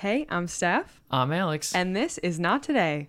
Hey, 0.00 0.26
I'm 0.28 0.46
Steph, 0.46 1.00
I'm 1.10 1.32
Alex. 1.32 1.74
and 1.74 1.96
this 1.96 2.18
is 2.18 2.38
Not 2.38 2.62
Today. 2.62 3.08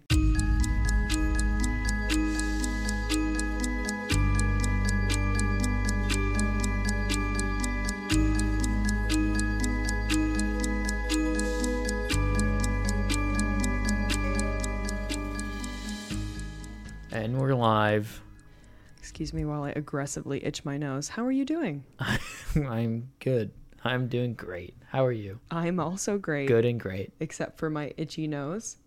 And 17.12 17.38
we're 17.40 17.54
live. 17.54 18.24
Excuse 18.98 19.32
me 19.32 19.46
while 19.46 19.62
I 19.62 19.74
aggressively 19.76 20.44
itch 20.44 20.66
my 20.66 20.78
nose. 20.78 21.10
How 21.10 21.24
are 21.24 21.32
you 21.32 21.46
doing? 21.46 21.84
I'm 22.56 23.12
good. 23.20 23.52
I'm 23.84 24.07
doing 24.07 24.34
great. 24.34 24.75
How 24.88 25.05
are 25.05 25.12
you? 25.12 25.39
I'm 25.52 25.80
also 25.80 26.18
great, 26.18 26.48
Good 26.48 26.66
and 26.66 26.80
great. 26.80 27.14
except 27.20 27.57
for 27.57 27.70
my 27.70 27.94
itchy 27.98 28.27
nose. 28.27 28.77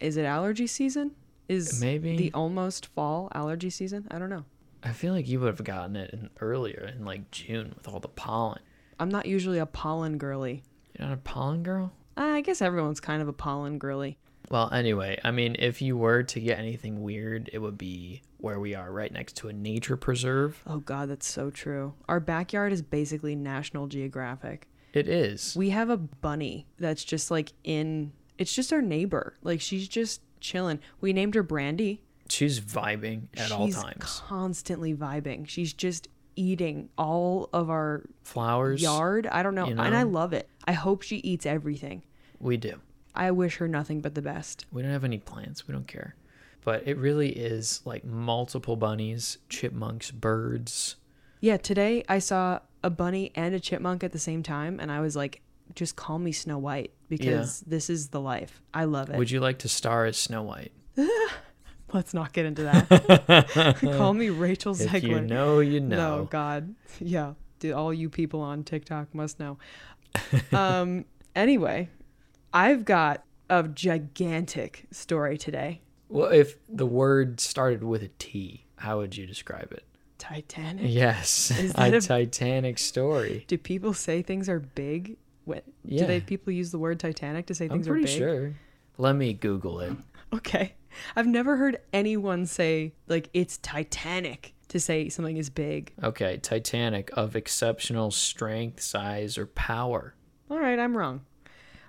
Is 0.00 0.16
it 0.16 0.24
allergy 0.24 0.66
season? 0.66 1.12
Is 1.48 1.80
Maybe. 1.80 2.16
the 2.16 2.32
almost 2.32 2.86
fall 2.86 3.28
allergy 3.34 3.70
season? 3.70 4.06
I 4.10 4.18
don't 4.18 4.30
know. 4.30 4.44
I 4.82 4.90
feel 4.92 5.12
like 5.14 5.28
you 5.28 5.40
would 5.40 5.46
have 5.48 5.64
gotten 5.64 5.96
it 5.96 6.10
in 6.12 6.30
earlier 6.40 6.90
in 6.94 7.04
like 7.04 7.30
June 7.30 7.72
with 7.76 7.88
all 7.88 8.00
the 8.00 8.08
pollen. 8.08 8.60
I'm 9.00 9.08
not 9.10 9.26
usually 9.26 9.58
a 9.58 9.66
pollen 9.66 10.18
girly. 10.18 10.62
You're 10.98 11.08
not 11.08 11.14
a 11.14 11.20
pollen 11.20 11.62
girl? 11.62 11.92
I 12.16 12.42
guess 12.42 12.60
everyone's 12.62 13.00
kind 13.00 13.20
of 13.22 13.28
a 13.28 13.32
pollen 13.32 13.78
girly. 13.78 14.18
Well, 14.50 14.70
anyway, 14.72 15.18
I 15.24 15.30
mean, 15.30 15.56
if 15.58 15.80
you 15.82 15.96
were 15.96 16.22
to 16.24 16.40
get 16.40 16.58
anything 16.58 17.02
weird, 17.02 17.50
it 17.52 17.58
would 17.58 17.78
be 17.78 18.22
where 18.38 18.60
we 18.60 18.74
are 18.74 18.92
right 18.92 19.10
next 19.12 19.36
to 19.38 19.48
a 19.48 19.52
nature 19.52 19.96
preserve. 19.96 20.62
Oh 20.66 20.78
god, 20.78 21.08
that's 21.08 21.26
so 21.26 21.50
true. 21.50 21.94
Our 22.08 22.20
backyard 22.20 22.72
is 22.72 22.82
basically 22.82 23.34
National 23.34 23.86
Geographic. 23.86 24.68
It 24.92 25.08
is. 25.08 25.54
We 25.56 25.70
have 25.70 25.90
a 25.90 25.96
bunny 25.96 26.66
that's 26.78 27.04
just 27.04 27.30
like 27.30 27.52
in 27.64 28.12
it's 28.38 28.54
just 28.54 28.72
our 28.72 28.82
neighbor. 28.82 29.34
Like 29.42 29.60
she's 29.60 29.88
just 29.88 30.20
chilling. 30.40 30.78
We 31.00 31.12
named 31.12 31.34
her 31.34 31.42
Brandy. 31.42 32.02
She's 32.28 32.60
vibing 32.60 33.28
at 33.36 33.50
all 33.52 33.66
She's 33.66 33.76
times. 33.76 33.96
constantly 34.26 34.94
vibing. 34.94 35.48
She's 35.48 35.72
just 35.72 36.08
eating 36.36 36.88
all 36.98 37.48
of 37.52 37.70
our 37.70 38.04
Flowers. 38.22 38.82
yard. 38.82 39.26
I 39.26 39.42
don't 39.42 39.54
know. 39.54 39.66
you 39.68 39.76
And 39.78 39.96
I 39.96 40.02
love 40.04 40.32
it. 40.32 40.48
I 40.66 40.72
hope 40.72 41.02
she 41.02 41.16
eats 41.18 41.46
everything. 41.46 42.02
We 42.40 42.56
do. 42.56 42.80
I 43.14 43.30
wish 43.30 43.56
her 43.56 43.68
nothing 43.68 44.00
but 44.00 44.14
the 44.14 44.22
best. 44.22 44.66
We 44.72 44.82
don't 44.82 44.90
have 44.90 45.04
any 45.04 45.18
plants. 45.18 45.68
We 45.68 45.72
don't 45.72 45.86
care. 45.86 46.14
But 46.64 46.86
it 46.86 46.96
really 46.96 47.30
is 47.30 47.80
like 47.84 48.04
multiple 48.04 48.76
bunnies, 48.76 49.38
chipmunks, 49.48 50.10
birds. 50.10 50.96
Yeah, 51.40 51.58
today 51.58 52.04
I 52.08 52.18
saw 52.18 52.60
a 52.82 52.90
bunny 52.90 53.32
and 53.34 53.54
a 53.54 53.60
chipmunk 53.60 54.02
at 54.02 54.12
the 54.12 54.18
same 54.18 54.42
time 54.42 54.80
and 54.80 54.90
I 54.90 55.00
was 55.00 55.14
like 55.14 55.40
just 55.74 55.96
call 55.96 56.18
me 56.18 56.32
Snow 56.32 56.58
White 56.58 56.92
because 57.08 57.60
this 57.62 57.88
is 57.88 58.08
the 58.08 58.20
life. 58.20 58.60
I 58.72 58.84
love 58.84 59.10
it. 59.10 59.16
Would 59.16 59.30
you 59.30 59.40
like 59.40 59.58
to 59.60 59.68
star 59.68 60.04
as 60.04 60.16
Snow 60.16 60.42
White? 60.42 60.72
Let's 61.92 62.12
not 62.12 62.32
get 62.32 62.44
into 62.46 62.62
that. 62.64 63.78
call 63.96 64.12
me 64.14 64.28
Rachel 64.30 64.72
If 64.72 64.90
Zegler. 64.90 65.02
you 65.02 65.20
know, 65.20 65.60
you 65.60 65.80
know. 65.80 66.18
No. 66.18 66.24
God. 66.24 66.74
Yeah. 67.00 67.34
Do 67.60 67.72
all 67.74 67.94
you 67.94 68.10
people 68.10 68.40
on 68.40 68.64
TikTok 68.64 69.14
must 69.14 69.38
know. 69.40 69.58
um 70.52 71.04
anyway, 71.34 71.88
I've 72.54 72.84
got 72.84 73.24
a 73.50 73.64
gigantic 73.64 74.86
story 74.92 75.36
today. 75.36 75.80
Well, 76.08 76.30
if 76.30 76.54
the 76.68 76.86
word 76.86 77.40
started 77.40 77.82
with 77.82 78.02
a 78.04 78.08
T, 78.18 78.64
how 78.76 78.98
would 78.98 79.16
you 79.16 79.26
describe 79.26 79.72
it? 79.72 79.82
Titanic. 80.18 80.84
Yes, 80.88 81.50
a, 81.76 81.92
a- 81.96 82.00
Titanic 82.00 82.78
story. 82.78 83.44
Do 83.48 83.58
people 83.58 83.92
say 83.92 84.22
things 84.22 84.48
are 84.48 84.60
big? 84.60 85.16
When, 85.44 85.60
Yeah. 85.84 86.02
Do 86.02 86.06
they 86.06 86.20
people 86.20 86.52
use 86.52 86.70
the 86.70 86.78
word 86.78 87.00
Titanic 87.00 87.46
to 87.46 87.54
say 87.54 87.64
I'm 87.64 87.72
things 87.72 87.88
are 87.88 87.92
pretty 87.92 88.06
big? 88.06 88.16
sure. 88.16 88.54
Let 88.96 89.16
me 89.16 89.32
Google 89.34 89.80
it. 89.80 89.92
Okay. 90.32 90.74
I've 91.16 91.26
never 91.26 91.56
heard 91.56 91.78
anyone 91.92 92.46
say 92.46 92.92
like 93.08 93.28
it's 93.34 93.58
Titanic 93.58 94.54
to 94.68 94.78
say 94.78 95.08
something 95.08 95.36
is 95.36 95.50
big. 95.50 95.92
Okay, 96.02 96.38
Titanic 96.38 97.10
of 97.14 97.34
exceptional 97.34 98.10
strength, 98.12 98.80
size, 98.80 99.36
or 99.36 99.46
power. 99.46 100.14
All 100.50 100.58
right, 100.60 100.78
I'm 100.78 100.96
wrong. 100.96 101.22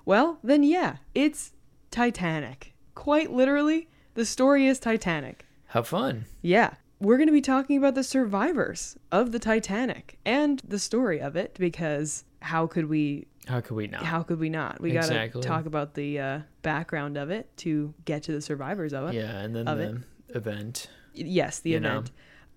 Well, 0.06 0.40
then 0.44 0.64
yeah, 0.64 0.98
it's 1.14 1.54
Titanic. 1.92 2.74
Quite 2.94 3.32
literally, 3.32 3.90
the 4.14 4.26
story 4.26 4.68
is 4.68 4.80
Titanic. 4.80 5.46
Have 5.68 5.88
fun. 5.88 6.26
Yeah. 6.42 6.76
We're 7.00 7.18
going 7.18 7.28
to 7.28 7.34
be 7.34 7.42
talking 7.42 7.78
about 7.78 7.96
the 7.96 8.04
survivors 8.04 8.96
of 9.12 9.32
the 9.32 9.40
Titanic 9.40 10.18
and 10.26 10.62
the 10.66 10.80
story 10.80 11.20
of 11.20 11.36
it 11.36 11.56
because 11.60 12.24
how 12.42 12.68
could 12.68 12.86
we 12.88 13.28
How 13.48 13.60
could 13.60 13.76
we 13.76 13.88
not? 13.88 14.04
how 14.04 14.24
could 14.24 14.40
we 14.40 14.50
not? 14.50 14.80
We 14.80 14.92
got 14.92 15.06
to 15.08 15.42
talk 15.42 15.66
about 15.66 15.94
the 15.96 16.20
uh, 16.20 16.40
background 16.62 17.18
of 17.18 17.32
it 17.32 17.56
to 17.58 17.94
get 18.06 18.24
to 18.24 18.32
the 18.32 18.42
survivors 18.42 18.94
of 18.94 19.10
it. 19.10 19.16
yeah, 19.16 19.40
and 19.40 19.54
then 19.56 19.68
of 19.68 19.78
the 19.78 19.90
it. 20.30 20.36
event. 20.38 20.90
Yes, 21.14 21.60
the 21.60 21.72
You 21.72 21.80
know. 21.82 21.90
event. 21.92 22.12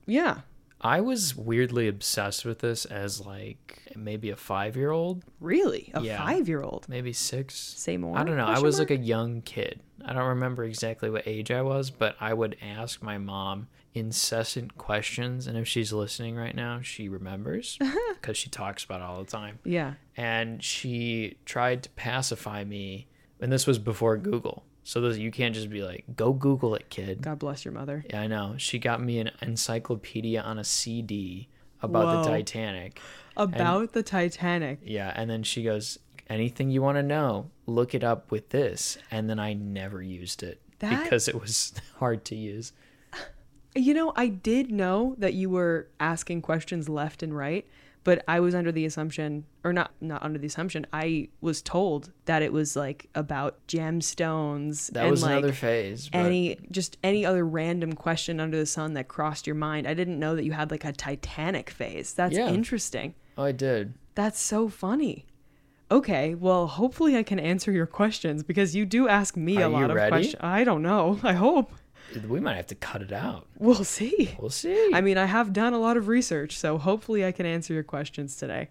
Yeah. 0.07 0.41
I 0.81 1.01
was 1.01 1.35
weirdly 1.37 1.89
obsessed 1.89 2.45
with 2.45 2.61
this 2.61 2.85
as 2.85 3.25
like 3.25 3.83
maybe 3.97 4.31
a 4.31 4.37
five 4.37 4.77
year 4.77 4.91
old, 4.93 5.25
Really? 5.41 5.91
A 5.95 6.01
Yeah. 6.03 6.25
5-year-old? 6.25 6.89
maybe 6.89 7.13
six. 7.13 7.55
Say 7.55 7.97
more. 7.97 8.17
I 8.17 8.23
don't 8.25 8.37
know. 8.37 8.45
I 8.47 8.61
was 8.61 8.79
mark? 8.79 8.91
like 8.91 9.01
a 9.01 9.03
young 9.03 9.43
kid. 9.43 9.81
I 10.05 10.13
don't 10.13 10.27
remember 10.29 10.63
exactly 10.65 11.11
what 11.11 11.27
age 11.27 11.51
I 11.51 11.63
was, 11.63 11.91
but 11.91 12.15
I 12.21 12.33
would 12.33 12.57
ask 12.63 13.03
my 13.03 13.19
mom 13.19 13.67
incessant 13.95 14.79
questions. 14.79 15.49
And 15.49 15.59
if 15.59 15.67
she's 15.67 15.93
listening 15.93 16.37
right 16.37 16.55
now, 16.55 16.81
she 16.83 17.09
remembers 17.09 17.77
because 18.15 18.37
she 18.37 18.49
talks 18.49 18.85
about 18.85 19.01
it 19.01 19.05
all 19.05 19.19
the 19.25 19.31
time. 19.31 19.59
Yeah. 19.65 19.95
And 20.17 20.63
she 20.63 21.39
tried 21.45 21.83
to 21.85 21.91
pacify 21.91 22.63
me. 22.63 23.09
And 23.41 23.51
this 23.53 23.67
was 23.67 23.79
before 23.81 24.17
Google. 24.17 24.65
So 24.89 25.03
this, 25.03 25.19
you 25.19 25.31
can't 25.31 25.55
just 25.55 25.69
be 25.69 25.83
like, 25.83 26.07
go 26.17 26.33
Google 26.33 26.75
it, 26.75 26.89
kid. 26.89 27.21
God 27.21 27.39
bless 27.39 27.63
your 27.63 27.75
mother. 27.75 28.07
Yeah, 28.09 28.23
I 28.23 28.27
know. 28.27 28.55
She 28.57 28.79
got 28.79 29.03
me 29.03 29.19
an 29.19 29.31
encyclopedia 29.43 30.41
on 30.41 30.59
a 30.59 30.65
CD 30.65 31.51
about 31.83 32.25
the 32.25 32.31
Titanic. 32.31 32.99
About 33.37 33.93
the 33.93 34.03
Titanic. 34.03 34.79
Yeah, 34.83 35.13
and 35.15 35.29
then 35.29 35.43
she 35.43 35.63
goes, 35.63 35.99
anything 36.31 36.71
you 36.71 36.81
want 36.81 36.97
to 36.97 37.03
know, 37.03 37.51
look 37.67 37.95
it 37.95 38.03
up 38.03 38.31
with 38.31 38.49
this. 38.49 38.97
And 39.11 39.29
then 39.29 39.39
I 39.39 39.53
never 39.53 40.01
used 40.01 40.43
it 40.43 40.59
That- 40.79 41.03
because 41.03 41.29
it 41.29 41.39
was 41.39 41.75
hard 41.99 42.25
to 42.25 42.35
use. 42.35 42.73
You 43.75 43.93
know, 43.93 44.15
I 44.17 44.29
did 44.29 44.71
know 44.73 45.17
that 45.19 45.35
you 45.35 45.51
were 45.51 45.89
asking 46.01 46.41
questions 46.41 46.89
left 46.89 47.23
and 47.23 47.37
right, 47.37 47.67
but 48.05 48.25
I 48.29 48.41
was 48.41 48.55
under 48.55 48.73
the 48.73 48.85
assumption 48.85 49.45
or 49.65 49.73
not 49.73 49.93
not 50.01 50.23
under 50.23 50.39
the 50.39 50.47
assumption. 50.47 50.87
I 50.93 51.29
was 51.41 51.61
told 51.63 52.13
that 52.25 52.43
it 52.43 52.53
was 52.53 52.77
like 52.77 53.09
about 53.15 53.59
gemstones 53.67 54.91
That 54.93 55.03
and 55.03 55.11
was 55.11 55.23
like 55.23 55.33
another 55.39 55.53
phase. 55.53 56.09
But 56.09 56.19
any 56.19 56.59
just 56.71 56.97
any 57.03 57.25
other 57.25 57.45
random 57.47 57.93
question 57.95 58.41
under 58.41 58.57
the 58.57 58.67
sun 58.67 58.95
that 58.95 59.09
crossed 59.09 59.47
your 59.47 59.57
mind. 59.57 59.87
I 59.87 59.95
didn't 59.95 60.19
know 60.19 60.35
that 60.37 60.45
you 60.45 60.53
had 60.53 60.71
like 60.71 60.85
a 60.85 60.93
Titanic 60.93 61.71
phase. 61.71 62.15
That's 62.15 62.37
Yeah. 62.37 62.49
interesting. 62.49 63.15
oh, 63.37 63.45
I 63.45 63.53
did. 63.53 63.95
That's 64.15 64.41
so 64.41 64.69
funny. 64.69 65.27
Okay, 65.91 66.35
well, 66.35 66.67
hopefully 66.67 67.17
I 67.17 67.23
can 67.23 67.39
answer 67.39 67.73
your 67.73 67.87
questions 67.87 68.43
because 68.43 68.75
you 68.77 68.85
do 68.85 69.09
ask 69.09 69.37
me 69.37 69.57
Are 69.57 69.63
a 69.63 69.69
lot 69.69 69.91
of 69.91 69.97
questions. 70.09 70.37
I 70.41 70.63
don't 70.65 70.83
know. 70.83 71.19
I 71.23 71.33
hope. 71.33 71.73
We 72.27 72.41
might 72.41 72.57
have 72.57 72.67
to 72.69 72.75
cut 72.75 73.03
it 73.03 73.13
out. 73.13 73.47
We'll 73.59 73.85
see. 73.85 74.35
We'll 74.39 74.51
see. 74.51 74.91
I 74.95 75.01
mean, 75.01 75.19
I 75.19 75.27
have 75.27 75.53
done 75.53 75.73
a 75.73 75.79
lot 75.79 75.97
of 75.97 76.09
research, 76.09 76.57
so 76.59 76.79
hopefully 76.79 77.25
I 77.25 77.33
can 77.33 77.47
answer 77.47 77.75
your 77.75 77.83
questions 77.83 78.37
today. 78.37 78.69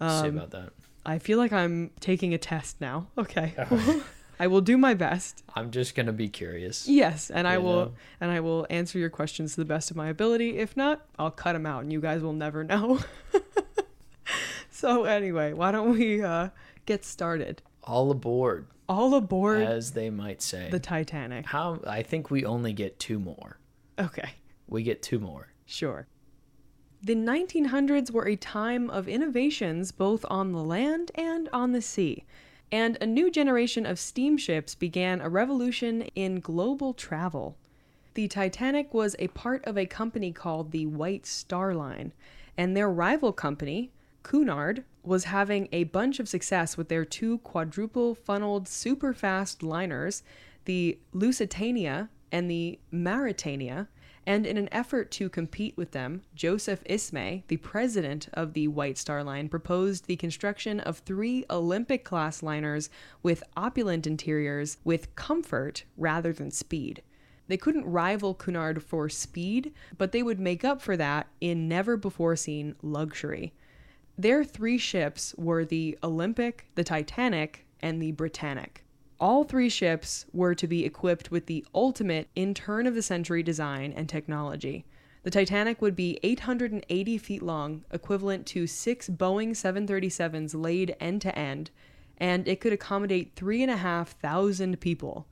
We'll 0.00 0.22
see 0.22 0.28
um, 0.28 0.36
about 0.36 0.50
that. 0.50 0.70
I 1.04 1.18
feel 1.18 1.38
like 1.38 1.52
I'm 1.52 1.90
taking 2.00 2.34
a 2.34 2.38
test 2.38 2.80
now. 2.80 3.06
Okay. 3.16 3.54
I 4.38 4.48
will 4.48 4.60
do 4.60 4.76
my 4.76 4.92
best. 4.92 5.42
I'm 5.54 5.70
just 5.70 5.94
gonna 5.94 6.12
be 6.12 6.28
curious. 6.28 6.86
Yes, 6.86 7.30
and 7.30 7.48
I 7.48 7.58
will 7.58 7.86
know. 7.86 7.94
and 8.20 8.30
I 8.30 8.40
will 8.40 8.66
answer 8.68 8.98
your 8.98 9.08
questions 9.08 9.54
to 9.54 9.60
the 9.60 9.64
best 9.64 9.90
of 9.90 9.96
my 9.96 10.08
ability. 10.08 10.58
If 10.58 10.76
not, 10.76 11.06
I'll 11.18 11.30
cut 11.30 11.54
them 11.54 11.64
out 11.64 11.82
and 11.82 11.92
you 11.92 12.00
guys 12.00 12.22
will 12.22 12.34
never 12.34 12.62
know. 12.62 13.00
so 14.70 15.04
anyway, 15.04 15.54
why 15.54 15.72
don't 15.72 15.96
we 15.96 16.22
uh, 16.22 16.50
get 16.84 17.04
started? 17.04 17.62
All 17.84 18.10
aboard, 18.10 18.66
All 18.88 19.14
aboard 19.14 19.62
as 19.62 19.92
they 19.92 20.10
might 20.10 20.40
say. 20.42 20.68
the 20.70 20.78
Titanic. 20.78 21.46
How? 21.46 21.80
I 21.86 22.02
think 22.02 22.30
we 22.30 22.44
only 22.44 22.72
get 22.72 22.98
two 22.98 23.18
more. 23.18 23.58
Okay. 23.98 24.30
We 24.68 24.82
get 24.82 25.02
two 25.02 25.18
more. 25.18 25.48
Sure. 25.64 26.06
The 27.02 27.14
1900s 27.14 28.10
were 28.10 28.26
a 28.26 28.36
time 28.36 28.90
of 28.90 29.06
innovations 29.08 29.92
both 29.92 30.24
on 30.28 30.52
the 30.52 30.62
land 30.62 31.10
and 31.14 31.48
on 31.52 31.72
the 31.72 31.82
sea, 31.82 32.24
and 32.72 32.96
a 33.00 33.06
new 33.06 33.30
generation 33.30 33.86
of 33.86 33.98
steamships 33.98 34.74
began 34.74 35.20
a 35.20 35.28
revolution 35.28 36.02
in 36.14 36.40
global 36.40 36.94
travel. 36.94 37.56
The 38.14 38.28
Titanic 38.28 38.94
was 38.94 39.14
a 39.18 39.28
part 39.28 39.64
of 39.66 39.76
a 39.76 39.86
company 39.86 40.32
called 40.32 40.72
the 40.72 40.86
White 40.86 41.26
Star 41.26 41.74
Line, 41.74 42.12
and 42.56 42.76
their 42.76 42.90
rival 42.90 43.32
company, 43.32 43.92
Cunard, 44.26 44.82
was 45.04 45.22
having 45.22 45.68
a 45.70 45.84
bunch 45.84 46.18
of 46.18 46.28
success 46.28 46.76
with 46.76 46.88
their 46.88 47.04
two 47.04 47.38
quadruple 47.38 48.16
funneled 48.16 48.66
super 48.66 49.14
fast 49.14 49.62
liners, 49.62 50.24
the 50.64 50.98
Lusitania 51.12 52.10
and 52.32 52.50
the 52.50 52.80
Mauritania, 52.90 53.86
And 54.26 54.44
in 54.44 54.56
an 54.56 54.68
effort 54.72 55.12
to 55.12 55.28
compete 55.28 55.76
with 55.76 55.92
them, 55.92 56.22
Joseph 56.34 56.82
Ismay, 56.86 57.44
the 57.46 57.58
president 57.58 58.28
of 58.32 58.54
the 58.54 58.66
White 58.66 58.98
Star 58.98 59.22
Line, 59.22 59.48
proposed 59.48 60.06
the 60.06 60.16
construction 60.16 60.80
of 60.80 60.98
three 60.98 61.44
Olympic 61.48 62.04
class 62.04 62.42
liners 62.42 62.90
with 63.22 63.44
opulent 63.56 64.08
interiors 64.08 64.78
with 64.82 65.14
comfort 65.14 65.84
rather 65.96 66.32
than 66.32 66.50
speed. 66.50 67.02
They 67.46 67.56
couldn't 67.56 67.86
rival 67.86 68.34
Cunard 68.34 68.82
for 68.82 69.08
speed, 69.08 69.72
but 69.96 70.10
they 70.10 70.24
would 70.24 70.40
make 70.40 70.64
up 70.64 70.82
for 70.82 70.96
that 70.96 71.28
in 71.40 71.68
never 71.68 71.96
before 71.96 72.34
seen 72.34 72.74
luxury. 72.82 73.52
Their 74.18 74.44
three 74.44 74.78
ships 74.78 75.34
were 75.36 75.66
the 75.66 75.98
Olympic, 76.02 76.66
the 76.74 76.84
Titanic, 76.84 77.66
and 77.80 78.00
the 78.00 78.12
Britannic. 78.12 78.82
All 79.20 79.44
three 79.44 79.68
ships 79.68 80.24
were 80.32 80.54
to 80.54 80.66
be 80.66 80.86
equipped 80.86 81.30
with 81.30 81.46
the 81.46 81.66
ultimate 81.74 82.28
in 82.34 82.54
turn 82.54 82.86
of 82.86 82.94
the 82.94 83.02
century 83.02 83.42
design 83.42 83.92
and 83.92 84.08
technology. 84.08 84.86
The 85.22 85.30
Titanic 85.30 85.82
would 85.82 85.94
be 85.94 86.18
880 86.22 87.18
feet 87.18 87.42
long, 87.42 87.84
equivalent 87.90 88.46
to 88.46 88.66
six 88.66 89.10
Boeing 89.10 89.50
737s 89.50 90.54
laid 90.54 90.96
end 90.98 91.20
to 91.22 91.38
end, 91.38 91.70
and 92.16 92.48
it 92.48 92.60
could 92.60 92.72
accommodate 92.72 93.32
3,500 93.36 94.80
people. 94.80 95.26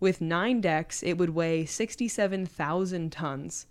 With 0.00 0.20
nine 0.20 0.60
decks, 0.60 1.02
it 1.04 1.18
would 1.18 1.30
weigh 1.30 1.66
67,000 1.66 3.12
tons, 3.12 3.66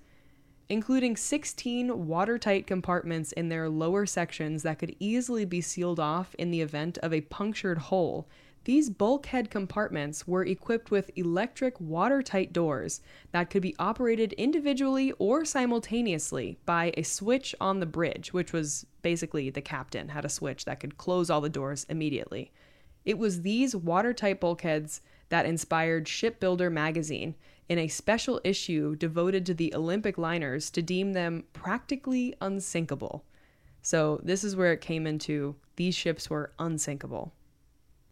including 0.70 1.16
16 1.16 2.08
watertight 2.08 2.66
compartments 2.66 3.32
in 3.32 3.50
their 3.50 3.70
lower 3.70 4.06
sections 4.06 4.64
that 4.64 4.80
could 4.80 4.96
easily 5.00 5.46
be 5.46 5.62
sealed 5.62 6.00
off 6.00 6.36
in 6.36 6.52
the 6.52 6.62
event 6.62 6.98
of 7.00 7.14
a 7.14 7.22
punctured 7.22 7.78
hole 7.78 8.28
these 8.66 8.90
bulkhead 8.90 9.50
compartments 9.50 10.26
were 10.26 10.46
equipped 10.46 10.90
with 10.90 11.12
electric 11.18 11.80
watertight 11.82 12.54
doors 12.54 13.02
that 13.32 13.50
could 13.50 13.62
be 13.62 13.76
operated 13.78 14.32
individually 14.34 15.12
or 15.20 15.44
simultaneously 15.44 16.58
by 16.66 16.94
a 16.96 17.04
switch 17.04 17.54
on 17.60 17.82
the 17.82 17.86
bridge, 17.86 18.32
which 18.32 18.54
was 18.54 18.86
basically 19.02 19.50
the 19.50 19.62
captain 19.62 20.10
had 20.10 20.24
a 20.24 20.30
switch 20.30 20.64
that 20.64 20.80
could 20.80 20.98
close 20.98 21.30
all 21.30 21.42
the 21.42 21.50
doors 21.50 21.86
immediately. 21.90 22.52
It 23.04 23.18
was 23.18 23.42
these 23.42 23.76
watertight 23.76 24.40
bulkheads 24.40 25.02
that 25.28 25.46
inspired 25.46 26.08
Shipbuilder 26.08 26.70
magazine 26.70 27.36
in 27.70 27.80
a 27.80 27.88
special 27.88 28.42
issue 28.44 28.96
devoted 28.96 29.46
to 29.46 29.54
the 29.54 29.74
Olympic 29.74 30.18
liners 30.18 30.70
to 30.72 30.82
deem 30.82 31.14
them 31.14 31.46
practically 31.54 32.36
unsinkable. 32.42 33.24
So, 33.82 34.20
this 34.24 34.44
is 34.44 34.56
where 34.56 34.72
it 34.72 34.82
came 34.82 35.06
into 35.06 35.56
these 35.76 35.96
ships 35.96 36.30
were 36.30 36.54
unsinkable. 36.60 37.34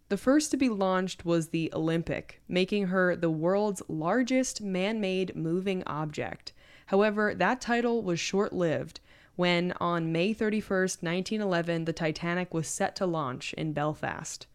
The 0.10 0.18
first 0.18 0.52
to 0.52 0.58
be 0.58 0.68
launched 0.68 1.24
was 1.24 1.50
the 1.50 1.72
Olympic, 1.74 2.42
making 2.50 2.88
her 2.88 3.16
the 3.16 3.30
world's 3.30 3.82
largest 3.88 4.62
man 4.62 5.00
made 5.00 5.36
moving 5.38 5.84
object. 5.86 6.52
However, 6.88 7.34
that 7.34 7.62
title 7.62 8.02
was 8.02 8.20
short 8.20 8.52
lived 8.52 9.00
when, 9.38 9.72
on 9.80 10.12
May 10.12 10.34
31, 10.34 10.68
1911, 11.00 11.86
the 11.86 11.94
Titanic 11.94 12.54
was 12.54 12.68
set 12.68 12.96
to 12.98 13.06
launch 13.06 13.54
in 13.54 13.72
Belfast. 13.72 14.46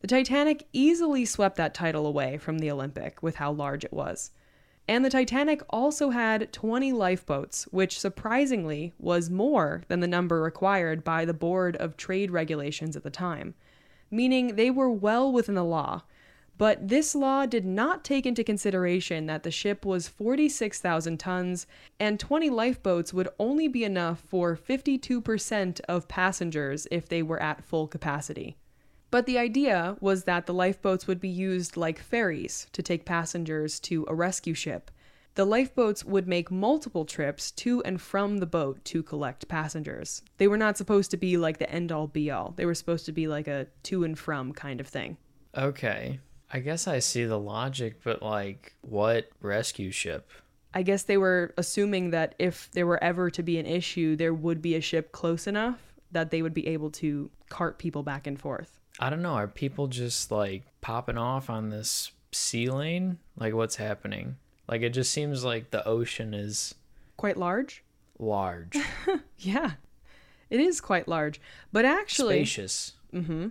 The 0.00 0.06
Titanic 0.06 0.66
easily 0.72 1.24
swept 1.24 1.56
that 1.56 1.74
title 1.74 2.06
away 2.06 2.38
from 2.38 2.58
the 2.58 2.70
Olympic 2.70 3.22
with 3.22 3.36
how 3.36 3.52
large 3.52 3.84
it 3.84 3.92
was. 3.92 4.30
And 4.88 5.04
the 5.04 5.10
Titanic 5.10 5.62
also 5.70 6.10
had 6.10 6.52
20 6.52 6.92
lifeboats, 6.92 7.64
which 7.72 7.98
surprisingly 7.98 8.92
was 8.98 9.30
more 9.30 9.82
than 9.88 10.00
the 10.00 10.06
number 10.06 10.40
required 10.42 11.02
by 11.02 11.24
the 11.24 11.34
Board 11.34 11.76
of 11.76 11.96
Trade 11.96 12.30
Regulations 12.30 12.96
at 12.96 13.02
the 13.02 13.10
time 13.10 13.54
meaning 14.10 14.56
they 14.56 14.70
were 14.70 14.90
well 14.90 15.30
within 15.30 15.54
the 15.54 15.64
law. 15.64 16.02
But 16.58 16.88
this 16.88 17.14
law 17.14 17.44
did 17.44 17.66
not 17.66 18.02
take 18.02 18.24
into 18.24 18.42
consideration 18.42 19.26
that 19.26 19.42
the 19.42 19.50
ship 19.50 19.84
was 19.84 20.08
46,000 20.08 21.18
tons 21.18 21.66
and 22.00 22.18
20 22.18 22.48
lifeboats 22.48 23.12
would 23.12 23.28
only 23.38 23.68
be 23.68 23.84
enough 23.84 24.20
for 24.20 24.56
52% 24.56 25.80
of 25.80 26.08
passengers 26.08 26.86
if 26.90 27.08
they 27.08 27.22
were 27.22 27.42
at 27.42 27.62
full 27.62 27.86
capacity. 27.86 28.56
But 29.10 29.26
the 29.26 29.38
idea 29.38 29.96
was 30.00 30.24
that 30.24 30.46
the 30.46 30.54
lifeboats 30.54 31.06
would 31.06 31.20
be 31.20 31.28
used 31.28 31.76
like 31.76 31.98
ferries 31.98 32.66
to 32.72 32.82
take 32.82 33.04
passengers 33.04 33.78
to 33.80 34.04
a 34.08 34.14
rescue 34.14 34.54
ship, 34.54 34.90
the 35.36 35.44
lifeboats 35.44 36.04
would 36.04 36.26
make 36.26 36.50
multiple 36.50 37.04
trips 37.04 37.50
to 37.52 37.82
and 37.84 38.00
from 38.00 38.38
the 38.38 38.46
boat 38.46 38.82
to 38.86 39.02
collect 39.02 39.48
passengers. 39.48 40.22
They 40.38 40.48
were 40.48 40.56
not 40.56 40.78
supposed 40.78 41.10
to 41.10 41.18
be 41.18 41.36
like 41.36 41.58
the 41.58 41.70
end 41.70 41.92
all 41.92 42.06
be 42.06 42.30
all, 42.30 42.54
they 42.56 42.64
were 42.66 42.74
supposed 42.74 43.06
to 43.06 43.12
be 43.12 43.28
like 43.28 43.46
a 43.46 43.66
to 43.84 44.04
and 44.04 44.18
from 44.18 44.52
kind 44.52 44.80
of 44.80 44.88
thing. 44.88 45.18
Okay. 45.56 46.20
I 46.52 46.60
guess 46.60 46.86
I 46.86 47.00
see 47.00 47.24
the 47.24 47.38
logic, 47.38 48.00
but 48.02 48.22
like, 48.22 48.74
what 48.80 49.28
rescue 49.40 49.90
ship? 49.90 50.30
I 50.72 50.82
guess 50.82 51.02
they 51.02 51.16
were 51.16 51.52
assuming 51.58 52.10
that 52.10 52.34
if 52.38 52.70
there 52.72 52.86
were 52.86 53.02
ever 53.02 53.30
to 53.30 53.42
be 53.42 53.58
an 53.58 53.66
issue, 53.66 54.16
there 54.16 54.34
would 54.34 54.62
be 54.62 54.74
a 54.74 54.80
ship 54.80 55.12
close 55.12 55.46
enough 55.46 55.80
that 56.12 56.30
they 56.30 56.42
would 56.42 56.54
be 56.54 56.66
able 56.68 56.90
to 56.90 57.30
cart 57.48 57.78
people 57.78 58.02
back 58.02 58.26
and 58.26 58.40
forth. 58.40 58.78
I 58.98 59.10
don't 59.10 59.22
know. 59.22 59.34
Are 59.34 59.48
people 59.48 59.88
just 59.88 60.30
like 60.30 60.62
popping 60.80 61.18
off 61.18 61.50
on 61.50 61.70
this 61.70 62.12
sea 62.32 62.68
lane? 62.68 63.18
Like, 63.36 63.54
what's 63.54 63.76
happening? 63.76 64.36
Like 64.68 64.82
it 64.82 64.90
just 64.90 65.12
seems 65.12 65.44
like 65.44 65.70
the 65.70 65.86
ocean 65.86 66.34
is 66.34 66.74
quite 67.16 67.36
large. 67.36 67.84
Large. 68.18 68.78
yeah, 69.38 69.72
it 70.50 70.60
is 70.60 70.80
quite 70.80 71.08
large, 71.08 71.40
but 71.72 71.84
actually 71.84 72.36
spacious. 72.36 72.94
Mm-hmm. 73.12 73.48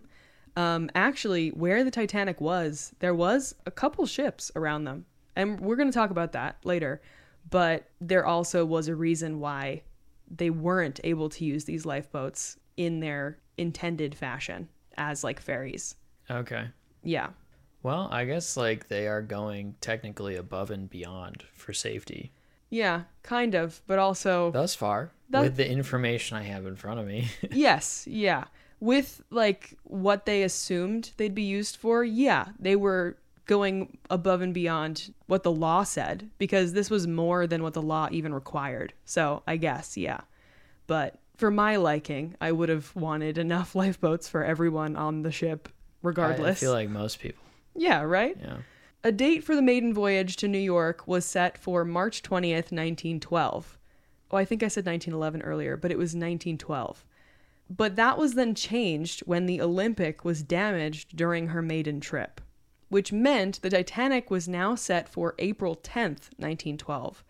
Um, 0.57 0.89
actually, 0.95 1.49
where 1.49 1.83
the 1.83 1.91
Titanic 1.91 2.39
was, 2.39 2.93
there 2.99 3.13
was 3.13 3.55
a 3.65 3.71
couple 3.71 4.05
ships 4.05 4.51
around 4.55 4.85
them, 4.85 5.05
and 5.35 5.59
we're 5.59 5.75
going 5.75 5.89
to 5.89 5.97
talk 5.97 6.11
about 6.11 6.31
that 6.33 6.57
later. 6.63 7.01
But 7.49 7.89
there 8.01 8.25
also 8.25 8.65
was 8.65 8.87
a 8.87 8.95
reason 8.95 9.39
why 9.39 9.83
they 10.29 10.49
weren't 10.49 10.99
able 11.03 11.29
to 11.29 11.45
use 11.45 11.65
these 11.65 11.85
lifeboats 11.85 12.57
in 12.75 12.99
their 12.99 13.37
intended 13.57 14.15
fashion 14.15 14.67
as 14.97 15.23
like 15.23 15.39
ferries. 15.39 15.95
Okay. 16.29 16.67
Yeah. 17.03 17.29
Well, 17.83 18.09
I 18.11 18.25
guess 18.25 18.57
like 18.57 18.87
they 18.87 19.07
are 19.07 19.21
going 19.21 19.75
technically 19.81 20.35
above 20.35 20.71
and 20.71 20.89
beyond 20.89 21.43
for 21.53 21.73
safety. 21.73 22.31
Yeah, 22.69 23.03
kind 23.21 23.53
of, 23.53 23.81
but 23.85 23.99
also 23.99 24.51
thus 24.51 24.73
far 24.73 25.11
with 25.31 25.55
the 25.55 25.69
information 25.69 26.37
I 26.37 26.43
have 26.43 26.65
in 26.65 26.75
front 26.75 26.99
of 26.99 27.07
me. 27.07 27.29
yes, 27.51 28.05
yeah. 28.07 28.45
With 28.79 29.23
like 29.29 29.77
what 29.83 30.25
they 30.25 30.43
assumed 30.43 31.11
they'd 31.17 31.35
be 31.35 31.43
used 31.43 31.77
for, 31.77 32.03
yeah, 32.03 32.47
they 32.59 32.75
were 32.75 33.17
going 33.45 33.97
above 34.09 34.41
and 34.41 34.53
beyond 34.53 35.13
what 35.27 35.43
the 35.43 35.51
law 35.51 35.83
said 35.83 36.29
because 36.37 36.73
this 36.73 36.89
was 36.89 37.07
more 37.07 37.45
than 37.47 37.61
what 37.63 37.73
the 37.73 37.81
law 37.81 38.07
even 38.11 38.33
required. 38.33 38.93
So, 39.05 39.43
I 39.47 39.57
guess, 39.57 39.95
yeah. 39.95 40.21
But 40.87 41.19
for 41.35 41.51
my 41.51 41.75
liking, 41.75 42.35
I 42.39 42.51
would 42.51 42.69
have 42.69 42.95
wanted 42.95 43.37
enough 43.37 43.75
lifeboats 43.75 44.27
for 44.27 44.43
everyone 44.43 44.95
on 44.95 45.21
the 45.21 45.31
ship 45.31 45.69
regardless. 46.01 46.57
I, 46.57 46.59
feel 46.59 46.71
like 46.71 46.89
most 46.89 47.19
people 47.19 47.45
yeah, 47.75 48.01
right? 48.01 48.37
Yeah. 48.39 48.57
A 49.03 49.11
date 49.11 49.43
for 49.43 49.55
the 49.55 49.61
maiden 49.61 49.93
voyage 49.93 50.35
to 50.37 50.47
New 50.47 50.57
York 50.57 51.07
was 51.07 51.25
set 51.25 51.57
for 51.57 51.85
March 51.85 52.23
20th, 52.23 52.71
1912. 52.71 53.77
Oh, 54.31 54.37
I 54.37 54.45
think 54.45 54.63
I 54.63 54.67
said 54.67 54.85
1911 54.85 55.41
earlier, 55.43 55.77
but 55.77 55.91
it 55.91 55.97
was 55.97 56.15
1912. 56.15 57.05
But 57.69 57.95
that 57.95 58.17
was 58.17 58.33
then 58.33 58.55
changed 58.55 59.21
when 59.21 59.45
the 59.45 59.61
Olympic 59.61 60.25
was 60.25 60.41
damaged 60.41 61.15
during 61.15 61.47
her 61.47 61.61
maiden 61.61 61.99
trip, 61.99 62.41
which 62.89 63.11
meant 63.11 63.61
the 63.61 63.69
Titanic 63.69 64.31
was 64.31 64.47
now 64.47 64.73
set 64.75 65.07
for 65.09 65.35
April 65.37 65.75
10th, 65.75 66.31
1912, 66.37 67.23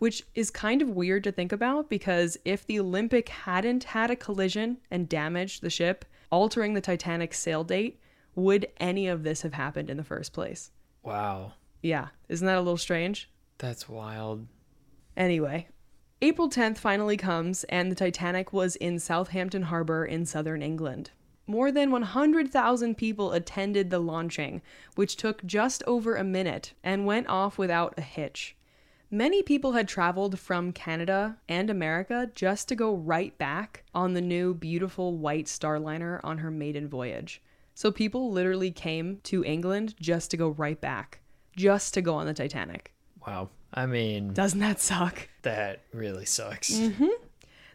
which 0.00 0.24
is 0.34 0.50
kind 0.50 0.80
of 0.80 0.88
weird 0.88 1.22
to 1.22 1.30
think 1.30 1.52
about 1.52 1.90
because 1.90 2.38
if 2.42 2.66
the 2.66 2.80
Olympic 2.80 3.28
hadn't 3.28 3.84
had 3.84 4.10
a 4.10 4.16
collision 4.16 4.78
and 4.90 5.10
damaged 5.10 5.60
the 5.60 5.68
ship, 5.68 6.06
altering 6.30 6.72
the 6.72 6.80
Titanic's 6.80 7.38
sail 7.38 7.62
date, 7.62 8.00
would 8.34 8.66
any 8.78 9.06
of 9.06 9.24
this 9.24 9.42
have 9.42 9.52
happened 9.52 9.90
in 9.90 9.98
the 9.98 10.02
first 10.02 10.32
place? 10.32 10.70
Wow. 11.02 11.52
Yeah. 11.82 12.08
Isn't 12.30 12.46
that 12.46 12.56
a 12.56 12.62
little 12.62 12.78
strange? 12.78 13.30
That's 13.58 13.90
wild. 13.90 14.46
Anyway, 15.18 15.68
April 16.22 16.48
10th 16.48 16.78
finally 16.78 17.18
comes, 17.18 17.64
and 17.64 17.90
the 17.92 17.96
Titanic 17.96 18.54
was 18.54 18.76
in 18.76 18.98
Southampton 18.98 19.64
Harbor 19.64 20.06
in 20.06 20.24
southern 20.24 20.62
England. 20.62 21.10
More 21.46 21.70
than 21.70 21.90
100,000 21.90 22.96
people 22.96 23.32
attended 23.32 23.90
the 23.90 23.98
launching, 23.98 24.62
which 24.94 25.16
took 25.16 25.44
just 25.44 25.82
over 25.86 26.16
a 26.16 26.24
minute 26.24 26.72
and 26.82 27.04
went 27.04 27.28
off 27.28 27.58
without 27.58 27.92
a 27.98 28.02
hitch. 28.02 28.56
Many 29.12 29.42
people 29.42 29.72
had 29.72 29.88
traveled 29.88 30.38
from 30.38 30.72
Canada 30.72 31.36
and 31.48 31.68
America 31.68 32.30
just 32.32 32.68
to 32.68 32.76
go 32.76 32.94
right 32.94 33.36
back 33.38 33.82
on 33.92 34.14
the 34.14 34.20
new 34.20 34.54
beautiful 34.54 35.18
white 35.18 35.46
Starliner 35.46 36.20
on 36.22 36.38
her 36.38 36.50
maiden 36.52 36.88
voyage. 36.88 37.42
So 37.74 37.90
people 37.90 38.30
literally 38.30 38.70
came 38.70 39.18
to 39.24 39.44
England 39.44 39.96
just 39.98 40.30
to 40.30 40.36
go 40.36 40.50
right 40.50 40.80
back, 40.80 41.18
just 41.56 41.92
to 41.94 42.02
go 42.02 42.14
on 42.14 42.26
the 42.26 42.34
Titanic. 42.34 42.92
Wow. 43.26 43.48
I 43.74 43.86
mean, 43.86 44.32
doesn't 44.32 44.60
that 44.60 44.80
suck? 44.80 45.28
That 45.42 45.80
really 45.92 46.24
sucks. 46.24 46.70
Mm-hmm. 46.70 47.08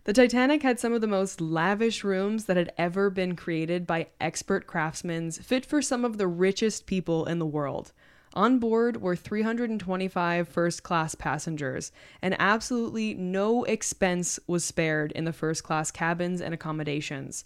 The 0.06 0.14
Titanic 0.14 0.64
had 0.64 0.80
some 0.80 0.94
of 0.94 1.02
the 1.02 1.08
most 1.08 1.42
lavish 1.42 2.06
rooms 2.06 2.46
that 2.46 2.56
had 2.56 2.72
ever 2.78 3.10
been 3.10 3.36
created 3.36 3.86
by 3.86 4.08
expert 4.22 4.68
craftsmen, 4.68 5.32
fit 5.32 5.66
for 5.66 5.82
some 5.82 6.06
of 6.06 6.18
the 6.18 6.28
richest 6.28 6.86
people 6.86 7.26
in 7.26 7.40
the 7.40 7.46
world. 7.46 7.92
On 8.36 8.60
board 8.60 9.02
were 9.02 9.16
325 9.16 10.50
first 10.50 10.84
class 10.84 11.16
passengers, 11.16 11.94
and 12.22 12.36
absolutely 12.38 13.14
no 13.14 13.64
expense 13.64 14.40
was 14.46 14.66
spared 14.66 15.14
in 15.14 15.24
the 15.24 15.32
first 15.32 15.64
class 15.64 15.90
cabins 15.90 16.42
and 16.42 16.54
accommodations. 16.54 17.46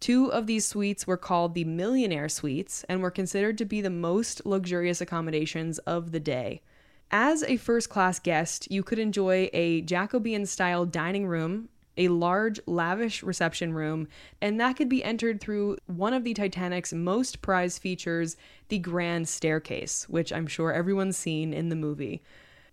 Two 0.00 0.32
of 0.32 0.46
these 0.46 0.66
suites 0.66 1.06
were 1.06 1.18
called 1.18 1.54
the 1.54 1.64
Millionaire 1.64 2.30
Suites 2.30 2.84
and 2.88 3.02
were 3.02 3.10
considered 3.10 3.58
to 3.58 3.66
be 3.66 3.82
the 3.82 3.90
most 3.90 4.46
luxurious 4.46 5.02
accommodations 5.02 5.78
of 5.80 6.10
the 6.10 6.20
day. 6.20 6.62
As 7.10 7.42
a 7.42 7.58
first 7.58 7.90
class 7.90 8.18
guest, 8.18 8.70
you 8.70 8.82
could 8.82 8.98
enjoy 8.98 9.50
a 9.52 9.82
Jacobean 9.82 10.46
style 10.46 10.86
dining 10.86 11.26
room, 11.26 11.68
a 12.00 12.08
large, 12.08 12.58
lavish 12.66 13.22
reception 13.22 13.74
room, 13.74 14.08
and 14.40 14.58
that 14.58 14.76
could 14.76 14.88
be 14.88 15.04
entered 15.04 15.40
through 15.40 15.76
one 15.86 16.14
of 16.14 16.24
the 16.24 16.32
Titanic's 16.32 16.92
most 16.92 17.42
prized 17.42 17.80
features, 17.80 18.36
the 18.68 18.78
Grand 18.78 19.28
Staircase, 19.28 20.08
which 20.08 20.32
I'm 20.32 20.46
sure 20.46 20.72
everyone's 20.72 21.18
seen 21.18 21.52
in 21.52 21.68
the 21.68 21.76
movie. 21.76 22.22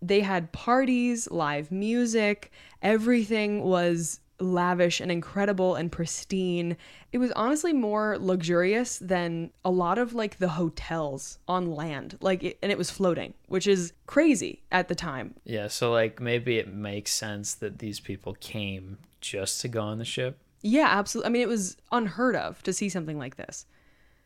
They 0.02 0.22
had 0.22 0.54
parties, 0.54 1.30
live 1.30 1.72
music, 1.72 2.52
everything 2.82 3.64
was 3.64 4.22
lavish 4.40 5.02
and 5.02 5.12
incredible 5.12 5.76
and 5.76 5.92
pristine. 5.92 6.78
It 7.12 7.18
was 7.18 7.32
honestly 7.32 7.74
more 7.74 8.18
luxurious 8.20 9.00
than 9.00 9.52
a 9.66 9.72
lot 9.72 9.98
of 9.98 10.14
like 10.14 10.38
the 10.38 10.50
hotels 10.50 11.40
on 11.48 11.72
land. 11.72 12.18
Like 12.22 12.44
it, 12.44 12.60
and 12.62 12.72
it 12.72 12.78
was 12.78 12.92
floating, 12.92 13.34
which 13.48 13.68
is 13.68 13.94
crazy 14.06 14.62
at 14.72 14.88
the 14.88 14.96
time. 14.96 15.36
Yeah, 15.44 15.68
so 15.68 15.92
like 15.92 16.22
maybe 16.22 16.58
it 16.60 16.72
makes 16.72 17.12
sense 17.14 17.56
that 17.56 17.80
these 17.80 18.00
people 18.00 18.36
came 18.36 19.00
just 19.22 19.62
to 19.62 19.68
go 19.68 19.82
on 19.82 19.98
the 19.98 20.06
ship. 20.06 20.40
Yeah, 20.62 20.88
absolutely. 20.90 21.28
I 21.28 21.32
mean, 21.32 21.42
it 21.42 21.48
was 21.48 21.78
unheard 21.92 22.36
of 22.36 22.62
to 22.64 22.74
see 22.74 22.90
something 22.90 23.18
like 23.18 23.36
this. 23.38 23.66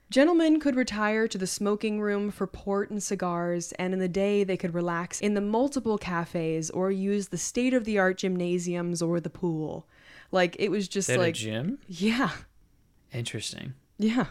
Gentlemen 0.09 0.59
could 0.59 0.75
retire 0.75 1.25
to 1.27 1.37
the 1.37 1.47
smoking 1.47 2.01
room 2.01 2.31
for 2.31 2.45
port 2.45 2.89
and 2.89 3.01
cigars, 3.01 3.71
and 3.73 3.93
in 3.93 3.99
the 3.99 4.09
day 4.09 4.43
they 4.43 4.57
could 4.57 4.73
relax 4.73 5.21
in 5.21 5.35
the 5.35 5.41
multiple 5.41 5.97
cafes 5.97 6.69
or 6.69 6.91
use 6.91 7.29
the 7.29 7.37
state 7.37 7.73
of 7.73 7.85
the 7.85 7.97
art 7.97 8.17
gymnasiums 8.17 9.01
or 9.01 9.19
the 9.21 9.29
pool. 9.29 9.87
Like 10.31 10.55
it 10.59 10.69
was 10.69 10.87
just 10.89 11.07
like 11.09 11.29
a 11.29 11.31
gym? 11.31 11.79
yeah, 11.87 12.31
Interesting. 13.13 13.73
yeah. 13.97 14.25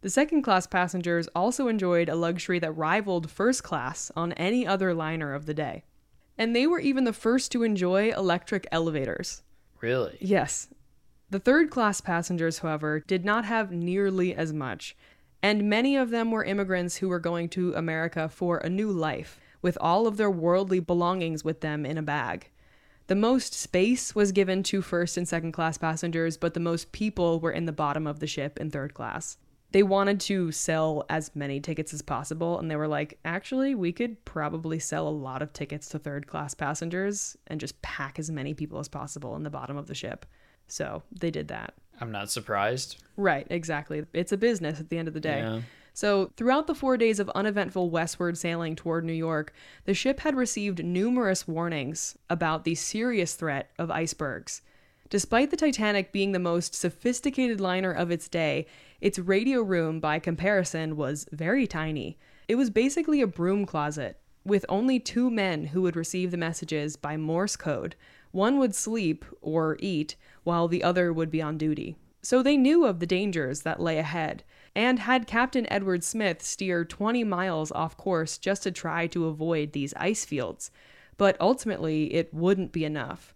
The 0.00 0.10
second 0.10 0.42
class 0.42 0.66
passengers 0.66 1.26
also 1.34 1.66
enjoyed 1.68 2.08
a 2.08 2.14
luxury 2.14 2.58
that 2.60 2.72
rivaled 2.72 3.30
first 3.30 3.64
class 3.64 4.12
on 4.14 4.32
any 4.34 4.66
other 4.66 4.94
liner 4.94 5.34
of 5.34 5.46
the 5.46 5.54
day. 5.54 5.84
And 6.36 6.54
they 6.54 6.66
were 6.68 6.78
even 6.78 7.02
the 7.04 7.12
first 7.12 7.50
to 7.52 7.64
enjoy 7.64 8.12
electric 8.12 8.68
elevators. 8.70 9.42
Really? 9.80 10.18
Yes. 10.20 10.68
The 11.30 11.38
third 11.38 11.70
class 11.70 12.00
passengers, 12.00 12.58
however, 12.58 13.00
did 13.00 13.24
not 13.24 13.44
have 13.44 13.70
nearly 13.70 14.34
as 14.34 14.52
much, 14.52 14.96
and 15.42 15.68
many 15.68 15.96
of 15.96 16.10
them 16.10 16.30
were 16.30 16.44
immigrants 16.44 16.96
who 16.96 17.08
were 17.08 17.20
going 17.20 17.48
to 17.50 17.74
America 17.74 18.28
for 18.28 18.58
a 18.58 18.70
new 18.70 18.90
life, 18.90 19.38
with 19.60 19.76
all 19.80 20.06
of 20.06 20.16
their 20.16 20.30
worldly 20.30 20.80
belongings 20.80 21.44
with 21.44 21.60
them 21.60 21.84
in 21.84 21.98
a 21.98 22.02
bag. 22.02 22.50
The 23.08 23.14
most 23.14 23.54
space 23.54 24.14
was 24.14 24.32
given 24.32 24.62
to 24.64 24.82
first 24.82 25.16
and 25.16 25.26
second 25.26 25.52
class 25.52 25.78
passengers, 25.78 26.36
but 26.36 26.54
the 26.54 26.60
most 26.60 26.92
people 26.92 27.40
were 27.40 27.52
in 27.52 27.64
the 27.64 27.72
bottom 27.72 28.06
of 28.06 28.20
the 28.20 28.26
ship 28.26 28.58
in 28.58 28.70
third 28.70 28.94
class. 28.94 29.38
They 29.70 29.82
wanted 29.82 30.20
to 30.20 30.50
sell 30.50 31.04
as 31.10 31.36
many 31.36 31.60
tickets 31.60 31.92
as 31.92 32.00
possible, 32.00 32.58
and 32.58 32.70
they 32.70 32.76
were 32.76 32.88
like, 32.88 33.18
actually, 33.24 33.74
we 33.74 33.92
could 33.92 34.24
probably 34.24 34.78
sell 34.78 35.06
a 35.06 35.10
lot 35.10 35.42
of 35.42 35.52
tickets 35.52 35.90
to 35.90 35.98
third 35.98 36.26
class 36.26 36.54
passengers 36.54 37.36
and 37.48 37.60
just 37.60 37.80
pack 37.82 38.18
as 38.18 38.30
many 38.30 38.54
people 38.54 38.78
as 38.78 38.88
possible 38.88 39.36
in 39.36 39.42
the 39.42 39.50
bottom 39.50 39.76
of 39.76 39.86
the 39.86 39.94
ship. 39.94 40.24
So 40.68 41.02
they 41.12 41.30
did 41.30 41.48
that. 41.48 41.74
I'm 42.00 42.12
not 42.12 42.30
surprised. 42.30 43.02
Right, 43.16 43.46
exactly. 43.50 44.04
It's 44.12 44.32
a 44.32 44.36
business 44.36 44.80
at 44.80 44.88
the 44.88 44.98
end 44.98 45.08
of 45.08 45.14
the 45.14 45.20
day. 45.20 45.40
Yeah. 45.40 45.60
So, 45.92 46.30
throughout 46.36 46.68
the 46.68 46.76
four 46.76 46.96
days 46.96 47.18
of 47.18 47.28
uneventful 47.30 47.90
westward 47.90 48.38
sailing 48.38 48.76
toward 48.76 49.04
New 49.04 49.12
York, 49.12 49.52
the 49.84 49.94
ship 49.94 50.20
had 50.20 50.36
received 50.36 50.84
numerous 50.84 51.48
warnings 51.48 52.16
about 52.30 52.62
the 52.62 52.76
serious 52.76 53.34
threat 53.34 53.72
of 53.80 53.90
icebergs. 53.90 54.62
Despite 55.10 55.50
the 55.50 55.56
Titanic 55.56 56.12
being 56.12 56.30
the 56.30 56.38
most 56.38 56.74
sophisticated 56.74 57.60
liner 57.60 57.90
of 57.90 58.12
its 58.12 58.28
day, 58.28 58.66
its 59.00 59.18
radio 59.18 59.62
room, 59.62 60.00
by 60.00 60.18
comparison, 60.18 60.96
was 60.96 61.26
very 61.32 61.66
tiny. 61.66 62.18
It 62.48 62.56
was 62.56 62.70
basically 62.70 63.20
a 63.20 63.26
broom 63.26 63.64
closet, 63.64 64.20
with 64.44 64.64
only 64.68 64.98
two 64.98 65.30
men 65.30 65.66
who 65.66 65.82
would 65.82 65.96
receive 65.96 66.30
the 66.30 66.36
messages 66.36 66.96
by 66.96 67.16
Morse 67.16 67.56
code. 67.56 67.94
One 68.32 68.58
would 68.58 68.74
sleep 68.74 69.24
or 69.40 69.76
eat, 69.80 70.16
while 70.42 70.68
the 70.68 70.82
other 70.82 71.12
would 71.12 71.30
be 71.30 71.42
on 71.42 71.58
duty. 71.58 71.96
So 72.22 72.42
they 72.42 72.56
knew 72.56 72.84
of 72.84 72.98
the 72.98 73.06
dangers 73.06 73.62
that 73.62 73.80
lay 73.80 73.98
ahead, 73.98 74.42
and 74.74 74.98
had 74.98 75.26
Captain 75.26 75.66
Edward 75.70 76.02
Smith 76.02 76.42
steer 76.42 76.84
20 76.84 77.24
miles 77.24 77.70
off 77.72 77.96
course 77.96 78.38
just 78.38 78.64
to 78.64 78.70
try 78.70 79.06
to 79.08 79.26
avoid 79.26 79.72
these 79.72 79.94
ice 79.94 80.24
fields. 80.24 80.70
But 81.16 81.36
ultimately, 81.40 82.12
it 82.14 82.34
wouldn't 82.34 82.72
be 82.72 82.84
enough. 82.84 83.34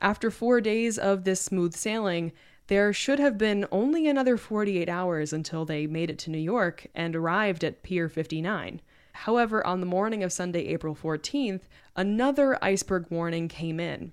After 0.00 0.30
four 0.30 0.60
days 0.60 0.98
of 0.98 1.24
this 1.24 1.40
smooth 1.40 1.74
sailing, 1.74 2.32
there 2.68 2.92
should 2.92 3.18
have 3.18 3.38
been 3.38 3.66
only 3.70 4.08
another 4.08 4.36
48 4.36 4.88
hours 4.88 5.32
until 5.32 5.64
they 5.64 5.86
made 5.86 6.10
it 6.10 6.18
to 6.20 6.30
New 6.30 6.38
York 6.38 6.86
and 6.94 7.14
arrived 7.14 7.62
at 7.62 7.82
Pier 7.82 8.08
59. 8.08 8.80
However, 9.12 9.66
on 9.66 9.80
the 9.80 9.86
morning 9.86 10.22
of 10.22 10.32
Sunday, 10.32 10.66
April 10.66 10.94
14th, 10.94 11.62
another 11.94 12.62
iceberg 12.62 13.06
warning 13.08 13.48
came 13.48 13.80
in. 13.80 14.12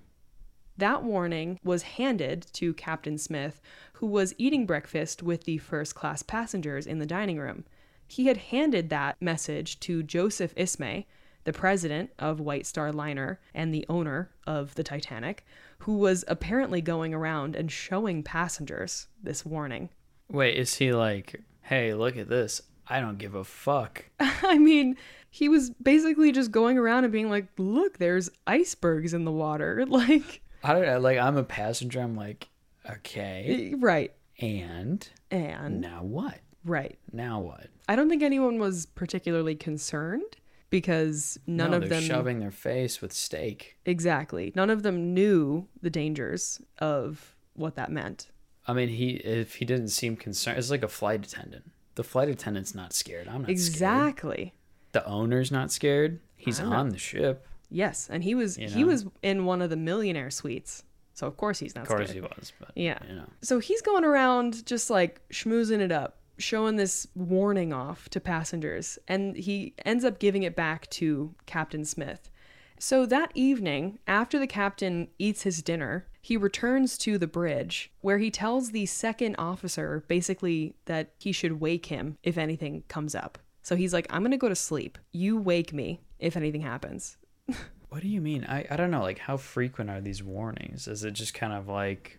That 0.76 1.04
warning 1.04 1.60
was 1.62 1.82
handed 1.82 2.46
to 2.54 2.74
Captain 2.74 3.18
Smith, 3.18 3.60
who 3.94 4.06
was 4.06 4.34
eating 4.38 4.66
breakfast 4.66 5.22
with 5.22 5.44
the 5.44 5.58
first 5.58 5.94
class 5.94 6.22
passengers 6.22 6.86
in 6.86 6.98
the 6.98 7.06
dining 7.06 7.38
room. 7.38 7.64
He 8.06 8.26
had 8.26 8.36
handed 8.36 8.90
that 8.90 9.20
message 9.20 9.78
to 9.80 10.02
Joseph 10.02 10.52
Ismay, 10.56 11.06
the 11.44 11.52
president 11.52 12.10
of 12.18 12.40
White 12.40 12.66
Star 12.66 12.92
Liner 12.92 13.40
and 13.54 13.72
the 13.72 13.84
owner 13.88 14.30
of 14.46 14.74
the 14.74 14.82
Titanic, 14.82 15.44
who 15.78 15.98
was 15.98 16.24
apparently 16.28 16.80
going 16.80 17.12
around 17.14 17.54
and 17.56 17.70
showing 17.70 18.22
passengers 18.22 19.06
this 19.22 19.44
warning. 19.44 19.90
Wait, 20.30 20.56
is 20.56 20.74
he 20.74 20.92
like, 20.92 21.40
hey, 21.62 21.94
look 21.94 22.16
at 22.16 22.28
this? 22.28 22.62
I 22.88 23.00
don't 23.00 23.18
give 23.18 23.34
a 23.34 23.44
fuck. 23.44 24.04
I 24.20 24.58
mean, 24.58 24.96
he 25.30 25.48
was 25.48 25.70
basically 25.70 26.32
just 26.32 26.50
going 26.50 26.78
around 26.78 27.04
and 27.04 27.12
being 27.12 27.30
like, 27.30 27.46
look, 27.58 27.98
there's 27.98 28.30
icebergs 28.46 29.14
in 29.14 29.24
the 29.24 29.32
water. 29.32 29.84
Like, 29.88 30.42
I 30.62 30.72
don't 30.72 30.86
know. 30.86 30.98
Like, 30.98 31.18
I'm 31.18 31.36
a 31.36 31.44
passenger. 31.44 32.00
I'm 32.00 32.16
like, 32.16 32.48
okay. 32.90 33.74
right. 33.78 34.12
And 34.40 35.06
And, 35.30 35.80
now 35.80 36.02
what? 36.02 36.40
right. 36.64 36.98
Now 37.12 37.40
what? 37.40 37.66
I 37.88 37.96
don't 37.96 38.08
think 38.08 38.22
anyone 38.22 38.58
was 38.58 38.86
particularly 38.86 39.54
concerned 39.54 40.36
because 40.80 41.38
none 41.46 41.70
No, 41.70 41.76
of 41.78 41.88
them 41.88 42.02
shoving 42.02 42.38
their 42.40 42.50
face 42.50 43.00
with 43.00 43.12
steak. 43.12 43.76
exactly 43.86 44.52
none 44.54 44.70
of 44.70 44.82
them 44.82 45.14
knew 45.14 45.66
the 45.82 45.90
dangers 45.90 46.60
of 46.78 47.34
what 47.54 47.76
that 47.76 47.90
meant. 47.90 48.30
I 48.66 48.72
mean, 48.72 48.88
he 48.88 49.10
if 49.12 49.56
he 49.56 49.64
didn't 49.64 49.88
seem 49.88 50.16
concerned, 50.16 50.58
it's 50.58 50.70
like 50.70 50.82
a 50.82 50.88
flight 50.88 51.24
attendant. 51.26 51.70
The 51.96 52.04
flight 52.04 52.28
attendant's 52.28 52.74
not 52.74 52.92
scared. 52.92 53.28
I'm 53.28 53.42
not 53.42 53.44
scared. 53.44 53.50
exactly. 53.50 54.54
The 54.92 55.06
owner's 55.06 55.50
not 55.52 55.70
scared. 55.70 56.20
He's 56.36 56.58
don't 56.58 56.70
know. 56.70 56.76
on 56.76 56.88
the 56.90 56.98
ship. 56.98 57.46
Yes, 57.70 58.08
and 58.10 58.22
he 58.24 58.34
was 58.34 58.58
You 58.58 58.68
he 58.68 58.84
was 58.84 59.06
in 59.22 59.44
one 59.44 59.62
of 59.62 59.70
the 59.70 59.76
millionaire 59.76 60.30
suites. 60.30 60.82
So 61.14 61.26
of 61.28 61.36
course 61.36 61.58
he's 61.60 61.74
not 61.76 61.86
scared. 61.86 62.00
Of 62.00 62.06
course 62.08 62.10
scared. 62.10 62.32
he 62.34 62.40
was, 62.40 62.52
but 62.58 62.70
Yeah. 62.74 62.98
you 63.08 63.14
know. 63.16 63.28
So 63.42 63.58
he's 63.60 63.82
going 63.82 64.04
around 64.04 64.66
just 64.66 64.90
like 64.90 65.20
schmoozing 65.32 65.78
it 65.80 65.92
up, 65.92 66.16
showing 66.38 66.76
this 66.76 67.06
warning 67.14 67.72
off 67.72 68.08
to 68.10 68.20
passengers, 68.20 68.98
and 69.08 69.36
he 69.36 69.74
ends 69.84 70.04
up 70.04 70.18
giving 70.18 70.42
it 70.42 70.56
back 70.56 70.88
to 70.90 71.34
Captain 71.46 71.84
Smith. 71.84 72.30
So 72.78 73.06
that 73.06 73.30
evening, 73.34 73.98
after 74.06 74.38
the 74.38 74.46
captain 74.46 75.08
eats 75.18 75.42
his 75.42 75.62
dinner, 75.62 76.06
he 76.20 76.36
returns 76.36 76.98
to 76.98 77.18
the 77.18 77.26
bridge 77.26 77.92
where 78.00 78.18
he 78.18 78.30
tells 78.30 78.70
the 78.70 78.86
second 78.86 79.36
officer 79.38 80.04
basically 80.08 80.74
that 80.86 81.12
he 81.18 81.32
should 81.32 81.60
wake 81.60 81.86
him 81.86 82.18
if 82.22 82.36
anything 82.36 82.82
comes 82.88 83.14
up. 83.14 83.38
So 83.62 83.76
he's 83.76 83.92
like, 83.92 84.06
I'm 84.10 84.22
going 84.22 84.32
to 84.32 84.36
go 84.36 84.48
to 84.48 84.54
sleep. 84.54 84.98
You 85.12 85.38
wake 85.38 85.72
me 85.72 86.00
if 86.18 86.36
anything 86.36 86.62
happens. 86.62 87.16
What 87.94 88.02
do 88.02 88.08
you 88.08 88.20
mean? 88.20 88.44
I, 88.48 88.66
I 88.68 88.74
don't 88.74 88.90
know. 88.90 89.02
Like, 89.02 89.20
how 89.20 89.36
frequent 89.36 89.88
are 89.88 90.00
these 90.00 90.20
warnings? 90.20 90.88
Is 90.88 91.04
it 91.04 91.12
just 91.12 91.32
kind 91.32 91.52
of 91.52 91.68
like, 91.68 92.18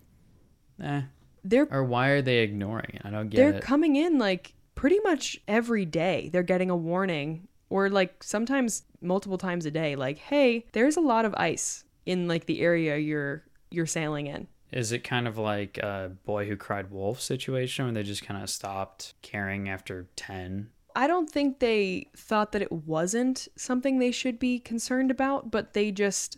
eh? 0.81 1.01
They're 1.45 1.67
Or 1.71 1.83
why 1.83 2.09
are 2.09 2.21
they 2.21 2.39
ignoring 2.39 2.91
it? 2.95 3.01
I 3.05 3.09
don't 3.11 3.29
get 3.29 3.39
it. 3.39 3.51
they're 3.51 3.61
coming 3.61 3.95
in 3.95 4.17
like 4.17 4.53
pretty 4.73 4.99
much 5.05 5.39
every 5.47 5.85
day 5.85 6.29
they're 6.33 6.43
getting 6.43 6.69
a 6.69 6.75
warning 6.75 7.47
or 7.69 7.89
like 7.89 8.21
sometimes 8.23 8.83
multiple 9.01 9.37
times 9.37 9.65
a 9.65 9.71
day 9.71 9.95
like 9.95 10.17
hey 10.17 10.65
there's 10.73 10.97
a 10.97 11.01
lot 11.01 11.23
of 11.23 11.33
ice 11.35 11.85
in 12.05 12.27
like 12.27 12.45
the 12.45 12.59
area 12.61 12.97
you're 12.97 13.43
you're 13.71 13.85
sailing 13.85 14.27
in 14.27 14.47
Is 14.73 14.91
it 14.91 15.03
kind 15.05 15.27
of 15.29 15.37
like 15.37 15.77
a 15.77 16.11
boy 16.25 16.45
who 16.47 16.57
cried 16.57 16.91
wolf 16.91 17.21
situation 17.21 17.85
where 17.85 17.93
they 17.93 18.03
just 18.03 18.23
kind 18.25 18.43
of 18.43 18.49
stopped 18.49 19.13
caring 19.21 19.69
after 19.69 20.07
10? 20.17 20.69
i 20.95 21.07
don't 21.07 21.29
think 21.29 21.59
they 21.59 22.09
thought 22.17 22.51
that 22.51 22.61
it 22.61 22.71
wasn't 22.71 23.47
something 23.55 23.99
they 23.99 24.11
should 24.11 24.37
be 24.39 24.59
concerned 24.59 25.09
about 25.09 25.51
but 25.51 25.73
they 25.73 25.89
just 25.91 26.37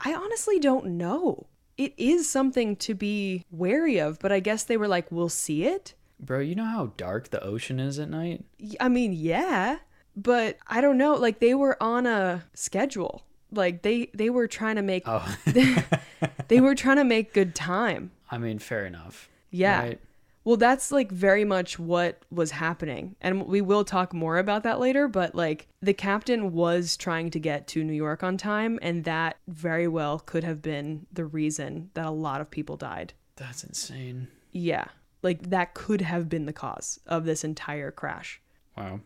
i 0.00 0.14
honestly 0.14 0.58
don't 0.60 0.86
know 0.86 1.46
it 1.84 1.94
is 1.96 2.28
something 2.30 2.76
to 2.76 2.94
be 2.94 3.44
wary 3.50 3.98
of 3.98 4.18
but 4.18 4.32
i 4.32 4.40
guess 4.40 4.64
they 4.64 4.76
were 4.76 4.88
like 4.88 5.10
we'll 5.10 5.28
see 5.28 5.64
it 5.64 5.94
Bro, 6.24 6.38
you 6.40 6.54
know 6.54 6.66
how 6.66 6.92
dark 6.96 7.30
the 7.30 7.42
ocean 7.42 7.80
is 7.80 7.98
at 7.98 8.08
night? 8.08 8.44
I 8.78 8.88
mean 8.88 9.12
yeah 9.12 9.78
but 10.16 10.58
I 10.66 10.80
don't 10.80 10.98
know, 10.98 11.14
like 11.14 11.38
they 11.38 11.54
were 11.54 11.82
on 11.82 12.06
a 12.06 12.44
schedule. 12.54 13.24
Like 13.50 13.82
they 13.82 14.10
they 14.14 14.30
were 14.30 14.46
trying 14.46 14.76
to 14.76 14.82
make 14.82 15.04
Oh, 15.06 15.26
they 16.48 16.60
were 16.60 16.74
trying 16.74 16.96
to 16.96 17.04
make 17.04 17.32
good 17.32 17.54
time. 17.54 18.10
I 18.30 18.38
mean, 18.38 18.58
fair 18.58 18.86
enough. 18.86 19.28
Yeah. 19.50 19.80
Right? 19.80 20.00
Well, 20.44 20.56
that's 20.56 20.90
like 20.90 21.12
very 21.12 21.44
much 21.44 21.78
what 21.78 22.24
was 22.30 22.50
happening. 22.50 23.14
And 23.20 23.46
we 23.46 23.60
will 23.60 23.84
talk 23.84 24.12
more 24.12 24.38
about 24.38 24.64
that 24.64 24.80
later, 24.80 25.06
but 25.06 25.34
like 25.34 25.68
the 25.80 25.94
captain 25.94 26.52
was 26.52 26.96
trying 26.96 27.30
to 27.30 27.38
get 27.38 27.66
to 27.68 27.84
New 27.84 27.92
York 27.92 28.22
on 28.22 28.36
time, 28.36 28.78
and 28.82 29.04
that 29.04 29.36
very 29.46 29.86
well 29.86 30.18
could 30.18 30.44
have 30.44 30.60
been 30.60 31.06
the 31.12 31.24
reason 31.24 31.90
that 31.94 32.06
a 32.06 32.10
lot 32.10 32.40
of 32.40 32.50
people 32.50 32.76
died. 32.76 33.14
That's 33.36 33.64
insane. 33.64 34.28
Yeah. 34.50 34.86
Like 35.22 35.50
that 35.50 35.74
could 35.74 36.00
have 36.00 36.28
been 36.28 36.46
the 36.46 36.52
cause 36.52 36.98
of 37.06 37.24
this 37.24 37.44
entire 37.44 37.90
crash. 37.90 38.40
Wow. 38.76 39.00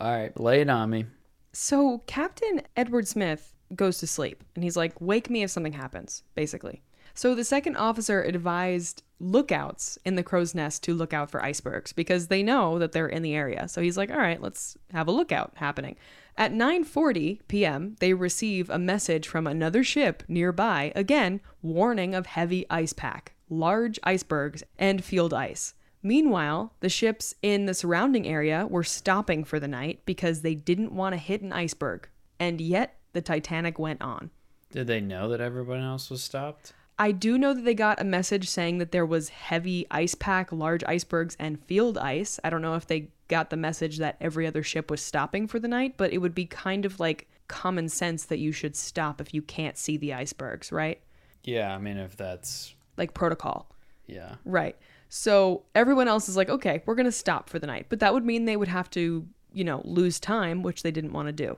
All 0.00 0.10
right, 0.12 0.38
lay 0.40 0.62
it 0.62 0.70
on 0.70 0.90
me. 0.90 1.06
So 1.52 1.98
Captain 2.06 2.62
Edward 2.76 3.06
Smith 3.06 3.54
goes 3.74 3.98
to 3.98 4.06
sleep 4.06 4.42
and 4.54 4.64
he's 4.64 4.76
like, 4.76 5.00
Wake 5.00 5.30
me 5.30 5.42
if 5.42 5.50
something 5.50 5.72
happens, 5.72 6.22
basically. 6.34 6.82
So 7.14 7.34
the 7.34 7.44
second 7.44 7.76
officer 7.76 8.22
advised 8.22 9.02
lookouts 9.18 9.98
in 10.04 10.14
the 10.16 10.22
crow's 10.22 10.54
nest 10.54 10.82
to 10.84 10.94
look 10.94 11.12
out 11.12 11.30
for 11.30 11.44
icebergs 11.44 11.92
because 11.92 12.28
they 12.28 12.42
know 12.42 12.78
that 12.78 12.92
they're 12.92 13.06
in 13.06 13.22
the 13.22 13.34
area. 13.34 13.68
So 13.68 13.82
he's 13.82 13.96
like, 13.96 14.10
All 14.10 14.16
right, 14.16 14.40
let's 14.40 14.76
have 14.92 15.08
a 15.08 15.12
lookout 15.12 15.52
happening. 15.56 15.96
At 16.36 16.52
9:40 16.52 17.40
p.m., 17.48 17.96
they 18.00 18.14
receive 18.14 18.70
a 18.70 18.78
message 18.78 19.28
from 19.28 19.46
another 19.46 19.84
ship 19.84 20.22
nearby, 20.26 20.92
again 20.96 21.40
warning 21.60 22.14
of 22.14 22.26
heavy 22.26 22.64
ice 22.70 22.92
pack, 22.92 23.34
large 23.50 23.98
icebergs, 24.02 24.62
and 24.78 25.04
field 25.04 25.34
ice. 25.34 25.74
Meanwhile, 26.02 26.72
the 26.80 26.88
ships 26.88 27.34
in 27.42 27.66
the 27.66 27.74
surrounding 27.74 28.26
area 28.26 28.66
were 28.66 28.84
stopping 28.84 29.44
for 29.44 29.60
the 29.60 29.68
night 29.68 30.00
because 30.06 30.40
they 30.40 30.54
didn't 30.54 30.92
want 30.92 31.12
to 31.12 31.18
hit 31.18 31.42
an 31.42 31.52
iceberg. 31.52 32.08
And 32.38 32.58
yet, 32.58 32.96
the 33.12 33.20
Titanic 33.20 33.78
went 33.78 34.00
on. 34.00 34.30
Did 34.70 34.86
they 34.86 35.00
know 35.00 35.28
that 35.28 35.42
everyone 35.42 35.82
else 35.82 36.08
was 36.08 36.22
stopped? 36.22 36.72
I 37.00 37.12
do 37.12 37.38
know 37.38 37.54
that 37.54 37.64
they 37.64 37.72
got 37.72 37.98
a 37.98 38.04
message 38.04 38.46
saying 38.46 38.76
that 38.76 38.92
there 38.92 39.06
was 39.06 39.30
heavy 39.30 39.86
ice 39.90 40.14
pack, 40.14 40.52
large 40.52 40.84
icebergs, 40.84 41.34
and 41.40 41.58
field 41.64 41.96
ice. 41.96 42.38
I 42.44 42.50
don't 42.50 42.60
know 42.60 42.74
if 42.74 42.86
they 42.86 43.08
got 43.28 43.48
the 43.48 43.56
message 43.56 43.96
that 43.96 44.18
every 44.20 44.46
other 44.46 44.62
ship 44.62 44.90
was 44.90 45.00
stopping 45.00 45.46
for 45.46 45.58
the 45.58 45.66
night, 45.66 45.94
but 45.96 46.12
it 46.12 46.18
would 46.18 46.34
be 46.34 46.44
kind 46.44 46.84
of 46.84 47.00
like 47.00 47.26
common 47.48 47.88
sense 47.88 48.24
that 48.26 48.38
you 48.38 48.52
should 48.52 48.76
stop 48.76 49.18
if 49.18 49.32
you 49.32 49.40
can't 49.40 49.78
see 49.78 49.96
the 49.96 50.12
icebergs, 50.12 50.70
right? 50.70 51.00
Yeah, 51.42 51.74
I 51.74 51.78
mean, 51.78 51.96
if 51.96 52.18
that's 52.18 52.74
Like 52.98 53.14
protocol. 53.14 53.74
yeah, 54.06 54.34
Right. 54.44 54.76
So 55.08 55.62
everyone 55.74 56.06
else 56.06 56.28
is 56.28 56.36
like, 56.36 56.50
okay, 56.50 56.82
we're 56.84 56.94
going 56.96 57.06
to 57.06 57.12
stop 57.12 57.48
for 57.48 57.58
the 57.58 57.66
night. 57.66 57.86
But 57.88 58.00
that 58.00 58.12
would 58.12 58.26
mean 58.26 58.44
they 58.44 58.58
would 58.58 58.68
have 58.68 58.90
to, 58.90 59.26
you 59.54 59.64
know, 59.64 59.80
lose 59.86 60.20
time, 60.20 60.62
which 60.62 60.82
they 60.82 60.90
didn't 60.90 61.14
want 61.14 61.28
to 61.28 61.32
do. 61.32 61.56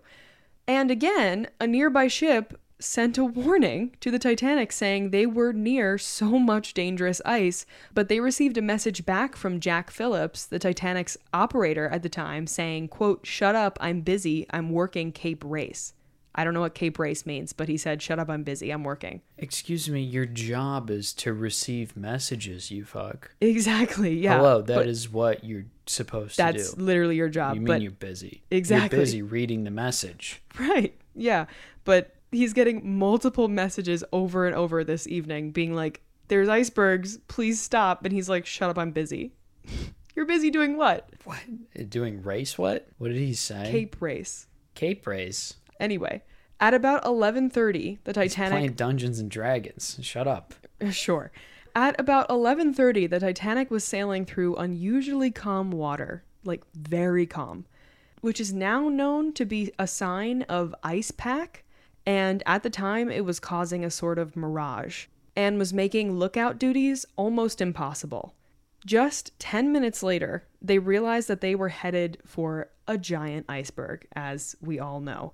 And 0.68 0.90
again, 0.90 1.48
a 1.60 1.66
nearby 1.66 2.06
ship 2.06 2.58
sent 2.82 3.18
a 3.18 3.24
warning 3.24 3.94
to 4.00 4.10
the 4.10 4.18
Titanic 4.18 4.72
saying 4.72 5.10
they 5.10 5.26
were 5.26 5.52
near 5.52 5.98
so 5.98 6.38
much 6.38 6.74
dangerous 6.74 7.20
ice, 7.24 7.64
but 7.94 8.08
they 8.08 8.20
received 8.20 8.58
a 8.58 8.62
message 8.62 9.06
back 9.06 9.36
from 9.36 9.60
Jack 9.60 9.90
Phillips, 9.90 10.44
the 10.44 10.58
Titanic's 10.58 11.16
operator 11.32 11.88
at 11.88 12.02
the 12.02 12.08
time, 12.08 12.46
saying, 12.46 12.88
quote, 12.88 13.26
"Shut 13.26 13.54
up, 13.54 13.78
I'm 13.80 14.00
busy. 14.00 14.46
I'm 14.50 14.70
working 14.70 15.12
Cape 15.12 15.42
Race." 15.46 15.94
I 16.34 16.44
don't 16.44 16.54
know 16.54 16.62
what 16.62 16.74
Cape 16.74 16.98
Race 16.98 17.26
means, 17.26 17.52
but 17.52 17.68
he 17.68 17.76
said, 17.76 18.00
"Shut 18.00 18.18
up, 18.18 18.30
I'm 18.30 18.42
busy. 18.42 18.70
I'm 18.70 18.84
working." 18.84 19.20
Excuse 19.36 19.90
me, 19.90 20.00
your 20.00 20.24
job 20.24 20.88
is 20.88 21.12
to 21.14 21.32
receive 21.34 21.94
messages, 21.94 22.70
you 22.70 22.84
fuck. 22.86 23.34
Exactly. 23.40 24.18
Yeah. 24.18 24.38
Hello, 24.38 24.62
that 24.62 24.86
is 24.86 25.10
what 25.10 25.44
you're 25.44 25.66
supposed 25.86 26.36
to 26.36 26.52
do. 26.52 26.58
That's 26.58 26.76
literally 26.78 27.16
your 27.16 27.28
job. 27.28 27.54
You 27.54 27.60
mean 27.60 27.66
but 27.66 27.82
you're 27.82 27.90
busy. 27.90 28.42
Exactly. 28.50 28.96
You're 28.96 29.04
busy 29.04 29.22
reading 29.22 29.64
the 29.64 29.70
message. 29.70 30.42
Right. 30.58 30.94
Yeah. 31.14 31.46
But 31.84 32.14
he's 32.32 32.52
getting 32.52 32.98
multiple 32.98 33.46
messages 33.48 34.02
over 34.12 34.46
and 34.46 34.56
over 34.56 34.82
this 34.82 35.06
evening 35.06 35.52
being 35.52 35.74
like, 35.74 36.02
there's 36.28 36.48
icebergs. 36.48 37.18
Please 37.28 37.60
stop. 37.60 38.04
And 38.04 38.12
he's 38.12 38.28
like, 38.28 38.46
shut 38.46 38.70
up. 38.70 38.78
I'm 38.78 38.90
busy. 38.90 39.32
You're 40.14 40.26
busy 40.26 40.50
doing 40.50 40.76
what? 40.76 41.08
What? 41.24 41.38
Doing 41.88 42.22
race 42.22 42.58
what? 42.58 42.88
What 42.98 43.08
did 43.08 43.16
he 43.18 43.34
say? 43.34 43.68
Cape 43.70 43.96
race. 44.00 44.46
Cape 44.74 45.06
race. 45.06 45.54
Anyway, 45.80 46.22
at 46.60 46.74
about 46.74 47.04
11:30, 47.04 47.98
the 48.04 48.10
He's 48.10 48.14
Titanic 48.14 48.52
playing 48.52 48.72
Dungeons 48.74 49.18
and 49.18 49.30
Dragons. 49.30 49.98
Shut 50.02 50.26
up. 50.26 50.54
Sure. 50.90 51.30
At 51.76 51.98
about 51.98 52.28
11:30, 52.28 53.08
the 53.08 53.20
Titanic 53.20 53.70
was 53.70 53.84
sailing 53.84 54.26
through 54.26 54.56
unusually 54.56 55.30
calm 55.30 55.70
water, 55.70 56.24
like 56.44 56.62
very 56.74 57.24
calm, 57.24 57.66
which 58.20 58.40
is 58.40 58.52
now 58.52 58.88
known 58.88 59.32
to 59.34 59.44
be 59.44 59.72
a 59.78 59.86
sign 59.86 60.42
of 60.42 60.74
ice 60.82 61.12
pack, 61.12 61.64
and 62.06 62.42
at 62.46 62.62
the 62.62 62.70
time 62.70 63.10
it 63.10 63.24
was 63.24 63.40
causing 63.40 63.84
a 63.84 63.90
sort 63.90 64.18
of 64.18 64.36
mirage 64.36 65.06
and 65.36 65.58
was 65.58 65.72
making 65.72 66.18
lookout 66.18 66.58
duties 66.58 67.06
almost 67.16 67.60
impossible. 67.60 68.34
Just 68.84 69.38
10 69.38 69.72
minutes 69.72 70.02
later, 70.02 70.44
they 70.60 70.78
realized 70.78 71.28
that 71.28 71.40
they 71.40 71.54
were 71.54 71.68
headed 71.68 72.18
for 72.26 72.68
a 72.88 72.98
giant 72.98 73.46
iceberg, 73.48 74.06
as 74.14 74.56
we 74.60 74.80
all 74.80 75.00
know. 75.00 75.32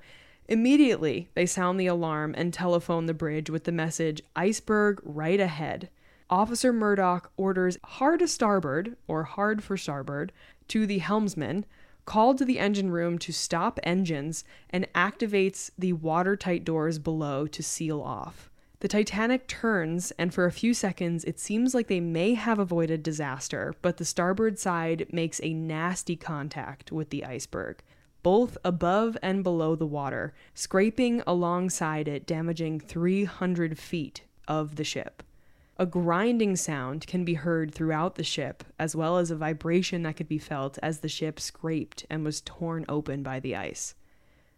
Immediately, 0.49 1.31
they 1.35 1.47
sound 1.47 1.81
the 1.81 1.87
alarm 1.87 2.35
and 2.37 2.53
telephone 2.53 3.07
the 3.07 3.15
bridge 3.15 3.51
with 3.51 3.65
the 3.65 3.73
message 3.73 4.23
iceberg 4.37 5.01
right 5.03 5.41
ahead. 5.41 5.89
Officer 6.31 6.73
Murdoch 6.73 7.31
orders 7.39 7.79
hard 7.85 8.21
to 8.21 8.29
starboard, 8.29 8.97
or 9.07 9.25
hard 9.25 9.65
for 9.65 9.79
starboard, 9.79 10.31
to 10.69 10.87
the 10.87 10.99
helmsman, 10.99 11.65
called 12.09 12.39
to 12.39 12.45
the 12.47 12.59
engine 12.59 12.91
room 12.91 13.19
to 13.19 13.31
stop 13.31 13.79
engines, 13.83 14.43
and 14.71 14.91
activates 14.95 15.71
the 15.77 15.93
watertight 15.93 16.65
doors 16.65 16.99
below 16.99 17.47
to 17.47 17.63
seal 17.63 18.01
off. 18.01 18.49
The 18.81 18.89
Titanic 18.89 19.47
turns, 19.47 20.11
and 20.13 20.33
for 20.33 20.47
a 20.47 20.51
few 20.51 20.73
seconds, 20.73 21.23
it 21.25 21.39
seems 21.39 21.75
like 21.75 21.89
they 21.89 22.01
may 22.01 22.33
have 22.33 22.59
avoided 22.59 23.03
disaster, 23.03 23.75
but 23.83 23.99
the 23.99 24.07
starboard 24.07 24.59
side 24.59 25.07
makes 25.13 25.39
a 25.43 25.53
nasty 25.53 26.17
contact 26.17 26.91
with 26.91 27.11
the 27.11 27.27
iceberg, 27.27 27.83
both 28.23 28.57
above 28.65 29.19
and 29.23 29.45
below 29.45 29.77
the 29.77 29.85
water, 29.87 30.33
scraping 30.55 31.23
alongside 31.27 32.09
it, 32.09 32.27
damaging 32.27 32.81
300 32.81 33.79
feet 33.79 34.23
of 34.49 34.77
the 34.77 34.85
ship. 34.85 35.23
A 35.81 35.87
grinding 35.87 36.57
sound 36.57 37.07
can 37.07 37.25
be 37.25 37.35
heard 37.35 37.73
throughout 37.73 38.17
the 38.17 38.25
ship, 38.25 38.65
as 38.81 38.97
well 38.97 39.17
as 39.17 39.31
a 39.31 39.37
vibration 39.37 40.03
that 40.03 40.17
could 40.17 40.27
be 40.27 40.39
felt 40.39 40.77
as 40.83 40.99
the 40.99 41.09
ship 41.09 41.39
scraped 41.39 42.05
and 42.11 42.25
was 42.25 42.41
torn 42.41 42.85
open 42.89 43.23
by 43.23 43.39
the 43.39 43.55
ice. 43.55 43.95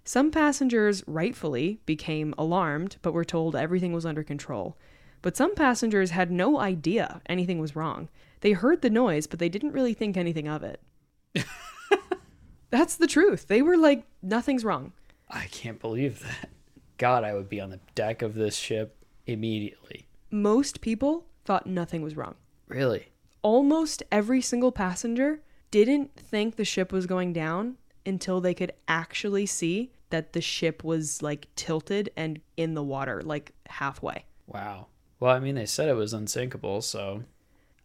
Some 0.02 0.30
passengers 0.30 1.04
rightfully 1.06 1.80
became 1.84 2.34
alarmed, 2.38 2.96
but 3.02 3.12
were 3.12 3.24
told 3.24 3.54
everything 3.54 3.92
was 3.92 4.06
under 4.06 4.22
control. 4.24 4.78
But 5.20 5.36
some 5.36 5.54
passengers 5.54 6.12
had 6.12 6.30
no 6.30 6.58
idea 6.58 7.20
anything 7.26 7.58
was 7.58 7.76
wrong. 7.76 8.08
They 8.40 8.52
heard 8.52 8.80
the 8.80 8.88
noise, 8.88 9.26
but 9.26 9.38
they 9.38 9.50
didn't 9.50 9.72
really 9.72 9.92
think 9.92 10.16
anything 10.16 10.48
of 10.48 10.62
it. 10.62 10.80
That's 12.70 12.96
the 12.96 13.06
truth. 13.06 13.46
They 13.46 13.60
were 13.60 13.76
like, 13.76 14.04
nothing's 14.22 14.64
wrong. 14.64 14.94
I 15.28 15.44
can't 15.50 15.80
believe 15.80 16.20
that. 16.20 16.48
God, 16.96 17.24
I 17.24 17.34
would 17.34 17.50
be 17.50 17.60
on 17.60 17.68
the 17.68 17.80
deck 17.94 18.22
of 18.22 18.34
this 18.34 18.56
ship 18.56 18.96
immediately. 19.26 20.06
Most 20.30 20.80
people 20.80 21.26
thought 21.44 21.66
nothing 21.66 22.02
was 22.02 22.16
wrong. 22.16 22.34
Really? 22.68 23.08
Almost 23.42 24.02
every 24.12 24.40
single 24.40 24.72
passenger 24.72 25.40
didn't 25.70 26.14
think 26.16 26.56
the 26.56 26.64
ship 26.64 26.92
was 26.92 27.06
going 27.06 27.32
down 27.32 27.76
until 28.06 28.40
they 28.40 28.54
could 28.54 28.72
actually 28.88 29.46
see 29.46 29.92
that 30.10 30.32
the 30.32 30.40
ship 30.40 30.82
was 30.84 31.22
like 31.22 31.46
tilted 31.56 32.10
and 32.16 32.40
in 32.56 32.74
the 32.74 32.82
water, 32.82 33.22
like 33.22 33.52
halfway. 33.68 34.24
Wow. 34.46 34.86
Well, 35.20 35.34
I 35.34 35.38
mean, 35.38 35.54
they 35.54 35.66
said 35.66 35.88
it 35.88 35.94
was 35.94 36.12
unsinkable, 36.12 36.80
so 36.82 37.24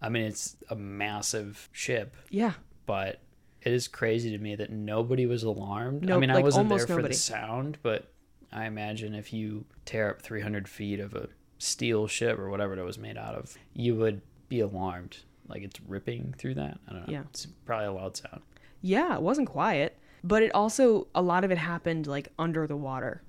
I 0.01 0.09
mean, 0.09 0.23
it's 0.23 0.55
a 0.69 0.75
massive 0.75 1.69
ship, 1.71 2.15
Yeah. 2.29 2.53
but 2.85 3.19
it 3.61 3.71
is 3.73 3.87
crazy 3.87 4.29
to 4.31 4.37
me 4.37 4.55
that 4.55 4.69
nobody 4.71 5.25
was 5.25 5.43
alarmed. 5.43 6.03
I 6.03 6.07
Nope, 6.07 6.21
mean, 6.21 6.29
I 6.31 6.41
wasn't 6.41 6.69
there 6.69 6.79
for 6.79 6.89
nobody. 6.97 7.07
the 7.09 7.13
sound, 7.13 7.77
but 7.81 8.11
I 8.51 8.65
imagine 8.65 9.13
if 9.15 9.33
you 9.33 9.65
tear 9.85 10.09
up 10.11 10.21
300 10.21 10.67
feet 10.67 10.99
of 10.99 11.13
a 11.15 11.29
steel 11.57 12.07
ship 12.07 12.37
or 12.37 12.49
whatever 12.49 12.77
it 12.77 12.83
was 12.83 12.97
made 12.97 13.17
out 13.17 13.35
of, 13.35 13.57
you 13.73 13.95
would 13.95 14.21
be 14.49 14.59
alarmed. 14.59 15.17
Like 15.47 15.63
it's 15.63 15.79
ripping 15.87 16.33
through 16.37 16.55
that. 16.55 16.79
I 16.87 16.93
don't 16.93 17.07
know. 17.07 17.13
Yeah. 17.13 17.23
It's 17.29 17.45
probably 17.65 17.87
a 17.87 17.91
loud 17.93 18.17
sound. 18.17 18.41
Yeah, 18.81 19.15
it 19.15 19.21
wasn't 19.21 19.49
quiet, 19.49 19.97
but 20.23 20.43
it 20.43 20.53
also 20.53 21.07
a 21.15 21.21
lot 21.21 21.43
of 21.43 21.51
it 21.51 21.57
happened 21.57 22.07
like 22.07 22.29
under 22.37 22.67
the 22.67 22.75
water 22.75 23.21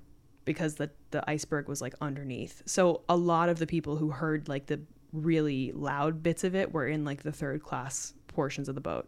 because 0.45 0.75
the 0.75 0.89
the 1.11 1.27
iceberg 1.29 1.67
was 1.67 1.81
like 1.81 1.93
underneath. 2.01 2.63
So 2.65 3.01
a 3.07 3.15
lot 3.15 3.49
of 3.49 3.59
the 3.59 3.67
people 3.67 3.97
who 3.97 4.09
heard 4.09 4.47
like 4.47 4.65
the 4.67 4.81
really 5.13 5.71
loud 5.73 6.21
bits 6.23 6.43
of 6.43 6.55
it 6.55 6.73
were 6.73 6.87
in 6.87 7.05
like 7.05 7.23
the 7.23 7.31
third 7.31 7.63
class 7.63 8.13
portions 8.27 8.67
of 8.69 8.75
the 8.75 8.81
boat. 8.81 9.07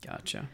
Gotcha. 0.00 0.48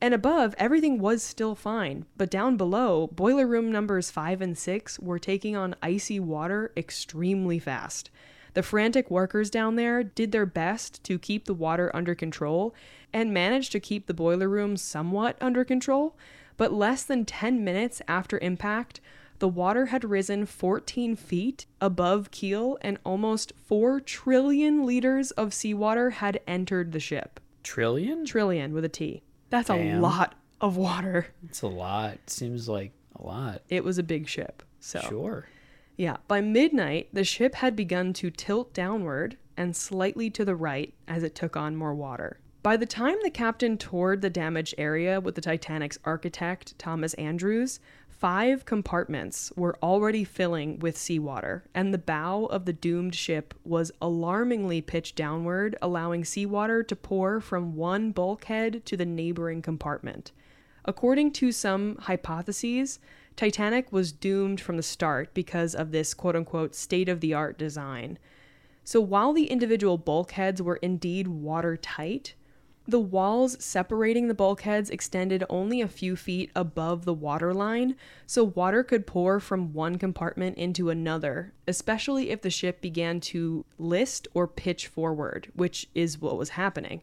And 0.00 0.14
above, 0.14 0.54
everything 0.58 1.00
was 1.00 1.22
still 1.22 1.56
fine, 1.56 2.04
but 2.16 2.30
down 2.30 2.56
below, 2.56 3.08
boiler 3.08 3.46
room 3.46 3.72
numbers 3.72 4.10
5 4.10 4.40
and 4.40 4.56
6 4.56 5.00
were 5.00 5.18
taking 5.18 5.56
on 5.56 5.74
icy 5.82 6.20
water 6.20 6.72
extremely 6.76 7.58
fast. 7.58 8.10
The 8.54 8.62
frantic 8.62 9.10
workers 9.10 9.50
down 9.50 9.76
there 9.76 10.04
did 10.04 10.30
their 10.32 10.46
best 10.46 11.02
to 11.04 11.18
keep 11.18 11.44
the 11.46 11.54
water 11.54 11.90
under 11.94 12.14
control 12.14 12.74
and 13.12 13.34
managed 13.34 13.72
to 13.72 13.80
keep 13.80 14.06
the 14.06 14.14
boiler 14.14 14.48
room 14.48 14.76
somewhat 14.76 15.36
under 15.40 15.64
control, 15.64 16.16
But 16.58 16.72
less 16.72 17.04
than 17.04 17.24
10 17.24 17.64
minutes 17.64 18.02
after 18.06 18.38
impact, 18.40 19.00
the 19.38 19.48
water 19.48 19.86
had 19.86 20.04
risen 20.04 20.44
14 20.44 21.14
feet 21.14 21.66
above 21.80 22.32
keel 22.32 22.76
and 22.82 22.98
almost 23.04 23.52
4 23.64 24.00
trillion 24.00 24.84
liters 24.84 25.30
of 25.30 25.54
seawater 25.54 26.10
had 26.10 26.40
entered 26.46 26.90
the 26.92 27.00
ship. 27.00 27.40
Trillion? 27.62 28.26
Trillion 28.26 28.72
with 28.72 28.84
a 28.84 28.88
T. 28.88 29.22
That's 29.50 29.70
a 29.70 29.98
lot 29.98 30.34
of 30.60 30.76
water. 30.76 31.28
It's 31.44 31.62
a 31.62 31.68
lot. 31.68 32.18
Seems 32.26 32.68
like 32.68 32.92
a 33.16 33.22
lot. 33.24 33.62
It 33.68 33.84
was 33.84 33.98
a 33.98 34.02
big 34.02 34.28
ship. 34.28 34.62
So, 34.80 35.00
Sure. 35.00 35.46
yeah, 35.96 36.18
by 36.28 36.40
midnight, 36.40 37.08
the 37.12 37.24
ship 37.24 37.56
had 37.56 37.74
begun 37.74 38.12
to 38.14 38.30
tilt 38.30 38.72
downward 38.74 39.36
and 39.56 39.74
slightly 39.74 40.30
to 40.30 40.44
the 40.44 40.54
right 40.54 40.94
as 41.08 41.22
it 41.22 41.34
took 41.34 41.56
on 41.56 41.74
more 41.76 41.94
water. 41.94 42.38
By 42.62 42.76
the 42.76 42.86
time 42.86 43.16
the 43.22 43.30
captain 43.30 43.78
toured 43.78 44.20
the 44.20 44.30
damaged 44.30 44.74
area 44.78 45.20
with 45.20 45.34
the 45.34 45.40
Titanic's 45.40 45.98
architect, 46.04 46.78
Thomas 46.78 47.14
Andrews, 47.14 47.80
five 48.18 48.64
compartments 48.64 49.52
were 49.54 49.78
already 49.80 50.24
filling 50.24 50.80
with 50.80 50.98
seawater, 50.98 51.64
and 51.72 51.94
the 51.94 51.98
bow 51.98 52.46
of 52.46 52.64
the 52.64 52.72
doomed 52.72 53.14
ship 53.14 53.54
was 53.64 53.92
alarmingly 54.02 54.80
pitched 54.80 55.14
downward, 55.14 55.76
allowing 55.80 56.24
seawater 56.24 56.82
to 56.82 56.96
pour 56.96 57.40
from 57.40 57.76
one 57.76 58.10
bulkhead 58.10 58.84
to 58.84 58.96
the 58.96 59.06
neighboring 59.06 59.62
compartment. 59.62 60.32
According 60.84 61.32
to 61.32 61.52
some 61.52 61.96
hypotheses, 62.00 62.98
Titanic 63.36 63.92
was 63.92 64.10
doomed 64.10 64.60
from 64.60 64.76
the 64.76 64.82
start 64.82 65.32
because 65.32 65.76
of 65.76 65.92
this 65.92 66.12
quote 66.12 66.34
unquote 66.34 66.74
state 66.74 67.08
of 67.08 67.20
the 67.20 67.34
art 67.34 67.56
design. 67.56 68.18
So 68.82 69.00
while 69.00 69.32
the 69.32 69.46
individual 69.46 69.96
bulkheads 69.96 70.60
were 70.60 70.76
indeed 70.76 71.28
watertight, 71.28 72.34
the 72.88 72.98
walls 72.98 73.62
separating 73.62 74.28
the 74.28 74.34
bulkheads 74.34 74.88
extended 74.88 75.44
only 75.50 75.82
a 75.82 75.86
few 75.88 76.16
feet 76.16 76.50
above 76.56 77.04
the 77.04 77.12
waterline, 77.12 77.94
so 78.26 78.42
water 78.42 78.82
could 78.82 79.06
pour 79.06 79.38
from 79.38 79.74
one 79.74 79.98
compartment 79.98 80.56
into 80.56 80.88
another, 80.88 81.52
especially 81.66 82.30
if 82.30 82.40
the 82.40 82.48
ship 82.48 82.80
began 82.80 83.20
to 83.20 83.66
list 83.78 84.26
or 84.32 84.48
pitch 84.48 84.86
forward, 84.86 85.48
which 85.54 85.86
is 85.94 86.18
what 86.18 86.38
was 86.38 86.50
happening. 86.50 87.02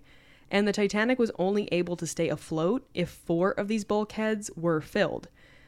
And 0.50 0.68
the 0.68 0.74
Titanic 0.74 1.20
was 1.20 1.32
only 1.38 1.70
able 1.72 1.96
to 1.98 2.08
stay 2.08 2.30
afloat 2.30 2.88
if 2.96 3.10
four 3.10 3.52
of 3.52 3.68
these 3.68 3.86
bulkheads 3.86 4.50
were 4.56 4.82
filled. 4.82 5.28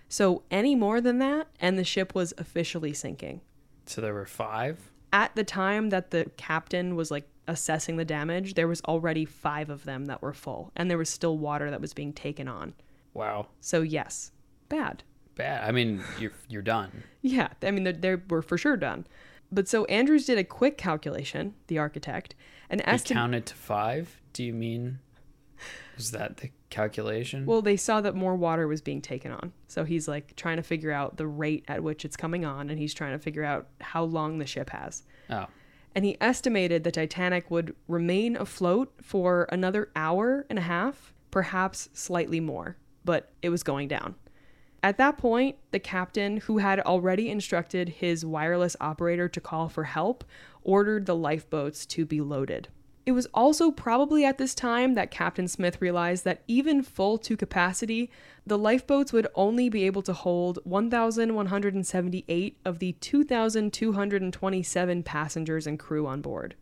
So 0.10 0.42
any 0.50 0.74
more 0.76 1.00
than 1.00 1.20
that, 1.20 1.48
and 1.60 1.78
the 1.78 1.84
ship 1.84 2.16
was 2.16 2.34
officially 2.40 2.94
sinking 2.94 3.42
So 3.86 4.02
there 4.02 4.16
were 4.16 4.26
five? 4.26 4.80
at 5.14 5.34
the 5.36 5.44
time 5.44 5.90
that 5.90 6.12
the 6.12 6.30
captain 6.36 6.96
was 6.96 7.10
like 7.10 7.28
assessing 7.48 7.98
the 7.98 8.06
damage, 8.06 8.54
there 8.54 8.68
was 8.68 8.82
already 8.82 9.26
five 9.26 9.70
of 9.70 9.84
them 9.86 10.06
that 10.06 10.22
were 10.22 10.34
full, 10.34 10.72
and 10.76 10.90
there 10.90 10.98
was 10.98 11.10
still 11.10 11.38
water 11.38 11.70
that 11.72 11.82
was 11.82 11.94
being 11.94 12.14
taken 12.14 12.48
on. 12.48 12.74
Wow. 13.14 13.48
So 13.62 13.82
yes, 13.82 14.32
bad. 14.70 15.04
Bad. 15.36 15.68
I 15.68 15.72
mean, 15.72 16.04
you're 16.20 16.34
you're 16.50 16.62
done. 16.62 17.04
Yeah, 17.22 17.50
I 17.62 17.72
mean 17.72 17.84
they 17.84 17.92
they 17.92 18.16
were 18.16 18.42
for 18.42 18.58
sure 18.58 18.78
done. 18.78 19.06
But 19.52 19.68
so 19.68 19.86
Andrews 19.86 20.26
did 20.26 20.38
a 20.38 20.44
quick 20.44 20.78
calculation, 20.78 21.54
the 21.68 21.78
architect, 21.78 22.36
and 22.70 22.82
estimated. 22.82 23.16
counted 23.16 23.46
to 23.48 23.56
five? 23.56 24.22
Do 24.34 24.44
you 24.44 24.54
mean 24.54 25.00
is 25.98 26.12
that 26.12 26.38
the 26.38 26.52
calculation? 26.70 27.46
Well, 27.46 27.62
they 27.62 27.78
saw 27.78 28.02
that 28.02 28.16
more 28.16 28.36
water 28.36 28.68
was 28.68 28.82
being 28.82 29.02
taken 29.02 29.32
on. 29.32 29.54
So 29.68 29.84
he's 29.84 30.08
like 30.08 30.36
trying 30.36 30.58
to 30.58 30.64
figure 30.64 30.92
out 30.92 31.18
the 31.18 31.28
rate 31.28 31.66
at 31.68 31.84
which 31.84 32.06
it's 32.06 32.18
coming 32.18 32.46
on, 32.46 32.70
and 32.70 32.78
he's 32.78 32.94
trying 32.94 33.14
to 33.14 33.20
figure 33.20 33.44
out 33.44 33.68
how 33.82 34.04
long 34.04 34.38
the 34.38 34.46
ship 34.46 34.70
has. 34.70 35.04
oh. 35.30 35.48
And 35.98 36.06
he 36.06 36.16
estimated 36.22 36.84
the 36.84 36.92
Titanic 36.92 37.50
would 37.50 37.76
remain 37.88 38.38
afloat 38.38 38.94
for 39.02 39.48
another 39.52 39.90
hour 39.96 40.46
and 40.48 40.60
a 40.60 40.62
half, 40.62 41.12
perhaps 41.32 41.90
slightly 41.92 42.40
more, 42.40 42.78
but 43.04 43.32
it 43.42 43.50
was 43.50 43.64
going 43.64 43.88
down. 43.88 44.14
At 44.84 45.00
that 45.00 45.18
point, 45.18 45.56
the 45.72 45.80
captain, 45.80 46.38
who 46.38 46.60
had 46.60 46.80
already 46.82 47.32
instructed 47.32 47.90
his 47.90 48.24
wireless 48.24 48.76
operator 48.80 49.28
to 49.28 49.42
call 49.42 49.70
for 49.70 49.86
help, 49.86 50.24
ordered 50.62 51.08
the 51.08 51.16
lifeboats 51.16 51.84
to 51.88 52.06
be 52.06 52.22
loaded. 52.22 52.68
It 53.08 53.14
was 53.14 53.28
also 53.34 53.72
probably 53.72 54.24
at 54.26 54.38
this 54.38 54.54
time 54.54 54.94
that 54.96 55.12
Captain 55.12 55.48
Smith 55.48 55.82
realized 55.82 56.26
that 56.26 56.44
even 56.46 56.84
full 56.84 57.18
to 57.20 57.38
capacity, 57.38 58.12
the 58.46 58.58
lifeboats 58.58 59.14
would 59.14 59.30
only 59.34 59.70
be 59.70 59.86
able 59.86 60.02
to 60.02 60.12
hold 60.12 60.60
1,178 60.66 62.58
of 62.66 62.80
the 62.80 62.92
2,227 62.92 65.04
passengers 65.04 65.66
and 65.66 65.80
crew 65.80 66.06
on 66.06 66.20
board. 66.20 66.56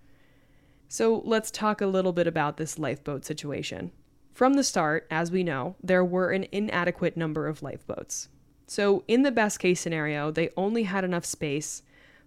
So 0.87 1.23
let's 1.25 1.49
talk 1.49 1.81
a 1.81 1.87
little 1.87 2.13
bit 2.13 2.27
about 2.27 2.57
this 2.57 2.77
lifeboat 2.77 3.25
situation. 3.25 3.91
From 4.31 4.53
the 4.53 4.63
start, 4.63 5.07
as 5.09 5.31
we 5.31 5.41
know, 5.41 5.77
there 5.81 6.05
were 6.05 6.29
an 6.29 6.45
inadequate 6.51 7.17
number 7.17 7.47
of 7.47 7.63
lifeboats. 7.63 8.29
So, 8.67 9.03
in 9.07 9.23
the 9.23 9.31
best 9.31 9.59
case 9.59 9.81
scenario, 9.81 10.29
they 10.29 10.51
only 10.55 10.83
had 10.83 11.03
enough 11.03 11.25
space 11.25 11.81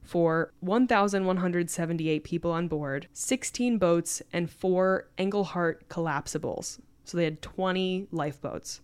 for 0.09 0.51
1,178 0.61 2.25
people 2.25 2.51
on 2.51 2.67
board, 2.67 3.07
16 3.13 3.77
boats, 3.77 4.23
and 4.33 4.51
four 4.51 5.07
Engelhardt 5.19 5.87
collapsibles. 5.91 6.81
So 7.05 7.19
they 7.19 7.25
had 7.25 7.43
20 7.43 8.07
lifeboats. 8.11 8.81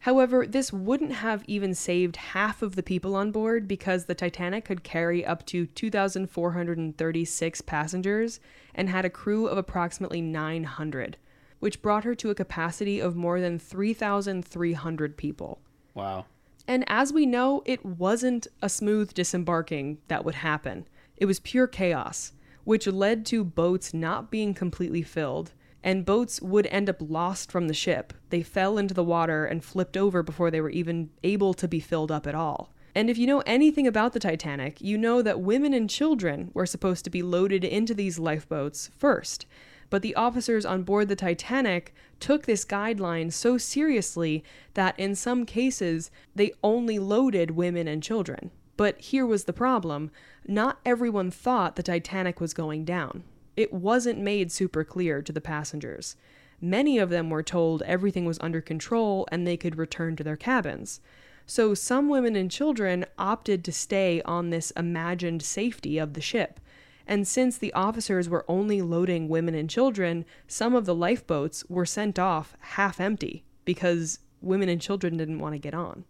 However, 0.00 0.46
this 0.46 0.74
wouldn't 0.74 1.12
have 1.12 1.44
even 1.46 1.74
saved 1.74 2.16
half 2.16 2.60
of 2.60 2.76
the 2.76 2.82
people 2.82 3.16
on 3.16 3.32
board 3.32 3.66
because 3.66 4.04
the 4.04 4.14
Titanic 4.14 4.66
could 4.66 4.84
carry 4.84 5.24
up 5.24 5.46
to 5.46 5.64
2,436 5.64 7.60
passengers 7.62 8.38
and 8.74 8.90
had 8.90 9.06
a 9.06 9.10
crew 9.10 9.46
of 9.46 9.56
approximately 9.56 10.20
900, 10.20 11.16
which 11.58 11.80
brought 11.80 12.04
her 12.04 12.14
to 12.14 12.28
a 12.28 12.34
capacity 12.34 13.00
of 13.00 13.16
more 13.16 13.40
than 13.40 13.58
3,300 13.58 15.16
people. 15.16 15.58
Wow. 15.94 16.26
And 16.68 16.84
as 16.88 17.12
we 17.12 17.26
know, 17.26 17.62
it 17.64 17.84
wasn't 17.84 18.46
a 18.60 18.68
smooth 18.68 19.14
disembarking 19.14 19.98
that 20.08 20.24
would 20.24 20.36
happen. 20.36 20.88
It 21.16 21.26
was 21.26 21.40
pure 21.40 21.66
chaos, 21.66 22.32
which 22.64 22.86
led 22.86 23.24
to 23.26 23.44
boats 23.44 23.94
not 23.94 24.30
being 24.30 24.52
completely 24.52 25.02
filled, 25.02 25.52
and 25.84 26.04
boats 26.04 26.42
would 26.42 26.66
end 26.66 26.90
up 26.90 26.96
lost 27.00 27.52
from 27.52 27.68
the 27.68 27.74
ship. 27.74 28.12
They 28.30 28.42
fell 28.42 28.76
into 28.76 28.94
the 28.94 29.04
water 29.04 29.46
and 29.46 29.64
flipped 29.64 29.96
over 29.96 30.22
before 30.22 30.50
they 30.50 30.60
were 30.60 30.70
even 30.70 31.10
able 31.22 31.54
to 31.54 31.68
be 31.68 31.78
filled 31.78 32.10
up 32.10 32.26
at 32.26 32.34
all. 32.34 32.72
And 32.96 33.08
if 33.08 33.18
you 33.18 33.26
know 33.26 33.42
anything 33.46 33.86
about 33.86 34.14
the 34.14 34.18
Titanic, 34.18 34.80
you 34.80 34.98
know 34.98 35.22
that 35.22 35.40
women 35.40 35.74
and 35.74 35.88
children 35.88 36.50
were 36.54 36.66
supposed 36.66 37.04
to 37.04 37.10
be 37.10 37.22
loaded 37.22 37.62
into 37.62 37.94
these 37.94 38.18
lifeboats 38.18 38.90
first. 38.96 39.46
But 39.88 40.02
the 40.02 40.14
officers 40.14 40.66
on 40.66 40.82
board 40.82 41.08
the 41.08 41.16
Titanic 41.16 41.94
took 42.18 42.44
this 42.44 42.64
guideline 42.64 43.32
so 43.32 43.56
seriously 43.58 44.42
that 44.74 44.98
in 44.98 45.14
some 45.14 45.46
cases 45.46 46.10
they 46.34 46.52
only 46.62 46.98
loaded 46.98 47.52
women 47.52 47.86
and 47.86 48.02
children. 48.02 48.50
But 48.76 48.98
here 49.00 49.24
was 49.26 49.44
the 49.44 49.52
problem 49.52 50.10
not 50.46 50.78
everyone 50.84 51.30
thought 51.30 51.76
the 51.76 51.82
Titanic 51.82 52.40
was 52.40 52.54
going 52.54 52.84
down. 52.84 53.24
It 53.56 53.72
wasn't 53.72 54.18
made 54.18 54.52
super 54.52 54.84
clear 54.84 55.22
to 55.22 55.32
the 55.32 55.40
passengers. 55.40 56.16
Many 56.60 56.98
of 56.98 57.10
them 57.10 57.30
were 57.30 57.42
told 57.42 57.82
everything 57.82 58.24
was 58.24 58.38
under 58.40 58.60
control 58.60 59.26
and 59.30 59.46
they 59.46 59.56
could 59.56 59.76
return 59.76 60.16
to 60.16 60.24
their 60.24 60.36
cabins. 60.36 61.00
So 61.46 61.74
some 61.74 62.08
women 62.08 62.34
and 62.34 62.50
children 62.50 63.06
opted 63.18 63.64
to 63.64 63.72
stay 63.72 64.20
on 64.22 64.50
this 64.50 64.72
imagined 64.72 65.42
safety 65.42 65.96
of 65.98 66.14
the 66.14 66.20
ship. 66.20 66.60
And 67.06 67.26
since 67.26 67.56
the 67.56 67.72
officers 67.72 68.28
were 68.28 68.44
only 68.48 68.82
loading 68.82 69.28
women 69.28 69.54
and 69.54 69.70
children, 69.70 70.24
some 70.48 70.74
of 70.74 70.86
the 70.86 70.94
lifeboats 70.94 71.64
were 71.68 71.86
sent 71.86 72.18
off 72.18 72.56
half 72.60 73.00
empty 73.00 73.44
because 73.64 74.18
women 74.40 74.68
and 74.68 74.80
children 74.80 75.16
didn't 75.16 75.38
want 75.38 75.54
to 75.54 75.58
get 75.58 75.74
on. 75.74 76.04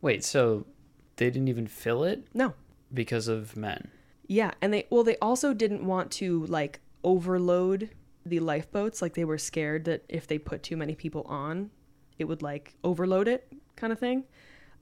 Wait, 0.00 0.22
so 0.24 0.66
they 1.16 1.30
didn't 1.30 1.48
even 1.48 1.66
fill 1.66 2.04
it 2.04 2.26
No. 2.32 2.54
because 2.94 3.26
of 3.28 3.56
men? 3.56 3.88
Yeah, 4.28 4.52
and 4.60 4.72
they 4.72 4.86
well 4.90 5.04
they 5.04 5.16
also 5.18 5.54
didn't 5.54 5.84
want 5.86 6.10
to 6.12 6.46
like 6.46 6.80
overload 7.04 7.90
the 8.24 8.40
lifeboats 8.40 9.00
like 9.00 9.14
they 9.14 9.24
were 9.24 9.38
scared 9.38 9.84
that 9.84 10.02
if 10.08 10.26
they 10.26 10.38
put 10.38 10.62
too 10.64 10.76
many 10.76 10.94
people 10.96 11.22
on, 11.28 11.70
it 12.18 12.24
would 12.24 12.42
like 12.42 12.74
overload 12.82 13.28
it 13.28 13.52
kind 13.76 13.92
of 13.92 13.98
thing. 14.00 14.24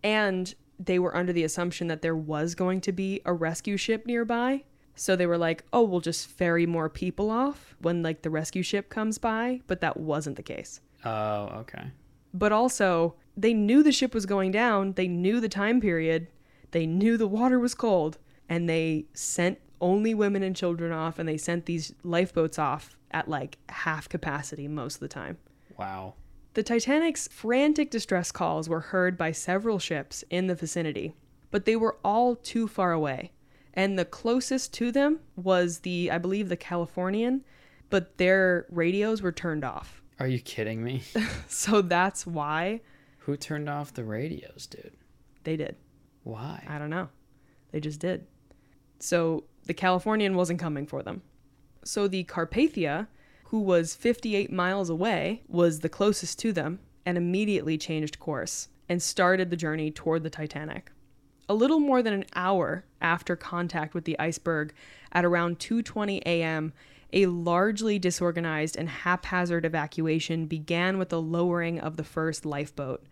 And 0.02 0.54
they 0.78 0.98
were 0.98 1.14
under 1.16 1.32
the 1.32 1.44
assumption 1.44 1.86
that 1.88 2.00
there 2.02 2.16
was 2.16 2.54
going 2.54 2.80
to 2.82 2.92
be 2.92 3.20
a 3.24 3.32
rescue 3.32 3.76
ship 3.76 4.06
nearby. 4.06 4.64
So 4.94 5.16
they 5.16 5.26
were 5.26 5.38
like, 5.38 5.64
"Oh, 5.72 5.82
we'll 5.82 6.00
just 6.00 6.28
ferry 6.28 6.66
more 6.66 6.88
people 6.88 7.30
off 7.30 7.76
when 7.80 8.02
like 8.02 8.22
the 8.22 8.30
rescue 8.30 8.62
ship 8.62 8.88
comes 8.88 9.18
by," 9.18 9.60
but 9.66 9.80
that 9.80 9.96
wasn't 9.96 10.36
the 10.36 10.42
case. 10.42 10.80
Oh, 11.04 11.46
okay. 11.60 11.90
But 12.32 12.52
also, 12.52 13.14
they 13.36 13.54
knew 13.54 13.82
the 13.82 13.92
ship 13.92 14.14
was 14.14 14.26
going 14.26 14.50
down, 14.52 14.92
they 14.92 15.08
knew 15.08 15.40
the 15.40 15.48
time 15.48 15.80
period, 15.80 16.28
they 16.70 16.86
knew 16.86 17.16
the 17.16 17.28
water 17.28 17.58
was 17.58 17.74
cold, 17.74 18.18
and 18.48 18.68
they 18.68 19.06
sent 19.14 19.58
only 19.80 20.14
women 20.14 20.42
and 20.42 20.56
children 20.56 20.92
off 20.92 21.18
and 21.18 21.28
they 21.28 21.36
sent 21.36 21.66
these 21.66 21.92
lifeboats 22.02 22.58
off 22.58 22.96
at 23.10 23.28
like 23.28 23.58
half 23.68 24.08
capacity 24.08 24.66
most 24.66 24.96
of 24.96 25.00
the 25.00 25.08
time. 25.08 25.36
Wow. 25.78 26.14
The 26.54 26.62
Titanic's 26.62 27.28
frantic 27.28 27.90
distress 27.90 28.32
calls 28.32 28.68
were 28.68 28.80
heard 28.80 29.18
by 29.18 29.32
several 29.32 29.78
ships 29.78 30.24
in 30.30 30.46
the 30.46 30.54
vicinity, 30.54 31.14
but 31.50 31.64
they 31.64 31.76
were 31.76 31.96
all 32.04 32.36
too 32.36 32.68
far 32.68 32.92
away. 32.92 33.32
And 33.74 33.98
the 33.98 34.04
closest 34.04 34.72
to 34.74 34.92
them 34.92 35.20
was 35.36 35.80
the, 35.80 36.10
I 36.10 36.18
believe, 36.18 36.48
the 36.48 36.56
Californian, 36.56 37.44
but 37.90 38.16
their 38.18 38.66
radios 38.70 39.20
were 39.20 39.32
turned 39.32 39.64
off. 39.64 40.00
Are 40.20 40.28
you 40.28 40.40
kidding 40.40 40.82
me? 40.82 41.02
So 41.48 41.82
that's 41.82 42.26
why 42.26 42.80
Who 43.18 43.36
turned 43.36 43.68
off 43.68 43.92
the 43.94 44.04
radios, 44.04 44.66
dude? 44.66 44.92
They 45.42 45.56
did. 45.56 45.76
Why? 46.22 46.62
I 46.68 46.78
don't 46.78 46.90
know. 46.90 47.08
They 47.72 47.80
just 47.80 48.00
did. 48.00 48.26
So 49.00 49.44
the 49.64 49.74
Californian 49.74 50.34
wasn't 50.36 50.60
coming 50.60 50.86
for 50.86 51.02
them. 51.02 51.22
So 51.84 52.06
the 52.06 52.24
Carpathia, 52.24 53.08
who 53.46 53.60
was 53.60 53.94
58 53.94 54.50
miles 54.52 54.88
away, 54.88 55.42
was 55.48 55.80
the 55.80 55.88
closest 55.88 56.38
to 56.40 56.52
them 56.52 56.78
and 57.04 57.18
immediately 57.18 57.76
changed 57.76 58.18
course 58.18 58.68
and 58.88 59.02
started 59.02 59.50
the 59.50 59.56
journey 59.56 59.90
toward 59.90 60.22
the 60.22 60.30
Titanic. 60.30 60.90
A 61.48 61.54
little 61.54 61.80
more 61.80 62.02
than 62.02 62.14
an 62.14 62.24
hour 62.34 62.84
after 63.00 63.36
contact 63.36 63.94
with 63.94 64.04
the 64.04 64.18
iceberg 64.18 64.72
at 65.12 65.24
around 65.24 65.58
2:20 65.58 66.22
a.m., 66.24 66.72
a 67.12 67.26
largely 67.26 67.98
disorganized 67.98 68.76
and 68.76 68.88
haphazard 68.88 69.64
evacuation 69.64 70.46
began 70.46 70.98
with 70.98 71.10
the 71.10 71.22
lowering 71.22 71.78
of 71.78 71.96
the 71.96 72.04
first 72.04 72.44
lifeboat. 72.44 73.04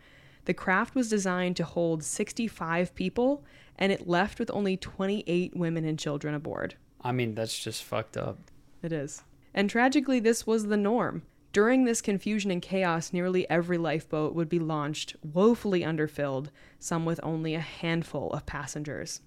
The 0.47 0.55
craft 0.55 0.95
was 0.95 1.09
designed 1.09 1.57
to 1.57 1.65
hold 1.65 2.03
65 2.03 2.95
people 2.95 3.45
and 3.79 3.93
it 3.93 4.09
left 4.09 4.39
with 4.39 4.51
only 4.53 4.77
28 4.77 5.57
women 5.57 5.85
and 5.85 5.99
children 5.99 6.35
aboard. 6.35 6.75
I 7.01 7.13
mean, 7.13 7.35
that's 7.35 7.59
just 7.59 7.85
fucked 7.85 8.17
up. 8.17 8.39
It 8.83 8.93
is. 8.93 9.23
And 9.55 9.71
tragically, 9.71 10.19
this 10.19 10.47
was 10.47 10.67
the 10.67 10.77
norm. 10.77 11.23
During 11.53 11.85
this 11.85 12.01
confusion 12.01 12.51
and 12.51 12.63
chaos, 12.63 13.13
nearly 13.13 13.49
every 13.51 13.77
lifeboat 13.77 14.35
would 14.35 14.49
be 14.49 14.59
launched, 14.59 15.17
woefully 15.23 15.85
underfilled, 15.85 16.51
some 16.79 17.05
with 17.05 17.21
only 17.23 17.55
a 17.55 17.61
handful 17.61 18.31
of 18.31 18.47
passengers. 18.47 19.21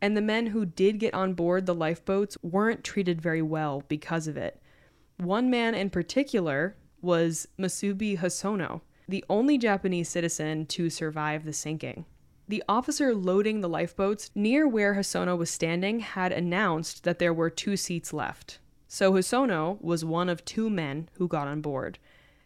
And 0.00 0.16
the 0.16 0.20
men 0.20 0.48
who 0.48 0.64
did 0.64 1.00
get 1.00 1.12
on 1.12 1.34
board 1.34 1.66
the 1.66 1.74
lifeboats 1.74 2.38
weren't 2.40 2.84
treated 2.84 3.20
very 3.20 3.42
well 3.42 3.82
because 3.88 4.28
of 4.28 4.36
it. 4.36 4.62
One 5.16 5.50
man 5.50 5.74
in 5.74 5.90
particular 5.90 6.76
was 7.00 7.48
Masubi 7.58 8.16
Hosono, 8.16 8.82
the 9.08 9.24
only 9.28 9.58
Japanese 9.58 10.08
citizen 10.08 10.66
to 10.66 10.88
survive 10.88 11.44
the 11.44 11.52
sinking. 11.52 12.04
The 12.46 12.62
officer 12.68 13.12
loading 13.12 13.60
the 13.60 13.68
lifeboats 13.68 14.30
near 14.36 14.68
where 14.68 14.94
Hosono 14.94 15.36
was 15.36 15.50
standing 15.50 15.98
had 15.98 16.30
announced 16.30 17.02
that 17.02 17.18
there 17.18 17.34
were 17.34 17.50
two 17.50 17.76
seats 17.76 18.12
left. 18.12 18.60
So 18.94 19.10
Hosono 19.14 19.80
was 19.80 20.04
one 20.04 20.28
of 20.28 20.44
two 20.44 20.68
men 20.68 21.08
who 21.14 21.26
got 21.26 21.48
on 21.48 21.62
board. 21.62 21.98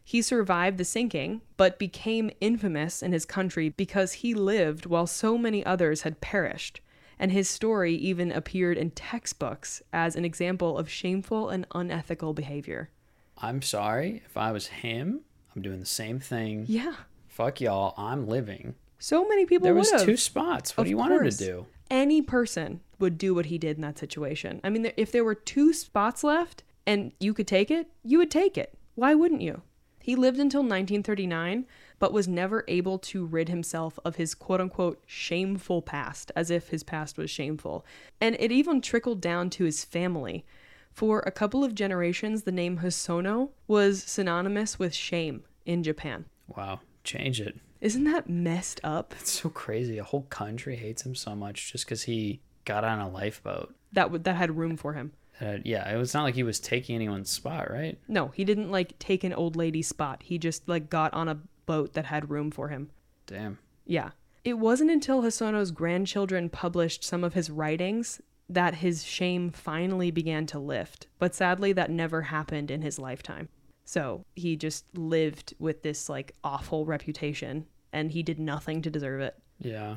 He 0.05 0.23
survived 0.23 0.79
the 0.79 0.85
sinking, 0.85 1.41
but 1.57 1.77
became 1.77 2.31
infamous 2.41 3.03
in 3.03 3.11
his 3.11 3.25
country 3.25 3.71
because 3.71 4.13
he 4.13 4.33
lived 4.33 4.87
while 4.87 5.09
so 5.09 5.37
many 5.37 5.67
others 5.67 6.03
had 6.03 6.21
perished, 6.21 6.81
and 7.19 7.33
his 7.33 7.49
story 7.51 7.97
even 7.97 8.31
appeared 8.31 8.79
in 8.79 8.93
textbooks 8.93 9.83
as 9.93 10.15
an 10.15 10.25
example 10.25 10.79
of 10.79 10.89
shameful 10.89 11.49
and 11.49 11.67
unethical 11.75 12.33
behavior. 12.33 12.91
I'm 13.39 13.61
sorry. 13.61 14.23
If 14.25 14.37
I 14.37 14.53
was 14.53 14.69
him, 14.69 15.23
I'm 15.57 15.63
doing 15.63 15.81
the 15.81 15.85
same 15.85 16.21
thing. 16.21 16.67
Yeah. 16.69 16.95
Fuck 17.27 17.61
y'all. 17.61 17.93
I'm 17.99 18.29
living. 18.29 18.77
So 19.01 19.27
many 19.27 19.47
people 19.47 19.65
There 19.65 19.75
was 19.75 19.91
have. 19.91 20.05
two 20.05 20.17
spots. 20.17 20.77
What 20.77 20.83
Of 20.83 20.87
do 20.87 20.91
you 20.91 20.97
want 20.97 21.13
him 21.13 21.19
course. 21.23 21.39
to 21.39 21.45
do? 21.45 21.67
Any 21.91 22.23
person 22.23 22.81
would 22.99 23.19
do 23.19 23.35
what 23.35 23.47
he 23.47 23.59
did 23.59 23.77
in 23.77 23.83
that 23.83 23.99
situation. 23.99 24.61
I 24.65 24.71
mean, 24.71 24.91
if 24.97 25.13
there 25.13 25.25
were 25.25 25.35
two 25.35 25.73
spots 25.73 26.25
left 26.25 26.63
and 26.87 27.13
you 27.21 27.35
could 27.35 27.47
take 27.47 27.71
it, 27.71 27.89
you 28.03 28.19
would 28.19 28.31
take 28.31 28.57
it. 28.57 28.77
Why 28.95 29.15
wouldn't 29.15 29.43
you? 29.43 29.63
He 30.01 30.15
lived 30.15 30.39
until 30.39 30.61
1939, 30.61 31.67
but 31.99 32.13
was 32.13 32.29
never 32.29 32.65
able 32.69 32.97
to 33.01 33.27
rid 33.27 33.49
himself 33.49 33.99
of 34.05 34.17
his 34.17 34.37
quote 34.37 34.61
unquote 34.61 35.03
shameful 35.05 35.83
past, 35.83 36.31
as 36.37 36.49
if 36.49 36.69
his 36.69 36.85
past 36.85 37.19
was 37.19 37.29
shameful. 37.29 37.85
And 38.21 38.37
it 38.39 38.53
even 38.53 38.81
trickled 38.81 39.21
down 39.21 39.51
to 39.51 39.65
his 39.65 39.85
family. 39.85 40.45
For 40.93 41.25
a 41.27 41.33
couple 41.33 41.65
of 41.65 41.75
generations, 41.75 42.45
the 42.45 42.53
name 42.53 42.79
Hosono 42.79 43.51
was 43.67 44.03
synonymous 44.03 44.79
with 44.79 44.95
shame 44.95 45.43
in 45.65 45.83
Japan. 45.83 46.27
Wow. 46.47 46.81
Change 47.03 47.41
it. 47.41 47.57
Isn't 47.87 48.03
that 48.03 48.29
messed 48.29 48.81
up? 48.83 49.15
It's 49.21 49.31
so 49.31 49.49
crazy. 49.49 49.99
A 49.99 50.03
whole 50.03 50.23
country 50.23 50.75
hates 50.75 51.07
him 51.07 51.15
so 51.15 51.37
much 51.37 51.71
just 51.71 51.87
because 51.87 52.03
he 52.03 52.41
got 52.65 52.83
on 52.83 52.99
a 52.99 53.09
lifeboat. 53.09 53.77
That 53.93 54.11
would 54.11 54.25
that 54.25 54.35
had 54.35 54.57
room 54.57 54.77
for 54.77 54.95
him. 54.95 55.13
Uh, 55.41 55.59
yeah, 55.63 55.89
it 55.89 55.97
was 55.97 56.13
not 56.13 56.25
like 56.25 56.35
he 56.35 56.43
was 56.43 56.59
taking 56.59 56.97
anyone's 56.97 57.31
spot, 57.31 57.71
right? 57.71 57.97
No, 58.09 58.33
he 58.35 58.45
didn't 58.45 58.73
like 58.73 58.99
take 58.99 59.23
an 59.23 59.33
old 59.33 59.55
lady's 59.55 59.87
spot. 59.87 60.25
He 60.25 60.37
just 60.37 60.69
like 60.69 60.91
got 60.91 61.15
on 61.15 61.29
a 61.29 61.39
boat 61.67 61.93
that 61.93 62.07
had 62.07 62.29
room 62.29 62.51
for 62.51 62.71
him. 62.71 62.91
Damn. 63.25 63.57
Yeah. 63.85 64.11
It 64.43 64.55
wasn't 64.55 64.91
until 64.91 65.23
Hosono's 65.23 65.71
grandchildren 65.71 66.49
published 66.49 67.05
some 67.05 67.23
of 67.23 67.35
his 67.35 67.51
writings 67.51 68.21
that 68.49 68.75
his 68.75 69.05
shame 69.05 69.53
finally 69.53 70.11
began 70.11 70.45
to 70.47 70.59
lift. 70.59 71.07
But 71.21 71.37
sadly, 71.37 71.73
that 71.75 71.93
never 71.93 72.23
happened 72.23 72.73
in 72.73 72.83
his 72.83 72.99
lifetime. 72.99 73.49
So 73.85 74.25
he 74.35 74.57
just 74.57 74.87
lived 74.99 75.55
with 75.61 75.85
this 75.85 76.09
like 76.09 76.35
awful 76.43 76.85
reputation 76.85 77.67
and 77.97 78.13
he 78.13 78.23
did 78.23 78.39
nothing 78.39 78.83
to 78.83 78.91
deserve 78.91 79.23
it. 79.23 79.35
Yeah. 79.59 79.97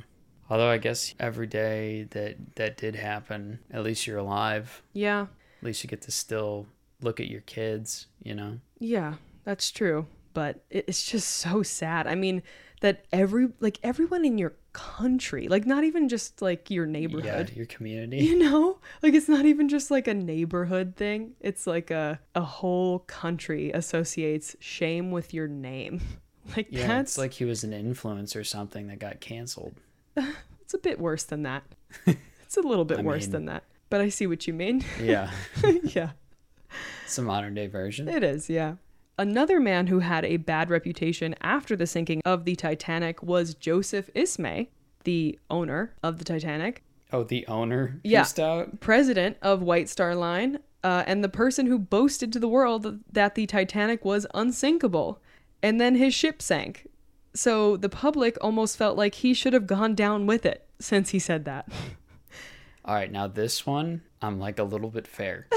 Although 0.49 0.69
I 0.69 0.77
guess 0.77 1.13
every 1.19 1.47
day 1.47 2.07
that 2.11 2.55
that 2.55 2.77
did 2.77 2.95
happen, 2.95 3.59
at 3.71 3.83
least 3.83 4.07
you're 4.07 4.17
alive. 4.17 4.81
Yeah. 4.93 5.27
At 5.59 5.63
least 5.63 5.83
you 5.83 5.89
get 5.89 6.01
to 6.03 6.11
still 6.11 6.65
look 7.01 7.19
at 7.19 7.27
your 7.27 7.41
kids, 7.41 8.07
you 8.23 8.33
know? 8.33 8.59
Yeah, 8.79 9.15
that's 9.43 9.69
true. 9.69 10.07
But 10.33 10.63
it's 10.69 11.03
just 11.03 11.29
so 11.29 11.61
sad. 11.61 12.07
I 12.07 12.15
mean, 12.15 12.41
that 12.81 13.05
every 13.11 13.49
like 13.59 13.79
everyone 13.83 14.23
in 14.23 14.37
your 14.37 14.53
country, 14.71 15.49
like 15.49 15.65
not 15.65 15.83
even 15.83 16.07
just 16.07 16.41
like 16.41 16.71
your 16.71 16.85
neighborhood. 16.85 17.49
Yeah, 17.49 17.55
your 17.55 17.65
community. 17.65 18.17
You 18.29 18.39
know? 18.39 18.79
Like 19.03 19.13
it's 19.13 19.27
not 19.27 19.45
even 19.45 19.67
just 19.67 19.91
like 19.91 20.07
a 20.07 20.13
neighborhood 20.13 20.95
thing. 20.95 21.33
It's 21.41 21.67
like 21.67 21.91
a 21.91 22.19
a 22.33 22.41
whole 22.41 22.99
country 22.99 23.71
associates 23.71 24.55
shame 24.59 25.11
with 25.11 25.33
your 25.33 25.47
name. 25.47 26.01
Like 26.57 26.67
Yeah, 26.69 26.87
that's 26.87 27.11
it's 27.11 27.17
like 27.17 27.33
he 27.33 27.45
was 27.45 27.63
an 27.63 27.71
influencer 27.71 28.37
or 28.37 28.43
something 28.43 28.87
that 28.87 28.99
got 28.99 29.19
canceled. 29.19 29.75
it's 30.61 30.73
a 30.73 30.77
bit 30.79 30.99
worse 30.99 31.23
than 31.23 31.43
that. 31.43 31.63
It's 32.49 32.57
a 32.57 32.61
little 32.61 32.83
bit 32.85 33.03
worse 33.03 33.25
mean- 33.25 33.31
than 33.31 33.45
that. 33.45 33.63
But 33.91 34.01
I 34.01 34.09
see 34.09 34.25
what 34.25 34.47
you 34.47 34.53
mean. 34.55 34.83
Yeah, 34.99 35.29
yeah. 35.83 36.11
it's 37.05 37.17
a 37.19 37.21
modern 37.21 37.53
day 37.53 37.67
version. 37.67 38.07
It 38.09 38.23
is, 38.23 38.49
yeah. 38.49 38.75
Another 39.19 39.59
man 39.59 39.85
who 39.87 39.99
had 39.99 40.25
a 40.25 40.37
bad 40.37 40.69
reputation 40.71 41.35
after 41.41 41.75
the 41.75 41.85
sinking 41.85 42.21
of 42.25 42.45
the 42.45 42.55
Titanic 42.55 43.21
was 43.21 43.53
Joseph 43.53 44.09
Ismay, 44.15 44.69
the 45.03 45.37
owner 45.51 45.93
of 46.01 46.17
the 46.17 46.23
Titanic, 46.23 46.83
Oh, 47.13 47.23
the 47.23 47.45
owner 47.47 47.99
Yeah. 48.03 48.25
out. 48.39 48.79
president 48.79 49.37
of 49.43 49.61
White 49.61 49.89
Star 49.89 50.15
Line, 50.15 50.57
uh, 50.83 51.03
and 51.05 51.23
the 51.23 51.29
person 51.29 51.65
who 51.67 51.77
boasted 51.77 52.31
to 52.33 52.39
the 52.39 52.47
world 52.47 53.01
that 53.11 53.35
the 53.35 53.45
Titanic 53.45 54.03
was 54.05 54.25
unsinkable. 54.33 55.21
And 55.61 55.79
then 55.79 55.95
his 55.95 56.13
ship 56.13 56.41
sank. 56.41 56.87
So 57.33 57.77
the 57.77 57.89
public 57.89 58.37
almost 58.41 58.77
felt 58.77 58.97
like 58.97 59.15
he 59.15 59.33
should 59.33 59.53
have 59.53 59.67
gone 59.67 59.95
down 59.95 60.25
with 60.25 60.45
it 60.45 60.67
since 60.79 61.09
he 61.09 61.19
said 61.19 61.45
that. 61.45 61.67
All 62.85 62.95
right, 62.95 63.11
now 63.11 63.27
this 63.27 63.65
one, 63.65 64.01
I'm 64.21 64.39
like 64.39 64.57
a 64.57 64.63
little 64.63 64.89
bit 64.89 65.05
fair. 65.05 65.47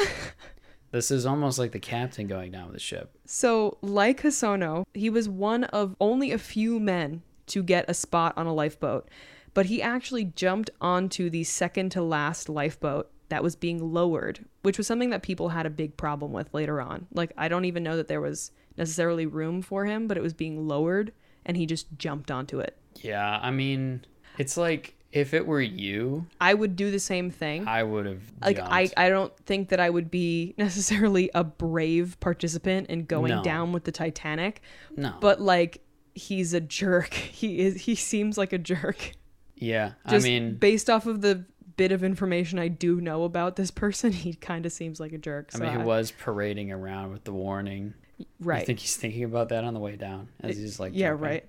this 0.91 1.11
is 1.11 1.25
almost 1.25 1.59
like 1.59 1.73
the 1.73 1.79
captain 1.79 2.27
going 2.27 2.53
down 2.53 2.67
with 2.67 2.75
the 2.75 2.81
ship. 2.81 3.17
So, 3.25 3.79
like 3.81 4.23
Hosono, 4.23 4.85
he 4.93 5.09
was 5.09 5.29
one 5.29 5.65
of 5.65 5.97
only 6.01 6.31
a 6.33 6.39
few 6.39 6.79
men 6.79 7.23
to 7.47 7.63
get 7.63 7.89
a 7.89 7.95
spot 7.95 8.35
on 8.37 8.47
a 8.47 8.53
lifeboat, 8.53 9.09
but 9.55 9.67
he 9.67 9.81
actually 9.81 10.25
jumped 10.25 10.71
onto 10.81 11.31
the 11.31 11.45
second 11.45 11.91
to 11.93 12.03
last 12.03 12.49
lifeboat 12.49 13.11
that 13.29 13.43
was 13.43 13.57
being 13.57 13.93
lowered, 13.95 14.45
which 14.63 14.77
was 14.77 14.87
something 14.87 15.11
that 15.11 15.23
people 15.23 15.49
had 15.51 15.65
a 15.65 15.71
big 15.71 15.97
problem 15.97 16.33
with 16.33 16.53
later 16.53 16.83
on. 16.83 17.07
Like, 17.15 17.33
I 17.39 17.49
don't 17.49 17.65
even 17.65 17.83
know 17.83 17.97
that 17.97 18.09
there 18.09 18.21
was 18.21 18.51
necessarily 18.77 19.27
room 19.27 19.63
for 19.63 19.85
him, 19.87 20.07
but 20.09 20.17
it 20.17 20.23
was 20.23 20.35
being 20.35 20.67
lowered, 20.69 21.13
and 21.45 21.57
he 21.57 21.67
just 21.67 21.87
jumped 21.99 22.31
onto 22.31 22.59
it. 22.61 22.77
Yeah, 22.97 23.39
I 23.43 23.51
mean, 23.51 24.05
it's 24.39 24.57
like 24.57 24.95
if 25.13 25.35
it 25.35 25.47
were 25.47 25.61
you, 25.61 26.27
I 26.41 26.55
would 26.55 26.75
do 26.77 26.91
the 26.91 26.99
same 26.99 27.31
thing. 27.31 27.67
I 27.69 27.83
would 27.83 28.07
have 28.07 28.23
like 28.41 28.57
jumped. 28.57 28.73
I, 28.73 28.89
I 28.97 29.09
don't 29.09 29.37
think 29.45 29.69
that 29.71 29.81
I 29.81 29.91
would 29.91 30.11
be 30.11 30.55
necessarily 30.59 31.31
a 31.35 31.45
brave 31.45 32.19
participant 32.21 32.89
in 32.89 33.05
going 33.05 33.31
No. 33.31 33.43
down 33.43 33.73
with 33.73 33.85
the 33.85 33.93
Titanic. 33.93 34.63
no, 34.97 35.15
but 35.21 35.41
like 35.41 35.83
he's 36.15 36.55
a 36.55 36.61
jerk. 36.61 37.13
He 37.43 37.61
is 37.61 37.83
he 37.83 37.95
seems 37.95 38.39
like 38.39 38.53
a 38.53 38.59
jerk. 38.59 39.13
yeah, 39.57 39.93
Just 40.09 40.27
I 40.27 40.29
mean, 40.29 40.57
based 40.57 40.89
off 40.91 41.07
of 41.07 41.21
the 41.23 41.45
bit 41.77 41.91
of 41.93 42.05
information 42.05 42.59
I 42.59 42.69
do 42.69 43.01
know 43.01 43.25
about 43.25 43.57
this 43.57 43.71
person, 43.71 44.13
he 44.25 44.35
kind 44.35 44.65
of 44.67 44.73
seems 44.73 45.01
like 45.01 45.13
a 45.13 45.19
jerk. 45.19 45.51
I 45.55 45.59
So 45.59 45.65
mean, 45.65 45.79
he 45.81 45.85
was 45.85 46.11
parading 46.13 46.71
around 46.73 47.11
with 47.13 47.25
the 47.25 47.33
warning. 47.33 47.95
Right. 48.41 48.63
I 48.63 48.65
think 48.65 48.79
he's 48.81 48.97
thinking 48.97 49.25
about 49.25 49.49
that 49.51 49.65
on 49.65 49.75
the 49.75 49.81
way 49.81 49.97
down 49.97 50.29
as 50.41 50.57
he's 50.57 50.79
like, 50.81 50.93
yeah, 50.95 51.09
jumping. 51.11 51.25
right. 51.25 51.45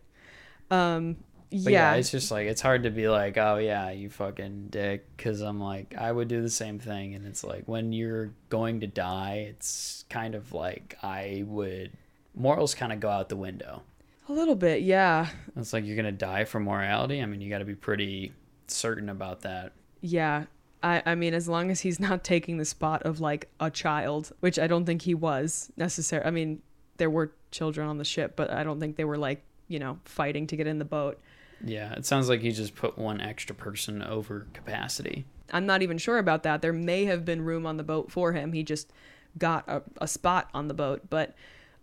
Um 0.72 1.18
But 1.52 1.72
yeah. 1.72 1.94
yeah. 1.94 1.94
it's 1.96 2.10
just 2.10 2.32
like 2.32 2.48
it's 2.48 2.62
hard 2.62 2.84
to 2.84 2.90
be 2.90 3.08
like, 3.08 3.38
oh 3.38 3.58
yeah, 3.58 3.92
you 3.92 4.10
fucking 4.10 4.68
dick, 4.70 5.06
because 5.16 5.42
I'm 5.42 5.60
like, 5.60 5.96
I 5.98 6.12
would 6.12 6.28
do 6.28 6.42
the 6.42 6.50
same 6.50 6.80
thing, 6.80 7.14
and 7.14 7.26
it's 7.28 7.44
like 7.44 7.66
when 7.68 7.94
you're 7.94 8.32
going 8.50 8.80
to 8.80 8.88
die, 8.88 9.48
it's 9.50 10.06
kind 10.10 10.34
of 10.34 10.52
like 10.54 10.98
I 11.04 11.44
would 11.46 11.92
morals 12.36 12.74
kind 12.74 12.92
of 12.92 13.00
go 13.00 13.10
out 13.10 13.30
the 13.30 13.36
window. 13.36 13.84
a 14.30 14.34
little 14.34 14.56
bit, 14.56 14.82
yeah. 14.82 15.28
It's 15.56 15.74
like 15.74 15.86
you're 15.86 15.96
gonna 15.96 16.12
die 16.12 16.46
for 16.46 16.60
morality. 16.60 17.22
I 17.22 17.26
mean, 17.28 17.42
you 17.42 17.50
got 17.52 17.60
to 17.60 17.66
be 17.66 17.76
pretty 17.76 18.34
certain 18.68 19.10
about 19.10 19.42
that. 19.42 19.74
Yeah. 20.02 20.46
I, 20.84 21.02
I 21.06 21.16
mean, 21.16 21.34
as 21.34 21.48
long 21.48 21.72
as 21.72 21.82
he's 21.82 22.00
not 22.00 22.24
taking 22.24 22.58
the 22.58 22.66
spot 22.66 23.04
of 23.04 23.20
like 23.20 23.50
a 23.60 23.72
child, 23.72 24.32
which 24.42 24.60
I 24.60 24.68
don't 24.68 24.86
think 24.86 25.02
he 25.02 25.16
was 25.16 25.72
necessary. 25.78 26.24
I 26.26 26.32
mean, 26.32 26.62
there 26.98 27.10
were 27.10 27.32
children 27.52 27.88
on 27.88 27.98
the 27.98 28.06
ship, 28.06 28.36
but 28.36 28.52
I 28.52 28.64
don't 28.64 28.80
think 28.80 28.98
they 28.98 29.06
were 29.06 29.18
like, 29.18 29.44
you 29.68 29.80
know, 29.80 30.00
fighting 30.06 30.46
to 30.48 30.56
get 30.56 30.68
in 30.68 30.80
the 30.80 30.86
boat. 30.86 31.20
Yeah, 31.64 31.94
it 31.94 32.06
sounds 32.06 32.28
like 32.28 32.42
he 32.42 32.52
just 32.52 32.76
put 32.76 32.98
one 32.98 33.22
extra 33.22 33.56
person 33.56 34.02
over 34.04 34.48
capacity. 34.54 35.26
I'm 35.52 35.66
not 35.66 35.82
even 35.82 35.98
sure 35.98 36.18
about 36.18 36.44
that. 36.44 36.62
There 36.62 36.74
may 36.74 37.06
have 37.06 37.24
been 37.24 37.44
room 37.44 37.66
on 37.66 37.78
the 37.78 37.84
boat 37.84 38.12
for 38.12 38.34
him. 38.34 38.52
He 38.52 38.64
just 38.64 38.92
got 39.38 39.64
a, 39.68 39.82
a 40.02 40.08
spot 40.08 40.50
on 40.54 40.68
the 40.68 40.74
boat. 40.74 41.10
But 41.10 41.36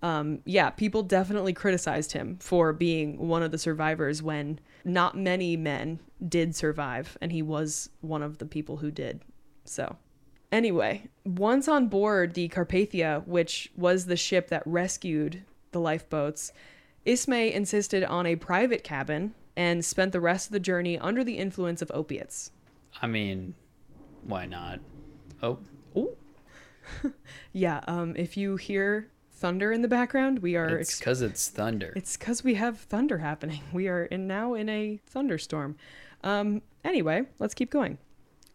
um, 0.03 0.41
yeah, 0.45 0.71
people 0.71 1.03
definitely 1.03 1.53
criticized 1.53 2.13
him 2.13 2.37
for 2.41 2.73
being 2.73 3.29
one 3.29 3.43
of 3.43 3.51
the 3.51 3.59
survivors 3.59 4.23
when 4.23 4.61
not 4.85 5.17
many 5.17 5.57
men 5.57 6.01
did 6.29 6.55
survive, 6.55 7.17
and 7.21 7.33
he 7.33 7.43
was 7.43 7.91
one 8.01 8.23
of 8.23 8.39
the 8.39 8.47
people 8.47 8.79
who 8.79 8.91
did. 8.91 9.21
So, 9.65 9.97
anyway, 10.53 11.09
once 11.25 11.69
on 11.69 11.89
board 11.89 12.35
the 12.35 12.49
Carpathia, 12.49 13.27
which 13.27 13.71
was 13.77 14.07
the 14.07 14.17
ship 14.17 14.49
that 14.49 14.63
rescued 14.67 15.43
the 15.73 15.81
lifeboats, 15.81 16.53
Ismay 17.05 17.53
insisted 17.53 18.05
on 18.05 18.27
a 18.27 18.37
private 18.37 18.85
cabin 18.85 19.35
and 19.57 19.85
spent 19.85 20.13
the 20.13 20.21
rest 20.21 20.47
of 20.49 20.53
the 20.53 20.61
journey 20.61 20.99
under 20.99 21.25
the 21.25 21.39
influence 21.39 21.81
of 21.83 21.91
opiates. 21.95 22.51
I 23.01 23.07
mean, 23.07 23.55
why 24.25 24.47
not? 24.47 24.81
Oh, 25.43 25.59
Oh. 25.97 26.17
yeah, 27.53 27.81
um, 27.87 28.15
if 28.17 28.37
you 28.37 28.57
hear 28.57 29.09
thunder 29.33 29.73
in 29.73 29.81
the 29.83 29.89
background, 29.89 30.41
we 30.41 30.57
are. 30.57 30.79
it's 30.79 30.91
ex- 30.91 30.99
because 30.99 31.23
it's 31.23 31.49
thunder. 31.49 31.93
it's 31.97 32.17
because 32.17 32.43
we 32.45 32.55
have 32.55 32.79
thunder 32.79 33.19
happening. 33.19 33.61
We 33.73 33.89
are 33.89 34.05
in 34.05 34.27
now 34.27 34.55
in 34.55 34.69
a 34.69 35.01
thunderstorm. 35.07 35.77
Um, 36.23 36.63
anyway, 36.85 37.23
let's 37.39 37.55
keep 37.55 37.71
going. 37.71 37.99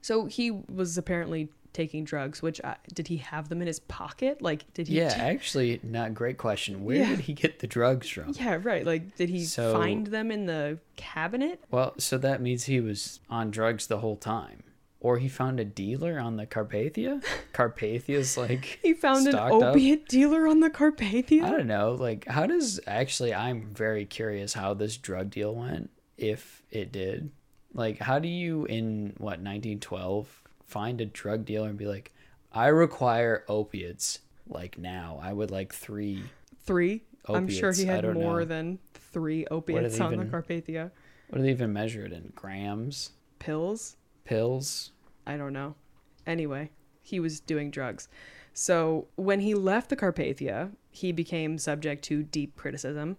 So 0.01 0.25
he 0.25 0.51
was 0.51 0.97
apparently 0.97 1.49
taking 1.73 2.05
drugs. 2.05 2.41
Which 2.41 2.61
uh, 2.63 2.75
did 2.93 3.07
he 3.07 3.17
have 3.17 3.49
them 3.49 3.59
in 3.61 3.67
his 3.67 3.79
pocket? 3.79 4.41
Like, 4.41 4.71
did 4.73 4.87
he? 4.87 4.97
yeah, 4.97 5.13
actually, 5.17 5.79
not 5.83 6.13
great 6.13 6.37
question. 6.37 6.85
Where 6.85 6.97
Yeah. 6.97 7.09
did 7.09 7.19
he 7.21 7.33
get 7.33 7.59
the 7.59 7.67
drugs 7.67 8.07
from? 8.07 8.33
Yeah, 8.33 8.59
right. 8.61 8.85
Like, 8.85 9.15
did 9.15 9.29
he 9.29 9.43
So- 9.45 9.73
find 9.73 10.07
them 10.07 10.31
in 10.31 10.45
the 10.45 10.79
cabinet? 10.95 11.63
Well, 11.71 11.93
so 11.97 12.17
that 12.19 12.41
means 12.41 12.65
he 12.65 12.79
was 12.79 13.19
on 13.29 13.51
drugs 13.51 13.87
the 13.87 13.97
whole 13.97 14.15
time. 14.17 14.63
Or 15.01 15.19
he 15.19 15.27
found 15.27 15.59
a 15.59 15.65
dealer 15.65 16.17
on 16.17 16.37
the 16.37 16.47
Carpathia? 16.47 17.23
Carpathia's 17.53 18.37
like 18.39 18.79
He 18.81 18.93
found 18.93 19.25
an 19.27 19.33
stocked 19.33 19.53
up? 19.55 19.63
opiate 19.75 20.07
dealer 20.07 20.47
on 20.47 20.61
the 20.61 20.69
Carpathia. 20.69 21.43
I 21.43 21.49
don't 21.51 21.67
know. 21.67 21.93
Like, 21.93 22.25
how 22.27 22.47
does 22.47 22.79
actually? 22.87 23.33
I'm 23.33 23.73
very 23.73 24.05
curious 24.05 24.53
how 24.53 24.73
this 24.73 24.97
drug 24.97 25.29
deal 25.29 25.53
went, 25.53 25.89
if 26.17 26.63
it 26.71 26.91
did. 26.91 27.29
Like, 27.75 27.99
how 27.99 28.19
do 28.19 28.27
you 28.27 28.65
in 28.65 29.13
what 29.17 29.39
1912 29.39 30.41
find 30.65 30.99
a 31.01 31.05
drug 31.05 31.45
dealer 31.45 31.69
and 31.69 31.77
be 31.77 31.85
like, 31.85 32.11
I 32.51 32.67
require 32.67 33.43
opiates 33.47 34.19
like 34.47 34.77
now. 34.77 35.19
I 35.21 35.33
would 35.33 35.51
like 35.51 35.73
three. 35.73 36.23
Three. 36.63 37.03
I'm 37.27 37.49
sure 37.49 37.73
he 37.73 37.85
had 37.85 38.03
more 38.13 38.39
know. 38.39 38.45
than 38.45 38.79
three 38.93 39.45
opiates 39.47 39.99
on 39.99 40.17
the 40.17 40.25
Carpathia. 40.25 40.91
What 41.29 41.39
do 41.39 41.43
they 41.43 41.51
even 41.51 41.73
measure 41.73 42.05
it 42.05 42.13
in? 42.13 42.31
Grams, 42.35 43.11
Pills. 43.39 43.97
pills. 44.23 44.91
I 45.25 45.37
don't 45.37 45.53
know. 45.53 45.75
Anyway, 46.27 46.69
he 47.01 47.19
was 47.19 47.39
doing 47.39 47.71
drugs. 47.71 48.07
So 48.53 49.07
when 49.15 49.41
he 49.41 49.53
left 49.53 49.89
the 49.89 49.95
Carpathia, 49.95 50.71
he 50.91 51.11
became 51.11 51.57
subject 51.57 52.03
to 52.05 52.23
deep 52.23 52.55
criticism. 52.55 53.17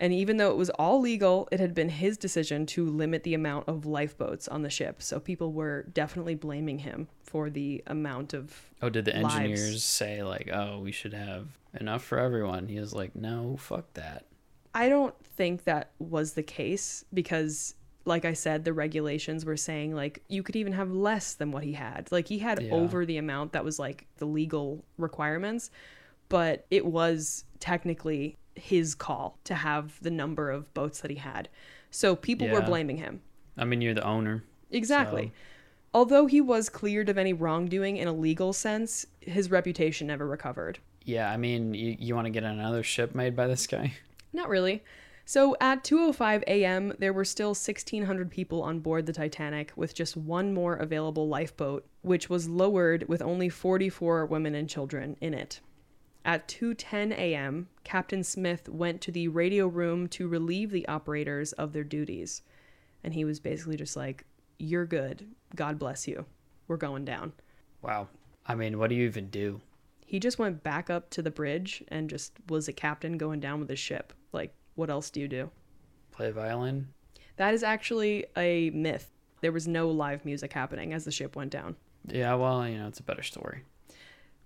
And 0.00 0.12
even 0.12 0.36
though 0.38 0.50
it 0.50 0.56
was 0.56 0.70
all 0.70 1.00
legal, 1.00 1.48
it 1.52 1.60
had 1.60 1.72
been 1.74 1.88
his 1.88 2.16
decision 2.18 2.66
to 2.66 2.84
limit 2.84 3.22
the 3.22 3.34
amount 3.34 3.68
of 3.68 3.86
lifeboats 3.86 4.48
on 4.48 4.62
the 4.62 4.70
ship. 4.70 5.00
So 5.00 5.20
people 5.20 5.52
were 5.52 5.84
definitely 5.92 6.34
blaming 6.34 6.80
him 6.80 7.08
for 7.22 7.48
the 7.48 7.82
amount 7.86 8.34
of. 8.34 8.70
Oh, 8.82 8.88
did 8.90 9.04
the 9.04 9.12
Lives. 9.12 9.34
engineers 9.36 9.84
say 9.84 10.22
like, 10.22 10.50
"Oh, 10.52 10.80
we 10.80 10.90
should 10.92 11.14
have 11.14 11.46
enough 11.78 12.02
for 12.04 12.18
everyone"? 12.18 12.66
He 12.68 12.80
was 12.80 12.92
like, 12.92 13.14
"No, 13.14 13.56
fuck 13.56 13.92
that." 13.94 14.24
I 14.74 14.88
don't 14.88 15.14
think 15.24 15.62
that 15.64 15.92
was 16.00 16.32
the 16.32 16.42
case 16.42 17.04
because, 17.14 17.76
like 18.04 18.24
I 18.24 18.32
said, 18.32 18.64
the 18.64 18.72
regulations 18.72 19.44
were 19.44 19.56
saying 19.56 19.94
like 19.94 20.22
you 20.28 20.42
could 20.42 20.56
even 20.56 20.72
have 20.72 20.90
less 20.90 21.34
than 21.34 21.52
what 21.52 21.62
he 21.62 21.74
had. 21.74 22.10
Like 22.10 22.26
he 22.26 22.40
had 22.40 22.60
Yeah. 22.60 22.72
over 22.74 23.06
the 23.06 23.16
amount 23.18 23.52
that 23.52 23.64
was 23.64 23.78
like 23.78 24.08
the 24.16 24.26
legal 24.26 24.84
requirements, 24.98 25.70
but 26.28 26.66
it 26.72 26.84
was 26.84 27.44
technically 27.60 28.36
his 28.54 28.94
call 28.94 29.38
to 29.44 29.54
have 29.54 30.00
the 30.02 30.10
number 30.10 30.50
of 30.50 30.72
boats 30.74 31.00
that 31.00 31.10
he 31.10 31.16
had. 31.18 31.48
So 31.90 32.14
people 32.16 32.48
were 32.48 32.62
blaming 32.62 32.96
him. 32.98 33.20
I 33.56 33.64
mean, 33.64 33.80
you're 33.80 33.94
the 33.94 34.06
owner. 34.06 34.44
Exactly. 34.70 35.26
So- 35.26 35.32
Although 35.96 36.26
he 36.26 36.40
was 36.40 36.68
cleared 36.68 37.08
of 37.08 37.16
any 37.16 37.32
wrongdoing 37.32 37.98
in 37.98 38.08
a 38.08 38.12
legal 38.12 38.52
sense, 38.52 39.06
his 39.20 39.48
reputation 39.48 40.08
never 40.08 40.26
recovered. 40.26 40.80
Yeah, 41.04 41.30
I 41.30 41.36
mean, 41.36 41.72
you, 41.72 41.96
you 42.00 42.14
want 42.16 42.24
to 42.24 42.30
get 42.30 42.42
another 42.42 42.82
ship 42.82 43.14
made 43.14 43.36
by 43.36 43.46
this 43.46 43.68
guy? 43.68 43.94
Not 44.32 44.48
really. 44.48 44.82
So 45.24 45.56
at 45.60 45.84
2:05 45.84 46.42
a.m., 46.48 46.94
there 46.98 47.12
were 47.12 47.24
still 47.24 47.50
1600 47.50 48.28
people 48.30 48.60
on 48.62 48.80
board 48.80 49.06
the 49.06 49.12
Titanic 49.12 49.72
with 49.76 49.94
just 49.94 50.16
one 50.16 50.52
more 50.52 50.74
available 50.74 51.28
lifeboat, 51.28 51.86
which 52.02 52.28
was 52.28 52.48
lowered 52.48 53.08
with 53.08 53.22
only 53.22 53.48
44 53.48 54.26
women 54.26 54.54
and 54.56 54.68
children 54.68 55.16
in 55.20 55.32
it. 55.32 55.60
At 56.24 56.48
2:10 56.48 57.12
a.m., 57.12 57.68
Captain 57.84 58.24
Smith 58.24 58.68
went 58.68 59.00
to 59.02 59.12
the 59.12 59.28
radio 59.28 59.66
room 59.66 60.08
to 60.08 60.26
relieve 60.26 60.70
the 60.70 60.88
operators 60.88 61.52
of 61.52 61.72
their 61.72 61.84
duties. 61.84 62.42
And 63.02 63.12
he 63.12 63.24
was 63.24 63.40
basically 63.40 63.76
just 63.76 63.96
like, 63.96 64.24
"You're 64.58 64.86
good. 64.86 65.26
God 65.54 65.78
bless 65.78 66.08
you. 66.08 66.24
We're 66.66 66.78
going 66.78 67.04
down." 67.04 67.34
Wow. 67.82 68.08
I 68.46 68.54
mean, 68.54 68.78
what 68.78 68.88
do 68.88 68.96
you 68.96 69.04
even 69.04 69.28
do? 69.28 69.60
He 70.06 70.18
just 70.18 70.38
went 70.38 70.62
back 70.62 70.90
up 70.90 71.10
to 71.10 71.22
the 71.22 71.30
bridge 71.30 71.82
and 71.88 72.08
just 72.08 72.32
was 72.48 72.68
a 72.68 72.72
captain 72.72 73.18
going 73.18 73.40
down 73.40 73.60
with 73.60 73.68
his 73.68 73.78
ship. 73.78 74.12
Like, 74.32 74.54
what 74.74 74.90
else 74.90 75.10
do 75.10 75.20
you 75.20 75.28
do? 75.28 75.50
Play 76.10 76.30
violin? 76.30 76.88
That 77.36 77.54
is 77.54 77.62
actually 77.62 78.26
a 78.36 78.70
myth. 78.70 79.10
There 79.40 79.52
was 79.52 79.66
no 79.66 79.90
live 79.90 80.24
music 80.24 80.52
happening 80.52 80.92
as 80.92 81.04
the 81.04 81.10
ship 81.10 81.36
went 81.36 81.50
down. 81.50 81.76
Yeah, 82.06 82.34
well, 82.34 82.66
you 82.68 82.78
know, 82.78 82.86
it's 82.86 83.00
a 83.00 83.02
better 83.02 83.22
story. 83.22 83.62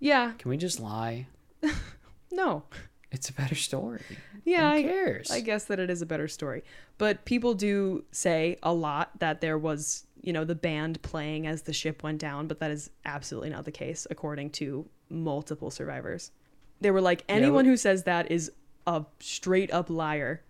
Yeah, 0.01 0.33
Can 0.39 0.49
we 0.49 0.57
just 0.57 0.79
lie? 0.81 1.27
no. 2.33 2.65
It's 3.11 3.29
a 3.31 3.33
better 3.33 3.55
story. 3.55 4.03
Yeah, 4.45 4.71
Who 4.71 4.79
I, 4.79 4.83
cares? 4.83 5.31
I 5.31 5.41
guess 5.41 5.65
that 5.65 5.79
it 5.79 5.89
is 5.91 6.03
a 6.03 6.07
better 6.07 6.29
story. 6.29 6.63
But 6.99 7.25
people 7.25 7.55
do 7.55 8.05
say 8.13 8.59
a 8.63 8.73
lot 8.73 9.19
that 9.21 9.41
there 9.41 9.57
was, 9.57 10.05
you 10.21 10.33
know, 10.33 10.45
the 10.45 10.55
band 10.55 11.01
playing 11.03 11.47
as 11.47 11.63
the 11.63 11.73
ship 11.73 12.03
went 12.03 12.19
down, 12.19 12.49
but 12.49 12.59
that 12.61 12.71
is 12.71 12.91
absolutely 13.05 13.51
not 13.51 13.65
the 13.65 13.71
case, 13.73 14.07
according 14.11 14.51
to 14.51 14.87
multiple 15.09 15.71
survivors. 15.71 16.33
They 16.81 16.91
were 16.91 17.01
like, 17.01 17.25
anyone 17.29 17.65
who 17.65 17.77
says 17.77 18.05
that 18.05 18.31
is 18.31 18.53
a 18.87 19.05
straight 19.21 19.73
up 19.73 19.89
liar. 19.91 20.43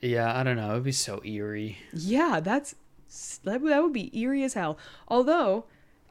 yeah, 0.00 0.38
I 0.38 0.42
don't 0.42 0.56
know. 0.56 0.72
It'd 0.72 0.84
be 0.84 0.92
so 0.92 1.22
eerie. 1.24 1.78
Yeah, 1.92 2.40
that's 2.40 2.74
that 3.44 3.60
would, 3.60 3.70
that 3.72 3.82
would 3.82 3.92
be 3.92 4.16
eerie 4.18 4.42
as 4.42 4.54
hell. 4.54 4.78
Although, 5.08 5.64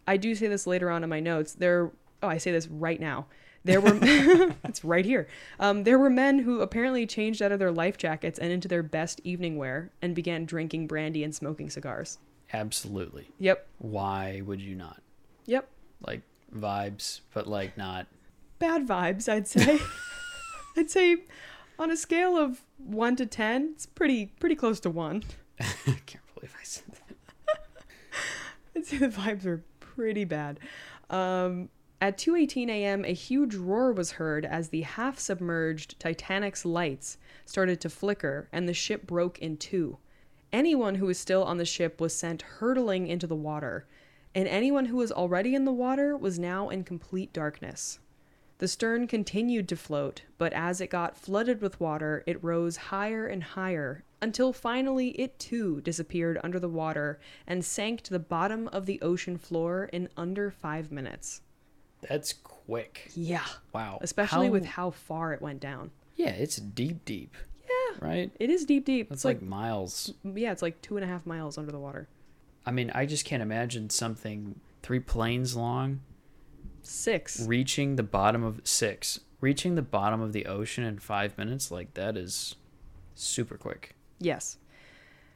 I 0.07 0.17
do 0.17 0.35
say 0.35 0.47
this 0.47 0.65
later 0.67 0.89
on 0.89 1.03
in 1.03 1.09
my 1.09 1.19
notes. 1.19 1.53
There, 1.53 1.91
oh, 2.21 2.27
I 2.27 2.37
say 2.37 2.51
this 2.51 2.67
right 2.67 2.99
now. 2.99 3.27
There 3.63 3.79
were, 3.79 3.97
it's 4.63 4.83
right 4.83 5.05
here. 5.05 5.27
Um, 5.59 5.83
there 5.83 5.99
were 5.99 6.09
men 6.09 6.39
who 6.39 6.61
apparently 6.61 7.05
changed 7.05 7.41
out 7.41 7.51
of 7.51 7.59
their 7.59 7.71
life 7.71 7.97
jackets 7.97 8.39
and 8.39 8.51
into 8.51 8.67
their 8.67 8.81
best 8.83 9.21
evening 9.23 9.57
wear 9.57 9.91
and 10.01 10.15
began 10.15 10.45
drinking 10.45 10.87
brandy 10.87 11.23
and 11.23 11.33
smoking 11.35 11.69
cigars. 11.69 12.17
Absolutely. 12.53 13.29
Yep, 13.39 13.67
Why 13.77 14.41
would 14.45 14.61
you 14.61 14.75
not? 14.75 15.01
yep. 15.45 15.67
Like 16.05 16.21
vibes, 16.55 17.21
but 17.33 17.47
like 17.47 17.77
not. 17.77 18.07
Bad 18.59 18.87
vibes, 18.87 19.29
I'd 19.31 19.47
say. 19.47 19.79
I'd 20.77 20.89
say, 20.89 21.17
on 21.77 21.91
a 21.91 21.97
scale 21.97 22.35
of 22.37 22.61
one 22.77 23.15
to 23.17 23.25
ten, 23.25 23.71
it's 23.75 23.85
pretty 23.85 24.27
pretty 24.39 24.55
close 24.55 24.79
to 24.81 24.89
one. 24.89 25.23
I 25.59 25.63
can't 26.05 26.23
believe 26.33 26.55
I 26.59 26.63
said 26.63 26.85
that. 26.93 27.15
I'd 28.75 28.85
say 28.85 28.97
the 28.97 29.07
vibes 29.09 29.45
are 29.45 29.63
pretty 29.79 30.23
bad. 30.25 30.59
Um, 31.09 31.69
at 32.01 32.17
2:18 32.17 32.67
a.m., 32.67 33.05
a 33.05 33.13
huge 33.13 33.53
roar 33.53 33.93
was 33.93 34.13
heard 34.13 34.43
as 34.43 34.69
the 34.69 34.81
half-submerged 34.81 35.99
Titanic's 35.99 36.65
lights 36.65 37.19
started 37.45 37.79
to 37.79 37.91
flicker 37.91 38.49
and 38.51 38.67
the 38.67 38.73
ship 38.73 39.05
broke 39.05 39.37
in 39.37 39.55
two. 39.55 39.99
Anyone 40.51 40.95
who 40.95 41.05
was 41.05 41.19
still 41.19 41.43
on 41.43 41.57
the 41.57 41.65
ship 41.65 42.01
was 42.01 42.15
sent 42.15 42.41
hurtling 42.41 43.05
into 43.05 43.27
the 43.27 43.35
water, 43.35 43.85
and 44.33 44.47
anyone 44.47 44.85
who 44.85 44.97
was 44.97 45.11
already 45.11 45.53
in 45.53 45.63
the 45.63 45.71
water 45.71 46.17
was 46.17 46.39
now 46.39 46.69
in 46.69 46.83
complete 46.83 47.31
darkness. 47.33 47.99
The 48.57 48.67
stern 48.67 49.05
continued 49.05 49.69
to 49.69 49.75
float, 49.75 50.23
but 50.39 50.53
as 50.53 50.81
it 50.81 50.89
got 50.89 51.15
flooded 51.15 51.61
with 51.61 51.79
water, 51.79 52.23
it 52.25 52.43
rose 52.43 52.77
higher 52.77 53.27
and 53.27 53.43
higher 53.43 54.03
until 54.21 54.53
finally 54.53 55.09
it 55.19 55.37
too 55.37 55.81
disappeared 55.81 56.39
under 56.43 56.59
the 56.59 56.67
water 56.67 57.19
and 57.45 57.63
sank 57.63 58.01
to 58.01 58.11
the 58.11 58.19
bottom 58.19 58.67
of 58.69 58.87
the 58.87 58.99
ocean 59.01 59.37
floor 59.37 59.85
in 59.93 60.09
under 60.17 60.49
five 60.49 60.91
minutes. 60.91 61.41
That's 62.01 62.33
quick. 62.33 63.11
Yeah. 63.15 63.45
Wow. 63.73 63.99
Especially 64.01 64.47
How- 64.47 64.51
with 64.53 64.65
how 64.65 64.91
far 64.91 65.33
it 65.33 65.41
went 65.41 65.59
down. 65.59 65.91
Yeah, 66.15 66.29
it's 66.31 66.57
deep, 66.57 67.05
deep. 67.05 67.35
Yeah. 67.63 67.97
Right? 68.07 68.31
It 68.39 68.49
is 68.49 68.65
deep, 68.65 68.85
deep. 68.85 69.09
That's 69.09 69.19
It's 69.19 69.25
like, 69.25 69.37
like, 69.41 69.47
miles. 69.49 70.13
yeah, 70.23 70.51
it's 70.51 70.61
like 70.61 70.81
two 70.81 70.97
and 70.97 71.03
a 71.03 71.07
half 71.07 71.25
miles 71.25 71.57
under 71.57 71.71
the 71.71 71.79
water. 71.79 72.07
I 72.65 72.71
mean, 72.71 72.91
I 72.93 73.05
just 73.05 73.25
can't 73.25 73.41
imagine 73.41 73.89
something 73.89 74.59
three 74.83 74.99
planes 74.99 75.55
long 75.55 76.01
Six. 76.83 77.45
reaching 77.47 77.95
the 77.95 78.03
bottom 78.03 78.43
of 78.43 78.61
six, 78.63 79.19
reaching 79.39 79.75
the 79.75 79.81
bottom 79.81 80.21
of 80.21 80.33
the 80.33 80.45
ocean 80.45 80.83
in 80.83 80.99
five 80.99 81.37
minutes. 81.37 81.71
Like 81.71 81.93
that 81.95 82.17
is 82.17 82.55
super 83.15 83.57
quick. 83.57 83.95
Yes. 84.19 84.57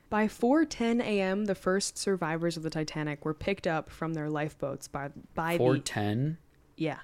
By 0.09 0.27
4:10 0.27 1.01
a.m., 1.01 1.45
the 1.45 1.55
first 1.55 1.97
survivors 1.97 2.57
of 2.57 2.63
the 2.63 2.69
Titanic 2.69 3.25
were 3.25 3.33
picked 3.33 3.65
up 3.65 3.89
from 3.89 4.13
their 4.13 4.29
lifeboats 4.29 4.87
by 4.87 5.09
by 5.33 5.57
Four 5.57 5.73
the 5.73 5.79
ten. 5.79 6.37
Yeah, 6.77 6.99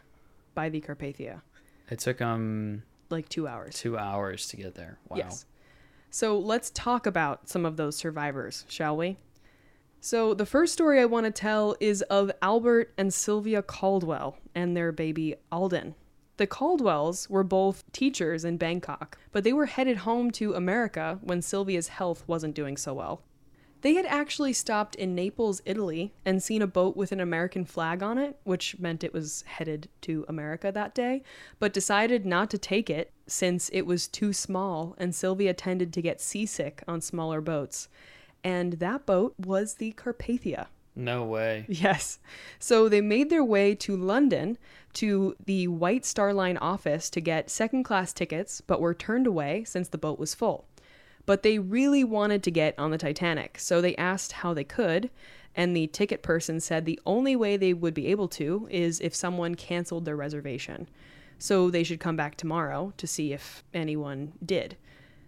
by 0.54 0.70
the 0.70 0.82
Carpathia. 0.82 1.42
It 1.90 2.00
took 2.00 2.18
them 2.20 2.84
Like 3.10 3.28
2 3.30 3.48
hours. 3.48 3.76
two 3.76 3.98
hours 3.98 4.48
to 4.50 4.58
get 4.58 4.76
there. 4.76 4.98
Wow. 5.10 5.18
Yes. 5.18 5.46
So 6.10 6.38
let's 6.40 6.70
talk 6.72 7.06
about 7.06 7.50
some 7.50 7.66
of 7.66 7.78
those 7.78 7.96
survivors, 7.96 8.66
shall 8.68 8.98
we? 8.98 9.18
So 10.00 10.34
the 10.34 10.46
first 10.46 10.74
story 10.74 11.00
I 11.00 11.06
want 11.06 11.26
to 11.26 11.32
tell 11.32 11.76
is 11.80 12.02
of 12.04 12.32
Albert 12.42 12.94
and 12.98 13.14
Sylvia 13.14 13.62
Caldwell 13.62 14.38
and 14.56 14.76
their 14.76 14.92
baby 14.92 15.36
Alden. 15.52 15.96
The 16.38 16.48
Caldwells 16.48 17.30
were 17.30 17.44
both 17.44 17.84
teachers 17.92 18.44
in 18.44 18.58
Bangkok, 18.58 19.18
but 19.32 19.44
they 19.44 19.54
were 19.54 19.68
headed 19.68 19.98
home 19.98 20.32
to 20.32 20.54
America 20.56 21.20
when 21.22 21.42
Sylvia's 21.42 21.90
health 21.90 22.24
wasn't 22.28 22.56
doing 22.56 22.78
so 22.78 22.94
well. 22.96 23.22
They 23.82 23.96
had 23.96 24.06
actually 24.06 24.54
stopped 24.54 24.96
in 24.96 25.16
Naples, 25.16 25.62
Italy, 25.66 26.14
and 26.24 26.42
seen 26.42 26.62
a 26.62 26.68
boat 26.68 26.96
with 26.96 27.12
an 27.12 27.20
American 27.20 27.66
flag 27.66 28.04
on 28.04 28.18
it, 28.18 28.38
which 28.44 28.78
meant 28.78 29.04
it 29.04 29.14
was 29.14 29.44
headed 29.48 29.90
to 30.02 30.26
America 30.28 30.72
that 30.72 30.94
day, 30.94 31.24
but 31.60 31.74
decided 31.74 32.26
not 32.26 32.50
to 32.52 32.58
take 32.58 32.90
it 32.90 33.12
since 33.26 33.70
it 33.70 33.84
was 33.84 34.08
too 34.08 34.34
small 34.34 34.96
and 34.98 35.16
Sylvia 35.16 35.54
tended 35.54 35.94
to 35.94 36.02
get 36.02 36.22
seasick 36.22 36.84
on 36.88 37.02
smaller 37.02 37.42
boats. 37.42 37.88
And 38.44 38.74
that 38.74 39.06
boat 39.06 39.34
was 39.38 39.76
the 39.76 39.94
Carpathia. 39.94 40.68
No 40.96 41.24
way. 41.24 41.66
Yes. 41.70 42.20
So 42.60 42.90
they 42.90 43.02
made 43.02 43.30
their 43.30 43.44
way 43.44 43.76
to 43.76 43.96
London 43.96 44.58
to 44.94 45.36
the 45.46 45.68
White 45.68 46.06
Star 46.06 46.34
Line 46.34 46.58
office 46.58 47.10
to 47.12 47.22
get 47.22 47.50
second 47.50 47.84
class 47.84 48.14
tickets, 48.14 48.62
but 48.62 48.82
were 48.82 48.94
turned 48.94 49.26
away 49.26 49.64
since 49.64 49.88
the 49.88 49.98
boat 49.98 50.20
was 50.20 50.36
full. 50.36 50.66
But 51.32 51.44
they 51.44 51.60
really 51.60 52.04
wanted 52.04 52.44
to 52.44 52.52
get 52.52 52.78
on 52.78 52.92
the 52.92 52.98
Titanic, 52.98 53.58
so 53.58 53.80
they 53.80 53.96
asked 53.96 54.34
how 54.34 54.54
they 54.54 54.66
could, 54.66 55.10
and 55.56 55.74
the 55.74 55.88
ticket 55.88 56.24
person 56.24 56.60
said 56.60 56.84
the 56.84 57.00
only 57.06 57.38
way 57.38 57.56
they 57.56 57.74
would 57.74 57.94
be 57.94 58.08
able 58.08 58.28
to 58.28 58.68
is 58.70 59.00
if 59.00 59.16
someone 59.16 59.56
canceled 59.56 60.04
their 60.04 60.18
reservation. 60.18 60.90
So 61.40 61.70
they 61.70 61.86
should 61.86 62.02
come 62.02 62.18
back 62.18 62.36
tomorrow 62.36 62.92
to 62.98 63.08
see 63.08 63.32
if 63.32 63.64
anyone 63.74 64.34
did. 64.46 64.76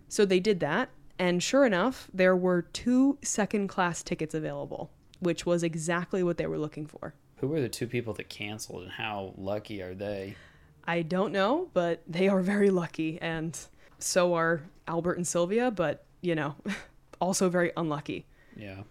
So 0.09 0.25
they 0.25 0.41
did 0.41 0.59
that, 0.59 0.89
and 1.17 1.41
sure 1.41 1.65
enough, 1.65 2.09
there 2.13 2.35
were 2.35 2.63
two 2.63 3.17
second 3.21 3.69
class 3.69 4.03
tickets 4.03 4.35
available, 4.35 4.91
which 5.21 5.45
was 5.45 5.63
exactly 5.63 6.21
what 6.21 6.35
they 6.35 6.47
were 6.47 6.59
looking 6.59 6.85
for. 6.85 7.13
Who 7.37 7.47
were 7.47 7.61
the 7.61 7.69
two 7.69 7.87
people 7.87 8.13
that 8.15 8.27
canceled, 8.27 8.83
and 8.83 8.91
how 8.91 9.35
lucky 9.37 9.81
are 9.81 9.95
they? 9.95 10.35
I 10.83 11.03
don't 11.03 11.31
know, 11.31 11.69
but 11.73 12.03
they 12.05 12.27
are 12.27 12.41
very 12.41 12.71
lucky, 12.71 13.21
and 13.21 13.57
so 14.03 14.33
are 14.33 14.61
Albert 14.87 15.17
and 15.17 15.27
Sylvia, 15.27 15.71
but, 15.71 16.05
you 16.21 16.35
know, 16.35 16.55
also 17.21 17.49
very 17.49 17.71
unlucky. 17.77 18.25
Yeah. 18.55 18.83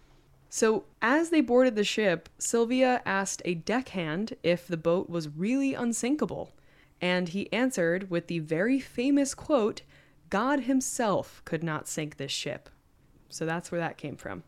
So, 0.49 0.85
as 1.01 1.31
they 1.31 1.41
boarded 1.41 1.77
the 1.77 1.85
ship, 1.85 2.29
Sylvia 2.39 3.01
asked 3.07 3.41
a 3.45 3.55
deckhand 3.55 4.35
if 4.43 4.67
the 4.67 4.77
boat 4.77 5.09
was 5.09 5.29
really 5.29 5.73
unsinkable, 5.73 6.53
and 7.01 7.31
he 7.31 7.51
answered 7.53 8.11
with 8.11 8.27
the 8.27 8.41
very 8.41 8.79
famous 8.79 9.35
quote 9.35 9.81
God 10.29 10.61
himself 10.61 11.41
could 11.45 11.63
not 11.63 11.89
sink 11.89 12.17
this 12.17 12.33
ship. 12.33 12.69
So, 13.31 13.47
that's 13.47 13.73
where 13.73 13.81
that 13.81 13.97
came 13.97 14.17
from. 14.17 14.43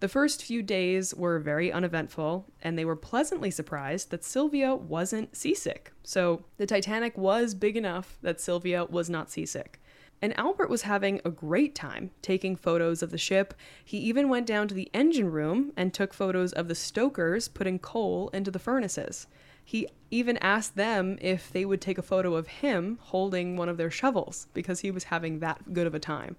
The 0.00 0.08
first 0.08 0.42
few 0.42 0.62
days 0.62 1.14
were 1.14 1.38
very 1.38 1.72
uneventful, 1.72 2.46
and 2.62 2.78
they 2.78 2.84
were 2.84 2.96
pleasantly 2.96 3.50
surprised 3.50 4.10
that 4.10 4.24
Sylvia 4.24 4.74
wasn't 4.74 5.36
seasick. 5.36 5.92
So, 6.02 6.44
the 6.58 6.66
Titanic 6.66 7.16
was 7.16 7.54
big 7.54 7.78
enough 7.78 8.18
that 8.20 8.42
Sylvia 8.42 8.84
was 8.84 9.08
not 9.08 9.30
seasick. 9.30 9.79
And 10.22 10.38
Albert 10.38 10.68
was 10.68 10.82
having 10.82 11.20
a 11.24 11.30
great 11.30 11.74
time 11.74 12.10
taking 12.20 12.54
photos 12.54 13.02
of 13.02 13.10
the 13.10 13.18
ship. 13.18 13.54
He 13.84 13.98
even 13.98 14.28
went 14.28 14.46
down 14.46 14.68
to 14.68 14.74
the 14.74 14.90
engine 14.92 15.30
room 15.30 15.72
and 15.76 15.94
took 15.94 16.12
photos 16.12 16.52
of 16.52 16.68
the 16.68 16.74
stokers 16.74 17.48
putting 17.48 17.78
coal 17.78 18.28
into 18.34 18.50
the 18.50 18.58
furnaces. 18.58 19.26
He 19.64 19.88
even 20.10 20.36
asked 20.38 20.76
them 20.76 21.16
if 21.20 21.52
they 21.52 21.64
would 21.64 21.80
take 21.80 21.96
a 21.96 22.02
photo 22.02 22.34
of 22.34 22.48
him 22.48 22.98
holding 23.00 23.56
one 23.56 23.68
of 23.68 23.76
their 23.76 23.90
shovels 23.90 24.48
because 24.52 24.80
he 24.80 24.90
was 24.90 25.04
having 25.04 25.38
that 25.38 25.72
good 25.72 25.86
of 25.86 25.94
a 25.94 26.00
time. 26.00 26.36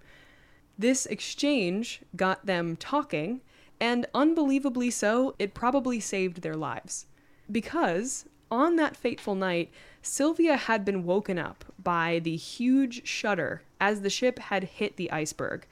This 0.77 1.05
exchange 1.05 2.01
got 2.15 2.45
them 2.45 2.75
talking, 2.75 3.41
and 3.79 4.05
unbelievably 4.13 4.91
so, 4.91 5.35
it 5.39 5.53
probably 5.53 5.99
saved 5.99 6.41
their 6.41 6.55
lives. 6.55 7.05
Because 7.51 8.25
on 8.51 8.75
that 8.75 8.97
fateful 8.97 9.35
night, 9.35 9.71
Sylvia 10.01 10.57
had 10.57 10.83
been 10.83 11.03
woken 11.03 11.37
up 11.37 11.65
by 11.81 12.19
the 12.19 12.35
huge 12.35 13.07
shudder 13.07 13.61
as 13.79 14.01
the 14.01 14.09
ship 14.09 14.39
had 14.39 14.63
hit 14.63 14.97
the 14.97 15.11
iceberg. 15.11 15.65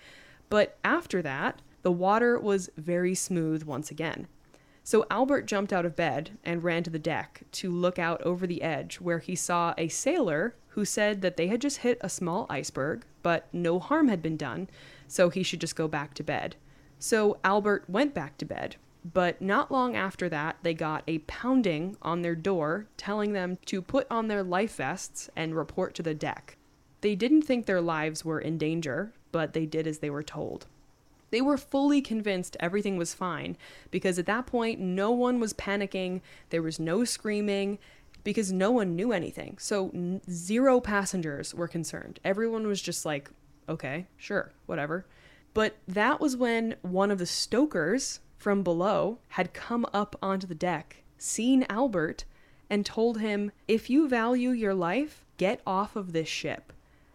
But 0.50 0.78
after 0.84 1.22
that, 1.22 1.62
the 1.82 1.92
water 1.92 2.40
was 2.40 2.70
very 2.78 3.16
smooth 3.16 3.64
once 3.64 3.90
again. 3.90 4.28
So 4.84 5.06
Albert 5.12 5.44
jumped 5.44 5.72
out 5.72 5.86
of 5.86 5.96
bed 5.96 6.32
and 6.44 6.64
ran 6.64 6.84
to 6.84 6.90
the 6.90 7.00
deck 7.00 7.44
to 7.54 7.72
look 7.72 8.00
out 8.00 8.22
over 8.24 8.48
the 8.48 8.62
edge, 8.62 9.00
where 9.00 9.20
he 9.20 9.36
saw 9.36 9.74
a 9.78 9.88
sailor 9.88 10.56
who 10.70 10.86
said 10.86 11.22
that 11.22 11.38
they 11.38 11.48
had 11.48 11.62
just 11.62 11.80
hit 11.80 11.98
a 12.02 12.10
small 12.10 12.46
iceberg, 12.50 13.06
but 13.22 13.48
no 13.54 13.80
harm 13.80 14.08
had 14.08 14.22
been 14.22 14.38
done, 14.38 14.68
so 15.08 15.30
he 15.30 15.44
should 15.44 15.62
just 15.62 15.76
go 15.76 15.88
back 15.88 16.14
to 16.16 16.24
bed. 16.24 16.56
So 16.98 17.38
Albert 17.44 17.86
went 17.88 18.14
back 18.14 18.38
to 18.40 18.46
bed, 18.46 18.76
but 19.04 19.42
not 19.42 19.72
long 19.72 19.96
after 19.96 20.28
that, 20.30 20.58
they 20.62 20.74
got 20.74 21.04
a 21.08 21.20
pounding 21.20 21.96
on 22.02 22.22
their 22.22 22.36
door 22.36 22.88
telling 22.98 23.34
them 23.34 23.58
to 23.66 23.82
put 23.82 24.08
on 24.12 24.28
their 24.28 24.44
life 24.44 24.76
vests 24.76 25.30
and 25.36 25.56
report 25.56 25.94
to 25.96 26.04
the 26.04 26.14
deck. 26.14 26.58
They 27.02 27.16
didn't 27.16 27.44
think 27.44 27.66
their 27.66 27.82
lives 27.82 28.26
were 28.26 28.40
in 28.40 28.58
danger, 28.58 29.14
but 29.32 29.54
they 29.54 29.66
did 29.66 29.88
as 29.88 30.00
they 30.00 30.10
were 30.10 30.24
told. 30.24 30.68
They 31.32 31.42
were 31.42 31.58
fully 31.58 32.02
convinced 32.02 32.58
everything 32.60 32.98
was 32.98 33.14
fine 33.14 33.56
because 33.92 34.20
at 34.20 34.26
that 34.26 34.48
point, 34.48 34.80
no 34.80 35.12
one 35.12 35.40
was 35.40 35.54
panicking, 35.54 36.22
there 36.50 36.62
was 36.62 36.80
no 36.80 37.06
screaming, 37.06 37.78
because 38.24 38.52
no 38.52 38.72
one 38.72 38.96
knew 38.96 39.14
anything. 39.14 39.58
So, 39.60 39.92
n- 39.94 40.22
zero 40.30 40.82
passengers 40.82 41.54
were 41.54 41.68
concerned. 41.68 42.20
Everyone 42.26 42.68
was 42.68 42.82
just 42.82 43.06
like, 43.06 43.32
okay, 43.70 44.08
sure, 44.18 44.52
whatever. 44.66 45.06
But 45.54 45.78
that 45.88 46.20
was 46.20 46.36
when 46.36 46.76
one 46.82 47.12
of 47.12 47.18
the 47.18 47.26
stokers 47.26 48.20
from 48.40 48.64
below 48.64 49.20
had 49.30 49.54
come 49.54 49.86
up 49.94 50.16
onto 50.22 50.48
the 50.48 50.56
deck, 50.56 51.04
seen 51.18 51.66
Albert, 51.70 52.24
and 52.70 52.86
told 52.86 53.20
him, 53.20 53.52
If 53.68 53.90
you 53.90 54.08
value 54.08 54.52
your 54.52 54.74
life, 54.74 55.26
get 55.38 55.62
off 55.68 55.96
of 55.96 56.14
this 56.14 56.30
ship. 56.30 56.72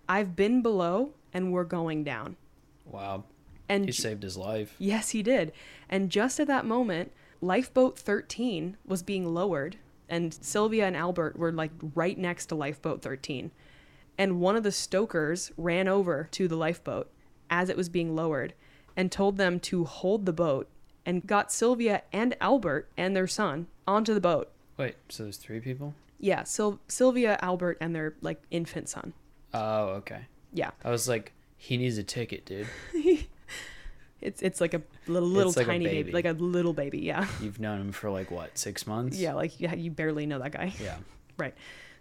I've 0.08 0.36
been 0.36 0.62
below 0.62 1.14
and 1.32 1.50
we're 1.50 1.64
going 1.64 2.04
down. 2.04 2.36
Wow. 2.84 3.24
And 3.68 3.86
He 3.86 3.92
saved 3.92 4.22
his 4.22 4.36
life. 4.36 4.76
Yes, 4.78 5.10
he 5.10 5.22
did. 5.22 5.52
And 5.88 6.10
just 6.10 6.38
at 6.38 6.46
that 6.46 6.66
moment, 6.66 7.10
lifeboat 7.40 7.98
13 7.98 8.76
was 8.86 9.02
being 9.02 9.32
lowered, 9.32 9.78
and 10.08 10.34
Sylvia 10.34 10.86
and 10.86 10.96
Albert 10.96 11.38
were 11.38 11.50
like 11.50 11.72
right 11.94 12.18
next 12.18 12.46
to 12.46 12.54
lifeboat 12.54 13.00
13. 13.00 13.50
And 14.18 14.40
one 14.40 14.56
of 14.56 14.62
the 14.62 14.70
stokers 14.70 15.50
ran 15.56 15.88
over 15.88 16.28
to 16.32 16.46
the 16.46 16.56
lifeboat 16.56 17.10
as 17.48 17.70
it 17.70 17.76
was 17.76 17.88
being 17.88 18.14
lowered 18.14 18.52
and 18.96 19.10
told 19.10 19.38
them 19.38 19.58
to 19.58 19.84
hold 19.84 20.26
the 20.26 20.32
boat 20.32 20.68
and 21.06 21.26
got 21.26 21.52
Sylvia 21.52 22.02
and 22.12 22.36
Albert 22.40 22.88
and 22.96 23.14
their 23.14 23.26
son 23.26 23.66
onto 23.86 24.14
the 24.14 24.20
boat. 24.20 24.50
Wait, 24.76 24.96
so 25.08 25.24
there's 25.24 25.36
three 25.36 25.60
people? 25.60 25.94
Yeah, 26.18 26.44
Syl- 26.44 26.80
Sylvia, 26.88 27.38
Albert, 27.42 27.78
and 27.80 27.94
their 27.94 28.14
like 28.20 28.42
infant 28.50 28.88
son. 28.88 29.12
Oh, 29.52 29.88
okay. 30.00 30.22
Yeah, 30.52 30.70
I 30.84 30.90
was 30.90 31.08
like, 31.08 31.32
he 31.56 31.76
needs 31.76 31.98
a 31.98 32.02
ticket, 32.02 32.44
dude. 32.46 32.66
it's 34.20 34.42
it's 34.42 34.60
like 34.60 34.74
a 34.74 34.82
little 35.06 35.28
little 35.28 35.52
like 35.52 35.66
a 35.66 35.70
tiny 35.70 35.84
baby. 35.84 36.02
baby. 36.04 36.12
like 36.12 36.24
a 36.24 36.32
little 36.32 36.72
baby. 36.72 37.00
Yeah, 37.00 37.26
You've 37.40 37.60
known 37.60 37.80
him 37.80 37.92
for 37.92 38.10
like 38.10 38.30
what, 38.30 38.56
six 38.58 38.86
months? 38.86 39.18
yeah, 39.18 39.34
like 39.34 39.60
yeah, 39.60 39.74
you 39.74 39.90
barely 39.90 40.26
know 40.26 40.38
that 40.38 40.52
guy. 40.52 40.72
Yeah. 40.82 40.96
Right. 41.36 41.54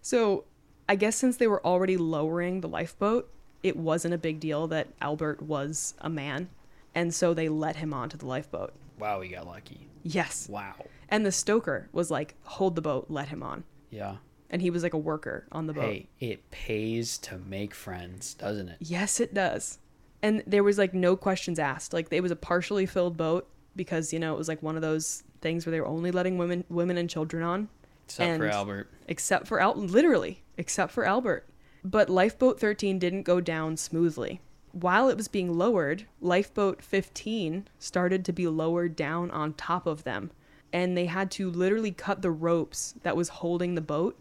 So 0.04 0.44
I 0.88 0.96
guess 0.96 1.16
since 1.16 1.38
they 1.38 1.48
were 1.48 1.66
already 1.66 1.98
lowering 1.98 2.62
the 2.62 2.68
lifeboat, 2.68 3.32
it 3.64 3.76
wasn't 3.76 4.14
a 4.14 4.18
big 4.20 4.40
deal 4.40 4.68
that 4.68 4.90
Albert 5.02 5.42
was 5.42 5.96
a 6.02 6.10
man. 6.10 6.50
And 6.94 7.12
so 7.12 7.34
they 7.34 7.50
let 7.50 7.78
him 7.78 7.96
onto 7.96 8.16
the 8.16 8.28
lifeboat. 8.28 8.74
Wow, 9.04 9.20
he 9.20 9.28
got 9.28 9.46
lucky. 9.46 9.86
Yes. 10.02 10.48
Wow. 10.48 10.76
And 11.10 11.26
the 11.26 11.32
stoker 11.34 11.90
was 11.92 12.10
like, 12.10 12.36
hold 12.44 12.76
the 12.76 12.82
boat, 12.82 13.08
let 13.10 13.28
him 13.28 13.44
on. 13.44 13.66
Yeah. 13.90 14.16
And 14.50 14.62
he 14.62 14.70
was 14.70 14.82
like 14.82 14.94
a 14.94 14.98
worker 14.98 15.46
on 15.52 15.68
the 15.68 15.74
boat. 15.74 15.84
Hey, 15.84 16.08
it 16.22 16.50
pays 16.52 17.18
to 17.18 17.38
make 17.38 17.74
friends, 17.76 18.34
doesn't 18.34 18.70
it? 18.70 18.78
Yes, 18.80 19.20
it 19.20 19.34
does. 19.34 19.80
And 20.22 20.42
there 20.48 20.64
was 20.64 20.78
like 20.78 20.94
no 20.94 21.18
questions 21.18 21.60
asked. 21.60 21.92
Like 21.92 22.08
it 22.12 22.22
was 22.22 22.32
a 22.32 22.36
partially 22.38 22.86
filled 22.86 23.18
boat 23.18 23.46
because, 23.76 24.14
you 24.14 24.20
know, 24.20 24.34
it 24.34 24.38
was 24.38 24.48
like 24.48 24.64
one 24.64 24.78
of 24.78 24.82
those 24.82 25.24
things 25.42 25.66
where 25.66 25.72
they 25.72 25.82
were 25.82 25.88
only 25.88 26.12
letting 26.12 26.38
women 26.38 26.64
women 26.70 26.98
and 26.98 27.10
children 27.10 27.44
on. 27.44 27.68
Except 28.06 28.38
for 28.38 28.48
Albert. 28.48 28.90
except 29.10 29.48
for 29.48 29.60
Al- 29.60 29.76
literally 29.76 30.44
except 30.58 30.94
for 30.94 31.04
Albert. 31.04 31.46
But 31.84 32.10
lifeboat 32.10 32.58
13 32.58 33.00
didn't 33.00 33.24
go 33.24 33.42
down 33.42 33.76
smoothly. 33.76 34.40
While 34.74 35.08
it 35.08 35.18
was 35.18 35.28
being 35.28 35.56
lowered, 35.56 36.06
lifeboat 36.20 36.82
15 36.82 37.68
started 37.78 38.26
to 38.26 38.34
be 38.34 38.48
lowered 38.48 38.96
down 38.96 39.30
on 39.30 39.54
top 39.54 39.86
of 39.86 40.04
them, 40.04 40.32
and 40.74 40.98
they 40.98 41.06
had 41.06 41.30
to 41.32 41.50
literally 41.50 41.92
cut 41.92 42.24
the 42.24 42.32
ropes 42.32 42.96
that 43.04 43.16
was 43.16 43.30
holding 43.30 43.76
the 43.76 43.82
boat 43.82 44.20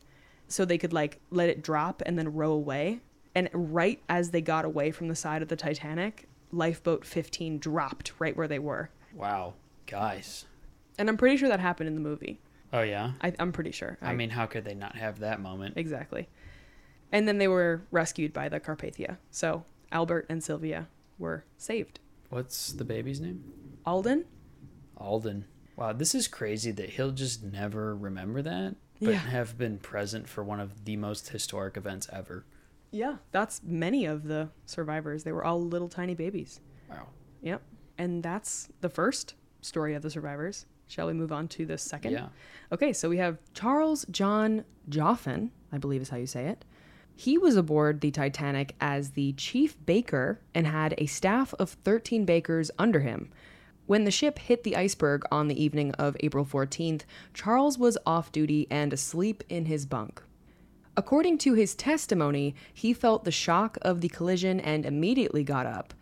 so 0.48 0.66
they 0.66 0.76
could 0.76 0.92
like 0.92 1.18
let 1.30 1.48
it 1.48 1.62
drop 1.62 2.02
and 2.04 2.18
then 2.18 2.34
row 2.34 2.52
away. 2.52 3.00
And 3.34 3.48
right 3.54 4.02
as 4.10 4.30
they 4.30 4.42
got 4.42 4.66
away 4.66 4.90
from 4.90 5.08
the 5.08 5.14
side 5.14 5.40
of 5.40 5.48
the 5.48 5.56
Titanic, 5.56 6.28
lifeboat 6.50 7.06
15 7.06 7.58
dropped 7.58 8.12
right 8.18 8.36
where 8.36 8.46
they 8.46 8.58
were. 8.58 8.90
Wow, 9.14 9.54
guys. 9.86 10.44
And 10.98 11.08
I'm 11.08 11.16
pretty 11.16 11.38
sure 11.38 11.48
that 11.48 11.60
happened 11.60 11.88
in 11.88 11.94
the 11.94 12.02
movie. 12.02 12.38
Oh 12.74 12.82
yeah. 12.82 13.12
I, 13.22 13.32
I'm 13.38 13.52
pretty 13.52 13.72
sure. 13.72 13.96
I 14.02 14.12
mean, 14.12 14.28
how 14.28 14.44
could 14.44 14.66
they 14.66 14.74
not 14.74 14.96
have 14.96 15.20
that 15.20 15.40
moment? 15.40 15.78
exactly. 15.78 16.28
And 17.10 17.26
then 17.26 17.38
they 17.38 17.48
were 17.48 17.82
rescued 17.90 18.34
by 18.34 18.50
the 18.50 18.60
Carpathia. 18.60 19.16
So 19.30 19.64
Albert 19.92 20.26
and 20.28 20.42
Sylvia 20.42 20.88
were 21.18 21.44
saved. 21.56 22.00
What's 22.30 22.72
the 22.72 22.84
baby's 22.84 23.20
name? 23.20 23.44
Alden? 23.86 24.24
Alden. 24.96 25.44
Wow, 25.76 25.92
this 25.92 26.14
is 26.14 26.28
crazy 26.28 26.70
that 26.72 26.90
he'll 26.90 27.10
just 27.12 27.42
never 27.44 27.94
remember 27.94 28.42
that, 28.42 28.74
but 29.00 29.10
Yeah. 29.10 29.18
have 29.18 29.58
been 29.58 29.78
present 29.78 30.28
for 30.28 30.42
one 30.42 30.60
of 30.60 30.84
the 30.84 30.96
most 30.96 31.28
historic 31.28 31.76
events 31.76 32.08
ever. 32.12 32.44
Yeah, 32.90 33.18
that's 33.30 33.62
many 33.62 34.04
of 34.04 34.24
the 34.24 34.50
survivors. 34.66 35.24
They 35.24 35.32
were 35.32 35.44
all 35.44 35.60
little 35.60 35.88
tiny 35.88 36.14
babies. 36.14 36.60
Wow. 36.90 37.08
Yep. 37.42 37.62
And 37.98 38.22
that's 38.22 38.68
the 38.80 38.88
first 38.90 39.34
story 39.60 39.94
of 39.94 40.02
the 40.02 40.10
survivors. 40.10 40.66
Shall 40.88 41.06
we 41.06 41.14
move 41.14 41.32
on 41.32 41.48
to 41.48 41.64
the 41.64 41.78
second? 41.78 42.12
Yeah. 42.12 42.28
Okay, 42.70 42.92
so 42.92 43.08
we 43.08 43.16
have 43.16 43.38
Charles 43.54 44.04
John 44.10 44.64
Joughin, 44.90 45.50
I 45.70 45.78
believe 45.78 46.02
is 46.02 46.10
how 46.10 46.18
you 46.18 46.26
say 46.26 46.46
it. 46.46 46.64
He 47.22 47.38
was 47.38 47.54
aboard 47.54 48.00
the 48.00 48.10
Titanic 48.10 48.74
as 48.80 49.10
the 49.10 49.32
chief 49.34 49.76
baker 49.86 50.40
and 50.56 50.66
had 50.66 50.92
a 50.98 51.06
staff 51.06 51.54
of 51.56 51.70
13 51.84 52.24
bakers 52.24 52.68
under 52.80 52.98
him. 52.98 53.30
When 53.86 54.02
the 54.02 54.10
ship 54.10 54.40
hit 54.40 54.64
the 54.64 54.74
iceberg 54.74 55.22
on 55.30 55.46
the 55.46 55.62
evening 55.62 55.92
of 55.92 56.16
April 56.18 56.44
14th, 56.44 57.02
Charles 57.32 57.78
was 57.78 57.96
off 58.04 58.32
duty 58.32 58.66
and 58.72 58.92
asleep 58.92 59.44
in 59.48 59.66
his 59.66 59.86
bunk. 59.86 60.20
According 60.96 61.38
to 61.38 61.54
his 61.54 61.76
testimony, 61.76 62.56
he 62.74 62.92
felt 62.92 63.22
the 63.22 63.30
shock 63.30 63.78
of 63.82 64.00
the 64.00 64.08
collision 64.08 64.58
and 64.58 64.84
immediately 64.84 65.44
got 65.44 65.64
up. 65.64 65.94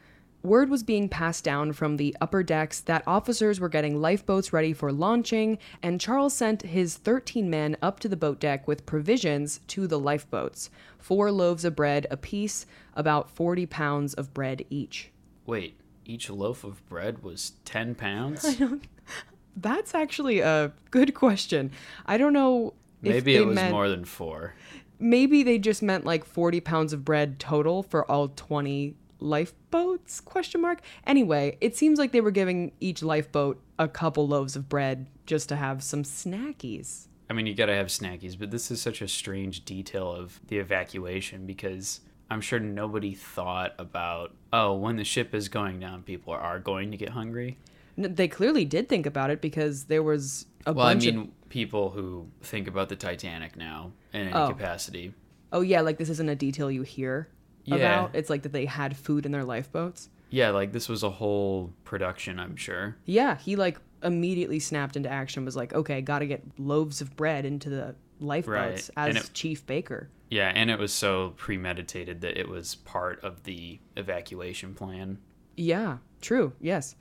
Word 0.43 0.71
was 0.71 0.83
being 0.83 1.09
passed 1.09 1.45
down 1.45 1.73
from 1.75 1.97
the 1.99 2.17
upper 2.21 2.43
decks 2.43 2.81
that 2.81 3.03
officers 3.07 3.61
were 3.61 3.69
getting 3.69 4.01
lifeboats 4.01 4.53
ready 4.53 4.73
for 4.73 4.91
launching, 4.91 5.59
and 5.83 6.01
Charles 6.01 6.33
sent 6.33 6.63
his 6.63 6.97
13 6.97 7.51
men 7.51 7.77
up 7.83 8.01
to 8.01 8.09
the 8.09 8.17
boat 8.17 8.41
deck 8.41 8.67
with 8.67 8.87
provisions 8.87 9.61
to 9.69 9.87
the 9.87 9.99
lifeboats 9.99 10.71
four 10.99 11.31
loaves 11.33 11.65
of 11.65 11.75
bread 11.75 12.07
apiece, 12.11 12.67
about 12.95 13.31
40 13.31 13.67
pounds 13.67 14.15
of 14.15 14.33
bread 14.35 14.65
each. 14.71 15.11
Wait, 15.47 15.79
each 16.05 16.29
loaf 16.29 16.63
of 16.63 16.87
bread 16.89 17.23
was 17.23 17.53
10 17.65 17.95
pounds? 17.95 18.61
That's 19.57 19.95
actually 19.95 20.41
a 20.41 20.73
good 20.91 21.15
question. 21.15 21.71
I 22.07 22.19
don't 22.19 22.33
know. 22.35 22.75
Maybe 23.03 23.35
it 23.37 23.47
was 23.47 23.55
meant- 23.57 23.73
more 23.73 23.89
than 23.89 24.05
four. 24.05 24.55
maybe 24.99 25.43
they 25.43 25.59
just 25.59 25.83
meant 25.83 26.05
like 26.05 26.25
40 26.25 26.61
pounds 26.61 26.93
of 26.93 27.05
bread 27.05 27.39
total 27.39 27.83
for 27.83 28.09
all 28.11 28.29
20 28.29 28.95
lifeboats 29.21 30.21
question 30.21 30.61
mark 30.61 30.81
anyway 31.07 31.57
it 31.61 31.77
seems 31.77 31.99
like 31.99 32.13
they 32.13 32.21
were 32.21 32.31
giving 32.31 32.73
each 32.81 33.03
lifeboat 33.03 33.61
a 33.79 33.89
couple 33.89 34.27
loaves 34.29 34.57
of 34.57 34.69
bread 34.69 35.07
just 35.27 35.49
to 35.49 35.57
have 35.57 35.83
some 35.83 36.03
snackies 36.03 37.07
I 37.29 37.33
mean, 37.33 37.47
you 37.47 37.55
gotta 37.55 37.77
have 37.77 37.87
snackies, 37.87 38.37
but 38.37 38.51
this 38.51 38.73
is 38.73 38.83
such 38.83 39.01
a 39.01 39.07
strange 39.07 39.65
detail 39.65 40.11
of 40.13 40.41
the 40.49 40.59
evacuation 40.59 41.47
because 41.47 42.01
I'm 42.29 42.41
sure 42.41 42.59
nobody 42.59 43.15
thought 43.15 43.73
about, 43.79 44.35
oh, 44.53 44.75
when 44.75 44.97
the 44.97 45.05
ship 45.05 45.33
is 45.33 45.49
going 45.49 45.79
down, 45.79 46.03
people 46.03 46.33
are 46.33 46.59
going 46.59 46.91
to 46.91 46.97
get 46.97 47.11
hungry. 47.11 47.57
N- 47.97 48.17
they 48.17 48.27
clearly 48.27 48.65
did 48.65 48.89
think 48.89 49.07
about 49.07 49.31
it 49.31 49.41
because 49.41 49.85
there 49.85 50.03
was 50.03 50.47
a 50.67 50.73
Well, 50.73 50.85
I 50.89 50.95
bunch 50.95 51.07
mean, 51.07 51.19
of 51.21 51.49
people 51.51 51.91
who 51.91 52.27
think 52.43 52.67
about 52.67 52.89
the 52.89 52.97
Titanic 52.97 53.57
now 53.57 53.93
in 54.13 54.23
any 54.23 54.33
Oh. 54.35 54.49
capacity. 54.49 55.15
oh 55.53 55.61
yeah 55.61 55.83
like 55.83 55.99
this 55.99 56.09
isn't 56.11 56.29
a 56.29 56.35
detail 56.35 56.69
you 56.69 56.83
hear 56.83 57.29
Yeah. 57.65 57.77
about 57.77 58.15
it's 58.15 58.31
like 58.31 58.43
that 58.43 58.53
they 58.53 58.67
had 58.67 58.97
food 58.97 59.27
in 59.27 59.33
their 59.33 59.45
lifeboats 59.45 60.09
Yeah, 60.31 60.51
like 60.51 60.73
this 60.73 60.89
was 60.89 61.03
a 61.03 61.11
whole 61.11 61.73
production, 61.85 62.39
I'm 62.39 62.57
sure. 62.57 62.97
yeah 63.05 63.37
he 63.37 63.57
like 63.57 63.79
immediately 64.03 64.59
snapped 64.61 64.97
into 64.97 65.11
action 65.11 65.45
was 65.45 65.57
like 65.57 65.73
okay 65.75 66.01
gotta 66.01 66.27
get 66.27 66.43
loaves 66.59 67.01
of 67.01 67.15
bread 67.17 67.45
into 67.45 67.69
the 67.71 67.95
lifeboats 68.19 68.91
Right. 68.97 69.09
as 69.09 69.17
it- 69.17 69.31
chief 69.35 69.67
baker 69.67 70.09
Yeah, 70.31 70.53
and 70.55 70.71
it 70.71 70.79
was 70.79 70.93
so 70.93 71.35
premeditated 71.37 72.21
that 72.21 72.39
it 72.39 72.49
was 72.49 72.77
part 72.77 73.23
of 73.25 73.43
the 73.45 73.79
evacuation 73.97 74.75
plan. 74.75 75.19
Yeah, 75.57 75.99
true, 76.21 76.53
yes. 76.61 76.95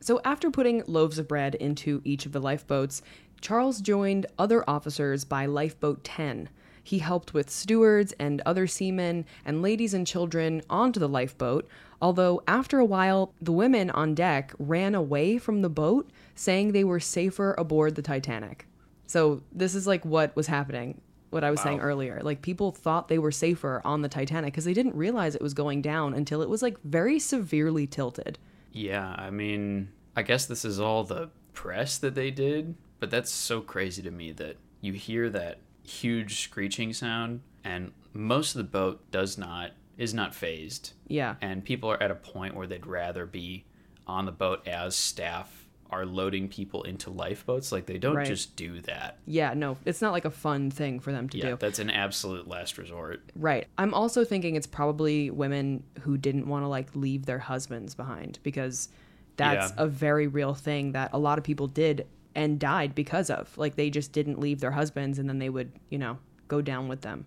So 0.00 0.20
after 0.24 0.48
putting 0.50 0.84
loaves 0.86 1.18
of 1.18 1.26
bread 1.26 1.56
into 1.56 2.00
each 2.04 2.24
of 2.24 2.30
the 2.32 2.40
lifeboats, 2.40 3.02
Charles 3.40 3.80
joined 3.80 4.26
other 4.38 4.62
officers 4.70 5.24
by 5.24 5.46
Lifeboat 5.46 6.04
10. 6.04 6.48
He 6.88 7.00
helped 7.00 7.34
with 7.34 7.50
stewards 7.50 8.14
and 8.18 8.40
other 8.46 8.66
seamen 8.66 9.26
and 9.44 9.60
ladies 9.60 9.92
and 9.92 10.06
children 10.06 10.62
onto 10.70 10.98
the 10.98 11.06
lifeboat, 11.06 11.68
although 12.00 12.42
after 12.48 12.78
a 12.78 12.84
while, 12.86 13.34
the 13.42 13.52
women 13.52 13.90
on 13.90 14.14
deck 14.14 14.54
ran 14.58 14.94
away 14.94 15.36
from 15.36 15.60
the 15.60 15.68
boat, 15.68 16.08
saying 16.34 16.72
they 16.72 16.84
were 16.84 16.98
safer 16.98 17.54
aboard 17.58 17.94
the 17.94 18.00
Titanic. 18.00 18.66
So 19.06 19.42
this 19.52 19.74
is 19.74 19.86
like 19.86 20.02
what 20.06 20.34
was 20.34 20.46
happening, 20.46 21.02
what 21.28 21.44
I 21.44 21.50
was 21.50 21.60
saying 21.60 21.80
earlier. 21.80 22.22
Like 22.22 22.40
people 22.40 22.72
thought 22.72 23.08
they 23.08 23.18
were 23.18 23.32
safer 23.32 23.82
on 23.84 24.00
the 24.00 24.08
Titanic 24.08 24.54
because 24.54 24.64
they 24.64 24.72
didn't 24.72 24.94
realize 24.94 25.34
it 25.34 25.42
was 25.42 25.52
going 25.52 25.82
down 25.82 26.14
until 26.14 26.40
it 26.40 26.48
was 26.48 26.62
like 26.62 26.78
very 26.84 27.18
severely 27.18 27.86
tilted. 27.86 28.38
Yeah, 28.72 29.14
I 29.18 29.28
mean, 29.28 29.90
I 30.16 30.22
guess 30.22 30.46
this 30.46 30.64
is 30.64 30.80
all 30.80 31.04
the 31.04 31.28
press 31.52 31.98
that 31.98 32.14
they 32.14 32.30
did, 32.30 32.76
but 32.98 33.10
that's 33.10 33.30
so 33.30 33.60
crazy 33.60 34.00
to 34.00 34.10
me 34.10 34.32
that 34.32 34.56
you 34.80 34.94
hear 34.94 35.28
that 35.28 35.58
huge 35.88 36.40
screeching 36.42 36.92
sound 36.92 37.40
and 37.64 37.92
most 38.12 38.54
of 38.54 38.58
the 38.58 38.64
boat 38.64 39.10
does 39.10 39.38
not 39.38 39.70
is 39.96 40.14
not 40.14 40.34
phased 40.34 40.92
Yeah. 41.08 41.34
and 41.40 41.64
people 41.64 41.90
are 41.90 42.00
at 42.02 42.10
a 42.10 42.14
point 42.14 42.54
where 42.54 42.66
they'd 42.66 42.86
rather 42.86 43.26
be 43.26 43.64
on 44.06 44.26
the 44.26 44.32
boat 44.32 44.66
as 44.68 44.94
staff 44.94 45.64
are 45.90 46.04
loading 46.04 46.48
people 46.48 46.82
into 46.82 47.08
lifeboats 47.10 47.72
like 47.72 47.86
they 47.86 47.96
don't 47.98 48.14
Right. 48.16 48.26
just 48.26 48.54
do 48.56 48.80
that. 48.82 49.18
Yeah, 49.26 49.54
no, 49.54 49.78
it's 49.86 50.02
not 50.02 50.12
like 50.12 50.26
a 50.26 50.30
fun 50.30 50.70
thing 50.70 51.00
for 51.00 51.10
them 51.12 51.28
to 51.30 51.38
Yeah, 51.38 51.50
do. 51.50 51.56
that's 51.58 51.78
an 51.78 51.88
absolute 51.90 52.46
last 52.46 52.76
resort. 52.76 53.22
Right. 53.34 53.66
I'm 53.78 53.94
also 53.94 54.22
thinking 54.24 54.54
it's 54.54 54.66
probably 54.66 55.30
women 55.30 55.82
who 56.02 56.18
didn't 56.18 56.46
want 56.46 56.62
to 56.64 56.68
like 56.68 56.94
leave 56.94 57.24
their 57.26 57.38
husbands 57.38 57.94
behind 57.94 58.38
because 58.42 58.90
that's 59.38 59.70
Yeah. 59.72 59.84
a 59.84 59.86
very 59.86 60.26
real 60.26 60.52
thing 60.54 60.92
that 60.92 61.10
a 61.14 61.18
lot 61.18 61.38
of 61.38 61.44
people 61.44 61.66
did 61.68 62.06
and 62.34 62.58
died 62.58 62.94
because 62.94 63.30
of. 63.30 63.56
Like 63.56 63.76
they 63.76 63.90
just 63.90 64.12
didn't 64.12 64.38
leave 64.38 64.60
their 64.60 64.70
husbands 64.72 65.18
and 65.18 65.28
then 65.28 65.38
they 65.38 65.48
would, 65.48 65.72
you 65.90 65.98
know, 65.98 66.18
go 66.48 66.60
down 66.60 66.88
with 66.88 67.02
them. 67.02 67.26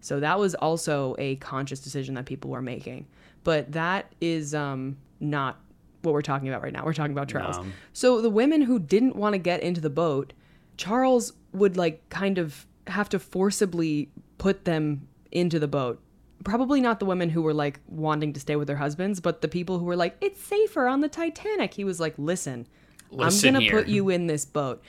So 0.00 0.20
that 0.20 0.38
was 0.38 0.54
also 0.54 1.16
a 1.18 1.36
conscious 1.36 1.80
decision 1.80 2.14
that 2.14 2.26
people 2.26 2.50
were 2.50 2.62
making. 2.62 3.06
But 3.44 3.72
that 3.72 4.12
is 4.20 4.54
um 4.54 4.96
not 5.20 5.60
what 6.02 6.12
we're 6.12 6.22
talking 6.22 6.48
about 6.48 6.62
right 6.62 6.72
now. 6.72 6.84
We're 6.84 6.94
talking 6.94 7.12
about 7.12 7.28
Charles. 7.28 7.58
No. 7.58 7.66
So 7.92 8.20
the 8.20 8.30
women 8.30 8.62
who 8.62 8.78
didn't 8.78 9.16
want 9.16 9.34
to 9.34 9.38
get 9.38 9.62
into 9.62 9.80
the 9.80 9.90
boat, 9.90 10.32
Charles 10.76 11.32
would 11.52 11.76
like 11.76 12.08
kind 12.08 12.38
of 12.38 12.66
have 12.86 13.08
to 13.10 13.18
forcibly 13.18 14.10
put 14.38 14.64
them 14.64 15.08
into 15.32 15.58
the 15.58 15.68
boat. 15.68 16.00
Probably 16.44 16.80
not 16.80 17.00
the 17.00 17.06
women 17.06 17.30
who 17.30 17.42
were 17.42 17.54
like 17.54 17.80
wanting 17.88 18.32
to 18.34 18.40
stay 18.40 18.56
with 18.56 18.68
their 18.68 18.76
husbands, 18.76 19.20
but 19.20 19.40
the 19.40 19.48
people 19.48 19.78
who 19.78 19.84
were 19.84 19.96
like, 19.96 20.16
it's 20.20 20.40
safer 20.40 20.86
on 20.86 21.00
the 21.00 21.08
Titanic. 21.08 21.74
He 21.74 21.82
was 21.82 21.98
like, 21.98 22.14
listen, 22.18 22.68
Listen 23.16 23.48
I'm 23.48 23.54
going 23.54 23.64
to 23.64 23.70
here." 23.70 23.82
put 23.82 23.88
you 23.88 24.08
in 24.10 24.26
this 24.26 24.44
boat. 24.44 24.82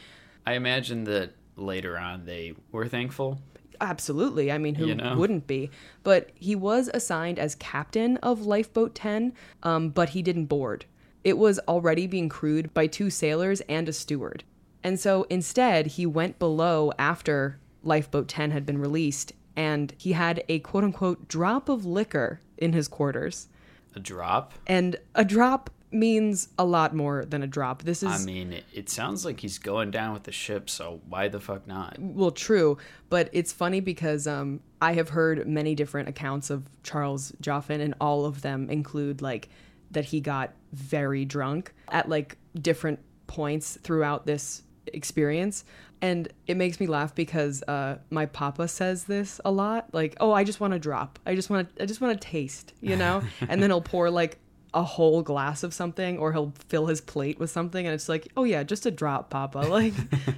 I 0.45 0.53
imagine 0.53 1.03
that 1.05 1.33
later 1.55 1.97
on 1.97 2.25
they 2.25 2.53
were 2.71 2.87
thankful. 2.87 3.39
Absolutely. 3.79 4.51
I 4.51 4.57
mean, 4.57 4.75
who 4.75 4.87
You 4.87 4.95
know? 4.95 5.15
wouldn't 5.17 5.45
be? 5.45 5.69
But 6.03 6.31
he 6.35 6.55
was 6.55 6.89
assigned 6.93 7.37
as 7.37 7.53
captain 7.55 8.17
of 8.17 8.45
Lifeboat 8.45 8.95
10, 8.95 9.33
um, 9.63 9.89
but 9.89 10.09
he 10.09 10.21
didn't 10.23 10.45
board. 10.45 10.85
It 11.23 11.37
was 11.37 11.59
already 11.67 12.07
being 12.07 12.27
crewed 12.29 12.73
by 12.73 12.87
two 12.87 13.09
sailors 13.09 13.61
and 13.61 13.87
a 13.87 13.93
steward. 13.93 14.43
And 14.83 14.99
so 14.99 15.23
instead, 15.29 15.87
he 15.87 16.05
went 16.05 16.39
below 16.39 16.91
after 16.97 17.59
Lifeboat 17.83 18.27
10 18.27 18.51
had 18.51 18.65
been 18.65 18.77
released, 18.79 19.33
and 19.55 19.93
he 19.97 20.13
had 20.13 20.43
a 20.49 20.59
quote 20.59 20.83
unquote 20.83 21.27
drop 21.27 21.69
of 21.69 21.85
liquor 21.85 22.39
in 22.57 22.73
his 22.73 22.87
quarters. 22.87 23.47
A 23.95 23.99
drop. 23.99 24.53
And 24.65 24.95
a 25.13 25.25
drop 25.25 25.69
means 25.91 26.49
a 26.57 26.65
lot 26.65 26.95
more 26.95 27.23
than 27.25 27.43
a 27.43 27.47
drop. 27.47 27.83
This 27.83 28.03
is 28.03 28.09
I 28.09 28.25
mean, 28.25 28.51
it, 28.53 28.65
it 28.73 28.89
sounds 28.89 29.23
like 29.23 29.39
he's 29.39 29.57
going 29.57 29.91
down 29.91 30.13
with 30.13 30.23
the 30.23 30.31
ship, 30.31 30.69
so 30.69 30.99
why 31.07 31.27
the 31.27 31.39
fuck 31.39 31.67
not? 31.67 31.97
well 31.99 32.31
true 32.31 32.77
but 33.09 33.29
it's 33.31 33.51
funny 33.53 33.79
because 33.79 34.27
um 34.27 34.59
i 34.81 34.93
have 34.93 35.09
heard 35.09 35.47
many 35.47 35.75
different 35.75 36.09
accounts 36.09 36.49
of 36.49 36.67
charles 36.83 37.31
joughin 37.41 37.81
and 37.81 37.93
all 38.01 38.25
of 38.25 38.41
them 38.41 38.69
include 38.69 39.21
like 39.21 39.49
that 39.91 40.05
he 40.05 40.19
got 40.19 40.53
very 40.73 41.25
drunk 41.25 41.73
at 41.89 42.09
like 42.09 42.37
different 42.59 42.99
points 43.27 43.77
throughout 43.83 44.25
this 44.25 44.63
experience 44.87 45.63
and 46.01 46.29
it 46.47 46.55
makes 46.57 46.79
me 46.79 46.87
laugh 46.87 47.13
because 47.13 47.63
uh 47.63 47.97
my 48.09 48.25
papa 48.25 48.67
says 48.67 49.03
this 49.05 49.39
a 49.45 49.51
lot 49.51 49.87
like 49.93 50.15
oh 50.19 50.31
i 50.31 50.43
just 50.43 50.59
want 50.59 50.73
to 50.73 50.79
drop 50.79 51.19
i 51.25 51.35
just 51.35 51.49
want 51.49 51.75
to 51.75 51.83
i 51.83 51.85
just 51.85 52.01
want 52.01 52.19
to 52.19 52.27
taste 52.27 52.73
you 52.81 52.95
know 52.95 53.21
and 53.49 53.61
then 53.61 53.69
he'll 53.69 53.81
pour 53.81 54.09
like 54.09 54.39
a 54.81 54.83
whole 54.83 55.21
glass 55.23 55.63
of 55.63 55.73
something 55.73 56.17
or 56.19 56.31
he'll 56.33 56.53
fill 56.67 56.85
his 56.87 57.01
plate 57.01 57.37
with 57.39 57.49
something 57.49 57.85
and 57.87 57.93
it's 57.93 58.07
like 58.09 58.27
oh 58.37 58.43
yeah 58.43 58.61
just 58.63 58.85
a 58.85 58.91
drop 58.91 59.29
papa 59.29 59.57
like 59.79 59.93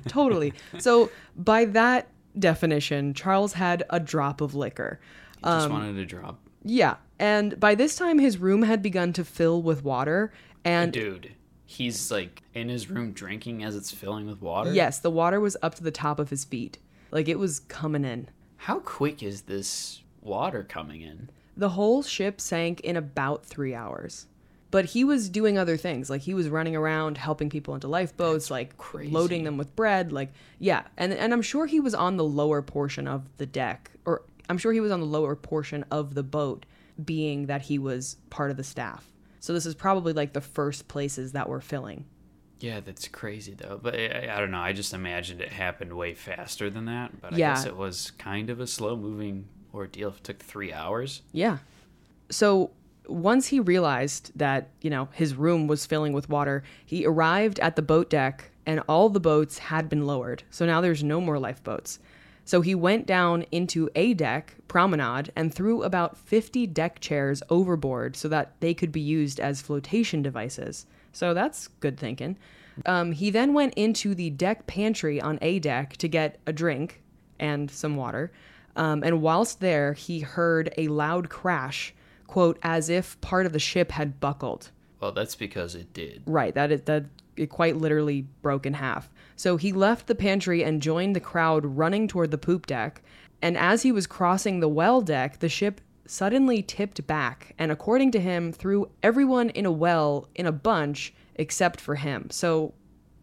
totally 0.08 0.54
so 0.78 1.10
by 1.36 1.66
that 1.66 2.08
definition 2.38 3.14
charles 3.14 3.54
had 3.54 3.84
a 3.90 4.00
drop 4.00 4.40
of 4.42 4.56
liquor 4.56 5.00
He 5.38 5.44
just 5.44 5.66
Um, 5.66 5.72
wanted 5.72 5.98
a 5.98 6.06
drop. 6.06 6.40
yeah 6.64 6.96
And 7.20 7.60
by 7.60 7.76
this 7.76 7.96
time, 7.98 8.18
his 8.20 8.38
room 8.38 8.62
had 8.64 8.82
begun 8.82 9.12
to 9.14 9.24
fill 9.26 9.62
with 9.62 9.84
water. 9.84 10.32
And 10.64 10.94
Dude, 10.94 11.34
he's 11.66 12.10
like 12.12 12.44
in 12.54 12.70
his 12.70 12.90
room 12.90 13.12
drinking 13.12 13.62
as 13.68 13.76
it's 13.76 13.92
filling 13.92 14.26
with 14.28 14.42
water. 14.42 14.72
yes, 14.74 15.00
the 15.00 15.12
water 15.12 15.40
was 15.42 15.58
up 15.62 15.76
to 15.76 15.84
the 15.84 15.92
top 16.06 16.18
of 16.20 16.30
his 16.30 16.46
feet. 16.46 16.78
Like 17.12 17.28
it 17.28 17.38
was 17.38 17.60
coming 17.68 18.06
in. 18.06 18.30
How 18.68 18.80
quick 18.80 19.22
is 19.22 19.42
this 19.44 20.02
water 20.22 20.64
coming 20.64 21.02
in? 21.02 21.30
The 21.58 21.70
whole 21.78 22.02
ship 22.04 22.40
sank 22.40 22.80
in 22.82 22.96
about 22.96 23.46
three 23.46 23.76
hours. 23.76 24.28
But 24.72 24.86
he 24.86 25.04
was 25.04 25.30
doing 25.30 25.58
other 25.58 25.78
things. 25.78 26.10
Like 26.10 26.22
he 26.22 26.34
was 26.36 26.48
running 26.48 26.76
around 26.76 27.18
helping 27.18 27.50
people 27.50 27.74
into 27.74 27.88
lifeboats, 27.88 28.52
like 28.52 28.78
crazy. 28.78 29.12
loading 29.12 29.44
them 29.44 29.58
with 29.58 29.76
bread. 29.76 30.12
Like, 30.12 30.32
yeah. 30.60 30.84
And, 30.96 31.12
and 31.12 31.34
I'm 31.34 31.42
sure 31.42 31.66
he 31.66 31.80
was 31.80 31.96
on 31.96 32.18
the 32.18 32.24
lower 32.24 32.62
portion 32.62 33.08
of 33.08 33.26
the 33.38 33.46
deck, 33.48 33.90
or 34.06 34.22
I'm 34.48 34.58
sure 34.60 34.72
he 34.72 34.80
was 34.80 34.92
on 34.92 35.00
the 35.00 35.06
lower 35.08 35.36
portion 35.36 35.86
of 35.90 36.14
the 36.14 36.22
boat, 36.24 36.66
being 37.04 37.48
that 37.48 37.64
he 37.64 37.80
was 37.80 38.18
part 38.30 38.52
of 38.52 38.58
the 38.58 38.64
staff. 38.64 39.06
So 39.40 39.54
this 39.54 39.66
is 39.66 39.74
probably 39.74 40.14
like 40.14 40.34
the 40.34 40.42
first 40.42 40.88
places 40.88 41.32
that 41.32 41.50
were 41.50 41.62
filling. 41.62 42.06
Yeah, 42.60 42.82
that's 42.82 43.08
crazy 43.08 43.54
though. 43.54 43.80
But 43.82 43.96
I, 43.96 44.36
I 44.36 44.40
don't 44.40 44.52
know. 44.52 44.60
I 44.60 44.74
just 44.74 44.94
imagined 44.94 45.42
it 45.42 45.50
happened 45.50 45.94
way 45.94 46.14
faster 46.14 46.70
than 46.70 46.86
that. 46.86 47.20
But 47.22 47.34
I 47.34 47.38
Yeah. 47.38 47.54
guess 47.56 47.66
it 47.66 47.76
was 47.78 48.12
kind 48.20 48.50
of 48.50 48.60
a 48.60 48.68
slow 48.68 48.96
moving 48.98 49.48
ordeal. 49.74 50.10
If 50.10 50.18
it 50.18 50.24
took 50.26 50.40
three 50.44 50.74
hours. 50.74 51.22
Yeah. 51.32 51.60
So 52.30 52.72
once 53.08 53.48
he 53.48 53.60
realized 53.60 54.32
that, 54.36 54.70
you 54.82 54.90
know, 54.90 55.10
his 55.14 55.36
room 55.36 55.68
was 55.68 55.86
filling 55.86 56.14
with 56.14 56.30
water, 56.30 56.64
he 56.86 57.06
arrived 57.06 57.60
at 57.60 57.76
the 57.76 57.82
boat 57.82 58.10
deck 58.10 58.52
and 58.66 58.82
all 58.88 59.10
the 59.10 59.20
boats 59.20 59.58
had 59.58 59.90
been 59.90 60.06
lowered. 60.06 60.44
So 60.50 60.66
now 60.66 60.82
there's 60.82 61.04
no 61.04 61.20
more 61.20 61.40
lifeboats. 61.40 62.00
So 62.46 62.62
he 62.62 62.74
went 62.74 63.06
down 63.06 63.46
into 63.52 63.90
a 63.96 64.14
deck 64.14 64.56
promenade 64.68 65.32
and 65.36 65.54
threw 65.54 65.84
about 65.84 66.18
50 66.18 66.66
deck 66.68 67.00
chairs 67.00 67.44
overboard 67.50 68.16
so 68.16 68.28
that 68.30 68.54
they 68.60 68.74
could 68.74 68.92
be 68.92 69.02
used 69.02 69.40
as 69.40 69.62
flotation 69.62 70.22
devices. 70.22 70.86
So 71.12 71.34
that's 71.34 71.68
good 71.68 72.00
thinking. 72.00 72.38
Um, 72.86 73.12
he 73.12 73.30
then 73.30 73.54
went 73.54 73.74
into 73.76 74.16
the 74.16 74.30
deck 74.30 74.68
pantry 74.68 75.22
on 75.22 75.38
a 75.42 75.60
deck 75.60 75.98
to 75.98 76.08
get 76.08 76.40
a 76.48 76.54
drink 76.54 77.02
and 77.40 77.70
some 77.70 77.96
water. 77.96 78.32
Um, 78.76 79.04
and 79.04 79.22
whilst 79.22 79.60
there, 79.60 79.94
he 79.94 80.22
heard 80.22 80.74
a 80.78 80.88
loud 80.88 81.30
crash, 81.30 81.94
quote, 82.30 82.60
as 82.64 82.90
if 82.90 83.20
part 83.22 83.46
of 83.46 83.54
the 83.54 83.60
ship 83.60 83.92
had 83.92 84.20
buckled. 84.20 84.72
Well, 85.00 85.12
that's 85.12 85.36
because 85.36 85.76
it 85.76 85.94
did. 85.94 86.22
Right, 86.26 86.54
that 86.56 86.72
it, 86.72 86.86
that 86.86 87.06
it 87.36 87.48
quite 87.50 87.78
literally 87.78 88.28
broke 88.42 88.66
in 88.66 88.74
half. 88.74 89.10
So 89.36 89.58
he 89.58 89.72
left 89.72 90.08
the 90.08 90.16
pantry 90.16 90.64
and 90.64 90.82
joined 90.82 91.16
the 91.16 91.20
crowd 91.22 91.66
running 91.66 92.08
toward 92.08 92.32
the 92.32 92.38
poop 92.38 92.68
deck. 92.68 93.02
And 93.42 93.58
as 93.58 93.84
he 93.84 93.92
was 93.92 94.06
crossing 94.08 94.60
the 94.60 94.68
well 94.68 95.02
deck, 95.02 95.40
the 95.40 95.50
ship 95.50 95.80
suddenly 96.06 96.62
tipped 96.62 97.06
back 97.08 97.54
and, 97.58 97.72
according 97.72 98.12
to 98.12 98.20
him, 98.20 98.52
threw 98.52 98.90
everyone 99.02 99.50
in 99.52 99.66
a 99.66 99.72
well 99.72 100.28
in 100.36 100.46
a 100.46 100.52
bunch 100.52 101.14
except 101.36 101.80
for 101.80 101.96
him. 101.96 102.30
So 102.32 102.74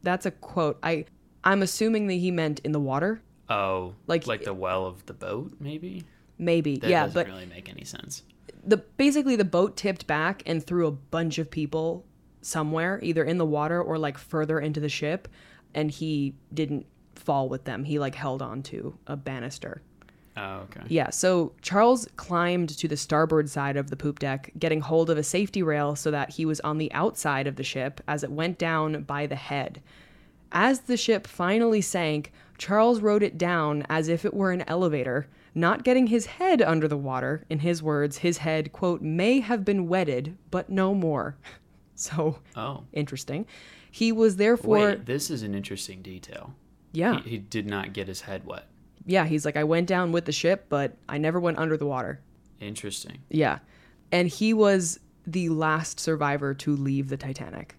that's 0.02 0.24
a 0.26 0.30
quote. 0.30 0.78
I 0.82 1.04
I'm 1.44 1.62
assuming 1.62 2.06
that 2.08 2.14
he 2.14 2.30
meant 2.30 2.60
in 2.64 2.72
the 2.72 2.80
water, 2.80 3.20
Oh, 3.48 3.94
Like- 4.06 4.26
like 4.26 4.42
the 4.44 4.54
well 4.54 4.86
of 4.86 5.04
the 5.06 5.12
boat, 5.14 5.52
maybe. 5.60 6.04
maybe. 6.38 6.78
That 6.78 6.90
yeah, 6.90 7.02
doesn't 7.04 7.14
but 7.14 7.26
really 7.28 7.46
make 7.46 7.68
any 7.68 7.84
sense. 7.84 8.22
The 8.66 8.78
basically 8.78 9.36
the 9.36 9.44
boat 9.44 9.76
tipped 9.76 10.06
back 10.06 10.42
and 10.44 10.62
threw 10.62 10.86
a 10.86 10.92
bunch 10.92 11.38
of 11.38 11.50
people 11.50 12.04
somewhere, 12.42 13.00
either 13.02 13.24
in 13.24 13.38
the 13.38 13.46
water 13.46 13.80
or 13.80 13.98
like 13.98 14.18
further 14.18 14.60
into 14.60 14.80
the 14.80 14.88
ship, 14.88 15.28
and 15.74 15.90
he 15.90 16.34
didn't 16.52 16.86
fall 17.14 17.48
with 17.48 17.64
them. 17.64 17.84
He 17.84 17.98
like 17.98 18.14
held 18.14 18.42
on 18.42 18.62
to 18.64 18.98
a 19.06 19.16
banister. 19.16 19.82
Oh, 20.36 20.66
okay. 20.70 20.82
Yeah, 20.88 21.08
so 21.10 21.52
Charles 21.62 22.06
climbed 22.16 22.68
to 22.70 22.88
the 22.88 22.96
starboard 22.96 23.48
side 23.48 23.78
of 23.78 23.88
the 23.88 23.96
poop 23.96 24.18
deck, 24.18 24.52
getting 24.58 24.82
hold 24.82 25.08
of 25.08 25.16
a 25.16 25.22
safety 25.22 25.62
rail 25.62 25.96
so 25.96 26.10
that 26.10 26.30
he 26.30 26.44
was 26.44 26.60
on 26.60 26.76
the 26.76 26.92
outside 26.92 27.46
of 27.46 27.56
the 27.56 27.62
ship 27.62 28.02
as 28.06 28.22
it 28.22 28.30
went 28.30 28.58
down 28.58 29.02
by 29.04 29.26
the 29.26 29.36
head. 29.36 29.80
As 30.52 30.80
the 30.80 30.96
ship 30.98 31.26
finally 31.26 31.80
sank, 31.80 32.32
Charles 32.58 33.00
rode 33.00 33.22
it 33.22 33.38
down 33.38 33.86
as 33.88 34.08
if 34.08 34.26
it 34.26 34.34
were 34.34 34.52
an 34.52 34.64
elevator, 34.68 35.26
not 35.56 35.84
getting 35.84 36.08
his 36.08 36.26
head 36.26 36.60
under 36.60 36.86
the 36.86 36.96
water. 36.98 37.44
In 37.48 37.60
his 37.60 37.82
words, 37.82 38.18
his 38.18 38.38
head, 38.38 38.72
quote, 38.72 39.00
may 39.00 39.40
have 39.40 39.64
been 39.64 39.88
wetted, 39.88 40.36
but 40.50 40.70
no 40.70 40.94
more. 40.94 41.36
So 41.98 42.40
Oh, 42.54 42.84
interesting. 42.92 43.46
He 43.90 44.12
was 44.12 44.36
therefore, 44.36 44.76
wait. 44.76 45.06
This 45.06 45.30
is 45.30 45.42
an 45.42 45.54
interesting 45.54 46.02
detail. 46.02 46.52
yeah, 46.92 47.22
He, 47.22 47.30
he 47.30 47.38
did 47.38 47.66
not 47.66 47.94
get 47.94 48.06
his 48.06 48.20
head 48.20 48.44
wet. 48.44 48.66
yeah, 49.06 49.24
he's 49.24 49.46
like, 49.46 49.56
I 49.56 49.64
went 49.64 49.86
down 49.88 50.12
with 50.12 50.26
the 50.26 50.32
ship, 50.32 50.66
but 50.68 50.94
I 51.08 51.16
never 51.16 51.40
went 51.40 51.56
under 51.56 51.78
the 51.78 51.86
water. 51.86 52.20
Interesting. 52.60 53.20
Yeah. 53.30 53.60
And 54.12 54.28
he 54.28 54.52
was 54.52 55.00
the 55.26 55.48
last 55.48 55.98
survivor 55.98 56.52
to 56.52 56.76
leave 56.76 57.08
the 57.08 57.16
Titanic. 57.16 57.76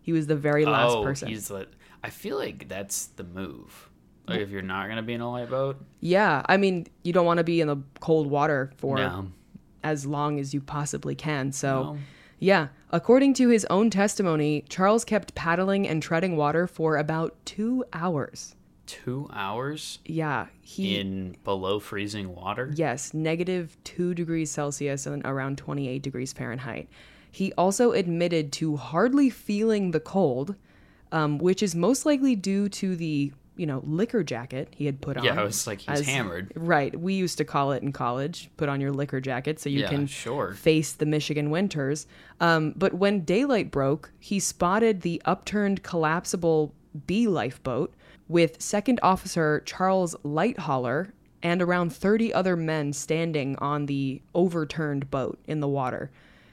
He 0.00 0.12
was 0.12 0.26
the 0.28 0.36
very 0.36 0.64
last 0.64 0.92
oh, 0.92 1.02
person. 1.02 1.28
he's 1.28 1.48
the. 1.48 1.68
I 2.02 2.08
feel 2.08 2.38
like 2.38 2.68
that's 2.68 3.08
the 3.08 3.24
move. 3.24 3.87
Like 4.28 4.40
if 4.40 4.50
you're 4.50 4.62
not 4.62 4.88
gonna 4.88 5.02
be 5.02 5.14
in 5.14 5.20
a 5.20 5.30
light 5.30 5.50
boat, 5.50 5.76
Yeah, 6.00 6.42
I 6.46 6.56
mean, 6.56 6.86
you 7.02 7.12
don't 7.12 7.26
want 7.26 7.38
to 7.38 7.44
be 7.44 7.60
in 7.60 7.68
the 7.68 7.78
cold 8.00 8.26
water 8.28 8.72
for 8.76 8.96
no, 8.96 9.28
as 9.82 10.06
long 10.06 10.38
as 10.38 10.52
you 10.54 10.60
possibly 10.60 11.14
can. 11.14 11.52
So, 11.52 11.82
No. 11.94 11.98
yeah, 12.38 12.68
according 12.90 13.34
to 13.34 13.48
his 13.48 13.64
own 13.70 13.90
testimony, 13.90 14.64
Charles 14.68 15.04
kept 15.04 15.34
paddling 15.34 15.88
and 15.88 16.02
treading 16.02 16.36
water 16.36 16.66
for 16.66 16.96
about 16.96 17.34
two 17.44 17.84
hours. 17.92 18.54
two 18.86 19.28
hours 19.34 19.98
Yeah, 20.06 20.46
he. 20.62 20.98
in 20.98 21.36
below 21.44 21.78
freezing 21.78 22.34
water. 22.34 22.72
Yes, 22.74 23.12
negative 23.12 23.76
2 23.84 24.14
degrees 24.14 24.50
Celsius 24.50 25.04
and 25.06 25.20
around 25.26 25.58
28 25.58 26.02
degrees 26.02 26.32
Fahrenheit. 26.32 26.88
He 27.30 27.52
also 27.58 27.92
admitted 27.92 28.50
to 28.52 28.76
hardly 28.78 29.28
feeling 29.28 29.90
the 29.90 30.00
cold, 30.00 30.54
um, 31.12 31.36
which 31.38 31.62
is 31.62 31.74
most 31.74 32.06
likely 32.06 32.34
due 32.34 32.70
to 32.70 32.96
the, 32.96 33.32
you 33.58 33.66
know, 33.66 33.82
liquor 33.86 34.22
jacket 34.24 34.68
he 34.74 34.86
had 34.86 35.00
put 35.00 35.16
on. 35.16 35.24
Yeah, 35.24 35.38
I 35.40 35.44
was 35.44 35.66
like, 35.66 35.80
he's 35.80 36.00
as- 36.00 36.06
hammered. 36.06 36.52
Right. 36.54 36.98
We 36.98 37.14
used 37.14 37.36
to 37.38 37.44
call 37.44 37.72
it 37.72 37.82
in 37.82 37.92
college 37.92 38.48
put 38.56 38.68
on 38.68 38.80
your 38.80 38.92
liquor 38.92 39.20
jacket 39.20 39.60
so 39.60 39.68
you 39.68 39.80
Yeah, 39.80 39.88
can 39.88 40.06
sure. 40.06 40.54
face 40.54 40.92
the 40.92 41.06
Michigan 41.06 41.50
winters. 41.50 42.06
Um, 42.40 42.72
but 42.76 42.94
when 42.94 43.24
daylight 43.24 43.70
broke, 43.70 44.10
he 44.18 44.38
spotted 44.40 45.02
the 45.02 45.20
upturned 45.24 45.82
collapsible 45.82 46.72
B 47.06 47.26
lifeboat 47.28 47.92
with 48.28 48.60
Second 48.62 49.00
Officer 49.02 49.62
Charles 49.66 50.14
Lightoller 50.24 51.10
and 51.42 51.62
around 51.62 51.92
30 51.92 52.32
other 52.34 52.56
men 52.56 52.92
standing 52.92 53.56
on 53.56 53.86
the 53.86 54.20
overturned 54.34 55.10
boat 55.10 55.38
in 55.46 55.60
the 55.60 55.68
water. 55.68 56.10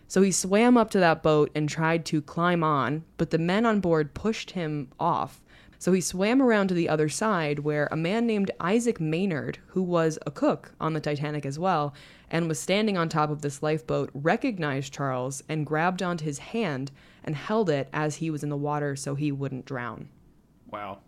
So 0.07 0.21
he 0.21 0.31
swam 0.31 0.77
up 0.77 0.91
to 0.91 0.99
that 0.99 1.23
boat 1.23 1.49
and 1.55 1.67
tried 1.67 2.05
to 2.05 2.21
climb 2.21 2.63
on, 2.63 3.03
but 3.17 3.31
the 3.31 3.39
men 3.39 3.65
on 3.65 3.79
board 3.79 4.13
pushed 4.13 4.51
him 4.51 4.89
off. 4.99 5.41
So 5.79 5.91
he 5.91 6.01
swam 6.01 6.41
around 6.41 6.67
to 6.69 6.73
the 6.73 6.89
other 6.89 7.09
side 7.09 7.59
where 7.59 7.87
a 7.91 7.97
man 7.97 8.25
named 8.25 8.51
Isaac 8.59 8.99
Maynard, 8.99 9.59
who 9.67 9.83
was 9.83 10.17
a 10.25 10.31
cook 10.31 10.73
on 10.79 10.93
the 10.93 10.99
Titanic 10.99 11.45
as 11.45 11.59
well, 11.59 11.93
and 12.29 12.47
was 12.47 12.59
standing 12.59 12.97
on 12.97 13.09
top 13.09 13.29
of 13.29 13.41
this 13.41 13.61
lifeboat, 13.61 14.09
recognized 14.13 14.93
Charles 14.93 15.43
and 15.47 15.65
grabbed 15.65 16.01
onto 16.01 16.25
his 16.25 16.39
hand 16.39 16.91
and 17.23 17.35
held 17.35 17.69
it 17.69 17.89
as 17.93 18.17
he 18.17 18.29
was 18.29 18.43
in 18.43 18.49
the 18.49 18.57
water 18.57 18.95
so 18.95 19.15
he 19.15 19.31
wouldn't 19.31 19.65
drown. 19.65 20.09
Wow. 20.71 20.99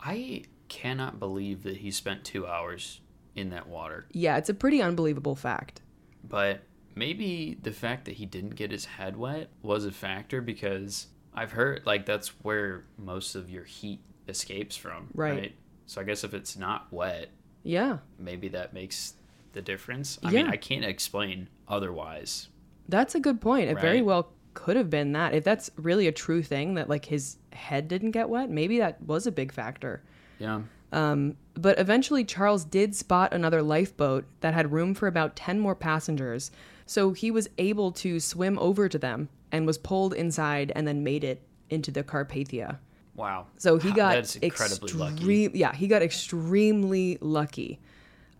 I 0.00 0.44
cannot 0.68 1.18
believe 1.18 1.62
that 1.62 1.78
he 1.78 1.90
spent 1.90 2.24
two 2.24 2.46
hours 2.46 3.00
in 3.34 3.50
that 3.50 3.68
water. 3.68 4.06
Yeah, 4.12 4.36
it's 4.36 4.48
a 4.48 4.54
pretty 4.54 4.82
unbelievable 4.82 5.34
fact. 5.34 5.82
But 6.24 6.62
maybe 6.94 7.58
the 7.62 7.72
fact 7.72 8.06
that 8.06 8.14
he 8.14 8.26
didn't 8.26 8.56
get 8.56 8.70
his 8.70 8.84
head 8.84 9.16
wet 9.16 9.50
was 9.62 9.84
a 9.84 9.92
factor 9.92 10.40
because 10.40 11.08
I've 11.36 11.52
heard 11.52 11.82
like 11.84 12.06
that's 12.06 12.28
where 12.42 12.84
most 12.98 13.34
of 13.34 13.50
your 13.50 13.64
heat 13.64 14.00
escapes 14.28 14.76
from. 14.76 15.08
Right. 15.14 15.54
So 15.86 16.00
I 16.00 16.04
guess 16.04 16.24
if 16.24 16.34
it's 16.34 16.56
not 16.56 16.92
wet, 16.92 17.28
Yeah, 17.62 17.98
maybe 18.18 18.48
that 18.48 18.72
makes 18.72 19.14
the 19.52 19.62
difference. 19.62 20.18
I 20.22 20.30
mean, 20.30 20.46
Yeah. 20.46 20.52
I 20.52 20.56
can't 20.56 20.84
explain 20.84 21.48
otherwise. 21.68 22.48
that's 22.88 23.14
a 23.14 23.20
good 23.20 23.40
point. 23.40 23.68
It 23.70 23.80
very 23.80 24.02
well 24.02 24.32
could 24.54 24.76
have 24.76 24.88
been 24.90 25.12
that. 25.12 25.34
If 25.34 25.44
that's 25.44 25.70
really 25.76 26.06
a 26.06 26.12
true 26.12 26.42
thing 26.42 26.74
that 26.74 26.88
like 26.88 27.04
his 27.06 27.36
head 27.52 27.88
didn't 27.88 28.12
get 28.12 28.28
wet, 28.28 28.48
maybe 28.50 28.78
that 28.78 29.02
was 29.02 29.26
a 29.26 29.32
big 29.32 29.52
factor. 29.52 30.02
Yeah. 30.38 30.62
Um, 30.92 31.36
but 31.54 31.78
eventually, 31.78 32.24
Charles 32.24 32.64
did 32.64 32.94
spot 32.94 33.34
another 33.34 33.60
lifeboat 33.62 34.24
that 34.40 34.54
had 34.54 34.72
room 34.72 34.94
for 34.94 35.08
about 35.08 35.34
10 35.36 35.58
more 35.58 35.74
passengers. 35.74 36.50
So 36.86 37.12
he 37.12 37.30
was 37.30 37.48
able 37.58 37.90
to 37.92 38.20
swim 38.20 38.58
over 38.60 38.88
to 38.88 38.98
them 38.98 39.28
and 39.52 39.66
was 39.66 39.78
pulled 39.78 40.14
inside 40.14 40.72
and 40.74 40.86
then 40.86 41.02
made 41.04 41.24
it 41.24 41.42
into 41.70 41.90
the 41.90 42.02
Carpathia. 42.02 42.78
Wow. 43.14 43.46
So 43.56 43.78
he 43.78 43.92
got 43.92 44.14
that's 44.16 44.36
incredibly 44.36 44.92
lucky. 44.92 45.50
Yeah, 45.54 45.72
he 45.74 45.86
got 45.88 46.02
extremely 46.02 47.18
lucky. 47.20 47.80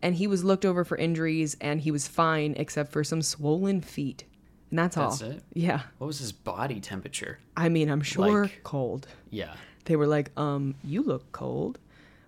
And 0.03 0.15
he 0.15 0.27
was 0.27 0.45
looked 0.45 0.65
over 0.67 0.85
for 0.85 0.97
injuries 0.99 1.57
and 1.61 1.81
he 1.81 1.91
was 1.91 2.07
fine 2.07 2.55
except 2.59 2.93
for 2.93 3.03
some 3.03 3.23
swollen 3.23 3.81
feet. 3.81 4.25
And 4.71 4.79
that's, 4.79 4.97
That's 4.97 5.23
all. 5.23 5.31
it? 5.31 5.43
Yeah. 5.55 5.83
What 5.99 6.09
was 6.09 6.19
his 6.19 6.33
body 6.33 6.81
temperature? 6.81 7.39
I 7.57 7.69
mean, 7.69 7.89
I'm 7.89 8.03
sure 8.03 8.43
Like- 8.43 8.63
cold. 8.65 9.07
Yeah. 9.31 9.55
they 9.87 9.97
were 9.97 10.07
like, 10.09 10.31
um, 10.37 10.75
you 10.85 11.03
look 11.03 11.31
cold. 11.33 11.79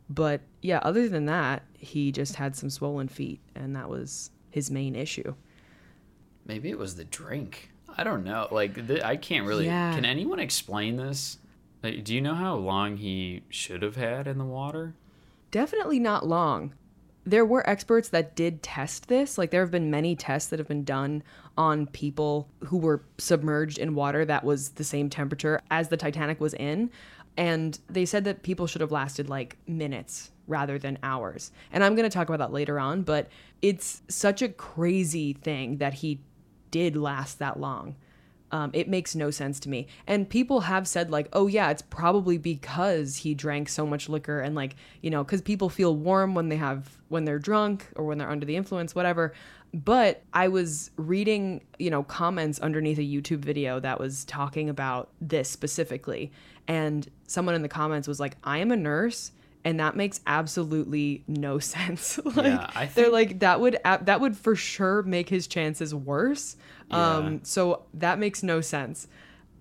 But 0.08 0.40
yeah, 0.62 0.78
other 0.82 1.08
than 1.08 1.26
that, 1.26 1.64
he 1.76 2.12
just 2.12 2.36
had 2.36 2.56
some 2.56 2.70
swollen 2.70 3.08
feet, 3.08 3.40
and 3.54 3.76
that 3.76 3.90
was 3.90 4.30
his 4.50 4.70
main 4.70 4.94
issue. 4.96 5.34
maybe 6.46 6.70
it 6.70 6.78
was 6.78 6.94
the 6.96 7.04
drink. 7.04 7.70
I 7.98 8.04
don't 8.04 8.24
know. 8.24 8.46
Like 8.50 8.86
th- 8.86 9.02
I 9.02 9.16
can't 9.16 9.44
really. 9.44 9.66
Yeah. 9.66 9.94
Can 9.94 10.04
anyone 10.04 10.38
explain 10.38 10.96
this? 10.96 11.38
Like, 11.82 12.04
do 12.04 12.14
you 12.14 12.20
know 12.20 12.34
how 12.34 12.54
long 12.54 12.96
he 12.96 13.42
should 13.50 13.82
have 13.82 13.96
had 13.96 14.26
in 14.26 14.38
the 14.38 14.44
water? 14.44 14.94
Definitely 15.50 15.98
not 15.98 16.26
long. 16.26 16.74
There 17.24 17.44
were 17.44 17.68
experts 17.68 18.08
that 18.08 18.34
did 18.34 18.62
test 18.62 19.08
this. 19.08 19.36
Like, 19.36 19.50
there 19.50 19.60
have 19.60 19.70
been 19.70 19.90
many 19.90 20.16
tests 20.16 20.48
that 20.50 20.58
have 20.58 20.68
been 20.68 20.84
done 20.84 21.22
on 21.56 21.86
people 21.86 22.48
who 22.64 22.78
were 22.78 23.02
submerged 23.18 23.78
in 23.78 23.94
water 23.94 24.24
that 24.24 24.44
was 24.44 24.70
the 24.70 24.84
same 24.84 25.10
temperature 25.10 25.60
as 25.70 25.88
the 25.88 25.96
Titanic 25.96 26.40
was 26.40 26.54
in. 26.54 26.90
And 27.36 27.78
they 27.88 28.06
said 28.06 28.24
that 28.24 28.42
people 28.42 28.66
should 28.66 28.80
have 28.80 28.90
lasted 28.90 29.28
like 29.28 29.58
minutes 29.66 30.30
rather 30.46 30.78
than 30.78 30.98
hours. 31.02 31.52
And 31.70 31.84
I'm 31.84 31.94
going 31.94 32.08
to 32.08 32.14
talk 32.14 32.28
about 32.28 32.38
that 32.38 32.52
later 32.52 32.80
on, 32.80 33.02
but 33.02 33.28
it's 33.62 34.02
such 34.08 34.42
a 34.42 34.48
crazy 34.48 35.34
thing 35.34 35.76
that 35.76 35.94
he 35.94 36.20
did 36.70 36.96
last 36.96 37.38
that 37.38 37.58
long. 37.58 37.96
Um, 38.50 38.70
it 38.72 38.88
makes 38.88 39.14
no 39.14 39.30
sense 39.30 39.60
to 39.60 39.68
me. 39.68 39.88
And 40.06 40.26
people 40.28 40.60
have 40.60 40.88
said, 40.88 41.10
like, 41.10 41.28
oh, 41.34 41.48
yeah, 41.48 41.70
it's 41.70 41.82
probably 41.82 42.38
because 42.38 43.16
he 43.16 43.34
drank 43.34 43.68
so 43.68 43.86
much 43.86 44.08
liquor 44.08 44.40
and, 44.40 44.54
like, 44.54 44.76
you 45.02 45.10
know, 45.10 45.22
because 45.22 45.42
people 45.42 45.68
feel 45.68 45.94
warm 45.94 46.34
when 46.34 46.48
they 46.48 46.56
have, 46.56 46.96
when 47.08 47.26
they're 47.26 47.38
drunk 47.38 47.86
or 47.94 48.04
when 48.04 48.16
they're 48.16 48.30
under 48.30 48.46
the 48.46 48.56
influence, 48.56 48.94
whatever. 48.94 49.34
But 49.74 50.22
I 50.32 50.48
was 50.48 50.90
reading, 50.96 51.62
you 51.78 51.90
know, 51.90 52.02
comments 52.02 52.58
underneath 52.58 52.96
a 52.96 53.02
YouTube 53.02 53.40
video 53.40 53.80
that 53.80 54.00
was 54.00 54.24
talking 54.24 54.70
about 54.70 55.10
this 55.20 55.50
specifically. 55.50 56.32
And 56.66 57.06
someone 57.26 57.54
in 57.54 57.60
the 57.60 57.68
comments 57.68 58.08
was 58.08 58.18
like, 58.18 58.38
I 58.44 58.58
am 58.58 58.72
a 58.72 58.76
nurse 58.76 59.32
and 59.64 59.80
that 59.80 59.96
makes 59.96 60.20
absolutely 60.26 61.24
no 61.26 61.58
sense. 61.74 62.18
like 62.24 62.46
Yeah, 62.46 62.70
I 62.74 62.86
they're 62.86 63.10
like 63.10 63.40
that 63.40 63.60
would 63.60 63.78
that 63.84 64.20
would 64.20 64.36
for 64.36 64.56
sure 64.56 65.02
make 65.02 65.28
his 65.28 65.46
chances 65.46 65.94
worse. 65.94 66.56
Yeah. 66.90 67.16
Um 67.16 67.40
so 67.44 67.84
that 67.94 68.18
makes 68.18 68.42
no 68.42 68.60
sense. 68.60 69.08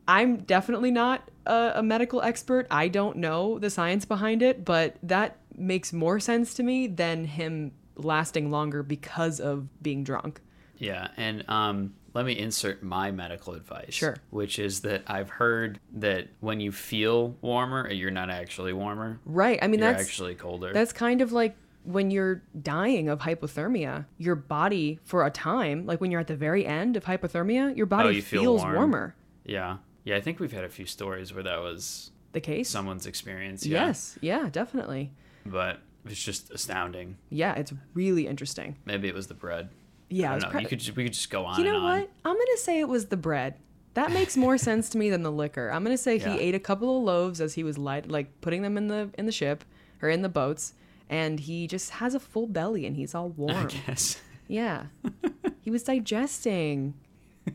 I'm 0.07 0.37
definitely 0.37 0.91
not 0.91 1.29
a, 1.45 1.73
a 1.75 1.83
medical 1.83 2.21
expert. 2.21 2.65
I 2.71 2.87
don't 2.87 3.17
know 3.17 3.59
the 3.59 3.69
science 3.69 4.05
behind 4.05 4.41
it, 4.41 4.63
but 4.63 4.95
that 5.03 5.37
makes 5.55 5.91
more 5.91 6.19
sense 6.19 6.53
to 6.55 6.63
me 6.63 6.87
than 6.87 7.25
him 7.25 7.71
lasting 7.95 8.49
longer 8.51 8.83
because 8.83 9.39
of 9.39 9.67
being 9.81 10.03
drunk. 10.03 10.39
Yeah, 10.77 11.09
and 11.17 11.43
um, 11.49 11.93
let 12.13 12.25
me 12.25 12.37
insert 12.37 12.81
my 12.83 13.11
medical 13.11 13.53
advice. 13.53 13.93
Sure. 13.93 14.17
Which 14.31 14.59
is 14.59 14.81
that 14.81 15.03
I've 15.07 15.29
heard 15.29 15.79
that 15.95 16.27
when 16.39 16.59
you 16.59 16.71
feel 16.71 17.35
warmer, 17.41 17.89
you're 17.91 18.11
not 18.11 18.29
actually 18.29 18.73
warmer. 18.73 19.19
Right. 19.25 19.59
I 19.61 19.67
mean 19.67 19.79
You're 19.79 19.91
that's 19.91 20.03
actually 20.03 20.35
colder. 20.35 20.73
That's 20.73 20.93
kind 20.93 21.21
of 21.21 21.31
like 21.31 21.55
when 21.83 22.11
you're 22.11 22.41
dying 22.61 23.07
of 23.07 23.19
hypothermia, 23.19 24.05
your 24.17 24.35
body 24.35 24.99
for 25.05 25.25
a 25.25 25.29
time, 25.31 25.85
like 25.85 26.01
when 26.01 26.11
you're 26.11 26.19
at 26.19 26.27
the 26.27 26.35
very 26.35 26.65
end 26.65 26.97
of 26.97 27.05
hypothermia, 27.05 27.75
your 27.77 27.85
body 27.85 28.07
Oh, 28.07 28.11
you 28.11 28.21
feel 28.21 28.41
feels 28.41 28.61
warm. 28.61 28.75
warmer. 28.75 29.15
yeah. 29.45 29.77
Yeah, 30.03 30.15
I 30.15 30.21
think 30.21 30.39
we've 30.39 30.53
had 30.53 30.63
a 30.63 30.69
few 30.69 30.85
stories 30.85 31.33
where 31.33 31.43
that 31.43 31.59
was 31.59 32.11
The 32.31 32.39
case? 32.39 32.69
someone's 32.69 33.05
experience. 33.05 33.65
Yeah. 33.65 33.87
Yes. 33.87 34.17
Yeah, 34.21 34.47
definitely. 34.49 35.11
But 35.45 35.79
it's 36.05 36.23
just 36.23 36.49
astounding. 36.51 37.17
Yeah, 37.29 37.53
it's 37.55 37.73
really 37.93 38.25
interesting. 38.27 38.77
Maybe 38.85 39.09
it 39.09 39.13
was 39.13 39.27
the 39.27 39.33
bread. 39.33 39.69
Yeah, 40.09 40.33
I 40.33 40.39
don't 40.39 40.53
know. 40.53 40.59
you 40.59 40.67
could 40.67 40.79
just, 40.79 40.95
we 40.95 41.03
could 41.03 41.13
just 41.13 41.29
go 41.29 41.45
on 41.45 41.59
You 41.59 41.65
know 41.71 41.81
what? 41.83 42.09
I'm 42.25 42.33
going 42.33 42.47
to 42.55 42.57
say 42.61 42.79
it 42.79 42.87
was 42.87 43.07
the 43.07 43.17
bread. 43.17 43.55
That 43.95 44.11
makes 44.11 44.37
more 44.37 44.57
sense 44.69 44.89
to 44.89 44.97
me 44.97 45.09
than 45.09 45.23
the 45.23 45.31
liquor. 45.31 45.69
I'm 45.69 45.83
going 45.83 45.95
to 45.95 46.01
say 46.01 46.17
Yeah. 46.17 46.33
he 46.33 46.39
ate 46.39 46.55
a 46.55 46.59
couple 46.59 46.97
of 46.97 47.03
loaves 47.03 47.41
as 47.41 47.55
he 47.55 47.63
was 47.63 47.77
light 47.77 48.09
like 48.09 48.39
putting 48.41 48.61
them 48.61 48.77
in 48.77 48.87
the 48.87 49.09
in 49.17 49.25
the 49.25 49.31
ship 49.31 49.63
or 50.01 50.09
in 50.09 50.21
the 50.21 50.29
boats 50.29 50.73
and 51.09 51.39
he 51.39 51.67
just 51.67 51.89
has 51.91 52.13
a 52.15 52.19
full 52.19 52.47
belly 52.47 52.85
and 52.85 52.95
he's 52.95 53.13
all 53.15 53.25
I 53.25 53.41
warm. 53.41 53.67
guess. 53.85 54.21
Yeah. 54.47 54.85
he 55.61 55.71
was 55.71 55.83
digesting. 55.83 56.93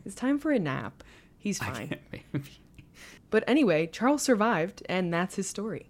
It's 0.05 0.15
time 0.15 0.37
for 0.39 0.51
a 0.51 0.59
nap. 0.59 1.03
He's 1.37 1.59
fine. 1.59 1.95
Maybe. 2.11 2.43
But 3.29 3.43
anyway, 3.47 3.87
Charles 3.87 4.21
survived, 4.21 4.83
and 4.87 5.11
that's 5.13 5.35
his 5.35 5.49
story. 5.49 5.87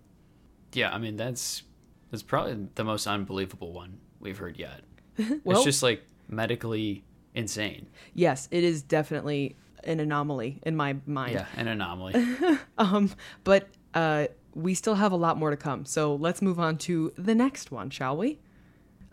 Yeah, 0.74 0.94
I 0.94 0.98
mean 0.98 1.18
that's 1.18 1.64
that's 2.10 2.24
probably 2.24 2.68
the 2.76 2.84
most 2.84 3.06
unbelievable 3.08 3.74
one 3.74 4.00
we've 4.20 4.38
heard 4.38 4.58
yet. 4.58 4.82
Well- 5.44 5.58
it's 5.58 5.66
just 5.66 5.84
like 5.84 6.04
medically 6.28 7.04
insane. 7.34 7.88
Yes, 8.14 8.48
it 8.52 8.64
is 8.64 8.82
definitely 8.84 9.56
an 9.84 10.00
anomaly 10.00 10.60
in 10.64 10.76
my 10.76 10.96
mind. 11.06 11.34
Yeah, 11.34 11.46
an 11.58 11.68
anomaly. 11.68 12.16
Um, 12.78 13.12
but 13.44 13.68
uh, 13.94 14.28
we 14.56 14.74
still 14.74 14.96
have 14.96 15.12
a 15.12 15.16
lot 15.16 15.38
more 15.38 15.52
to 15.52 15.58
come. 15.58 15.86
So 15.86 16.16
let's 16.16 16.42
move 16.42 16.60
on 16.60 16.78
to 16.80 17.14
the 17.18 17.36
next 17.36 17.72
one, 17.72 17.90
shall 17.90 18.18
we? 18.18 18.40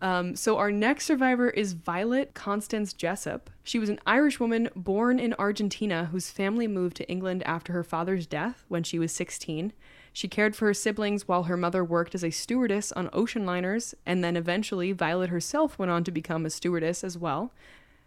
Um, 0.03 0.35
so 0.35 0.57
our 0.57 0.73
next 0.73 1.05
survivor 1.05 1.51
is 1.51 1.75
Violet 1.75 2.33
Constance 2.33 2.95
Jessop. 2.95 3.51
She 3.63 3.79
was 3.79 3.91
an 3.91 4.01
Irish 4.07 4.41
woman 4.41 4.71
born 4.75 5.19
in 5.19 5.35
Argentina 5.35 6.07
whose 6.07 6.31
family 6.31 6.67
moved 6.67 6.97
to 6.97 7.11
England 7.11 7.43
after 7.45 7.75
her 7.75 7.85
father's 7.85 8.27
death 8.27 8.65
when 8.69 8.83
she 8.83 8.99
was 8.99 9.13
16. 9.13 9.73
She 10.13 10.29
cared 10.29 10.57
for 10.57 10.67
her 10.67 10.75
siblings 10.75 11.29
while 11.29 11.45
her 11.45 11.57
mother 11.57 11.85
worked 11.85 12.15
as 12.15 12.25
a 12.25 12.31
stewardess 12.31 12.93
on 12.93 13.11
ocean 13.13 13.47
liners, 13.47 13.95
and 14.05 14.25
then 14.25 14.37
eventually 14.37 14.93
Violet 14.93 15.31
herself 15.31 15.79
went 15.79 15.91
on 15.91 16.05
to 16.05 16.11
become 16.11 16.45
a 16.45 16.51
stewardess 16.51 17.05
as 17.05 17.17
well. 17.17 17.53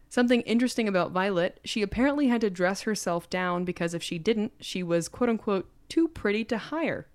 Something 0.10 0.42
interesting 0.42 0.88
about 0.88 1.12
Violet, 1.12 1.60
she 1.64 1.82
apparently 1.82 2.28
had 2.28 2.42
to 2.42 2.50
dress 2.50 2.82
herself 2.82 3.30
down 3.30 3.66
because 3.66 3.94
if 3.94 4.04
she 4.04 4.20
didn't, 4.20 4.52
she 4.60 4.84
was 4.84 5.08
quote 5.08 5.30
unquote 5.30 5.70
too 5.90 6.08
pretty 6.08 6.44
to 6.46 6.58
hire, 6.58 7.08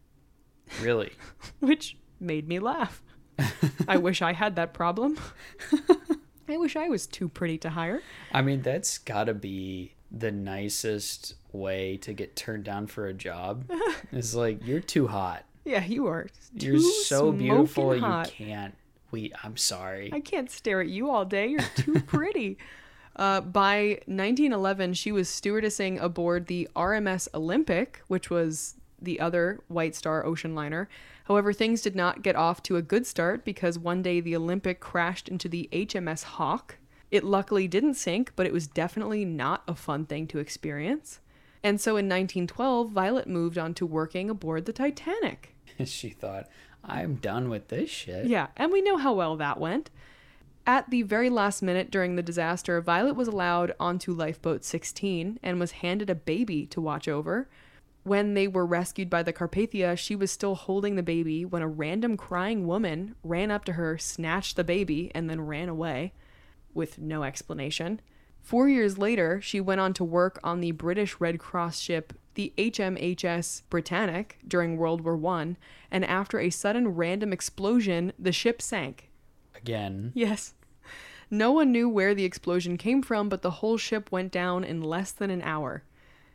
really. 0.83 1.13
which 1.61 1.97
made 2.19 2.49
me 2.49 2.59
laugh. 2.59 3.03
I 3.87 3.99
wish 3.99 4.21
I 4.21 4.33
had 4.33 4.57
that 4.57 4.75
problem. 4.75 5.19
I 6.49 6.57
wish 6.57 6.75
I 6.75 6.89
was 6.89 7.07
too 7.07 7.29
pretty 7.29 7.59
to 7.59 7.71
hire. 7.71 8.03
I 8.33 8.43
mean, 8.43 8.63
that's 8.63 8.99
got 8.99 9.25
to 9.25 9.35
be 9.35 9.95
the 10.11 10.33
nicest 10.33 11.35
way 11.53 11.97
to 11.99 12.13
get 12.13 12.37
turned 12.37 12.65
down 12.65 12.87
for 12.87 13.07
a 13.07 13.15
job. 13.15 13.65
It's 14.13 14.35
like 14.35 14.67
you're 14.67 14.81
too 14.81 15.07
hot. 15.07 15.45
Yeah, 15.65 15.85
you 15.85 16.07
are. 16.07 16.29
You're 16.55 16.79
so 16.79 17.31
beautiful. 17.31 17.93
smoking 17.93 18.03
You 18.03 18.47
can't. 18.47 18.75
We. 19.11 19.33
I'm 19.43 19.57
sorry. 19.57 20.11
I 20.13 20.21
can't 20.21 20.51
stare 20.51 20.81
at 20.81 20.89
you 20.89 21.11
all 21.11 21.25
day. 21.27 21.49
You're 21.49 21.61
too 21.77 22.01
pretty. 22.07 22.57
Uh, 23.17 23.41
by 23.43 24.01
1911, 24.07 24.95
she 24.95 25.13
was 25.13 25.29
stewardessing 25.29 26.01
aboard 26.01 26.47
the 26.47 26.69
RMS 26.75 27.29
Olympic, 27.35 28.01
which 28.09 28.31
was 28.31 28.77
the 29.01 29.21
other 29.21 29.61
White 29.69 29.95
Star 29.95 30.25
ocean 30.25 30.55
liner. 30.55 30.89
However, 31.25 31.53
things 31.53 31.83
did 31.83 31.95
not 31.95 32.23
get 32.23 32.37
off 32.37 32.63
to 32.65 32.77
a 32.77 32.83
good 32.83 33.07
start 33.07 33.45
because 33.45 33.79
one 33.79 34.03
day 34.03 34.21
the 34.21 34.37
Olympic 34.37 34.81
crashed 34.81 35.29
into 35.29 35.49
the 35.49 35.69
HMS 35.73 36.25
Hawke. 36.25 36.79
It 37.11 37.25
luckily 37.25 37.69
didn't 37.69 37.95
sink, 37.95 38.33
but 38.37 38.47
it 38.47 38.53
was 38.53 38.67
definitely 38.67 39.25
not 39.25 39.63
a 39.69 39.75
fun 39.75 40.07
thing 40.07 40.27
to 40.29 40.39
experience. 40.39 41.21
And 41.63 41.81
so 41.81 41.93
in 41.93 42.07
1912, 42.07 42.91
Violet 42.91 43.27
moved 43.27 43.59
on 43.59 43.75
to 43.75 43.87
working 43.87 44.31
aboard 44.31 44.67
the 44.67 44.73
Titanic. 44.73 45.55
she 45.85 46.11
thought, 46.11 46.49
I'm 46.85 47.17
done 47.17 47.49
with 47.49 47.69
this 47.69 47.91
shit. 47.91 48.27
Yeah, 48.27 48.49
and 48.57 48.73
we 48.73 48.83
know 48.83 48.97
how 48.97 49.13
well 49.13 49.37
that 49.37 49.61
went. 49.61 49.91
At 50.67 50.91
the 50.91 51.03
very 51.03 51.31
last 51.31 51.63
minute 51.63 51.91
during 51.91 52.17
the 52.17 52.23
disaster, 52.23 52.81
Violet 52.81 53.17
was 53.17 53.29
allowed 53.29 53.73
onto 53.81 54.13
lifeboat 54.13 54.65
16 54.65 55.39
and 55.43 55.59
was 55.59 55.73
handed 55.73 56.11
a 56.11 56.15
baby 56.15 56.67
to 56.67 56.81
watch 56.81 57.09
over. 57.09 57.49
When 58.05 58.35
they 58.35 58.47
were 58.47 58.67
rescued 58.67 59.11
by 59.11 59.23
the 59.23 59.33
Carpathia, 59.33 59.97
she 59.97 60.15
was 60.15 60.31
still 60.31 60.55
holding 60.55 60.97
the 60.97 61.03
baby 61.03 61.45
when 61.45 61.63
a 61.63 61.69
random 61.69 62.17
crying 62.17 62.67
woman 62.67 63.15
ran 63.23 63.51
up 63.51 63.65
to 63.65 63.73
her, 63.75 63.99
snatched 63.99 64.57
the 64.57 64.65
baby, 64.65 65.11
and 65.15 65.29
then 65.29 65.41
ran 65.41 65.69
away 65.69 66.13
with 66.75 66.99
no 66.99 67.23
explanation. 67.23 68.01
Four 68.49 68.71
years 68.71 68.97
later, 68.97 69.43
she 69.43 69.61
went 69.61 69.83
on 69.83 69.93
to 69.93 70.05
work 70.05 70.41
on 70.43 70.63
the 70.63 70.71
British 70.71 71.21
Red 71.21 71.39
Cross 71.39 71.81
ship, 71.81 72.15
the 72.33 72.55
HMHS 72.57 73.61
Britannic, 73.69 74.39
during 74.49 74.79
World 74.79 75.03
War 75.03 75.19
One, 75.19 75.59
and 75.91 76.03
after 76.03 76.41
a 76.41 76.49
sudden 76.49 76.89
random 76.89 77.31
explosion, 77.31 78.15
the 78.19 78.33
ship 78.33 78.63
sank. 78.63 79.11
Again. 79.55 80.13
Yes. 80.15 80.55
No 81.31 81.53
one 81.53 81.71
knew 81.71 81.91
where 81.91 82.15
the 82.15 82.25
explosion 82.25 82.79
came 82.79 83.03
from, 83.03 83.29
but 83.29 83.43
the 83.43 83.51
whole 83.51 83.77
ship 83.77 84.11
went 84.11 84.33
down 84.33 84.65
in 84.65 84.81
less 84.81 85.13
than 85.13 85.29
an 85.29 85.43
hour. 85.43 85.83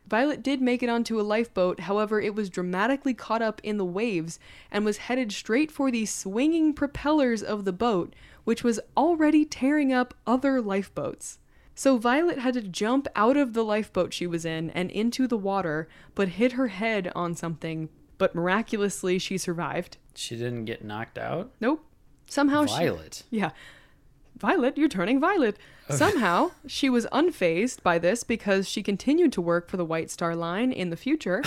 Violet 0.07 0.43
did 0.43 0.61
make 0.61 0.84
it 0.84 0.89
onto 0.89 1.20
a 1.20 1.24
lifeboat, 1.24 1.80
however, 1.80 2.22
it 2.22 2.36
was 2.36 2.51
dramatically 2.51 3.16
caught 3.16 3.41
up 3.41 3.59
in 3.64 3.78
the 3.78 3.86
waves 3.86 4.38
and 4.70 4.86
was 4.86 4.97
headed 4.97 5.32
straight 5.32 5.72
for 5.72 5.89
the 5.89 6.05
swinging 6.05 6.76
propellers 6.76 7.41
of 7.41 7.66
the 7.66 7.74
boat, 7.74 8.14
which 8.43 8.64
was 8.64 8.80
already 8.95 9.45
tearing 9.45 9.91
up 9.91 10.14
other 10.28 10.61
lifeboats. 10.61 11.39
So 11.76 11.97
Violet 11.97 12.39
had 12.39 12.53
to 12.53 12.61
jump 12.61 13.07
out 13.15 13.36
of 13.36 13.53
the 13.53 13.63
lifeboat 13.63 14.13
she 14.13 14.28
was 14.28 14.45
in 14.45 14.69
and 14.71 14.91
into 14.91 15.28
the 15.28 15.38
water, 15.38 15.88
but 16.13 16.30
hit 16.30 16.53
her 16.53 16.67
head 16.67 17.11
on 17.15 17.36
something, 17.36 17.89
but 18.17 18.36
miraculously 18.36 19.17
she 19.17 19.38
survived. 19.38 19.97
She 20.15 20.36
didn't 20.36 20.65
get 20.65 20.84
knocked 20.84 21.17
out. 21.17 21.51
Nope. 21.59 21.84
Somehow 22.28 22.65
she 22.65 22.76
Violet. 22.76 23.24
yeah. 23.30 23.51
Violet, 24.38 24.78
you're 24.78 24.89
turning 24.89 25.19
violet. 25.19 25.57
Somehow, 25.89 26.51
she 26.65 26.89
was 26.89 27.05
unfazed 27.11 27.84
by 27.84 27.99
this 27.99 28.24
because 28.24 28.67
she 28.67 28.82
continued 28.82 29.32
to 29.34 29.41
work 29.41 29.69
for 29.69 29.78
the 29.78 29.86
White 29.86 30.09
Star 30.09 30.36
Line 30.36 30.71
in 30.71 30.89
the 30.89 30.97
future. 30.97 31.43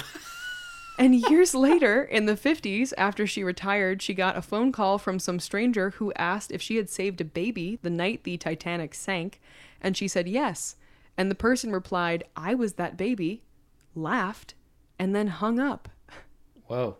and 0.98 1.14
years 1.14 1.54
later, 1.54 2.02
in 2.02 2.26
the 2.26 2.36
50s, 2.36 2.92
after 2.96 3.26
she 3.26 3.42
retired, 3.42 4.02
she 4.02 4.14
got 4.14 4.36
a 4.36 4.42
phone 4.42 4.72
call 4.72 4.98
from 4.98 5.18
some 5.18 5.40
stranger 5.40 5.90
who 5.90 6.12
asked 6.14 6.52
if 6.52 6.62
she 6.62 6.76
had 6.76 6.88
saved 6.88 7.20
a 7.20 7.24
baby 7.24 7.78
the 7.82 7.90
night 7.90 8.24
the 8.24 8.36
Titanic 8.36 8.94
sank. 8.94 9.40
And 9.80 9.96
she 9.96 10.08
said 10.08 10.28
yes. 10.28 10.76
And 11.16 11.30
the 11.30 11.34
person 11.34 11.72
replied, 11.72 12.24
I 12.36 12.54
was 12.54 12.74
that 12.74 12.96
baby, 12.96 13.42
laughed, 13.94 14.54
and 14.98 15.14
then 15.14 15.28
hung 15.28 15.58
up. 15.58 15.88
Whoa. 16.66 16.96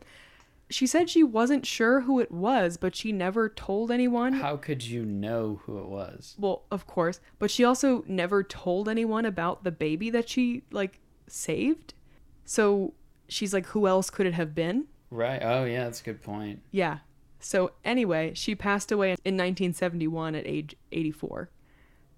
She 0.68 0.87
said 0.87 1.09
she 1.09 1.22
wasn't 1.22 1.64
sure 1.64 2.01
who 2.01 2.18
it 2.18 2.33
was, 2.33 2.77
but 2.77 2.97
she 2.97 3.12
never 3.12 3.49
told 3.49 3.91
anyone. 3.91 4.33
How 4.33 4.57
could 4.57 4.85
you 4.85 5.05
know 5.05 5.61
who 5.64 5.79
it 5.79 5.87
was? 5.87 6.35
Well, 6.39 6.64
of 6.72 6.87
course, 6.87 7.20
but 7.39 7.51
she 7.51 7.62
also 7.62 8.05
never 8.09 8.43
told 8.43 8.89
anyone 8.89 9.24
about 9.24 9.62
the 9.62 9.70
baby 9.70 10.11
that 10.11 10.29
she 10.29 10.64
like 10.72 10.99
saved. 11.29 11.95
So 12.45 12.95
she's 13.29 13.55
like, 13.55 13.66
who 13.66 13.87
else 13.87 14.11
could 14.11 14.27
it 14.27 14.35
have 14.35 14.55
been? 14.55 14.87
Right. 15.11 15.41
Oh, 15.41 15.64
yeah, 15.64 15.85
that's 15.85 16.01
a 16.01 16.05
good 16.05 16.22
point. 16.22 16.62
Yeah. 16.72 16.99
So 17.39 17.72
anyway, 17.85 18.33
she 18.35 18.57
passed 18.57 18.91
away 18.91 19.11
in 19.11 19.35
1971 19.35 20.35
at 20.35 20.47
age 20.47 20.74
84. 20.91 21.49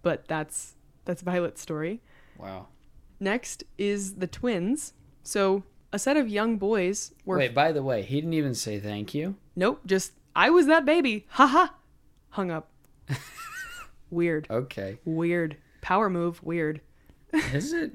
But 0.02 0.28
that's 0.28 0.74
that's 1.04 1.22
Violet's 1.22 1.60
story. 1.60 2.00
Wow. 2.38 2.68
Next 3.20 3.64
is 3.76 4.14
the 4.16 4.26
twins. 4.26 4.92
So 5.22 5.64
a 5.92 5.98
set 5.98 6.16
of 6.16 6.28
young 6.28 6.56
boys 6.56 7.12
were 7.24 7.38
Wait, 7.38 7.54
by 7.54 7.72
the 7.72 7.82
way, 7.82 8.02
he 8.02 8.16
didn't 8.16 8.34
even 8.34 8.54
say 8.54 8.78
thank 8.78 9.14
you. 9.14 9.36
nope, 9.56 9.80
just 9.86 10.12
I 10.36 10.50
was 10.50 10.66
that 10.66 10.84
baby. 10.84 11.26
Haha. 11.30 11.68
Hung 12.30 12.50
up. 12.50 12.70
Weird. 14.10 14.46
Okay. 14.50 14.98
Weird. 15.04 15.56
Power 15.80 16.08
move. 16.08 16.42
Weird. 16.42 16.80
Is 17.52 17.72
it? 17.72 17.92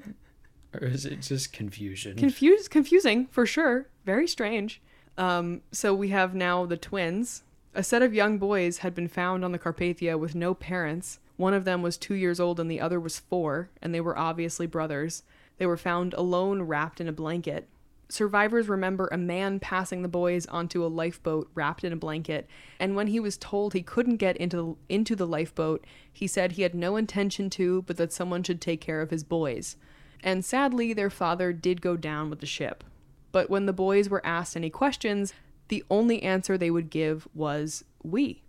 Or 0.74 0.86
is 0.86 1.06
it 1.06 1.22
just 1.22 1.52
confusion? 1.52 2.16
Confused, 2.16 2.68
confusing 2.70 3.26
for 3.28 3.46
sure. 3.46 3.88
Very 4.04 4.26
strange. 4.26 4.82
Um, 5.16 5.62
so 5.70 5.94
we 5.94 6.08
have 6.08 6.34
now 6.34 6.66
the 6.66 6.76
twins. 6.76 7.44
A 7.74 7.82
set 7.84 8.02
of 8.02 8.12
young 8.12 8.38
boys 8.38 8.78
had 8.78 8.94
been 8.94 9.06
found 9.08 9.44
on 9.44 9.52
the 9.52 9.58
Carpathia 9.58 10.18
with 10.18 10.34
no 10.34 10.52
parents. 10.52 11.20
One 11.36 11.54
of 11.54 11.64
them 11.64 11.82
was 11.82 11.98
two 11.98 12.14
years 12.14 12.38
old 12.38 12.60
and 12.60 12.70
the 12.70 12.80
other 12.80 13.00
was 13.00 13.18
four, 13.18 13.70
and 13.82 13.94
they 13.94 14.00
were 14.00 14.16
obviously 14.16 14.66
brothers. 14.66 15.22
They 15.58 15.66
were 15.66 15.76
found 15.76 16.14
alone, 16.14 16.62
wrapped 16.62 17.00
in 17.00 17.08
a 17.08 17.12
blanket. 17.12 17.68
Survivors 18.08 18.68
remember 18.68 19.08
a 19.10 19.16
man 19.16 19.58
passing 19.58 20.02
the 20.02 20.08
boys 20.08 20.46
onto 20.46 20.84
a 20.84 20.86
lifeboat 20.86 21.50
wrapped 21.54 21.84
in 21.84 21.92
a 21.92 21.96
blanket, 21.96 22.46
and 22.78 22.94
when 22.94 23.08
he 23.08 23.18
was 23.18 23.36
told 23.36 23.72
he 23.72 23.82
couldn't 23.82 24.18
get 24.18 24.36
into 24.36 24.76
into 24.88 25.16
the 25.16 25.26
lifeboat, 25.26 25.84
he 26.12 26.26
said 26.26 26.52
he 26.52 26.62
had 26.62 26.74
no 26.74 26.96
intention 26.96 27.48
to, 27.50 27.82
but 27.82 27.96
that 27.96 28.12
someone 28.12 28.42
should 28.42 28.60
take 28.60 28.80
care 28.80 29.00
of 29.00 29.10
his 29.10 29.24
boys. 29.24 29.76
And 30.22 30.44
sadly, 30.44 30.92
their 30.92 31.10
father 31.10 31.52
did 31.52 31.80
go 31.80 31.96
down 31.96 32.30
with 32.30 32.40
the 32.40 32.46
ship. 32.46 32.84
But 33.32 33.50
when 33.50 33.66
the 33.66 33.72
boys 33.72 34.08
were 34.08 34.24
asked 34.24 34.56
any 34.56 34.70
questions, 34.70 35.34
the 35.68 35.82
only 35.90 36.22
answer 36.22 36.56
they 36.56 36.70
would 36.70 36.90
give 36.90 37.26
was 37.34 37.84
we. 38.02 38.43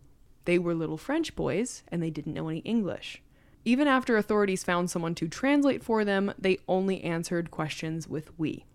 They 0.46 0.60
were 0.60 0.74
little 0.74 0.98
French 0.98 1.36
boys, 1.36 1.84
and 1.90 2.02
they 2.02 2.10
didn't 2.10 2.34
know 2.34 2.50
any 2.50 2.60
English. 2.60 3.22
Even 3.66 3.88
after 3.88 4.16
authorities 4.16 4.64
found 4.64 4.92
someone 4.92 5.16
to 5.16 5.28
translate 5.28 5.84
for 5.84 6.06
them, 6.06 6.34
they 6.38 6.60
only 6.68 7.04
answered 7.04 7.52
questions 7.52 8.08
with 8.08 8.38
we. 8.38 8.66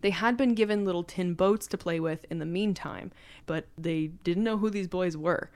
They 0.00 0.10
had 0.10 0.36
been 0.36 0.54
given 0.54 0.84
little 0.84 1.02
tin 1.02 1.34
boats 1.34 1.66
to 1.66 1.78
play 1.78 1.98
with 1.98 2.24
in 2.30 2.38
the 2.38 2.46
meantime, 2.46 3.10
but 3.46 3.66
they 3.76 4.12
didn't 4.22 4.44
know 4.44 4.58
who 4.58 4.70
these 4.70 4.86
boys 4.86 5.16
were. 5.16 5.50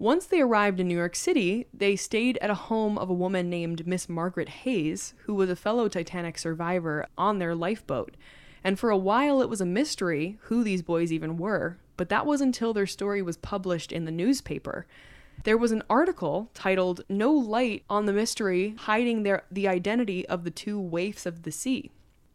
Once 0.00 0.26
they 0.26 0.40
arrived 0.40 0.80
in 0.80 0.88
New 0.88 0.96
York 0.96 1.14
City, 1.14 1.68
they 1.72 1.94
stayed 1.94 2.36
at 2.38 2.50
a 2.50 2.54
home 2.54 2.98
of 2.98 3.08
a 3.08 3.14
woman 3.14 3.48
named 3.48 3.86
Miss 3.86 4.08
Margaret 4.08 4.48
Hays, 4.48 5.14
who 5.26 5.34
was 5.34 5.48
a 5.48 5.54
fellow 5.54 5.86
Titanic 5.86 6.38
survivor 6.38 7.06
on 7.16 7.38
their 7.38 7.54
lifeboat. 7.54 8.16
And 8.64 8.80
for 8.80 8.90
a 8.90 8.96
while, 8.96 9.40
it 9.40 9.48
was 9.48 9.60
a 9.60 9.66
mystery 9.66 10.38
who 10.42 10.64
these 10.64 10.82
boys 10.82 11.12
even 11.12 11.36
were, 11.36 11.78
but 11.96 12.08
that 12.08 12.26
was 12.26 12.40
until 12.40 12.72
their 12.72 12.86
story 12.86 13.22
was 13.22 13.36
published 13.36 13.92
in 13.92 14.04
the 14.04 14.10
newspaper. 14.12 14.86
There 15.44 15.56
was 15.56 15.72
an 15.72 15.82
article 15.90 16.50
titled 16.54 17.02
No 17.08 17.32
Light 17.32 17.84
on 17.90 18.06
the 18.06 18.12
Mystery 18.12 18.74
Hiding 18.80 19.22
their, 19.22 19.44
the 19.50 19.66
Identity 19.68 20.26
of 20.28 20.44
the 20.44 20.50
Two 20.50 20.80
Waifs 20.80 21.26
of 21.26 21.42
the 21.42 21.52
Sea. 21.52 21.90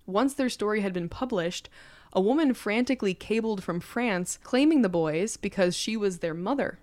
Once 0.05 0.33
their 0.33 0.49
story 0.49 0.81
had 0.81 0.93
been 0.93 1.09
published, 1.09 1.69
a 2.13 2.21
woman 2.21 2.53
frantically 2.53 3.13
cabled 3.13 3.63
from 3.63 3.79
France 3.79 4.37
claiming 4.43 4.81
the 4.81 4.89
boys 4.89 5.37
because 5.37 5.75
she 5.75 5.95
was 5.95 6.19
their 6.19 6.33
mother. 6.33 6.79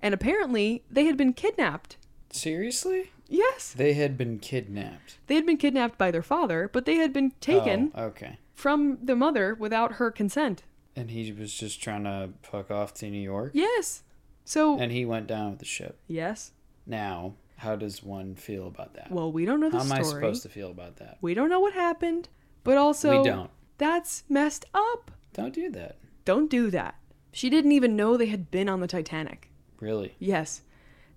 And 0.00 0.12
apparently, 0.14 0.82
they 0.90 1.04
had 1.04 1.16
been 1.16 1.32
kidnapped. 1.32 1.96
Seriously? 2.30 3.12
Yes, 3.28 3.72
They 3.76 3.92
had 3.94 4.18
been 4.18 4.38
kidnapped. 4.40 5.18
they 5.26 5.36
had 5.36 5.46
been 5.46 5.56
kidnapped 5.56 5.96
by 5.96 6.10
their 6.10 6.22
father, 6.22 6.68
but 6.72 6.84
they 6.84 6.96
had 6.96 7.12
been 7.12 7.30
taken 7.40 7.92
Oh, 7.94 8.04
okay. 8.06 8.38
from 8.54 8.98
the 9.02 9.16
mother 9.16 9.54
without 9.54 9.92
her 9.94 10.10
consent. 10.10 10.64
And 10.94 11.10
he 11.10 11.32
was 11.32 11.54
just 11.54 11.82
trying 11.82 12.04
to 12.04 12.30
fuck 12.42 12.70
off 12.70 12.92
to 12.94 13.08
New 13.10 13.20
York. 13.22 13.52
Yes. 13.54 14.02
So, 14.44 14.78
And 14.78 14.92
he 14.92 15.04
went 15.04 15.26
down 15.26 15.50
with 15.50 15.58
the 15.60 15.64
ship. 15.64 15.98
yes. 16.08 16.52
Now, 16.84 17.34
how 17.58 17.76
does 17.76 18.02
one 18.02 18.34
feel 18.34 18.66
about 18.66 18.94
that? 18.94 19.10
Well, 19.12 19.30
we 19.30 19.44
don't 19.44 19.60
know 19.60 19.70
the 19.70 19.78
how 19.78 19.84
am. 19.84 19.92
I 19.92 20.02
supposed 20.02 20.42
to 20.42 20.48
feel 20.48 20.70
about 20.70 20.96
that? 20.96 21.18
We 21.20 21.32
don't 21.32 21.48
know 21.48 21.60
what 21.60 21.74
happened, 21.74 22.28
but 22.64 22.76
also 22.76 23.22
we 23.22 23.28
don't. 23.28 23.50
That's 23.78 24.24
messed 24.28 24.64
up. 24.74 25.12
Don't 25.32 25.54
do 25.54 25.70
that. 25.70 25.96
Don't 26.24 26.50
do 26.50 26.70
that. 26.70 26.96
She 27.32 27.48
didn't 27.48 27.70
even 27.72 27.94
know 27.96 28.16
they 28.16 28.26
had 28.26 28.50
been 28.50 28.68
on 28.68 28.80
the 28.80 28.88
Titanic. 28.88 29.48
Really. 29.80 30.16
Yes. 30.18 30.62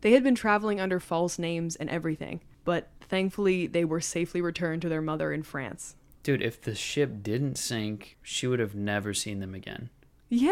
They 0.02 0.12
had 0.12 0.24
been 0.24 0.36
traveling 0.36 0.80
under 0.80 1.00
false 1.00 1.40
names 1.40 1.76
and 1.76 1.90
everything, 1.90 2.42
but 2.64 2.90
thankfully 3.02 3.66
they 3.68 3.84
were 3.84 4.00
safely 4.02 4.40
returned 4.42 4.84
to 4.84 4.90
their 4.90 5.02
mother 5.02 5.34
in 5.34 5.42
France. 5.44 5.96
Dude, 6.26 6.42
if 6.42 6.60
the 6.60 6.74
ship 6.74 7.22
didn't 7.22 7.56
sink, 7.56 8.18
she 8.24 8.48
would 8.48 8.58
have 8.60 8.74
never 8.74 9.14
seen 9.14 9.42
them 9.42 9.54
again. 9.54 9.92
Yeah. 10.28 10.52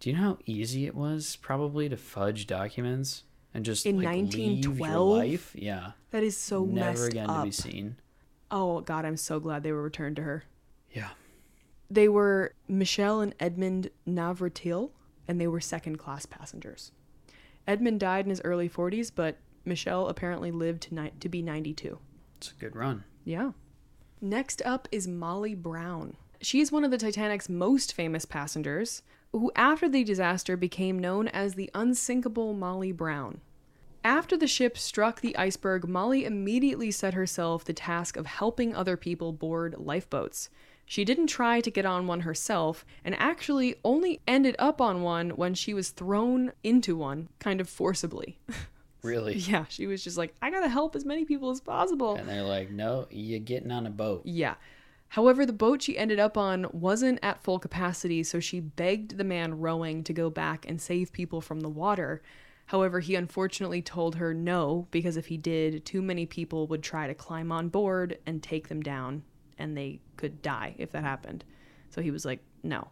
Do 0.00 0.08
you 0.08 0.16
know 0.16 0.22
how 0.22 0.38
easy 0.46 0.86
it 0.86 0.94
was 0.94 1.36
probably 1.36 1.86
to 1.90 1.98
fudge 1.98 2.46
documents 2.46 3.24
and 3.52 3.62
just 3.62 3.84
In 3.84 3.98
like, 4.00 4.06
leave 4.16 4.34
your 4.34 4.78
1912? 4.78 5.08
life? 5.18 5.52
Yeah. 5.54 5.90
That 6.12 6.22
is 6.22 6.34
so 6.38 6.64
never 6.64 7.08
again 7.08 7.28
up. 7.28 7.40
to 7.40 7.44
be 7.44 7.50
seen. 7.50 7.96
Oh 8.50 8.80
god, 8.80 9.04
I'm 9.04 9.18
so 9.18 9.38
glad 9.38 9.62
they 9.62 9.72
were 9.72 9.82
returned 9.82 10.16
to 10.16 10.22
her. 10.22 10.44
Yeah. 10.90 11.10
They 11.90 12.08
were 12.08 12.54
Michel 12.66 13.20
and 13.20 13.34
Edmond 13.38 13.90
Navratil, 14.08 14.92
and 15.28 15.38
they 15.38 15.46
were 15.46 15.60
second 15.60 15.98
class 15.98 16.24
passengers. 16.24 16.90
Edmond 17.66 18.00
died 18.00 18.24
in 18.24 18.30
his 18.30 18.40
early 18.44 18.68
40s, 18.70 19.12
but 19.14 19.36
Michel 19.66 20.08
apparently 20.08 20.50
lived 20.50 20.84
to, 20.84 20.94
ni- 20.94 21.12
to 21.20 21.28
be 21.28 21.42
92. 21.42 21.98
It's 22.38 22.50
a 22.50 22.54
good 22.54 22.74
run. 22.74 23.04
Yeah. 23.26 23.50
Next 24.24 24.62
up 24.64 24.86
is 24.92 25.08
Molly 25.08 25.52
Brown. 25.52 26.16
She's 26.40 26.70
one 26.70 26.84
of 26.84 26.92
the 26.92 26.96
Titanic's 26.96 27.48
most 27.48 27.92
famous 27.92 28.24
passengers, 28.24 29.02
who 29.32 29.50
after 29.56 29.88
the 29.88 30.04
disaster 30.04 30.56
became 30.56 30.96
known 30.96 31.26
as 31.26 31.54
the 31.54 31.68
unsinkable 31.74 32.54
Molly 32.54 32.92
Brown. 32.92 33.40
After 34.04 34.36
the 34.36 34.46
ship 34.46 34.78
struck 34.78 35.20
the 35.20 35.36
iceberg, 35.36 35.88
Molly 35.88 36.24
immediately 36.24 36.92
set 36.92 37.14
herself 37.14 37.64
the 37.64 37.72
task 37.72 38.16
of 38.16 38.26
helping 38.26 38.76
other 38.76 38.96
people 38.96 39.32
board 39.32 39.74
lifeboats. 39.76 40.50
She 40.86 41.04
didn't 41.04 41.26
try 41.26 41.60
to 41.60 41.70
get 41.72 41.84
on 41.84 42.06
one 42.06 42.20
herself, 42.20 42.86
and 43.04 43.16
actually 43.16 43.74
only 43.84 44.20
ended 44.28 44.54
up 44.56 44.80
on 44.80 45.02
one 45.02 45.30
when 45.30 45.54
she 45.54 45.74
was 45.74 45.90
thrown 45.90 46.52
into 46.62 46.94
one, 46.94 47.28
kind 47.40 47.60
of 47.60 47.68
forcibly. 47.68 48.38
Really. 49.02 49.34
yeah, 49.36 49.64
she 49.68 49.86
was 49.86 50.02
just 50.02 50.16
like, 50.16 50.34
I 50.40 50.50
gotta 50.50 50.68
help 50.68 50.96
as 50.96 51.04
many 51.04 51.24
people 51.24 51.50
as 51.50 51.60
possible. 51.60 52.16
And 52.16 52.28
they're 52.28 52.42
like, 52.42 52.70
no, 52.70 53.06
you're 53.10 53.40
getting 53.40 53.70
on 53.70 53.86
a 53.86 53.90
boat. 53.90 54.22
Yeah. 54.24 54.54
However, 55.08 55.44
the 55.44 55.52
boat 55.52 55.82
she 55.82 55.98
ended 55.98 56.18
up 56.18 56.38
on 56.38 56.66
wasn't 56.72 57.18
at 57.22 57.42
full 57.42 57.58
capacity, 57.58 58.22
so 58.22 58.40
she 58.40 58.60
begged 58.60 59.18
the 59.18 59.24
man 59.24 59.58
rowing 59.58 60.02
to 60.04 60.12
go 60.14 60.30
back 60.30 60.64
and 60.66 60.80
save 60.80 61.12
people 61.12 61.42
from 61.42 61.60
the 61.60 61.68
water. 61.68 62.22
However, 62.66 63.00
he 63.00 63.14
unfortunately 63.14 63.82
told 63.82 64.14
her 64.14 64.32
no, 64.32 64.88
because 64.90 65.18
if 65.18 65.26
he 65.26 65.36
did, 65.36 65.84
too 65.84 66.00
many 66.00 66.24
people 66.24 66.66
would 66.68 66.82
try 66.82 67.06
to 67.06 67.14
climb 67.14 67.52
on 67.52 67.68
board 67.68 68.18
and 68.24 68.42
take 68.42 68.68
them 68.68 68.80
down, 68.80 69.24
and 69.58 69.76
they 69.76 70.00
could 70.16 70.40
die 70.40 70.74
if 70.78 70.92
that 70.92 71.04
happened. 71.04 71.44
So 71.90 72.00
he 72.00 72.10
was 72.10 72.24
like, 72.24 72.40
no. 72.62 72.88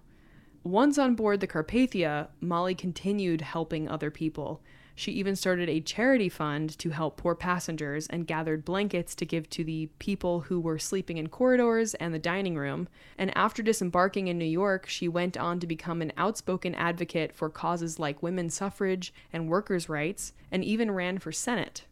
Once 0.63 0.99
on 0.99 1.15
board 1.15 1.41
the 1.41 1.47
Carpathia, 1.47 2.29
Molly 2.43 2.75
continued 2.75 3.41
helping 3.41 3.89
other 3.89 4.11
people. 4.11 4.61
She 5.01 5.13
even 5.13 5.35
started 5.35 5.71
a 5.71 5.81
charity 5.81 6.29
fund 6.29 6.77
to 6.79 6.91
help 6.91 7.17
poor 7.17 7.35
passengers 7.35 8.07
and 8.09 8.27
gathered 8.27 8.67
blankets 8.67 9.15
to 9.15 9.25
give 9.25 9.49
to 9.49 9.65
the 9.65 9.89
people 9.99 10.41
who 10.41 10.61
were 10.61 10.79
sleeping 10.79 11.17
in 11.17 11.31
corridors 11.31 11.95
and 11.95 12.13
the 12.13 12.19
dining 12.19 12.55
room. 12.55 12.87
And 13.17 13.35
after 13.35 13.63
disembarking 13.63 14.29
in 14.29 14.37
New 14.37 14.45
York, 14.45 14.87
she 14.87 15.09
went 15.09 15.39
on 15.39 15.59
to 15.61 15.67
become 15.67 16.03
an 16.03 16.13
outspoken 16.19 16.75
advocate 16.75 17.33
for 17.33 17.49
causes 17.49 17.99
like 17.99 18.23
women's 18.23 18.53
suffrage 18.53 19.15
and 19.33 19.49
workers' 19.49 19.89
rights, 19.89 20.35
and 20.53 20.63
even 20.63 20.91
ran 20.91 21.17
for 21.19 21.33
Senate. 21.33 21.87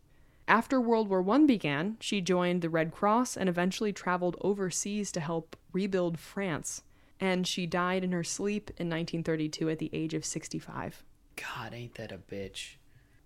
After 0.46 0.78
World 0.78 1.08
War 1.08 1.24
I 1.30 1.46
began, 1.46 1.96
she 2.00 2.20
joined 2.20 2.60
the 2.60 2.68
Red 2.68 2.92
Cross 2.92 3.38
and 3.38 3.48
eventually 3.48 3.90
traveled 3.90 4.36
overseas 4.42 5.10
to 5.12 5.20
help 5.20 5.56
rebuild 5.72 6.18
France. 6.18 6.82
And 7.18 7.46
she 7.46 7.64
died 7.64 8.04
in 8.04 8.12
her 8.12 8.22
sleep 8.22 8.68
in 8.76 8.90
1932 8.90 9.70
at 9.70 9.78
the 9.78 9.88
age 9.94 10.12
of 10.12 10.26
65. 10.26 11.04
God, 11.36 11.72
ain't 11.72 11.94
that 11.94 12.12
a 12.12 12.18
bitch? 12.18 12.74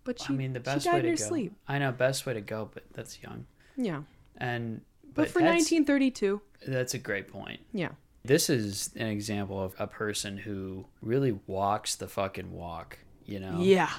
But 0.04 0.20
she, 0.20 0.32
I 0.32 0.36
mean, 0.36 0.52
the 0.52 0.60
best 0.60 0.90
way 0.92 1.00
to 1.02 1.10
go. 1.10 1.14
sleep. 1.16 1.54
I 1.68 1.78
know, 1.78 1.92
best 1.92 2.26
way 2.26 2.34
to 2.34 2.40
go, 2.40 2.68
but 2.72 2.84
that's 2.92 3.22
young. 3.22 3.46
Yeah. 3.76 4.02
And 4.36 4.80
But, 5.04 5.14
but, 5.14 5.28
for 5.28 5.38
that's, 5.40 5.70
1932, 5.70 6.40
that's 6.66 6.94
a 6.94 6.98
great 6.98 7.28
point. 7.28 7.60
yeah. 7.72 7.90
This 8.24 8.48
is 8.48 8.90
an 8.94 9.08
example 9.08 9.60
of 9.60 9.74
a 9.80 9.86
person 9.88 10.36
who 10.38 10.86
really 11.00 11.38
walks 11.48 11.96
the 11.96 12.06
fucking 12.06 12.52
walk. 12.52 12.98
You 13.26 13.40
know, 13.40 13.58
Yeah. 13.60 13.90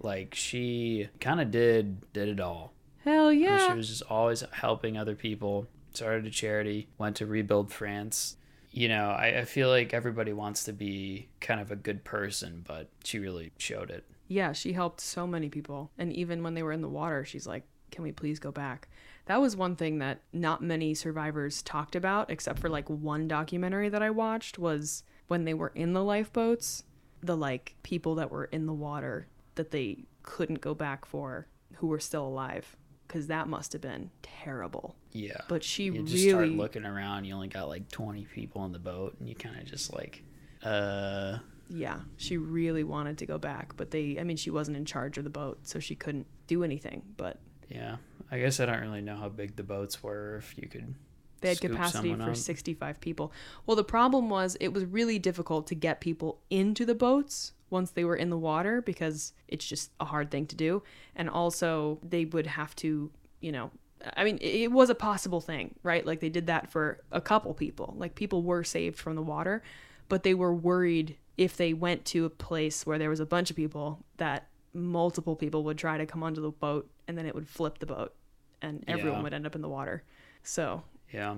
like 0.00 0.34
she 0.34 1.08
kind 1.20 1.40
of 1.40 1.50
did 1.52 2.12
did 2.12 2.28
it 2.28 2.40
all. 2.40 2.72
Hell 3.04 3.32
yeah. 3.32 3.68
She 3.68 3.74
was 3.74 3.88
just 3.88 4.02
always 4.10 4.42
helping 4.52 4.96
other 4.96 5.14
people. 5.14 5.66
Started 5.94 6.26
a 6.26 6.30
charity, 6.30 6.88
went 6.98 7.16
to 7.16 7.26
rebuild 7.26 7.72
France. 7.72 8.36
You 8.70 8.88
know, 8.88 9.10
I, 9.10 9.38
I 9.40 9.44
feel 9.44 9.68
like 9.68 9.94
everybody 9.94 10.32
wants 10.32 10.64
to 10.64 10.72
be 10.72 11.28
kind 11.40 11.60
of 11.60 11.70
a 11.70 11.76
good 11.76 12.04
person, 12.04 12.64
but 12.66 12.88
she 13.04 13.18
really 13.18 13.52
showed 13.58 13.90
it. 13.90 14.04
Yeah, 14.28 14.52
she 14.52 14.74
helped 14.74 15.00
so 15.00 15.26
many 15.26 15.48
people. 15.48 15.90
And 15.98 16.12
even 16.12 16.42
when 16.42 16.54
they 16.54 16.62
were 16.62 16.72
in 16.72 16.82
the 16.82 16.88
water, 16.88 17.24
she's 17.24 17.46
like, 17.46 17.64
can 17.90 18.04
we 18.04 18.12
please 18.12 18.38
go 18.38 18.52
back? 18.52 18.88
That 19.26 19.40
was 19.40 19.56
one 19.56 19.74
thing 19.74 19.98
that 19.98 20.22
not 20.32 20.62
many 20.62 20.94
survivors 20.94 21.62
talked 21.62 21.96
about, 21.96 22.30
except 22.30 22.58
for 22.58 22.68
like 22.68 22.88
one 22.88 23.26
documentary 23.26 23.88
that 23.88 24.02
I 24.02 24.10
watched, 24.10 24.58
was 24.58 25.02
when 25.26 25.44
they 25.44 25.54
were 25.54 25.72
in 25.74 25.94
the 25.94 26.04
lifeboats, 26.04 26.84
the 27.22 27.36
like 27.36 27.74
people 27.82 28.14
that 28.16 28.30
were 28.30 28.44
in 28.44 28.66
the 28.66 28.72
water 28.72 29.26
that 29.54 29.70
they 29.70 30.04
couldn't 30.22 30.60
go 30.60 30.74
back 30.74 31.04
for 31.04 31.46
who 31.76 31.86
were 31.86 32.00
still 32.00 32.26
alive. 32.26 32.76
Because 33.06 33.28
that 33.28 33.48
must 33.48 33.72
have 33.72 33.80
been 33.80 34.10
terrible. 34.20 34.94
Yeah. 35.12 35.40
But 35.48 35.64
she 35.64 35.84
you 35.84 36.02
just 36.02 36.28
start 36.28 36.42
really. 36.42 36.56
looking 36.56 36.84
around, 36.84 37.24
you 37.24 37.34
only 37.34 37.48
got 37.48 37.66
like 37.68 37.88
20 37.88 38.26
people 38.34 38.60
on 38.60 38.72
the 38.72 38.78
boat, 38.78 39.16
and 39.18 39.26
you 39.26 39.34
kind 39.34 39.58
of 39.58 39.64
just 39.64 39.94
like, 39.94 40.22
uh, 40.62 41.38
Yeah, 41.68 42.00
she 42.16 42.36
really 42.36 42.84
wanted 42.84 43.18
to 43.18 43.26
go 43.26 43.38
back, 43.38 43.76
but 43.76 43.90
they, 43.90 44.18
I 44.18 44.24
mean, 44.24 44.36
she 44.36 44.50
wasn't 44.50 44.76
in 44.76 44.84
charge 44.84 45.18
of 45.18 45.24
the 45.24 45.30
boat, 45.30 45.60
so 45.62 45.78
she 45.78 45.94
couldn't 45.94 46.26
do 46.46 46.64
anything. 46.64 47.02
But 47.16 47.38
yeah. 47.68 47.96
I 48.30 48.38
guess 48.38 48.60
I 48.60 48.66
don't 48.66 48.80
really 48.80 49.00
know 49.00 49.16
how 49.16 49.28
big 49.28 49.56
the 49.56 49.62
boats 49.62 50.02
were, 50.02 50.36
if 50.36 50.56
you 50.58 50.68
could. 50.68 50.94
They 51.40 51.50
had 51.50 51.60
capacity 51.60 52.14
for 52.14 52.30
up. 52.30 52.36
65 52.36 53.00
people. 53.00 53.32
Well, 53.64 53.76
the 53.76 53.84
problem 53.84 54.28
was 54.28 54.56
it 54.60 54.72
was 54.72 54.84
really 54.84 55.18
difficult 55.18 55.66
to 55.68 55.74
get 55.74 56.00
people 56.00 56.40
into 56.50 56.84
the 56.84 56.94
boats 56.94 57.52
once 57.70 57.90
they 57.90 58.04
were 58.04 58.16
in 58.16 58.30
the 58.30 58.38
water 58.38 58.82
because 58.82 59.32
it's 59.46 59.66
just 59.66 59.92
a 60.00 60.04
hard 60.04 60.30
thing 60.30 60.46
to 60.46 60.56
do. 60.56 60.82
And 61.14 61.30
also, 61.30 62.00
they 62.02 62.24
would 62.24 62.46
have 62.46 62.74
to, 62.76 63.10
you 63.40 63.52
know, 63.52 63.70
I 64.16 64.24
mean, 64.24 64.38
it 64.40 64.70
was 64.72 64.90
a 64.90 64.94
possible 64.94 65.40
thing, 65.40 65.74
right? 65.82 66.04
Like 66.04 66.20
they 66.20 66.28
did 66.28 66.46
that 66.48 66.70
for 66.70 67.00
a 67.12 67.20
couple 67.20 67.54
people. 67.54 67.94
Like 67.96 68.14
people 68.14 68.42
were 68.42 68.64
saved 68.64 68.98
from 68.98 69.16
the 69.16 69.22
water, 69.22 69.62
but 70.08 70.22
they 70.22 70.34
were 70.34 70.54
worried 70.54 71.16
if 71.38 71.56
they 71.56 71.72
went 71.72 72.04
to 72.04 72.24
a 72.26 72.30
place 72.30 72.84
where 72.84 72.98
there 72.98 73.08
was 73.08 73.20
a 73.20 73.26
bunch 73.26 73.48
of 73.48 73.56
people 73.56 74.04
that 74.18 74.48
multiple 74.74 75.34
people 75.36 75.64
would 75.64 75.78
try 75.78 75.96
to 75.96 76.04
come 76.04 76.22
onto 76.22 76.42
the 76.42 76.50
boat 76.50 76.90
and 77.06 77.16
then 77.16 77.24
it 77.24 77.34
would 77.34 77.48
flip 77.48 77.78
the 77.78 77.86
boat 77.86 78.14
and 78.60 78.84
everyone 78.86 79.18
Yeah. 79.20 79.22
would 79.22 79.32
end 79.32 79.46
up 79.46 79.54
in 79.54 79.62
the 79.62 79.68
water. 79.68 80.02
So 80.42 80.82
Yeah. 81.12 81.36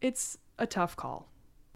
it's 0.00 0.38
a 0.58 0.66
tough 0.66 0.96
call. 0.96 1.28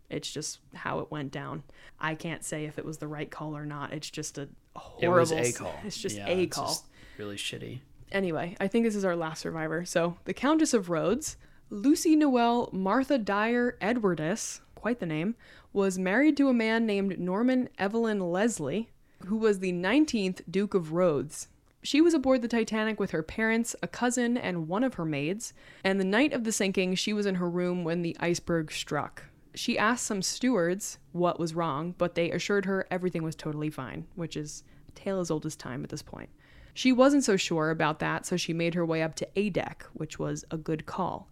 It's 0.09 0.31
just 0.33 0.61
how 0.75 1.01
it 1.01 1.11
went 1.11 1.33
down. 1.33 1.65
I 2.01 2.15
can't 2.15 2.43
say 2.45 2.65
if 2.65 2.79
it 2.79 2.85
was 2.85 2.99
the 2.99 3.09
right 3.09 3.31
call 3.31 3.55
or 3.57 3.67
not. 3.67 3.93
It's 3.93 4.09
just 4.09 4.39
a 4.39 4.49
horrible 4.75 5.33
It 5.37 5.55
a 5.55 5.59
call. 5.59 5.75
It's 5.85 5.99
just 5.99 6.17
Yeah, 6.17 6.29
a 6.29 6.43
it's 6.43 6.57
call. 6.57 6.69
just 6.69 6.87
really 7.19 7.37
shitty. 7.37 7.81
Anyway, 8.11 8.57
I 8.59 8.69
think 8.69 8.85
this 8.87 8.95
is 8.97 9.05
our 9.05 9.17
last 9.17 9.41
survivor. 9.41 9.85
So 9.85 10.17
the 10.25 10.33
Countess 10.33 10.73
of 10.73 10.89
Rhodes, 10.89 11.37
Lucy 11.69 12.17
Noel 12.17 12.71
Martha 12.73 13.19
Dyer 13.19 13.77
Edwardess, 13.83 14.63
quite 14.79 15.01
the 15.01 15.07
name, 15.07 15.35
was 15.73 15.99
married 15.99 16.37
to 16.37 16.49
a 16.49 16.55
man 16.55 16.87
named 16.87 17.19
Norman 17.19 17.69
Evelyn 17.79 18.21
Leslie, 18.31 18.91
who 19.27 19.37
was 19.37 19.59
the 19.59 19.73
19th 19.73 20.43
Duke 20.49 20.75
of 20.75 20.93
Rhodes. 20.93 21.49
She 21.83 22.01
was 22.01 22.15
aboard 22.15 22.43
the 22.43 22.49
Titanic 22.49 23.01
with 23.01 23.11
her 23.11 23.23
parents, 23.23 23.75
a 23.83 23.89
cousin, 23.89 24.37
and 24.37 24.69
one 24.69 24.85
of 24.85 24.95
her 24.95 25.05
maids, 25.05 25.53
and 25.83 25.99
the 25.99 26.05
night 26.05 26.33
of 26.33 26.45
the 26.45 26.53
sinking, 26.53 26.95
she 26.95 27.13
was 27.13 27.27
in 27.27 27.37
her 27.37 27.51
room 27.51 27.83
when 27.85 28.03
the 28.03 28.17
iceberg 28.21 28.71
struck. 28.71 29.25
She 29.55 29.79
asked 29.79 30.07
some 30.07 30.23
stewards 30.23 30.99
what 31.13 31.41
was 31.41 31.55
wrong, 31.55 31.95
but 31.99 32.15
they 32.15 32.31
assured 32.31 32.65
her 32.67 32.87
everything 32.91 33.23
was 33.23 33.35
totally 33.35 33.71
fine, 33.71 34.07
which 34.15 34.37
is 34.37 34.63
tale 34.95 35.19
as 35.19 35.31
old 35.31 35.47
as 35.47 35.57
time 35.57 35.83
at 35.83 35.91
this 35.91 36.03
point. 36.03 36.31
She 36.75 36.93
wasn't 36.93 37.25
so 37.25 37.37
sure 37.37 37.71
about 37.71 37.99
that, 37.99 38.25
so 38.25 38.37
she 38.37 38.53
made 38.53 38.75
her 38.75 38.87
way 38.87 39.03
up 39.03 39.17
to 39.17 39.29
A 39.35 39.51
deck, 39.51 39.85
which 39.95 40.19
was 40.19 40.45
a 40.51 40.57
good 40.57 40.87
call. 40.87 41.29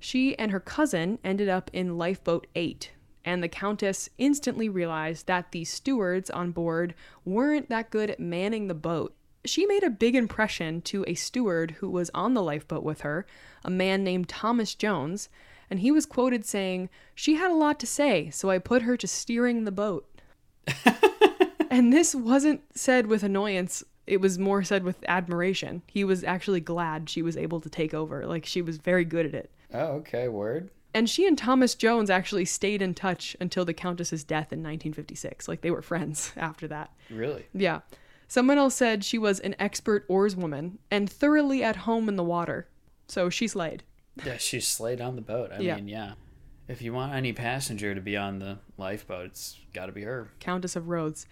She 0.00 0.38
and 0.38 0.52
her 0.52 0.60
cousin 0.60 1.18
ended 1.24 1.48
up 1.48 1.70
in 1.72 1.98
Lifeboat 1.98 2.46
8, 2.54 2.92
and 3.24 3.42
the 3.42 3.48
Countess 3.48 4.08
instantly 4.16 4.68
realized 4.68 5.26
that 5.26 5.52
the 5.52 5.64
stewards 5.64 6.30
on 6.30 6.52
board 6.52 6.94
weren't 7.24 7.68
that 7.68 7.90
good 7.90 8.10
at 8.10 8.20
manning 8.20 8.68
the 8.68 8.74
boat. 8.74 9.14
She 9.44 9.66
made 9.66 9.82
a 9.82 9.90
big 9.90 10.14
impression 10.14 10.82
to 10.82 11.04
a 11.06 11.14
steward 11.14 11.72
who 11.78 11.90
was 11.90 12.10
on 12.14 12.34
the 12.34 12.42
lifeboat 12.42 12.82
with 12.82 13.00
her, 13.00 13.26
a 13.64 13.70
man 13.70 14.04
named 14.04 14.28
Thomas 14.28 14.74
Jones, 14.74 15.28
and 15.70 15.80
he 15.80 15.90
was 15.90 16.06
quoted 16.06 16.44
saying, 16.44 16.88
She 17.14 17.34
had 17.34 17.50
a 17.50 17.54
lot 17.54 17.80
to 17.80 17.86
say, 17.86 18.30
so 18.30 18.50
I 18.50 18.58
put 18.58 18.82
her 18.82 18.96
to 18.96 19.06
steering 19.06 19.64
the 19.64 19.72
boat. 19.72 20.08
and 21.70 21.92
this 21.92 22.14
wasn't 22.14 22.62
said 22.74 23.06
with 23.06 23.22
annoyance, 23.22 23.82
it 24.06 24.20
was 24.20 24.38
more 24.38 24.62
said 24.62 24.84
with 24.84 25.04
admiration. 25.06 25.82
He 25.86 26.04
was 26.04 26.24
actually 26.24 26.60
glad 26.60 27.10
she 27.10 27.20
was 27.20 27.36
able 27.36 27.60
to 27.60 27.68
take 27.68 27.92
over. 27.92 28.26
Like, 28.26 28.46
she 28.46 28.62
was 28.62 28.78
very 28.78 29.04
good 29.04 29.26
at 29.26 29.34
it. 29.34 29.50
Oh, 29.72 29.86
okay. 29.98 30.28
Word. 30.28 30.70
And 30.94 31.08
she 31.08 31.26
and 31.26 31.36
Thomas 31.36 31.74
Jones 31.74 32.08
actually 32.10 32.46
stayed 32.46 32.80
in 32.80 32.94
touch 32.94 33.36
until 33.40 33.64
the 33.64 33.74
Countess's 33.74 34.24
death 34.24 34.52
in 34.52 34.60
1956. 34.60 35.46
Like, 35.46 35.60
they 35.60 35.70
were 35.70 35.82
friends 35.82 36.32
after 36.36 36.66
that. 36.68 36.90
Really? 37.10 37.46
Yeah. 37.52 37.80
Someone 38.26 38.58
else 38.58 38.74
said 38.74 39.04
she 39.04 39.18
was 39.18 39.40
an 39.40 39.54
expert 39.58 40.06
oarswoman 40.08 40.78
and 40.90 41.08
thoroughly 41.10 41.62
at 41.62 41.76
home 41.76 42.08
in 42.08 42.16
the 42.16 42.24
water. 42.24 42.68
So 43.06 43.30
she 43.30 43.46
slayed. 43.48 43.84
Yeah, 44.24 44.36
she 44.38 44.60
slayed 44.60 45.00
on 45.00 45.16
the 45.16 45.22
boat. 45.22 45.50
I 45.52 45.60
Yeah. 45.60 45.76
mean, 45.76 45.88
yeah. 45.88 46.14
If 46.66 46.82
you 46.82 46.92
want 46.92 47.14
any 47.14 47.32
passenger 47.32 47.94
to 47.94 48.00
be 48.00 48.16
on 48.16 48.38
the 48.40 48.58
lifeboat, 48.76 49.26
it's 49.26 49.58
got 49.72 49.86
to 49.86 49.92
be 49.92 50.02
her. 50.02 50.28
Countess 50.40 50.76
of 50.76 50.88
Rhodes. 50.88 51.26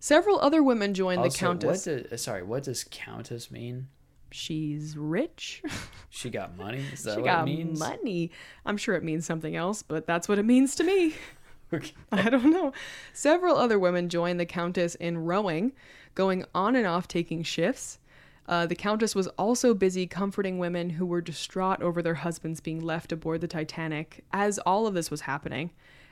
Several 0.00 0.40
other 0.40 0.62
women 0.62 0.94
joined 0.94 1.24
the 1.24 1.30
Countess. 1.30 1.86
What 1.86 2.08
do, 2.10 2.16
sorry, 2.16 2.42
what 2.42 2.64
does 2.64 2.84
countess 2.90 3.50
mean? 3.50 3.88
She's 4.34 4.96
rich. 4.96 5.62
She 6.10 6.28
got 6.28 6.56
money. 6.56 6.84
Is 6.92 7.04
that 7.04 7.14
she 7.14 7.20
what 7.20 7.26
got 7.26 7.48
it 7.48 7.52
means? 7.52 7.78
money. 7.78 8.32
I'm 8.66 8.76
sure 8.76 8.96
it 8.96 9.04
means 9.04 9.24
something 9.24 9.54
else, 9.54 9.82
but 9.82 10.08
that's 10.08 10.28
what 10.28 10.40
it 10.40 10.44
means 10.44 10.74
to 10.76 10.84
me. 10.84 11.14
Okay. 11.72 11.92
I 12.12 12.30
don't 12.30 12.52
know. 12.52 12.72
Several 13.14 13.56
other 13.56 13.80
women 13.80 14.08
joined 14.08 14.38
the 14.38 14.46
Countess 14.46 14.94
in 14.96 15.18
rowing, 15.18 15.72
going 16.14 16.44
on 16.54 16.76
and 16.76 16.86
off 16.86 17.08
taking 17.08 17.42
shifts. 17.42 17.98
Uh, 18.46 18.66
the 18.66 18.76
Countess 18.76 19.14
was 19.16 19.26
also 19.38 19.74
busy 19.74 20.06
comforting 20.06 20.58
women 20.58 20.90
who 20.90 21.06
were 21.06 21.20
distraught 21.20 21.82
over 21.82 22.00
their 22.00 22.14
husbands 22.14 22.60
being 22.60 22.80
left 22.80 23.10
aboard 23.10 23.40
the 23.40 23.48
Titanic 23.48 24.24
as 24.32 24.58
all 24.60 24.86
of 24.86 24.94
this 24.94 25.10
was 25.10 25.22
happening. 25.22 25.70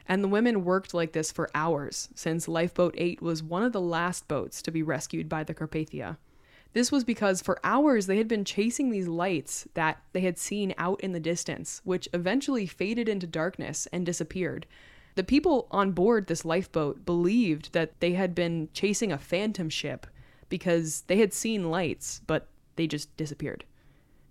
And 0.08 0.24
the 0.24 0.28
women 0.28 0.64
worked 0.64 0.94
like 0.94 1.12
this 1.12 1.30
for 1.30 1.50
hours, 1.54 2.08
since 2.14 2.48
Lifeboat 2.48 2.94
8 2.98 3.22
was 3.22 3.42
one 3.42 3.62
of 3.62 3.72
the 3.72 3.80
last 3.80 4.26
boats 4.26 4.62
to 4.62 4.72
be 4.72 4.82
rescued 4.82 5.28
by 5.28 5.44
the 5.44 5.54
Carpathia. 5.54 6.16
This 6.72 6.90
was 6.90 7.04
because 7.04 7.42
for 7.42 7.60
hours 7.62 8.06
they 8.06 8.16
had 8.16 8.28
been 8.28 8.44
chasing 8.44 8.90
these 8.90 9.08
lights 9.08 9.68
that 9.74 10.02
they 10.12 10.20
had 10.20 10.38
seen 10.38 10.74
out 10.78 11.00
in 11.00 11.12
the 11.12 11.20
distance, 11.20 11.80
which 11.84 12.08
eventually 12.14 12.66
faded 12.66 13.08
into 13.08 13.26
darkness 13.26 13.86
and 13.92 14.06
disappeared. 14.06 14.66
The 15.14 15.24
people 15.24 15.68
on 15.70 15.92
board 15.92 16.26
this 16.26 16.44
lifeboat 16.44 17.04
believed 17.04 17.72
that 17.72 18.00
they 18.00 18.12
had 18.12 18.34
been 18.34 18.70
chasing 18.72 19.12
a 19.12 19.18
phantom 19.18 19.68
ship 19.68 20.06
because 20.48 21.02
they 21.02 21.18
had 21.18 21.34
seen 21.34 21.70
lights, 21.70 22.22
but 22.26 22.48
they 22.76 22.86
just 22.86 23.14
disappeared. 23.16 23.64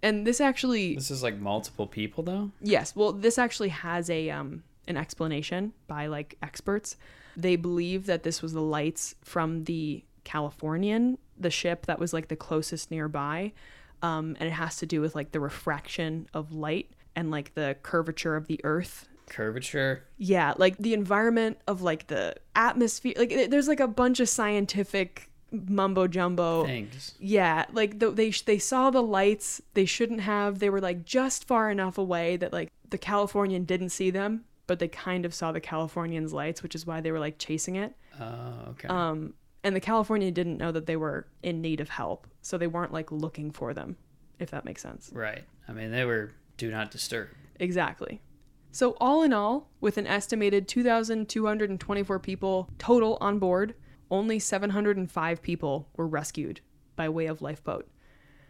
And 0.03 0.25
this 0.25 0.41
actually 0.41 0.95
This 0.95 1.11
is 1.11 1.21
like 1.21 1.37
multiple 1.37 1.85
people, 1.85 2.23
though? 2.23 2.51
Yes, 2.59 2.95
well, 2.95 3.11
this 3.11 3.37
actually 3.37 3.69
has 3.69 4.09
a 4.09 4.31
um 4.31 4.63
an 4.87 4.97
explanation 4.97 5.73
by 5.87 6.07
like 6.07 6.37
experts. 6.41 6.97
They 7.37 7.55
believe 7.55 8.07
that 8.07 8.23
this 8.23 8.41
was 8.41 8.53
the 8.53 8.61
lights 8.61 9.15
from 9.21 9.65
the 9.65 10.03
Californian, 10.23 11.17
the 11.41 11.49
ship 11.49 11.85
that 11.87 11.99
was 11.99 12.13
like 12.13 12.27
the 12.27 12.35
closest 12.35 12.91
nearby, 12.91 13.53
um, 14.01 14.35
and 14.39 14.47
it 14.47 14.53
has 14.53 14.77
to 14.77 14.85
do 14.85 15.01
with 15.01 15.15
like 15.15 15.31
the 15.31 15.39
refraction 15.39 16.27
of 16.33 16.51
light 16.51 16.91
and 17.15 17.31
like 17.31 17.53
the 17.53 17.75
curvature 17.83 18.35
of 18.35 18.47
the 18.47 18.59
Earth. 18.63 19.07
Curvature? 19.27 20.03
Yeah, 20.17 20.53
like 20.57 20.77
the 20.77 20.93
environment 20.93 21.57
of 21.67 21.81
like 21.81 22.07
the 22.07 22.35
atmosphere. 22.55 23.13
Like 23.17 23.49
there's 23.49 23.67
like 23.67 23.79
a 23.79 23.87
bunch 23.87 24.19
of 24.19 24.29
scientific 24.29 25.29
mumbo 25.51 26.07
jumbo. 26.07 26.65
Things. 26.65 27.15
Yeah, 27.19 27.65
like 27.71 27.99
the, 27.99 28.11
they 28.11 28.31
they 28.31 28.59
saw 28.59 28.89
the 28.89 29.03
lights 29.03 29.61
they 29.73 29.85
shouldn't 29.85 30.21
have. 30.21 30.59
They 30.59 30.69
were 30.69 30.81
like 30.81 31.05
just 31.05 31.47
far 31.47 31.69
enough 31.69 31.97
away 31.97 32.37
that 32.37 32.53
like 32.53 32.71
the 32.89 32.97
Californian 32.97 33.65
didn't 33.65 33.89
see 33.89 34.09
them, 34.09 34.45
but 34.67 34.79
they 34.79 34.87
kind 34.87 35.25
of 35.25 35.33
saw 35.33 35.51
the 35.51 35.61
Californian's 35.61 36.33
lights, 36.33 36.63
which 36.63 36.75
is 36.75 36.85
why 36.85 37.01
they 37.01 37.11
were 37.11 37.19
like 37.19 37.37
chasing 37.37 37.75
it. 37.75 37.95
Oh, 38.19 38.69
okay. 38.69 38.87
Um, 38.87 39.33
and 39.63 39.75
the 39.75 39.79
California 39.79 40.31
didn't 40.31 40.57
know 40.57 40.71
that 40.71 40.85
they 40.85 40.95
were 40.95 41.27
in 41.43 41.61
need 41.61 41.79
of 41.79 41.89
help, 41.89 42.27
so 42.41 42.57
they 42.57 42.67
weren't 42.67 42.93
like 42.93 43.11
looking 43.11 43.51
for 43.51 43.73
them, 43.73 43.97
if 44.39 44.51
that 44.51 44.65
makes 44.65 44.81
sense. 44.81 45.11
right. 45.13 45.43
I 45.67 45.73
mean, 45.73 45.91
they 45.91 46.05
were 46.05 46.31
do 46.57 46.69
not 46.71 46.91
disturb. 46.91 47.29
Exactly. 47.59 48.21
So, 48.71 48.95
all 49.01 49.23
in 49.23 49.33
all, 49.33 49.69
with 49.81 49.97
an 49.97 50.07
estimated 50.07 50.67
2,224 50.67 52.19
people 52.19 52.69
total 52.77 53.17
on 53.19 53.37
board, 53.37 53.75
only 54.09 54.39
705 54.39 55.41
people 55.41 55.89
were 55.95 56.07
rescued 56.07 56.61
by 56.95 57.09
way 57.09 57.25
of 57.25 57.41
lifeboat. 57.41 57.89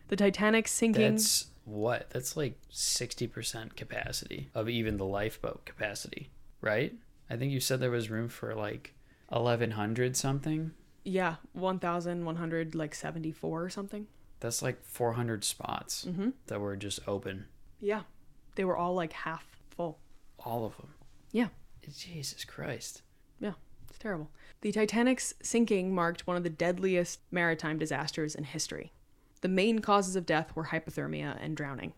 The 0.09 0.15
Titanic 0.15 0.67
sinking. 0.67 1.11
That's 1.11 1.47
what? 1.65 2.09
That's 2.09 2.35
like 2.35 2.59
60% 2.71 3.75
capacity 3.75 4.49
of 4.53 4.69
even 4.69 4.97
the 4.97 5.05
lifeboat 5.05 5.65
capacity, 5.65 6.29
right? 6.59 6.93
I 7.29 7.37
think 7.37 7.51
you 7.51 7.59
said 7.59 7.79
there 7.79 7.91
was 7.91 8.09
room 8.09 8.27
for 8.27 8.53
like 8.53 8.93
1100 9.29 10.15
something. 10.17 10.71
Yeah, 11.03 11.35
1,100, 11.53 12.75
like 12.75 12.93
74 12.95 13.63
or 13.63 13.69
something. 13.69 14.07
That's 14.39 14.61
like 14.61 14.83
400 14.83 15.43
spots 15.43 16.05
Mhm. 16.05 16.33
that 16.47 16.59
were 16.59 16.75
just 16.75 16.99
open. 17.07 17.47
Yeah. 17.79 18.03
They 18.55 18.65
were 18.65 18.77
all 18.77 18.93
like 18.93 19.13
half 19.13 19.45
full. 19.69 19.99
All 20.39 20.65
of 20.65 20.77
them. 20.77 20.93
Yeah. 21.31 21.49
Jesus 21.95 22.43
Christ. 22.45 23.01
Yeah. 23.39 23.53
It's 23.89 23.97
terrible. 23.97 24.29
The 24.61 24.71
Titanic's 24.71 25.33
sinking 25.41 25.93
marked 25.93 26.27
one 26.27 26.37
of 26.37 26.43
the 26.43 26.49
deadliest 26.49 27.19
maritime 27.31 27.77
disasters 27.79 28.35
in 28.35 28.43
history. 28.45 28.91
The 29.41 29.47
main 29.47 29.79
causes 29.79 30.15
of 30.15 30.25
death 30.25 30.55
were 30.55 30.65
hypothermia 30.67 31.37
and 31.41 31.57
drowning. 31.57 31.93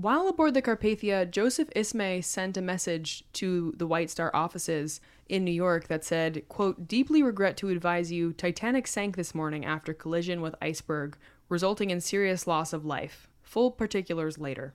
While 0.00 0.28
aboard 0.28 0.54
the 0.54 0.62
Carpathia, 0.62 1.28
Joseph 1.28 1.70
Ismay 1.74 2.20
sent 2.20 2.56
a 2.56 2.62
message 2.62 3.24
to 3.32 3.74
the 3.76 3.86
White 3.88 4.10
Star 4.10 4.30
offices 4.32 5.00
in 5.28 5.42
New 5.42 5.50
York 5.50 5.88
that 5.88 6.04
said, 6.04 6.48
quote, 6.48 6.86
deeply 6.86 7.20
regret 7.20 7.56
to 7.56 7.68
advise 7.68 8.12
you 8.12 8.32
Titanic 8.32 8.86
sank 8.86 9.16
this 9.16 9.34
morning 9.34 9.64
after 9.64 9.92
collision 9.92 10.40
with 10.40 10.54
iceberg, 10.62 11.16
resulting 11.48 11.90
in 11.90 12.00
serious 12.00 12.46
loss 12.46 12.72
of 12.72 12.84
life. 12.84 13.26
Full 13.42 13.72
particulars 13.72 14.38
later. 14.38 14.72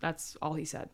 That's 0.00 0.36
all 0.42 0.54
he 0.54 0.64
said. 0.64 0.88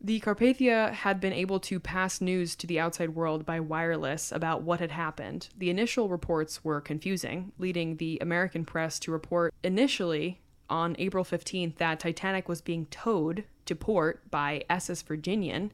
The 0.00 0.20
Carpathia 0.20 0.92
had 0.92 1.18
been 1.18 1.32
able 1.32 1.58
to 1.58 1.80
pass 1.80 2.20
news 2.20 2.54
to 2.54 2.68
the 2.68 2.78
outside 2.78 3.16
world 3.16 3.44
by 3.44 3.58
wireless 3.58 4.30
about 4.30 4.62
what 4.62 4.78
had 4.78 4.92
happened. 4.92 5.48
The 5.58 5.70
initial 5.70 6.08
reports 6.08 6.62
were 6.62 6.80
confusing, 6.80 7.50
leading 7.58 7.96
the 7.96 8.18
American 8.20 8.64
press 8.64 9.00
to 9.00 9.10
report 9.10 9.52
initially 9.64 10.42
on 10.68 10.96
April 10.98 11.24
15th 11.24 11.76
that 11.76 12.00
Titanic 12.00 12.48
was 12.48 12.60
being 12.60 12.86
towed 12.86 13.44
to 13.66 13.74
port 13.74 14.30
by 14.30 14.64
SS 14.68 15.02
Virginian. 15.02 15.72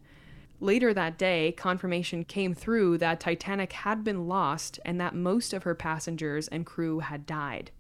Later 0.61 0.95
that 0.95 1.19
day, 1.19 1.53
confirmation 1.53 2.25
came 2.25 2.55
through 2.55 2.99
that 2.99 3.21
Titanic 3.21 3.73
had 3.73 4.05
been 4.05 4.29
lost 4.29 4.79
and 4.85 5.01
that 5.01 5.15
most 5.15 5.53
of 5.53 5.65
her 5.65 5.75
passengers 5.75 6.49
and 6.49 6.65
crew 6.65 7.01
had 7.01 7.27
died. 7.27 7.71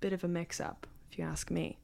Bit 0.00 0.12
of 0.12 0.24
a 0.24 0.28
mix 0.28 0.60
up, 0.60 0.86
if 1.10 1.18
you 1.18 1.24
ask 1.24 1.50
me. 1.50 1.78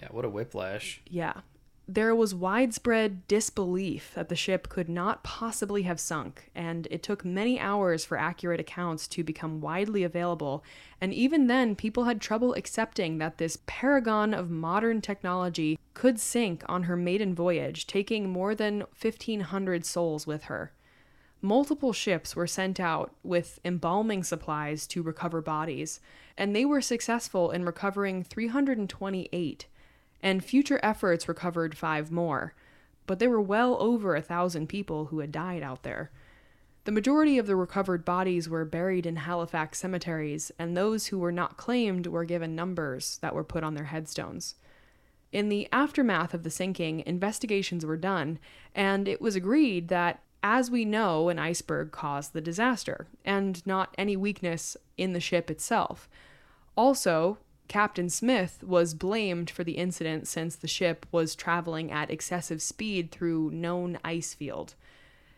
Yeah, 0.00 0.08
what 0.10 0.24
a 0.24 0.28
whiplash. 0.28 1.00
Yeah. 1.08 1.40
There 1.88 2.16
was 2.16 2.34
widespread 2.34 3.28
disbelief 3.28 4.12
that 4.16 4.28
the 4.28 4.34
ship 4.34 4.68
could 4.68 4.88
not 4.88 5.22
possibly 5.22 5.82
have 5.82 6.00
sunk, 6.00 6.50
and 6.52 6.88
it 6.90 7.00
took 7.00 7.24
many 7.24 7.60
hours 7.60 8.04
for 8.04 8.18
accurate 8.18 8.58
accounts 8.58 9.06
to 9.08 9.22
become 9.22 9.60
widely 9.60 10.02
available. 10.02 10.64
And 11.00 11.14
even 11.14 11.46
then, 11.46 11.76
people 11.76 12.04
had 12.04 12.20
trouble 12.20 12.54
accepting 12.54 13.18
that 13.18 13.38
this 13.38 13.58
paragon 13.66 14.34
of 14.34 14.50
modern 14.50 15.00
technology 15.00 15.78
could 15.94 16.18
sink 16.18 16.64
on 16.68 16.84
her 16.84 16.96
maiden 16.96 17.36
voyage, 17.36 17.86
taking 17.86 18.30
more 18.30 18.56
than 18.56 18.80
1,500 19.00 19.86
souls 19.86 20.26
with 20.26 20.44
her. 20.44 20.72
Multiple 21.40 21.92
ships 21.92 22.34
were 22.34 22.48
sent 22.48 22.80
out 22.80 23.14
with 23.22 23.60
embalming 23.64 24.24
supplies 24.24 24.88
to 24.88 25.04
recover 25.04 25.40
bodies, 25.40 26.00
and 26.36 26.54
they 26.54 26.64
were 26.64 26.80
successful 26.80 27.52
in 27.52 27.64
recovering 27.64 28.24
328 28.24 29.66
and 30.26 30.44
future 30.44 30.80
efforts 30.82 31.28
recovered 31.28 31.76
five 31.76 32.10
more, 32.10 32.52
but 33.06 33.20
there 33.20 33.30
were 33.30 33.40
well 33.40 33.76
over 33.78 34.16
a 34.16 34.20
thousand 34.20 34.68
people 34.68 35.04
who 35.04 35.20
had 35.20 35.30
died 35.30 35.62
out 35.62 35.84
there. 35.84 36.10
The 36.82 36.90
majority 36.90 37.38
of 37.38 37.46
the 37.46 37.54
recovered 37.54 38.04
bodies 38.04 38.48
were 38.48 38.64
buried 38.64 39.06
in 39.06 39.14
Halifax 39.14 39.78
cemeteries, 39.78 40.50
and 40.58 40.76
those 40.76 41.06
who 41.06 41.20
were 41.20 41.30
not 41.30 41.56
claimed 41.56 42.08
were 42.08 42.24
given 42.24 42.56
numbers 42.56 43.18
that 43.22 43.36
were 43.36 43.44
put 43.44 43.62
on 43.62 43.74
their 43.74 43.84
headstones. 43.84 44.56
In 45.30 45.48
the 45.48 45.68
aftermath 45.72 46.34
of 46.34 46.42
the 46.42 46.50
sinking, 46.50 47.04
investigations 47.06 47.86
were 47.86 47.96
done, 47.96 48.40
and 48.74 49.06
it 49.06 49.20
was 49.20 49.36
agreed 49.36 49.86
that, 49.88 50.24
as 50.42 50.72
we 50.72 50.84
know, 50.84 51.28
an 51.28 51.38
iceberg 51.38 51.92
caused 51.92 52.32
the 52.32 52.40
disaster, 52.40 53.06
and 53.24 53.64
not 53.64 53.94
any 53.96 54.16
weakness 54.16 54.76
in 54.98 55.12
the 55.12 55.20
ship 55.20 55.52
itself. 55.52 56.08
Also, 56.76 57.38
Captain 57.68 58.08
Smith 58.08 58.62
was 58.62 58.94
blamed 58.94 59.50
for 59.50 59.64
the 59.64 59.72
incident 59.72 60.28
since 60.28 60.56
the 60.56 60.68
ship 60.68 61.06
was 61.10 61.34
traveling 61.34 61.90
at 61.90 62.10
excessive 62.10 62.62
speed 62.62 63.10
through 63.10 63.50
known 63.50 63.98
ice 64.04 64.34
field. 64.34 64.74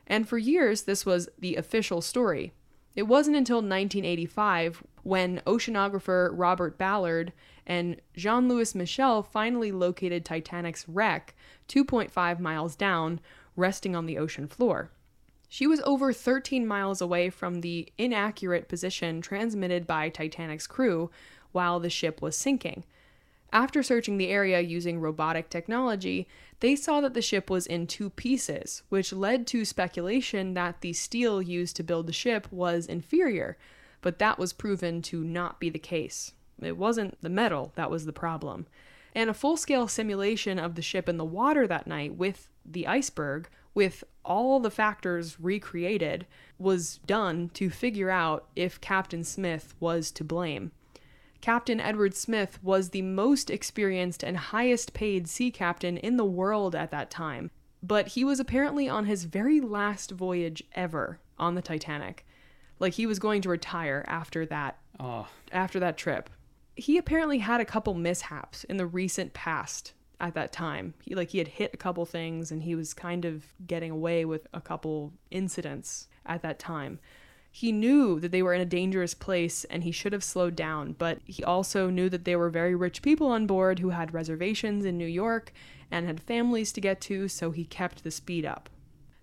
And 0.07 0.29
for 0.29 0.39
years, 0.39 0.83
this 0.83 1.05
was 1.05 1.29
the 1.39 1.57
official 1.57 2.01
story. 2.01 2.53
It 2.97 3.03
wasn't 3.05 3.37
until 3.37 3.59
1985 3.59 4.83
when 5.03 5.41
oceanographer 5.47 6.31
Robert 6.33 6.76
Ballard 6.76 7.33
and 7.66 8.01
Jean 8.16 8.49
Louis 8.49 8.74
Michel 8.74 9.22
finally 9.22 9.70
located 9.70 10.24
Titanic's 10.24 10.89
wreck 10.89 11.35
2.5 11.68 12.41
miles 12.41 12.74
down, 12.74 13.20
resting 13.55 13.95
on 13.95 14.07
the 14.07 14.18
ocean 14.18 14.49
floor. 14.49 14.91
She 15.49 15.66
was 15.66 15.81
over 15.85 16.12
13 16.12 16.66
miles 16.66 17.01
away 17.01 17.31
from 17.31 17.61
the 17.61 17.91
inaccurate 17.97 18.68
position 18.68 19.22
transmitted 19.22 19.87
by 19.87 20.11
Titanic's 20.11 20.66
crew 20.66 21.11
while 21.53 21.81
the 21.81 21.91
ship 21.91 22.21
was 22.23 22.37
sinking. 22.37 22.85
After 23.53 23.83
searching 23.83 24.19
the 24.19 24.29
area 24.29 24.61
using 24.61 25.01
robotic 25.01 25.49
technology, 25.49 26.29
they 26.61 26.77
saw 26.77 27.01
that 27.01 27.15
the 27.15 27.23
ship 27.23 27.49
was 27.49 27.67
in 27.67 27.87
two 27.87 28.11
pieces, 28.11 28.83
which 28.91 29.13
led 29.13 29.47
to 29.49 29.65
speculation 29.65 30.55
that 30.55 30.83
the 30.83 30.93
steel 30.93 31.41
used 31.41 31.75
to 31.77 31.83
build 31.83 32.07
the 32.07 32.13
ship 32.13 32.47
was 32.51 32.87
inferior, 32.87 33.57
but 34.03 34.19
that 34.19 34.39
was 34.39 34.53
proven 34.53 35.01
to 35.03 35.25
not 35.25 35.61
be 35.61 35.71
the 35.71 35.79
case. 35.79 36.33
It 36.61 36.77
wasn't 36.77 37.21
the 37.23 37.31
metal 37.31 37.73
that 37.77 37.91
was 37.91 38.05
the 38.05 38.13
problem. 38.13 38.67
And 39.15 39.31
a 39.31 39.35
full 39.35 39.57
scale 39.57 39.89
simulation 39.89 40.59
of 40.59 40.75
the 40.75 40.83
ship 40.83 41.09
in 41.09 41.17
the 41.17 41.25
water 41.25 41.67
that 41.67 41.87
night 41.87 42.17
with 42.17 42.49
the 42.65 42.87
iceberg, 42.87 43.49
with 43.75 44.05
all 44.25 44.61
the 44.61 44.71
factors 44.71 45.41
recreated, 45.41 46.27
was 46.59 46.99
done 47.07 47.49
to 47.55 47.71
figure 47.71 48.11
out 48.11 48.49
if 48.55 48.81
Captain 48.81 49.25
Smith 49.25 49.75
was 49.81 50.11
to 50.11 50.25
blame. 50.25 50.73
Captain 51.41 51.80
Edward 51.80 52.14
Smith 52.14 52.59
was 52.62 52.91
the 52.91 53.03
most 53.03 53.51
experienced 53.51 54.22
and 54.22 54.36
highest 54.36 54.93
paid 54.93 55.28
sea 55.28 55.51
captain 55.51 55.97
in 55.97 56.16
the 56.16 56.24
world 56.24 56.74
at 56.74 56.91
that 56.91 57.11
time, 57.11 57.51
but 57.82 58.09
he 58.09 58.24
was 58.24 58.41
apparently 58.41 58.89
on 58.89 59.05
his 59.07 59.24
very 59.24 59.61
last 59.61 60.11
voyage 60.11 60.62
ever 60.74 61.20
on 61.39 61.55
the 61.55 61.62
Titanic. 61.62 62.26
Like 62.80 62.95
he 62.95 63.07
was 63.07 63.18
going 63.18 63.43
to 63.43 63.49
retire 63.49 64.05
after 64.09 64.45
that 64.47 64.78
Oh, 65.01 65.28
after 65.53 65.78
that 65.80 65.97
trip. 65.97 66.28
He 66.74 66.99
apparently 66.99 67.39
had 67.39 67.61
a 67.61 67.64
couple 67.64 67.95
mishaps 67.95 68.64
in 68.64 68.76
the 68.76 68.86
recent 68.86 69.32
past 69.32 69.93
at 70.20 70.34
that 70.34 70.53
time. 70.53 70.95
He 71.03 71.14
like 71.14 71.30
he 71.30 71.39
had 71.39 71.49
hit 71.49 71.72
a 71.72 71.76
couple 71.76 72.05
things 72.05 72.51
and 72.51 72.62
he 72.62 72.74
was 72.74 72.95
kind 72.95 73.24
of 73.24 73.45
getting 73.66 73.91
away 73.91 74.24
with 74.24 74.47
a 74.53 74.61
couple 74.61 75.12
incidents 75.30 76.09
at 76.26 76.43
that 76.43 76.59
time. 76.59 76.99
He 77.59 77.73
knew 77.73 78.21
that 78.21 78.31
they 78.31 78.41
were 78.41 78.55
in 78.55 78.61
a 78.61 78.65
dangerous 78.65 79.15
place 79.15 79.65
and 79.65 79.83
he 79.83 79.91
should 79.91 80.13
have 80.13 80.23
slowed 80.23 80.55
down, 80.55 80.93
but 80.93 81.19
he 81.25 81.43
also 81.43 81.91
knew 81.91 82.09
that 82.09 82.25
there 82.25 82.39
were 82.39 82.51
very 82.51 82.77
rich 82.77 83.03
people 83.03 83.27
on 83.31 83.49
board 83.49 83.81
who 83.81 83.89
had 83.89 84.15
reservations 84.15 84.85
in 84.85 84.97
New 84.97 85.09
York 85.09 85.53
and 85.91 86.07
had 86.07 86.21
families 86.21 86.71
to 86.71 86.81
get 86.81 87.01
to, 87.01 87.27
so 87.27 87.51
he 87.51 87.65
kept 87.65 88.05
the 88.05 88.13
speed 88.13 88.47
up. 88.47 88.71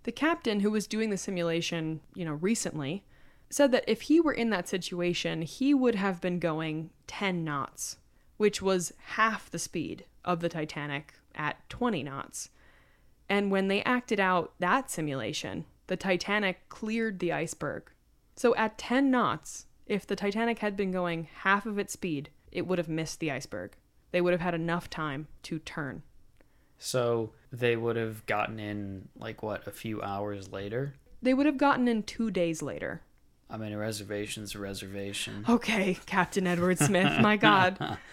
The 0.04 0.12
captain 0.12 0.60
who 0.60 0.70
was 0.70 0.86
doing 0.86 1.12
the 1.12 1.18
simulation, 1.18 2.02
you 2.14 2.26
know, 2.26 2.34
recently, 2.34 3.06
said 3.50 3.72
that 3.72 3.86
if 3.88 4.02
he 4.02 4.20
were 4.20 4.34
in 4.34 4.50
that 4.50 4.68
situation, 4.68 5.42
he 5.42 5.74
would 5.74 5.96
have 5.96 6.20
been 6.20 6.40
going 6.40 6.90
10 7.08 7.46
knots, 7.46 8.00
which 8.36 8.62
was 8.62 8.92
half 9.14 9.50
the 9.50 9.60
speed 9.60 10.04
of 10.26 10.42
the 10.42 10.50
Titanic 10.50 11.14
at 11.36 11.70
20 11.70 12.04
knots. 12.04 12.50
And 13.30 13.50
when 13.50 13.70
they 13.70 13.82
acted 13.84 14.20
out 14.20 14.52
that 14.60 14.92
simulation, 14.92 15.64
the 15.88 15.96
Titanic 15.96 16.68
cleared 16.68 17.20
the 17.20 17.32
iceberg. 17.32 17.92
So 18.36 18.56
at 18.56 18.78
10 18.78 19.10
knots, 19.12 19.66
if 19.86 20.06
the 20.06 20.16
Titanic 20.16 20.60
had 20.60 20.76
been 20.76 20.92
going 20.92 21.28
half 21.44 21.66
of 21.66 21.78
its 21.80 21.94
speed, 21.94 22.30
it 22.52 22.68
would 22.68 22.78
have 22.78 22.90
missed 22.90 23.20
the 23.20 23.32
iceberg. 23.32 23.76
They 24.12 24.22
would 24.22 24.34
have 24.34 24.42
had 24.42 24.54
enough 24.54 24.90
time 24.90 25.28
to 25.44 25.60
turn. 25.60 26.04
so 26.78 27.32
they 27.52 27.76
would 27.78 27.96
have 27.96 28.26
gotten 28.26 28.60
in 28.60 29.08
like 29.18 29.42
what 29.42 29.66
a 29.66 29.72
few 29.72 30.02
hours 30.02 30.52
later. 30.52 30.94
They 31.22 31.34
would 31.34 31.46
have 31.46 31.58
gotten 31.58 31.88
in 31.88 32.04
two 32.04 32.30
days 32.32 32.62
later. 32.62 33.02
I 33.50 33.58
mean, 33.58 33.72
a 33.72 33.78
reservation's 33.78 34.56
a 34.56 34.60
reservation. 34.60 35.46
Okay, 35.48 35.98
Captain 36.06 36.46
Edward 36.48 36.78
Smith, 36.88 37.20
my 37.22 37.38
God. 37.38 37.98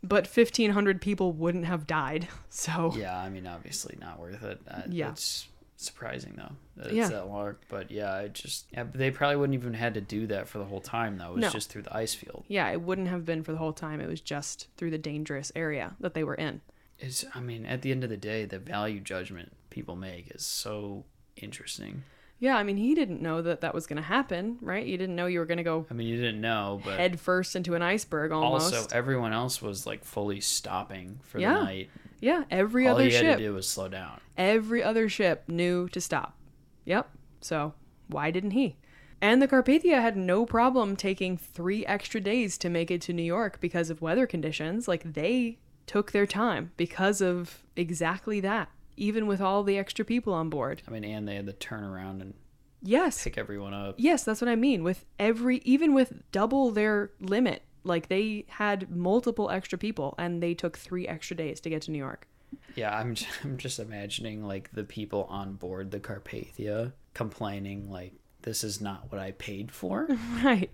But 0.00 0.28
1,500 0.28 1.00
people 1.00 1.32
wouldn't 1.32 1.64
have 1.64 1.84
died. 1.84 2.28
So, 2.50 2.92
Yeah, 2.96 3.18
I 3.18 3.28
mean, 3.30 3.48
obviously 3.48 3.96
not 4.00 4.20
worth 4.20 4.44
it. 4.44 4.60
Uh, 4.70 4.82
Yeah. 4.88 5.10
It's 5.10 5.48
surprising 5.80 6.34
though 6.36 6.52
that 6.76 6.86
it's 6.86 6.94
Yeah. 6.94 7.08
that 7.08 7.28
long. 7.28 7.56
But 7.68 7.90
yeah, 7.90 8.12
i 8.14 8.28
just 8.28 8.66
yeah, 8.72 8.84
they 8.92 9.10
probably 9.10 9.36
wouldn't 9.36 9.54
even 9.54 9.74
had 9.74 9.94
to 9.94 10.00
do 10.00 10.26
that 10.26 10.48
for 10.48 10.58
the 10.58 10.64
whole 10.64 10.80
time 10.80 11.18
though. 11.18 11.30
It 11.30 11.34
was 11.36 11.42
No. 11.42 11.50
just 11.50 11.70
through 11.70 11.82
the 11.82 11.96
ice 11.96 12.14
field. 12.14 12.44
yeah, 12.48 12.68
it 12.70 12.82
wouldn't 12.82 13.08
have 13.08 13.24
been 13.24 13.42
for 13.42 13.52
the 13.52 13.58
whole 13.58 13.72
time. 13.72 14.00
It 14.00 14.08
was 14.08 14.20
just 14.20 14.68
through 14.76 14.90
the 14.90 14.98
dangerous 14.98 15.50
area 15.56 15.94
that 16.00 16.14
they 16.14 16.24
were 16.24 16.34
in. 16.34 16.60
Is 16.98 17.24
I 17.34 17.40
mean, 17.40 17.64
at 17.64 17.82
the 17.82 17.92
end 17.92 18.02
of 18.04 18.10
the 18.10 18.16
day, 18.16 18.44
the 18.44 18.58
value 18.58 19.00
judgment 19.00 19.52
people 19.70 19.94
make 19.96 20.34
is 20.34 20.42
so 20.44 21.04
interesting. 21.36 22.02
Yeah, 22.40 22.56
I 22.56 22.62
mean, 22.62 22.76
he 22.76 22.94
didn't 22.94 23.20
know 23.20 23.42
that 23.42 23.62
that 23.62 23.74
was 23.74 23.86
going 23.88 23.96
to 23.96 24.02
happen, 24.02 24.58
right? 24.60 24.86
You 24.86 24.96
didn't 24.96 25.16
know 25.16 25.26
you 25.26 25.40
were 25.40 25.44
going 25.46 25.58
to 25.58 25.64
go 25.64 25.86
I 25.90 25.94
mean, 25.94 26.06
you 26.06 26.16
didn't 26.16 26.40
know, 26.40 26.80
but 26.84 26.96
head 26.98 27.18
first 27.18 27.56
into 27.56 27.74
an 27.74 27.82
iceberg 27.82 28.30
almost. 28.30 28.72
also 28.74 28.88
everyone 28.96 29.32
else 29.32 29.60
was 29.60 29.86
like 29.86 30.04
fully 30.04 30.40
stopping 30.40 31.18
for 31.24 31.40
Yeah. 31.40 31.54
the 31.58 31.64
night. 31.64 31.90
Yeah, 32.20 32.44
every 32.50 32.86
All 32.86 32.94
other 32.94 33.04
you 33.04 33.12
had 33.12 33.20
ship, 33.20 33.38
to 33.38 33.44
do 33.44 33.54
was 33.54 33.68
slow 33.68 33.88
down. 33.88 34.20
every 34.36 34.82
other 34.82 35.08
ship 35.08 35.44
knew 35.48 35.88
to 35.90 36.00
stop. 36.00 36.36
Yep. 36.84 37.08
So, 37.40 37.74
why 38.08 38.30
didn't 38.30 38.52
he? 38.52 38.76
And 39.20 39.42
the 39.42 39.48
Carpathia 39.48 40.00
had 40.00 40.16
no 40.16 40.46
problem 40.46 40.94
taking 40.96 41.36
three 41.36 41.84
extra 41.86 42.20
days 42.20 42.56
to 42.58 42.68
make 42.68 42.90
it 42.90 43.00
to 43.02 43.12
New 43.12 43.22
York 43.22 43.60
because 43.60 43.90
of 43.90 44.00
weather 44.00 44.26
conditions. 44.26 44.86
Like 44.88 45.14
they 45.14 45.58
took 45.86 46.12
their 46.12 46.26
time 46.26 46.70
because 46.76 47.20
of 47.20 47.62
exactly 47.76 48.38
that, 48.40 48.68
even 48.96 49.26
with 49.26 49.40
all 49.40 49.62
the 49.64 49.76
extra 49.78 50.04
people 50.04 50.32
on 50.32 50.48
board. 50.50 50.82
I 50.86 50.90
mean, 50.92 51.04
and 51.04 51.26
they 51.26 51.34
had 51.36 51.46
to 51.46 51.52
turn 51.52 51.82
around 51.84 52.22
and 52.22 52.34
Yes. 52.80 53.24
pick 53.24 53.36
everyone 53.36 53.74
up. 53.74 53.96
Yes, 53.98 54.22
that's 54.22 54.40
what 54.40 54.48
I 54.48 54.54
mean. 54.54 54.84
With 54.84 55.04
every, 55.18 55.58
even 55.64 55.94
with 55.94 56.22
double 56.30 56.70
their 56.70 57.10
limit, 57.20 57.62
like 57.88 58.08
they 58.08 58.44
had 58.48 58.90
multiple 58.90 59.50
extra 59.50 59.78
people 59.78 60.14
and 60.18 60.42
they 60.42 60.54
took 60.54 60.78
three 60.78 61.08
extra 61.08 61.36
days 61.36 61.60
to 61.60 61.70
get 61.70 61.82
to 61.82 61.90
New 61.90 61.98
York. 61.98 62.28
Yeah, 62.76 62.96
I'm 62.96 63.14
just, 63.14 63.30
I'm 63.44 63.56
just 63.56 63.78
imagining 63.78 64.44
like 64.44 64.70
the 64.72 64.84
people 64.84 65.24
on 65.28 65.54
board 65.54 65.90
the 65.90 66.00
Carpathia 66.00 66.92
complaining 67.14 67.90
like 67.90 68.12
this 68.42 68.62
is 68.62 68.80
not 68.80 69.10
what 69.10 69.20
I 69.20 69.32
paid 69.32 69.72
for. 69.72 70.08
Right. 70.44 70.70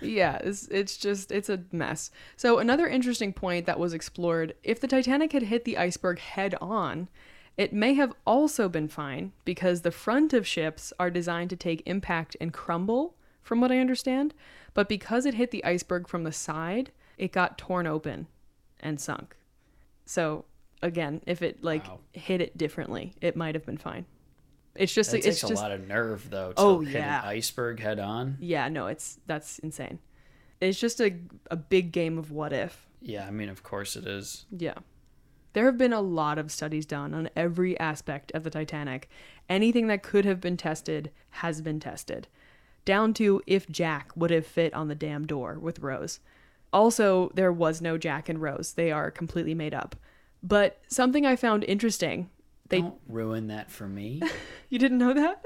yeah, 0.00 0.36
it's, 0.36 0.68
it's 0.68 0.96
just, 0.96 1.32
it's 1.32 1.48
a 1.48 1.64
mess. 1.72 2.10
So, 2.36 2.58
another 2.58 2.86
interesting 2.86 3.32
point 3.32 3.66
that 3.66 3.78
was 3.80 3.92
explored 3.92 4.54
if 4.62 4.80
the 4.80 4.86
Titanic 4.86 5.32
had 5.32 5.42
hit 5.42 5.64
the 5.64 5.76
iceberg 5.76 6.20
head 6.20 6.54
on, 6.60 7.08
it 7.56 7.72
may 7.72 7.94
have 7.94 8.14
also 8.26 8.68
been 8.68 8.88
fine 8.88 9.32
because 9.44 9.82
the 9.82 9.90
front 9.90 10.32
of 10.32 10.46
ships 10.46 10.92
are 10.98 11.10
designed 11.10 11.50
to 11.50 11.56
take 11.56 11.82
impact 11.86 12.36
and 12.40 12.52
crumble, 12.52 13.16
from 13.42 13.60
what 13.60 13.70
I 13.70 13.78
understand. 13.78 14.34
But 14.74 14.88
because 14.88 15.24
it 15.24 15.34
hit 15.34 15.50
the 15.50 15.64
iceberg 15.64 16.08
from 16.08 16.24
the 16.24 16.32
side, 16.32 16.90
it 17.16 17.32
got 17.32 17.56
torn 17.58 17.86
open 17.86 18.26
and 18.80 19.00
sunk. 19.00 19.36
So, 20.04 20.44
again, 20.82 21.22
if 21.26 21.40
it 21.42 21.62
like 21.62 21.86
Wow. 21.86 22.00
hit 22.12 22.40
it 22.40 22.58
differently, 22.58 23.14
it 23.20 23.36
might 23.36 23.54
have 23.54 23.64
been 23.64 23.78
fine. 23.78 24.04
It's 24.74 24.92
just, 24.92 25.12
That 25.12 25.18
it's 25.18 25.26
takes 25.26 25.40
just, 25.42 25.52
a 25.52 25.56
lot 25.56 25.70
of 25.70 25.86
nerve 25.86 26.28
though 26.30 26.48
to 26.52 26.60
Oh, 26.60 26.80
hit 26.80 26.94
yeah. 26.94 27.22
an 27.22 27.28
iceberg 27.28 27.78
head 27.80 28.00
on. 28.00 28.36
Yeah, 28.40 28.68
no, 28.68 28.88
it's 28.88 29.20
that's 29.26 29.60
insane. 29.60 30.00
It's 30.60 30.78
just 30.80 31.00
a 31.00 31.14
a 31.50 31.56
big 31.56 31.92
game 31.92 32.18
of 32.18 32.32
what 32.32 32.52
if. 32.52 32.88
Yeah, 33.00 33.26
I 33.26 33.30
mean 33.30 33.48
of 33.48 33.62
course 33.62 33.94
it 33.96 34.06
is. 34.06 34.46
Yeah. 34.50 34.74
There 35.52 35.66
have 35.66 35.78
been 35.78 35.92
a 35.92 36.00
lot 36.00 36.38
of 36.38 36.50
studies 36.50 36.84
done 36.84 37.14
on 37.14 37.30
every 37.36 37.78
aspect 37.78 38.32
of 38.32 38.42
the 38.42 38.50
Titanic. 38.50 39.08
Anything 39.48 39.86
that 39.86 40.02
could 40.02 40.24
have 40.24 40.40
been 40.40 40.56
tested 40.56 41.12
has 41.30 41.60
been 41.60 41.78
tested, 41.78 42.26
down 42.84 43.14
to 43.14 43.42
if 43.46 43.68
Jack 43.68 44.10
would 44.16 44.30
have 44.30 44.46
fit 44.46 44.74
on 44.74 44.88
the 44.88 44.94
damn 44.94 45.26
door 45.26 45.58
with 45.58 45.80
Rose. 45.80 46.20
Also, 46.72 47.30
there 47.34 47.52
was 47.52 47.80
no 47.80 47.96
Jack 47.96 48.28
and 48.28 48.42
Rose. 48.42 48.72
They 48.72 48.90
are 48.90 49.10
completely 49.10 49.54
made 49.54 49.74
up. 49.74 49.96
But 50.42 50.80
something 50.88 51.24
I 51.24 51.36
found 51.36 51.64
interesting, 51.64 52.28
they 52.68 52.80
Don't 52.82 53.00
ruin 53.08 53.46
that 53.48 53.70
for 53.70 53.86
me. 53.86 54.20
you 54.68 54.78
didn't 54.78 54.98
know 54.98 55.14
that? 55.14 55.42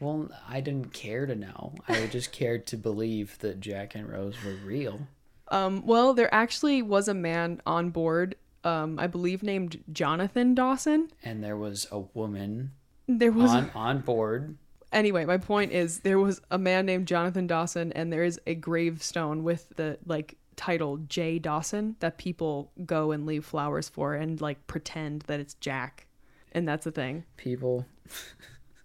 well, 0.00 0.28
I 0.48 0.60
didn't 0.60 0.92
care 0.92 1.26
to 1.26 1.34
know. 1.34 1.74
I 1.88 2.06
just 2.06 2.30
cared 2.32 2.66
to 2.68 2.76
believe 2.76 3.38
that 3.40 3.60
Jack 3.60 3.94
and 3.94 4.08
Rose 4.08 4.36
were 4.44 4.54
real. 4.64 5.00
Um, 5.48 5.84
well, 5.84 6.14
there 6.14 6.32
actually 6.32 6.82
was 6.82 7.08
a 7.08 7.14
man 7.14 7.60
on 7.66 7.90
board, 7.90 8.36
um, 8.64 8.98
I 8.98 9.06
believe 9.06 9.42
named 9.42 9.82
Jonathan 9.92 10.54
Dawson. 10.54 11.08
And 11.24 11.42
there 11.42 11.56
was 11.56 11.86
a 11.90 11.98
woman 12.00 12.72
There 13.06 13.32
was 13.32 13.50
on 13.50 13.70
on 13.74 14.00
board. 14.00 14.56
Anyway. 14.92 15.24
My 15.24 15.38
point 15.38 15.72
is 15.72 16.00
there 16.00 16.18
was 16.18 16.40
a 16.50 16.58
man 16.58 16.86
named 16.86 17.06
Jonathan 17.06 17.46
Dawson, 17.46 17.92
and 17.92 18.12
there 18.12 18.24
is 18.24 18.40
a 18.46 18.54
gravestone 18.54 19.44
with 19.44 19.68
the 19.76 19.98
like 20.06 20.36
title 20.56 20.96
J 21.08 21.38
Dawson 21.38 21.96
that 22.00 22.18
people 22.18 22.70
go 22.84 23.12
and 23.12 23.26
leave 23.26 23.44
flowers 23.44 23.88
for 23.88 24.14
and 24.14 24.40
like 24.40 24.66
pretend 24.66 25.22
that 25.22 25.40
it's 25.40 25.54
Jack, 25.54 26.06
and 26.52 26.66
that's 26.66 26.84
the 26.84 26.92
thing. 26.92 27.24
People 27.36 27.86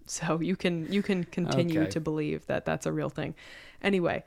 So 0.06 0.40
you 0.42 0.56
can 0.56 0.92
you 0.92 1.02
can 1.02 1.24
continue 1.24 1.82
Okay. 1.82 1.90
to 1.92 2.00
believe 2.02 2.46
that 2.48 2.66
that's 2.66 2.86
a 2.86 2.92
real 2.92 3.10
thing. 3.10 3.36
Anyway, 3.82 4.24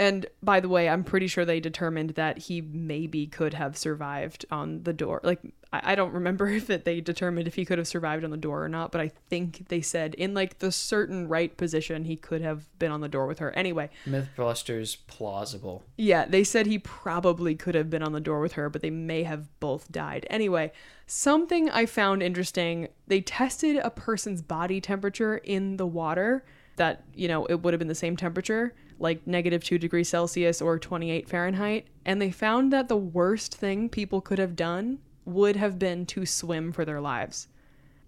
and 0.00 0.24
by 0.42 0.60
the 0.60 0.68
way, 0.68 0.88
I'm 0.88 1.04
pretty 1.04 1.26
sure 1.26 1.44
they 1.44 1.60
determined 1.60 2.10
that 2.10 2.38
he 2.38 2.62
maybe 2.62 3.26
could 3.26 3.52
have 3.52 3.76
survived 3.76 4.46
on 4.50 4.82
the 4.84 4.94
door. 4.94 5.20
Like 5.22 5.40
I, 5.74 5.92
I 5.92 5.94
don't 5.94 6.14
remember 6.14 6.48
if 6.48 6.70
it, 6.70 6.86
they 6.86 7.02
determined 7.02 7.46
if 7.46 7.54
he 7.54 7.66
could 7.66 7.76
have 7.76 7.86
survived 7.86 8.24
on 8.24 8.30
the 8.30 8.38
door 8.38 8.64
or 8.64 8.68
not, 8.68 8.92
but 8.92 9.02
I 9.02 9.08
think 9.28 9.68
they 9.68 9.82
said 9.82 10.14
in 10.14 10.32
like 10.32 10.58
the 10.58 10.72
certain 10.72 11.28
right 11.28 11.54
position 11.54 12.06
he 12.06 12.16
could 12.16 12.40
have 12.40 12.66
been 12.78 12.90
on 12.90 13.02
the 13.02 13.10
door 13.10 13.26
with 13.26 13.40
her. 13.40 13.50
Anyway, 13.50 13.90
Mythbusters 14.06 14.96
plausible. 15.06 15.84
yeah, 15.98 16.24
they 16.24 16.44
said 16.44 16.64
he 16.64 16.78
probably 16.78 17.54
could 17.54 17.74
have 17.74 17.90
been 17.90 18.02
on 18.02 18.12
the 18.12 18.20
door 18.20 18.40
with 18.40 18.52
her, 18.52 18.70
but 18.70 18.80
they 18.80 18.90
may 18.90 19.24
have 19.24 19.48
both 19.60 19.92
died. 19.92 20.26
Anyway, 20.30 20.72
something 21.06 21.68
I 21.68 21.84
found 21.84 22.22
interesting 22.22 22.88
they 23.06 23.20
tested 23.20 23.76
a 23.76 23.90
person's 23.90 24.40
body 24.40 24.80
temperature 24.80 25.36
in 25.36 25.76
the 25.76 25.86
water 25.86 26.42
that, 26.76 27.04
you 27.14 27.28
know, 27.28 27.44
it 27.46 27.56
would 27.56 27.74
have 27.74 27.78
been 27.78 27.88
the 27.88 27.94
same 27.94 28.16
temperature, 28.16 28.72
like 29.00 29.26
negative 29.26 29.64
2 29.64 29.78
degrees 29.78 30.08
Celsius 30.08 30.60
or 30.62 30.78
28 30.78 31.28
Fahrenheit. 31.28 31.88
And 32.04 32.20
they 32.22 32.30
found 32.30 32.72
that 32.72 32.88
the 32.88 32.96
worst 32.96 33.54
thing 33.56 33.88
people 33.88 34.20
could 34.20 34.38
have 34.38 34.54
done 34.54 34.98
would 35.24 35.56
have 35.56 35.78
been 35.78 36.06
to 36.06 36.24
swim 36.26 36.70
for 36.70 36.84
their 36.84 37.00
lives. 37.00 37.48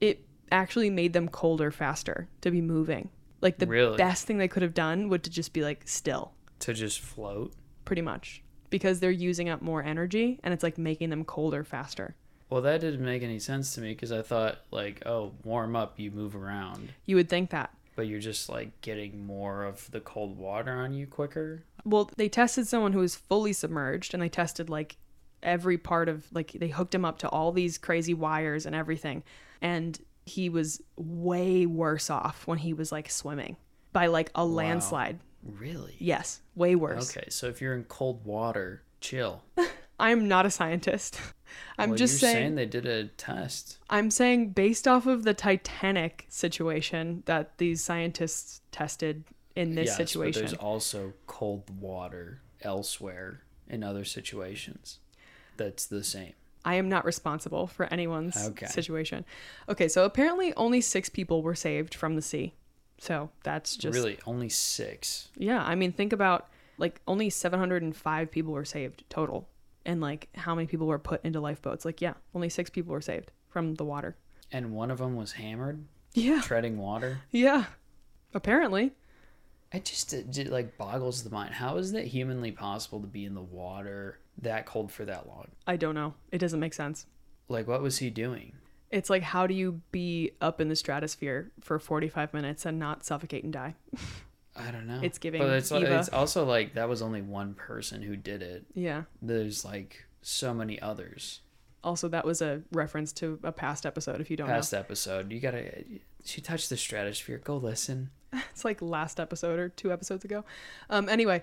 It 0.00 0.24
actually 0.50 0.90
made 0.90 1.12
them 1.14 1.28
colder 1.28 1.70
faster 1.70 2.28
to 2.42 2.50
be 2.50 2.60
moving. 2.60 3.08
Like 3.40 3.58
the 3.58 3.66
Really? 3.66 3.96
best 3.96 4.26
thing 4.26 4.38
they 4.38 4.48
could 4.48 4.62
have 4.62 4.74
done 4.74 5.08
would 5.08 5.22
to 5.24 5.30
just 5.30 5.52
be 5.52 5.62
like 5.62 5.82
still 5.86 6.32
To 6.60 6.72
just 6.74 7.00
float. 7.00 7.52
pretty 7.84 8.02
much 8.02 8.42
because 8.70 9.00
they're 9.00 9.10
using 9.10 9.48
up 9.48 9.60
more 9.60 9.82
energy 9.82 10.38
and 10.42 10.54
it's 10.54 10.62
like 10.62 10.78
making 10.78 11.10
them 11.10 11.24
colder 11.24 11.64
faster. 11.64 12.14
Well, 12.50 12.62
that 12.62 12.80
didn't 12.82 13.04
make 13.04 13.22
any 13.22 13.38
sense 13.38 13.74
to 13.74 13.80
me 13.80 13.90
because 13.90 14.12
I 14.12 14.20
thought 14.22 14.58
like, 14.70 15.02
oh, 15.06 15.32
warm 15.44 15.74
up, 15.74 15.98
you 15.98 16.10
move 16.10 16.36
around, 16.36 16.90
You 17.06 17.16
would 17.16 17.28
think 17.30 17.50
that. 17.50 17.74
But 17.94 18.06
you're 18.06 18.20
just 18.20 18.48
like 18.48 18.80
getting 18.80 19.26
more 19.26 19.64
of 19.64 19.90
the 19.90 20.00
cold 20.00 20.38
water 20.38 20.72
on 20.72 20.94
you 20.94 21.06
quicker. 21.06 21.64
Well, 21.84 22.10
they 22.16 22.28
tested 22.28 22.66
someone 22.66 22.92
who 22.92 23.00
was 23.00 23.14
fully 23.14 23.52
submerged 23.52 24.14
and 24.14 24.22
they 24.22 24.28
tested 24.28 24.70
like 24.70 24.96
every 25.42 25.78
part 25.78 26.08
of 26.08 26.24
like 26.32 26.52
they 26.52 26.68
hooked 26.68 26.94
him 26.94 27.04
up 27.04 27.18
to 27.18 27.28
all 27.28 27.52
these 27.52 27.76
crazy 27.76 28.14
wires 28.14 28.64
and 28.64 28.76
everything 28.76 29.24
and 29.60 29.98
he 30.24 30.48
was 30.48 30.80
way 30.96 31.66
worse 31.66 32.10
off 32.10 32.46
when 32.46 32.58
he 32.58 32.72
was 32.72 32.92
like 32.92 33.10
swimming 33.10 33.56
by 33.92 34.06
like 34.06 34.30
a 34.34 34.44
landslide. 34.44 35.18
Really? 35.42 35.96
Yes, 35.98 36.40
way 36.54 36.74
worse. 36.74 37.16
Okay, 37.16 37.28
so 37.30 37.48
if 37.48 37.60
you're 37.60 37.74
in 37.74 37.84
cold 37.84 38.24
water, 38.24 38.82
chill. 39.00 39.42
I'm 39.98 40.28
not 40.28 40.46
a 40.46 40.50
scientist. 40.50 41.20
I'm 41.78 41.90
well, 41.90 41.98
just 41.98 42.20
you're 42.22 42.30
saying 42.30 42.54
they 42.54 42.66
did 42.66 42.86
a 42.86 43.04
test. 43.06 43.78
I'm 43.90 44.10
saying 44.10 44.50
based 44.50 44.86
off 44.86 45.06
of 45.06 45.24
the 45.24 45.34
Titanic 45.34 46.26
situation 46.28 47.22
that 47.26 47.58
these 47.58 47.82
scientists 47.82 48.60
tested 48.70 49.24
in 49.54 49.74
this 49.74 49.88
yes, 49.88 49.96
situation. 49.96 50.42
But 50.42 50.50
there's 50.50 50.60
also 50.60 51.12
cold 51.26 51.80
water 51.80 52.40
elsewhere 52.62 53.42
in 53.68 53.82
other 53.82 54.04
situations. 54.04 54.98
That's 55.56 55.86
the 55.86 56.04
same. 56.04 56.32
I 56.64 56.76
am 56.76 56.88
not 56.88 57.04
responsible 57.04 57.66
for 57.66 57.86
anyone's 57.92 58.36
Okay. 58.36 58.66
situation. 58.66 59.24
Okay, 59.68 59.88
so 59.88 60.04
apparently 60.04 60.54
only 60.54 60.80
six 60.80 61.08
people 61.08 61.42
were 61.42 61.56
saved 61.56 61.94
from 61.94 62.14
the 62.14 62.22
sea. 62.22 62.54
So 62.98 63.30
that's 63.42 63.76
just 63.76 63.94
really, 63.96 64.18
only 64.26 64.48
six. 64.48 65.28
yeah. 65.36 65.62
I 65.64 65.74
mean, 65.74 65.92
think 65.92 66.12
about 66.12 66.48
like 66.78 67.00
only 67.08 67.30
705 67.30 68.30
people 68.30 68.52
were 68.52 68.64
saved 68.64 69.02
total, 69.10 69.48
and 69.86 70.00
like 70.00 70.28
how 70.34 70.54
many 70.54 70.66
people 70.66 70.86
were 70.86 70.98
put 70.98 71.24
into 71.24 71.40
lifeboats? 71.40 71.84
Like 71.84 72.00
yeah, 72.00 72.14
only 72.34 72.48
six 72.48 72.70
people 72.70 72.92
were 72.92 73.00
saved 73.00 73.30
from 73.48 73.74
the 73.74 73.84
water. 73.84 74.16
And 74.50 74.72
one 74.72 74.90
of 74.90 74.98
them 74.98 75.16
was 75.16 75.32
hammered, 75.32 75.84
Yeah, 76.14 76.40
treading 76.42 76.76
water. 76.78 77.18
yeah. 77.30 77.64
Apparently, 78.34 78.92
It 79.72 79.84
just 79.84 80.12
it, 80.12 80.30
j- 80.30 80.44
like 80.44 80.76
boggles 80.78 81.22
the 81.22 81.30
mind. 81.30 81.54
How 81.54 81.76
is 81.76 81.92
that 81.92 82.06
humanly 82.06 82.52
possible 82.52 83.00
to 83.00 83.06
be 83.06 83.24
in 83.24 83.34
the 83.34 83.42
water 83.42 84.18
that 84.38 84.66
cold 84.66 84.90
for 84.92 85.04
that 85.04 85.26
long? 85.26 85.48
I 85.66 85.76
don't 85.76 85.94
know. 85.94 86.14
It 86.30 86.38
doesn't 86.38 86.60
make 86.60 86.74
sense. 86.74 87.06
Like, 87.48 87.66
what 87.68 87.82
was 87.82 87.98
he 87.98 88.08
doing? 88.10 88.52
It's 88.90 89.08
like 89.10 89.22
how 89.22 89.46
do 89.46 89.54
you 89.54 89.80
be 89.90 90.32
up 90.40 90.60
in 90.60 90.68
the 90.68 90.76
stratosphere 90.76 91.50
for 91.60 91.78
45 91.78 92.34
minutes 92.34 92.66
and 92.66 92.78
not 92.78 93.04
suffocate 93.04 93.44
and 93.44 93.52
die? 93.52 93.74
I 94.54 94.70
don't 94.70 94.86
know. 94.86 95.00
It's 95.02 95.18
giving 95.18 95.40
but 95.40 95.50
it's, 95.50 95.72
Eva. 95.72 95.98
it's 95.98 96.08
also 96.10 96.44
like 96.44 96.74
that 96.74 96.88
was 96.88 97.02
only 97.02 97.22
one 97.22 97.54
person 97.54 98.02
who 98.02 98.16
did 98.16 98.42
it. 98.42 98.64
Yeah. 98.74 99.04
There's 99.20 99.64
like 99.64 100.04
so 100.20 100.52
many 100.52 100.80
others. 100.80 101.40
Also, 101.84 102.08
that 102.08 102.24
was 102.24 102.42
a 102.42 102.62
reference 102.72 103.12
to 103.14 103.40
a 103.42 103.50
past 103.50 103.86
episode. 103.86 104.20
If 104.20 104.30
you 104.30 104.36
don't 104.36 104.46
Past 104.46 104.72
episode, 104.72 105.32
you 105.32 105.40
gotta. 105.40 105.84
She 106.24 106.40
touched 106.40 106.70
the 106.70 106.76
stratosphere. 106.76 107.38
Go 107.38 107.56
listen. 107.56 108.10
it's 108.32 108.64
like 108.64 108.80
last 108.80 109.18
episode 109.18 109.58
or 109.58 109.68
two 109.68 109.92
episodes 109.92 110.24
ago. 110.24 110.44
Um, 110.90 111.08
anyway, 111.08 111.42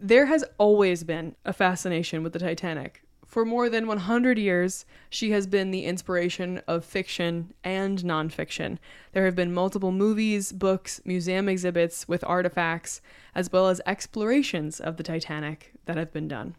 there 0.00 0.26
has 0.26 0.44
always 0.58 1.04
been 1.04 1.34
a 1.44 1.52
fascination 1.52 2.22
with 2.22 2.32
the 2.32 2.38
Titanic. 2.38 3.03
For 3.34 3.44
more 3.44 3.68
than 3.68 3.88
100 3.88 4.38
years, 4.38 4.86
she 5.10 5.32
has 5.32 5.48
been 5.48 5.72
the 5.72 5.86
inspiration 5.86 6.62
of 6.68 6.84
fiction 6.84 7.52
and 7.64 7.98
nonfiction. 7.98 8.78
There 9.10 9.24
have 9.24 9.34
been 9.34 9.52
multiple 9.52 9.90
movies, 9.90 10.52
books, 10.52 11.00
museum 11.04 11.48
exhibits 11.48 12.06
with 12.06 12.22
artifacts, 12.22 13.00
as 13.34 13.50
well 13.50 13.68
as 13.68 13.80
explorations 13.86 14.78
of 14.78 14.98
the 14.98 15.02
Titanic 15.02 15.72
that 15.86 15.96
have 15.96 16.12
been 16.12 16.28
done. 16.28 16.54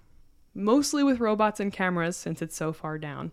Mostly 0.53 1.01
with 1.01 1.21
robots 1.21 1.61
and 1.61 1.71
cameras, 1.71 2.17
since 2.17 2.41
it's 2.41 2.57
so 2.57 2.73
far 2.73 2.97
down. 2.97 3.31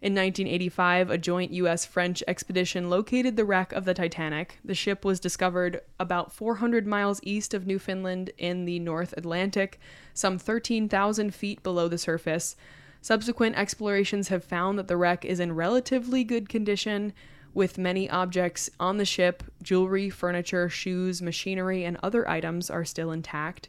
In 0.00 0.14
1985, 0.14 1.10
a 1.10 1.18
joint 1.18 1.50
US 1.50 1.84
French 1.84 2.22
expedition 2.28 2.88
located 2.88 3.36
the 3.36 3.44
wreck 3.44 3.72
of 3.72 3.84
the 3.84 3.94
Titanic. 3.94 4.60
The 4.64 4.74
ship 4.74 5.04
was 5.04 5.18
discovered 5.18 5.80
about 5.98 6.32
400 6.32 6.86
miles 6.86 7.18
east 7.24 7.52
of 7.52 7.66
Newfoundland 7.66 8.30
in 8.38 8.64
the 8.64 8.78
North 8.78 9.12
Atlantic, 9.16 9.80
some 10.14 10.38
13,000 10.38 11.34
feet 11.34 11.64
below 11.64 11.88
the 11.88 11.98
surface. 11.98 12.54
Subsequent 13.00 13.56
explorations 13.56 14.28
have 14.28 14.44
found 14.44 14.78
that 14.78 14.86
the 14.86 14.96
wreck 14.96 15.24
is 15.24 15.40
in 15.40 15.56
relatively 15.56 16.22
good 16.22 16.48
condition, 16.48 17.12
with 17.52 17.76
many 17.76 18.08
objects 18.08 18.70
on 18.78 18.98
the 18.98 19.04
ship 19.04 19.42
jewelry, 19.62 20.10
furniture, 20.10 20.68
shoes, 20.68 21.20
machinery, 21.20 21.82
and 21.82 21.98
other 22.04 22.28
items 22.28 22.70
are 22.70 22.84
still 22.84 23.10
intact. 23.10 23.68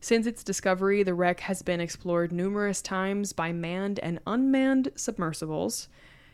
Since 0.00 0.26
its 0.26 0.44
discovery, 0.44 1.02
the 1.02 1.14
wreck 1.14 1.40
has 1.40 1.62
been 1.62 1.80
explored 1.80 2.30
numerous 2.32 2.80
times 2.80 3.32
by 3.32 3.52
manned 3.52 3.98
and 3.98 4.20
unmanned 4.26 4.92
submersibles, 4.94 5.88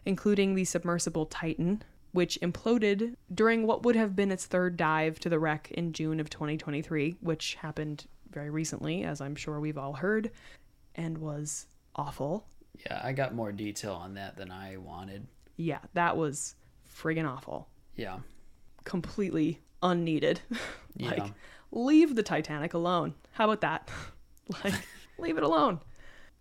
including 0.04 0.54
the 0.54 0.64
submersible 0.64 1.26
Titan, 1.26 1.82
which 2.12 2.38
imploded 2.42 3.14
during 3.32 3.66
what 3.66 3.82
would 3.82 3.96
have 3.96 4.14
been 4.14 4.30
its 4.30 4.46
third 4.46 4.76
dive 4.76 5.18
to 5.20 5.28
the 5.28 5.38
wreck 5.38 5.70
in 5.72 5.92
June 5.92 6.20
of 6.20 6.28
2023, 6.28 7.16
which 7.20 7.54
happened 7.54 8.06
very 8.30 8.50
recently, 8.50 9.02
as 9.04 9.20
I'm 9.20 9.34
sure 9.34 9.58
we've 9.58 9.78
all 9.78 9.94
heard, 9.94 10.30
and 10.94 11.18
was 11.18 11.66
awful. 11.96 12.46
Yeah, 12.84 13.00
I 13.02 13.12
got 13.12 13.34
more 13.34 13.52
detail 13.52 13.94
on 13.94 14.14
that 14.14 14.36
than 14.36 14.50
I 14.50 14.76
wanted. 14.76 15.26
Yeah, 15.56 15.78
that 15.94 16.16
was 16.16 16.56
friggin' 16.86 17.28
awful. 17.28 17.68
Yeah. 17.96 18.18
Completely 18.84 19.60
unneeded. 19.82 20.40
Yeah. 20.96 21.30
Leave 21.74 22.14
the 22.14 22.22
Titanic 22.22 22.72
alone. 22.72 23.14
How 23.32 23.44
about 23.44 23.60
that? 23.60 23.90
like, 24.64 24.74
leave 25.18 25.36
it 25.36 25.42
alone. 25.42 25.80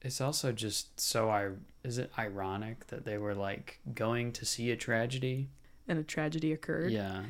It's 0.01 0.21
also 0.21 0.51
just 0.51 0.99
so 0.99 1.29
I 1.29 1.49
is 1.83 1.97
it 1.97 2.11
ironic 2.17 2.87
that 2.87 3.03
they 3.05 3.17
were 3.17 3.35
like 3.35 3.79
going 3.93 4.31
to 4.33 4.45
see 4.45 4.71
a 4.71 4.75
tragedy? 4.75 5.49
And 5.87 5.99
a 5.99 6.03
tragedy 6.03 6.53
occurred. 6.53 6.91
Yeah. 6.91 7.23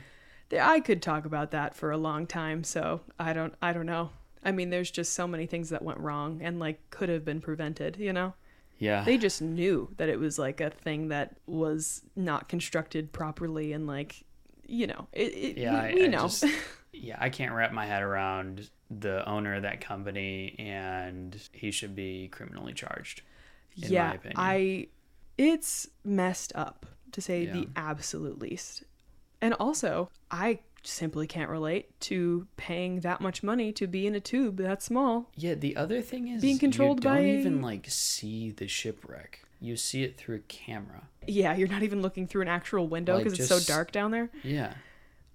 I 0.59 0.79
could 0.81 1.01
talk 1.01 1.25
about 1.25 1.49
that 1.51 1.75
for 1.75 1.89
a 1.91 1.97
long 1.97 2.27
time, 2.27 2.63
so 2.63 3.01
I 3.19 3.33
don't 3.33 3.53
I 3.61 3.73
don't 3.73 3.85
know. 3.85 4.11
I 4.43 4.51
mean, 4.51 4.69
there's 4.69 4.91
just 4.91 5.13
so 5.13 5.25
many 5.25 5.45
things 5.45 5.69
that 5.69 5.81
went 5.81 5.99
wrong 5.99 6.41
and 6.43 6.59
like 6.59 6.89
could 6.89 7.09
have 7.09 7.23
been 7.23 7.41
prevented, 7.41 7.97
you 7.97 8.11
know? 8.11 8.33
Yeah. 8.77 9.03
They 9.03 9.17
just 9.17 9.41
knew 9.41 9.89
that 9.97 10.09
it 10.09 10.19
was 10.19 10.37
like 10.37 10.59
a 10.59 10.69
thing 10.69 11.07
that 11.07 11.37
was 11.45 12.01
not 12.15 12.49
constructed 12.49 13.13
properly 13.13 13.71
and 13.73 13.87
like 13.87 14.23
you 14.65 14.87
know, 14.87 15.07
it, 15.11 15.33
it 15.33 15.57
yeah, 15.57 15.73
we, 15.73 15.77
I, 15.77 15.93
we 15.93 16.03
I 16.05 16.07
know. 16.07 16.21
just- 16.23 16.45
yeah, 16.93 17.17
I 17.19 17.29
can't 17.29 17.53
wrap 17.53 17.71
my 17.73 17.85
head 17.85 18.01
around 18.03 18.69
the 18.89 19.27
owner 19.27 19.55
of 19.55 19.63
that 19.63 19.81
company 19.81 20.55
and 20.59 21.37
he 21.51 21.71
should 21.71 21.95
be 21.95 22.27
criminally 22.29 22.73
charged. 22.73 23.21
in 23.75 23.83
my 23.83 23.87
yeah, 23.89 24.13
opinion. 24.13 24.35
I 24.37 24.87
it's 25.37 25.87
messed 26.05 26.51
up 26.55 26.85
to 27.11 27.21
say 27.21 27.45
Yeah. 27.45 27.53
the 27.53 27.67
absolute 27.75 28.39
least. 28.39 28.83
And 29.41 29.53
also, 29.55 30.09
I 30.31 30.59
simply 30.83 31.25
can't 31.27 31.49
relate 31.49 31.99
to 32.01 32.45
paying 32.57 32.99
that 33.01 33.19
much 33.21 33.41
money 33.41 33.71
to 33.71 33.87
be 33.87 34.05
in 34.05 34.13
a 34.15 34.19
tube 34.19 34.57
that 34.57 34.83
small. 34.83 35.31
Yeah, 35.35 35.55
the 35.55 35.75
other 35.75 36.01
thing 36.01 36.27
is 36.27 36.41
Being 36.41 36.59
controlled 36.59 36.99
you 36.99 37.09
don't 37.09 37.15
by- 37.17 37.25
even 37.25 37.61
like 37.61 37.87
see 37.89 38.51
the 38.51 38.67
shipwreck. 38.67 39.39
You 39.59 39.75
see 39.77 40.03
it 40.03 40.17
through 40.17 40.35
a 40.35 40.39
camera. 40.39 41.07
Yeah, 41.25 41.55
you're 41.55 41.69
not 41.69 41.83
even 41.83 42.01
looking 42.01 42.27
through 42.27 42.41
an 42.43 42.47
actual 42.49 42.87
window 42.87 43.15
Like, 43.15 43.23
because 43.23 43.39
it's 43.39 43.47
so 43.49 43.59
dark 43.73 43.91
down 43.93 44.11
there. 44.11 44.29
Yeah. 44.43 44.73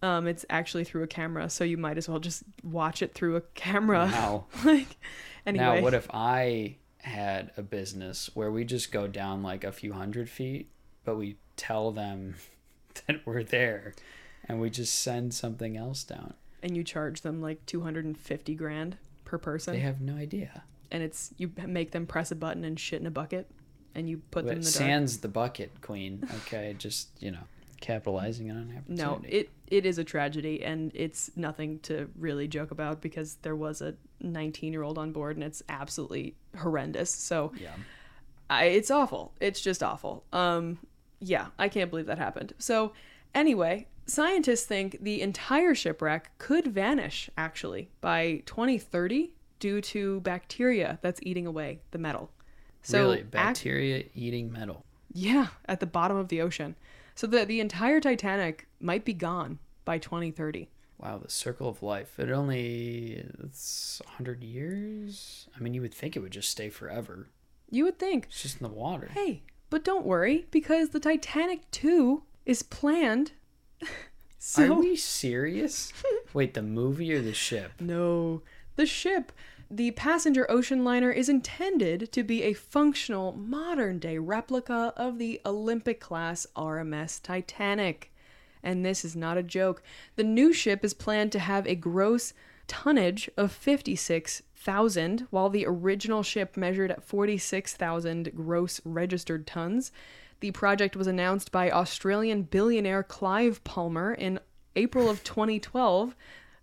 Um, 0.03 0.27
it's 0.29 0.45
actually 0.49 0.85
through 0.85 1.03
a 1.03 1.07
camera, 1.09 1.51
so 1.51 1.65
you 1.65 1.77
might 1.77 1.99
as 1.99 2.09
well 2.09 2.21
just 2.21 2.45
watch 2.63 3.03
it 3.03 3.15
through 3.15 3.37
a 3.37 3.41
camera. 3.55 4.09
Wow. 4.13 4.45
like, 4.65 4.97
anyway, 5.45 5.65
Now, 5.65 5.81
what 5.83 5.95
if 5.95 6.07
I 6.15 6.77
had 7.03 7.51
a 7.57 7.63
business 7.63 8.31
where 8.35 8.51
we 8.51 8.65
just 8.65 8.93
go 8.93 9.07
down 9.09 9.43
like 9.43 9.65
a 9.65 9.73
few 9.73 9.93
hundred 9.95 10.29
feet, 10.31 10.71
but 11.05 11.17
we 11.17 11.37
tell 11.57 11.91
them 11.91 12.37
that 13.07 13.27
we're 13.27 13.43
there 13.43 13.95
and 14.49 14.61
we 14.61 14.71
just 14.71 14.95
send 15.01 15.35
something 15.35 15.77
else 15.77 16.05
down? 16.05 16.35
and 16.61 16.77
you 16.77 16.83
charge 16.83 17.21
them 17.21 17.41
like 17.41 17.65
250 17.67 18.55
grand 18.57 18.97
per 19.25 19.39
person, 19.39 19.75
They 19.75 19.79
have 19.81 20.01
no 20.01 20.15
idea. 20.17 20.65
and 20.91 21.05
it's 21.05 21.33
you 21.37 21.53
make 21.67 21.93
them 21.93 22.05
press 22.05 22.33
a 22.33 22.35
button 22.35 22.65
and 22.65 22.79
shit 22.81 23.01
in 23.01 23.07
a 23.07 23.11
bucket, 23.13 23.49
and 23.95 24.09
you 24.11 24.23
put 24.33 24.45
them 24.45 24.57
in 24.57 24.59
But 24.59 24.65
the 24.73 24.79
dark. 24.79 25.11
the 25.23 25.29
bucket, 25.29 25.81
queen. 25.83 26.29
Okay, 26.39 26.75
just, 26.77 27.11
you 27.21 27.31
know, 27.31 27.45
capitalizing 27.81 28.51
on 28.51 28.57
an 28.57 28.77
opportunity. 28.77 29.03
No, 29.03 29.21
it 29.39 29.51
it 29.71 29.87
is 29.87 29.99
a 29.99 30.05
tragedy, 30.05 30.63
and 30.65 30.91
it's 30.95 31.31
nothing 31.37 31.79
to 31.81 32.09
really 32.19 32.49
joke 32.49 32.71
about 32.71 33.01
because 33.01 33.37
there 33.43 33.57
was 33.57 33.81
a 33.81 33.95
19 34.21 34.73
year 34.73 34.83
old 34.83 34.99
on 34.99 35.13
board, 35.13 35.37
and 35.37 35.45
it's 35.45 35.63
absolutely 35.69 36.35
horrendous. 36.57 37.11
So 37.11 37.53
Yeah. 37.61 37.75
I, 38.51 38.65
it's 38.65 38.91
awful. 38.91 39.33
It's 39.41 39.61
just 39.61 39.83
awful. 39.83 40.25
Um, 40.33 40.79
yeah, 41.21 41.49
I 41.59 41.69
can't 41.69 41.91
believe 41.91 42.07
that 42.07 42.19
happened. 42.19 42.55
So 42.59 42.93
anyway, 43.35 43.87
scientists 44.07 44.65
think 44.65 44.99
the 45.03 45.21
entire 45.21 45.75
shipwreck 45.75 46.31
could 46.39 46.67
vanish 46.69 47.29
actually 47.37 47.91
by 48.01 48.43
2030 48.47 49.35
due 49.59 49.81
to 49.83 50.21
bacteria 50.21 50.99
that's 51.03 51.21
eating 51.23 51.47
away 51.47 51.81
the 51.91 51.99
metal. 51.99 52.31
So 52.83 53.01
really, 53.03 53.19
ac- 53.19 53.27
bacteria 53.31 54.05
eating 54.15 54.51
metal. 54.53 54.85
yeah, 55.13 55.49
at 55.67 55.81
the 55.81 55.87
bottom 55.87 56.17
of 56.17 56.29
the 56.29 56.41
ocean. 56.41 56.75
So 57.19 57.27
the 57.27 57.45
the 57.45 57.59
entire 57.59 57.99
Titanic 58.01 58.69
might 58.79 59.05
be 59.05 59.13
gone 59.13 59.59
by 59.85 59.99
2030. 59.99 60.69
Wow, 60.99 61.19
the 61.19 61.29
circle 61.29 61.69
of 61.69 61.83
life. 61.83 62.17
It 62.17 62.31
only 62.31 63.25
it's 63.43 64.01
100 64.05 64.45
years. 64.45 65.49
I 65.57 65.59
mean, 65.59 65.75
you 65.75 65.81
would 65.83 65.93
think 65.93 66.15
it 66.15 66.21
would 66.21 66.31
just 66.31 66.49
stay 66.49 66.71
forever. 66.71 67.27
You 67.69 67.83
would 67.87 67.99
think, 67.99 68.27
It's 68.27 68.43
just 68.43 68.61
in 68.61 68.69
the 68.69 68.73
water. 68.73 69.11
hey, 69.13 69.43
but 69.69 69.83
don't 69.83 70.07
worry 70.07 70.47
because 70.53 70.91
the 70.91 71.01
Titanic 71.01 71.69
2 71.73 72.23
is 72.47 72.63
planned. 72.63 73.33
so 74.39 74.75
Are 74.75 74.79
we 74.79 74.95
serious? 74.95 75.93
Wait, 76.33 76.55
the 76.55 76.63
movie 76.63 77.13
or 77.13 77.21
the 77.21 77.35
ship? 77.35 77.73
no, 77.81 78.43
the 78.77 78.87
ship, 78.87 79.33
the 79.71 79.91
passenger 79.91 80.51
ocean 80.51 80.83
liner 80.83 81.11
is 81.11 81.29
intended 81.29 82.11
to 82.13 82.23
be 82.23 82.43
a 82.43 82.55
functional 82.55 83.33
modern 83.33 83.99
day 83.99 84.17
replica 84.17 84.95
of 84.97 85.19
the 85.19 85.41
Olympic 85.45 86.01
class 86.01 86.47
RMS 86.57 87.23
Titanic. 87.23 88.11
And 88.63 88.85
this 88.85 89.05
is 89.05 89.15
not 89.15 89.37
a 89.37 89.43
joke. 89.43 89.83
The 90.17 90.25
new 90.25 90.55
ship 90.55 90.85
is 90.85 90.95
planned 90.95 91.33
to 91.33 91.39
have 91.39 91.67
a 91.67 91.75
gross 91.75 92.33
tonnage 92.67 93.31
of 93.37 93.53
56,000, 93.53 95.27
while 95.31 95.51
the 95.51 95.67
original 95.67 96.23
ship 96.23 96.57
measured 96.57 96.91
at 96.91 97.05
46,000 97.05 98.35
gross 98.35 98.81
registered 98.85 99.47
tons. 99.47 99.93
The 100.41 100.51
project 100.53 100.97
was 100.97 101.07
announced 101.07 101.53
by 101.53 101.71
Australian 101.71 102.43
billionaire 102.43 103.03
Clive 103.03 103.63
Palmer 103.65 104.15
in 104.15 104.41
April 104.77 105.11
of 105.11 105.25
2012. 105.25 106.15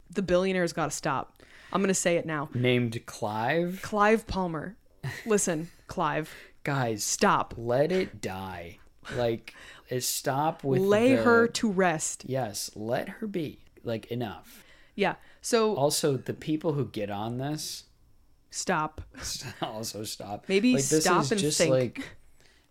The 0.10 0.22
billionaire's 0.22 0.74
got 0.74 0.92
to 0.92 0.96
stop. 0.96 1.35
I'm 1.76 1.82
going 1.82 1.90
to 1.90 1.94
say 1.94 2.16
it 2.16 2.26
now. 2.26 2.48
Named 2.54 3.06
Clive? 3.06 3.80
Clive 3.84 4.26
Palmer. 4.28 4.78
Listen, 5.26 5.70
Clive, 5.88 6.34
Guys, 6.64 7.04
stop. 7.04 7.54
let 7.58 7.92
it 7.92 8.22
die. 8.22 8.80
Like, 9.16 9.54
eh, 9.92 10.00
stop 10.00 10.64
with 10.64 10.82
Lay 10.82 11.16
the- 11.18 11.24
her 11.24 11.48
to 11.50 11.70
rest. 11.70 12.24
Yes, 12.28 12.72
let 12.76 13.10
her 13.10 13.28
be. 13.28 13.60
Like, 13.84 14.06
enough. 14.10 14.64
Yeah. 14.96 15.16
So 15.42 15.76
Also, 15.76 16.16
the 16.16 16.34
people 16.34 16.72
who 16.74 16.86
get 16.86 17.12
on 17.12 17.38
this 17.38 17.84
stop. 18.52 19.02
also 19.62 20.06
stop. 20.06 20.46
Maybe 20.48 20.74
like, 20.76 20.86
this 20.86 21.04
stop 21.04 21.24
is 21.24 21.32
and 21.34 21.42
just 21.42 21.58
think. 21.58 21.72
like 21.72 22.10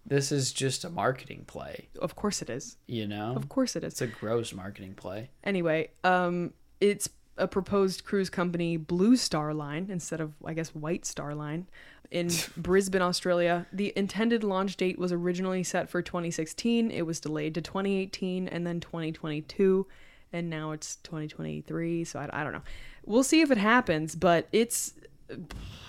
this 0.07 0.33
is 0.33 0.51
just 0.53 0.85
a 0.85 0.91
marketing 0.91 1.45
play, 1.47 1.89
Of 2.01 2.17
course 2.17 2.41
it 2.43 2.49
is. 2.51 2.77
you 2.87 3.07
know? 3.07 3.35
Of 3.37 3.49
course 3.51 3.77
it 3.77 3.85
is. 3.85 3.93
It's 3.93 4.01
a 4.03 4.07
gross 4.07 4.53
marketing 4.55 4.95
play. 4.95 5.31
Anyway, 5.45 5.91
um, 6.05 6.53
it's 6.81 7.09
a 7.37 7.49
proposed 7.49 8.05
cruise 8.05 8.31
company, 8.31 8.77
Blue 8.77 9.17
Star 9.17 9.53
Line, 9.53 9.89
instead 9.91 10.21
of 10.21 10.35
I 10.45 10.55
guess 10.55 10.75
White 10.75 11.05
Star 11.05 11.35
Line, 11.35 11.67
in 12.11 12.31
Brisbane, 12.57 13.03
Australia. 13.03 13.67
The 13.73 13.93
intended 13.97 14.45
launch 14.45 14.77
date 14.77 14.99
was 14.99 15.13
originally 15.13 15.63
set 15.63 15.89
for 15.91 16.03
2016. 16.03 16.91
It 16.91 17.03
was 17.03 17.21
delayed 17.21 17.55
to 17.55 17.61
2018 17.61 18.49
and 18.49 18.67
then 18.67 18.81
2022, 18.81 19.87
and 20.33 20.49
now 20.49 20.73
it's 20.73 20.97
2023. 20.97 22.05
So 22.05 22.21
I, 22.21 22.29
I 22.33 22.45
don't 22.45 22.53
know. 22.53 22.63
We'll 23.05 23.25
see 23.25 23.41
if 23.41 23.51
it 23.51 23.59
happens, 23.59 24.15
but 24.15 24.49
it's 24.53 24.95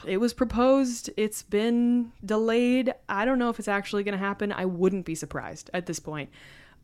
it 0.05 0.17
was 0.17 0.33
proposed. 0.33 1.09
It's 1.17 1.43
been 1.43 2.11
delayed. 2.23 2.93
I 3.07 3.25
don't 3.25 3.39
know 3.39 3.49
if 3.49 3.59
it's 3.59 3.67
actually 3.67 4.03
going 4.03 4.17
to 4.17 4.23
happen. 4.23 4.51
I 4.51 4.65
wouldn't 4.65 5.05
be 5.05 5.15
surprised 5.15 5.69
at 5.73 5.85
this 5.85 5.99
point. 5.99 6.29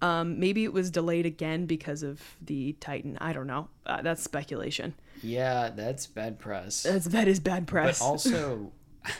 Um, 0.01 0.39
maybe 0.39 0.63
it 0.63 0.73
was 0.73 0.89
delayed 0.89 1.25
again 1.25 1.65
because 1.67 2.01
of 2.03 2.21
the 2.41 2.73
Titan. 2.79 3.17
I 3.21 3.33
don't 3.33 3.47
know. 3.47 3.69
Uh, 3.85 4.01
that's 4.01 4.23
speculation. 4.23 4.95
Yeah, 5.21 5.69
that's 5.69 6.07
bad 6.07 6.39
press. 6.39 6.83
That's 6.83 7.05
that 7.05 7.27
is 7.27 7.39
bad 7.39 7.67
press. 7.67 7.99
But 7.99 8.05
also, 8.05 8.71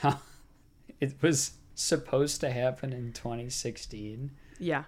it 0.99 1.13
was 1.21 1.51
supposed 1.75 2.41
to 2.41 2.51
happen 2.51 2.93
in 2.93 3.13
2016, 3.13 4.31
yeah, 4.59 4.83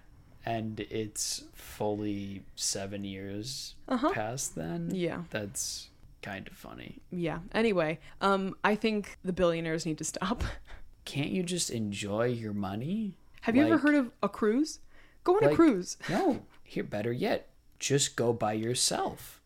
and 0.46 0.80
it's 0.80 1.44
fully 1.54 2.44
seven 2.56 3.04
years 3.04 3.76
Uh-huh. 3.88 4.12
past 4.12 4.56
then. 4.56 4.92
yeah, 4.94 5.22
That's 5.30 5.90
kind 6.22 6.48
of 6.48 6.54
funny. 6.54 7.00
yeah. 7.12 7.40
Anyway, 7.54 8.00
um, 8.22 8.56
I 8.64 8.76
think 8.76 9.18
the 9.24 9.34
billionaires 9.34 9.86
need 9.86 9.98
to 10.00 10.04
stop. 10.04 10.44
Can't 11.06 11.30
you 11.32 11.44
just 11.44 11.70
enjoy 11.70 12.28
your 12.28 12.54
money? 12.54 13.18
Have 13.42 13.56
you 13.58 13.64
ever 13.66 13.78
heard 13.78 13.96
of 13.96 14.10
a 14.24 14.30
cruise? 14.30 14.80
Go 15.24 15.38
on 15.38 15.44
a 15.44 15.56
cruise. 15.56 15.98
No, 16.10 16.44
here, 16.64 16.84
better 16.84 17.12
yet, 17.12 17.50
just 17.80 18.16
go 18.16 18.34
by 18.34 18.54
yourself. 18.54 19.42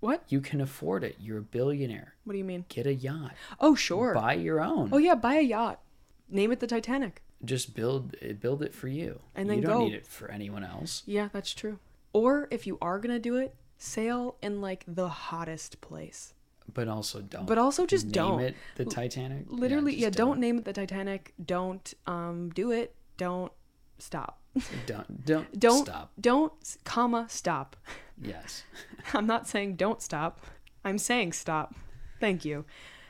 What? 0.00 0.24
You 0.28 0.40
can 0.40 0.60
afford 0.60 1.04
it. 1.04 1.16
You're 1.20 1.38
a 1.38 1.42
billionaire. 1.42 2.14
What 2.24 2.32
do 2.32 2.38
you 2.38 2.44
mean? 2.44 2.64
Get 2.68 2.86
a 2.86 2.94
yacht. 2.94 3.34
Oh, 3.60 3.76
sure. 3.76 4.14
Buy 4.14 4.34
your 4.34 4.60
own. 4.60 4.90
Oh 4.92 4.98
yeah, 4.98 5.14
buy 5.14 5.34
a 5.34 5.42
yacht. 5.42 5.80
Name 6.28 6.50
it 6.50 6.58
the 6.58 6.66
Titanic. 6.66 7.22
Just 7.44 7.74
build 7.74 8.14
it, 8.20 8.40
build 8.40 8.62
it 8.62 8.74
for 8.74 8.88
you. 8.88 9.20
And 9.34 9.48
then 9.48 9.58
you 9.58 9.62
don't 9.62 9.78
go. 9.78 9.84
need 9.84 9.94
it 9.94 10.06
for 10.06 10.30
anyone 10.30 10.64
else. 10.64 11.02
Yeah, 11.06 11.28
that's 11.32 11.54
true. 11.54 11.78
Or 12.12 12.48
if 12.50 12.66
you 12.66 12.78
are 12.82 12.98
gonna 12.98 13.18
do 13.18 13.36
it, 13.36 13.54
sail 13.78 14.36
in 14.42 14.60
like 14.60 14.84
the 14.88 15.08
hottest 15.08 15.80
place. 15.80 16.34
But 16.72 16.88
also 16.88 17.20
don't. 17.20 17.46
But 17.46 17.58
also 17.58 17.86
just 17.86 18.06
name 18.06 18.12
don't. 18.12 18.40
it 18.40 18.56
the 18.76 18.84
Titanic. 18.84 19.44
Literally, 19.48 19.94
yeah, 19.94 20.08
just 20.08 20.18
don't 20.18 20.40
name 20.40 20.58
it 20.58 20.64
the 20.64 20.72
Titanic. 20.72 21.32
Don't 21.44 21.94
um 22.06 22.50
do 22.50 22.70
it. 22.70 22.94
Don't 23.16 23.52
stop. 23.98 24.40
Don't 24.86 25.24
don't 25.24 25.58
Don't 25.58 25.86
stop. 25.86 26.12
Don't 26.20 26.52
comma 26.84 27.26
stop. 27.28 27.76
Yes. 28.20 28.64
I'm 29.14 29.26
not 29.26 29.48
saying 29.48 29.76
don't 29.76 30.02
stop. 30.02 30.40
I'm 30.84 30.98
saying 30.98 31.32
stop. 31.32 31.74
Thank 32.20 32.44
you. 32.44 32.64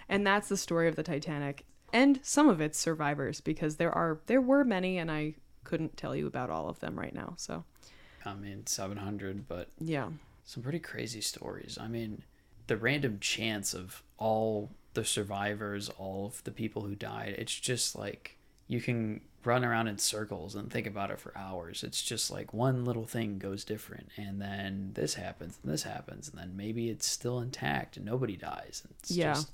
And 0.09 0.27
that's 0.27 0.49
the 0.49 0.57
story 0.57 0.89
of 0.89 0.97
the 0.97 1.03
Titanic 1.03 1.65
and 1.93 2.21
some 2.23 2.49
of 2.49 2.61
its 2.61 2.79
survivors 2.79 3.41
because 3.41 3.77
there 3.77 3.93
are 3.93 4.21
there 4.27 4.41
were 4.41 4.65
many 4.65 4.99
and 4.99 5.11
I 5.11 5.35
couldn't 5.65 5.97
tell 5.97 6.17
you 6.17 6.27
about 6.27 6.51
all 6.51 6.69
of 6.69 6.81
them 6.81 6.99
right 6.99 7.15
now. 7.15 7.35
So, 7.37 7.65
I 8.25 8.35
mean, 8.35 8.67
700, 8.67 9.47
but 9.49 9.69
yeah. 9.79 10.09
some 10.45 10.63
pretty 10.63 10.81
crazy 10.81 11.21
stories. 11.21 11.79
I 11.81 11.89
mean, 11.89 12.23
the 12.67 12.77
random 12.77 13.19
chance 13.21 13.75
of 13.75 14.03
all 14.19 14.71
the 14.95 15.05
survivors, 15.05 15.89
all 15.89 16.27
of 16.27 16.43
the 16.45 16.51
people 16.51 16.83
who 16.83 16.95
died, 16.95 17.35
it's 17.39 17.59
just 17.59 17.97
like 17.97 18.39
you 18.73 18.81
can 18.81 19.21
run 19.45 19.65
around 19.65 19.89
in 19.89 19.99
circles 19.99 20.55
and 20.55 20.71
think 20.71 20.87
about 20.87 21.11
it 21.11 21.19
for 21.19 21.37
hours. 21.37 21.83
It's 21.83 22.01
just 22.03 22.31
like 22.31 22.55
one 22.55 22.85
little 22.85 23.07
thing 23.07 23.39
goes 23.39 23.65
different, 23.65 24.09
and 24.17 24.41
then 24.41 24.93
this 24.95 25.15
happens, 25.15 25.59
and 25.63 25.73
this 25.73 25.83
happens, 25.83 26.29
and 26.29 26.39
then 26.39 26.57
maybe 26.57 26.89
it's 26.91 27.07
still 27.07 27.41
intact 27.41 27.97
and 27.97 28.07
nobody 28.07 28.37
dies. 28.37 28.83
It's 28.91 29.11
Yeah. 29.11 29.35
just 29.35 29.51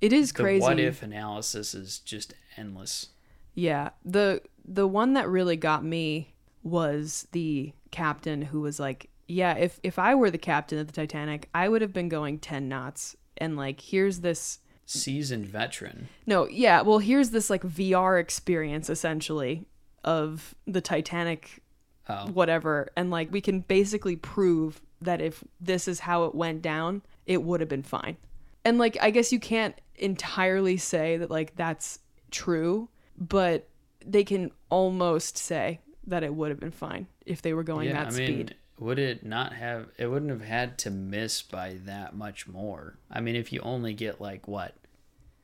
It 0.00 0.12
is 0.12 0.32
the 0.32 0.42
crazy. 0.42 0.62
what 0.62 0.78
if 0.80 1.02
analysis 1.02 1.74
is 1.74 1.98
just 2.00 2.34
endless. 2.56 3.08
Yeah. 3.54 3.90
The 4.04 4.42
the 4.64 4.86
one 4.86 5.14
that 5.14 5.28
really 5.28 5.56
got 5.56 5.82
me 5.84 6.34
was 6.62 7.26
the 7.32 7.72
captain 7.90 8.42
who 8.42 8.60
was 8.60 8.78
like, 8.78 9.08
"Yeah, 9.26 9.54
if 9.54 9.80
if 9.82 9.98
I 9.98 10.14
were 10.14 10.30
the 10.30 10.38
captain 10.38 10.78
of 10.78 10.86
the 10.86 10.92
Titanic, 10.92 11.48
I 11.54 11.68
would 11.68 11.82
have 11.82 11.92
been 11.92 12.08
going 12.08 12.38
10 12.38 12.68
knots 12.68 13.16
and 13.38 13.56
like 13.56 13.80
here's 13.80 14.20
this 14.20 14.58
Seasoned 14.90 15.46
veteran. 15.46 16.08
No, 16.26 16.48
yeah, 16.48 16.80
well, 16.80 16.98
here's 16.98 17.30
this 17.30 17.50
like 17.50 17.62
VR 17.62 18.20
experience 18.20 18.88
essentially 18.88 19.66
of 20.04 20.54
the 20.66 20.80
Titanic 20.80 21.62
Oh, 22.10 22.26
whatever 22.28 22.88
and 22.96 23.10
like 23.10 23.30
we 23.30 23.42
can 23.42 23.60
basically 23.60 24.16
prove 24.16 24.80
that 25.02 25.20
if 25.20 25.44
this 25.60 25.86
is 25.86 26.00
how 26.00 26.24
it 26.24 26.34
went 26.34 26.62
down, 26.62 27.02
it 27.26 27.42
would 27.42 27.60
have 27.60 27.68
been 27.68 27.82
fine. 27.82 28.16
And 28.64 28.78
like 28.78 28.96
I 29.02 29.10
guess 29.10 29.30
you 29.30 29.38
can't 29.38 29.74
entirely 29.96 30.78
say 30.78 31.18
that 31.18 31.30
like 31.30 31.54
that's 31.56 31.98
true, 32.30 32.88
but 33.18 33.68
they 34.04 34.24
can 34.24 34.50
almost 34.70 35.36
say 35.36 35.80
that 36.06 36.24
it 36.24 36.34
would 36.34 36.48
have 36.48 36.60
been 36.60 36.70
fine 36.70 37.06
if 37.26 37.42
they 37.42 37.52
were 37.52 37.62
going 37.62 37.88
yeah. 37.88 38.04
that 38.04 38.14
I 38.14 38.16
mean, 38.16 38.26
speed. 38.26 38.54
Would 38.78 38.98
it 38.98 39.24
not 39.24 39.54
have? 39.54 39.88
It 39.98 40.06
wouldn't 40.06 40.30
have 40.30 40.42
had 40.42 40.78
to 40.78 40.90
miss 40.90 41.42
by 41.42 41.76
that 41.84 42.14
much 42.14 42.46
more. 42.46 42.98
I 43.10 43.20
mean, 43.20 43.36
if 43.36 43.52
you 43.52 43.60
only 43.60 43.94
get 43.94 44.20
like 44.20 44.46
what, 44.46 44.74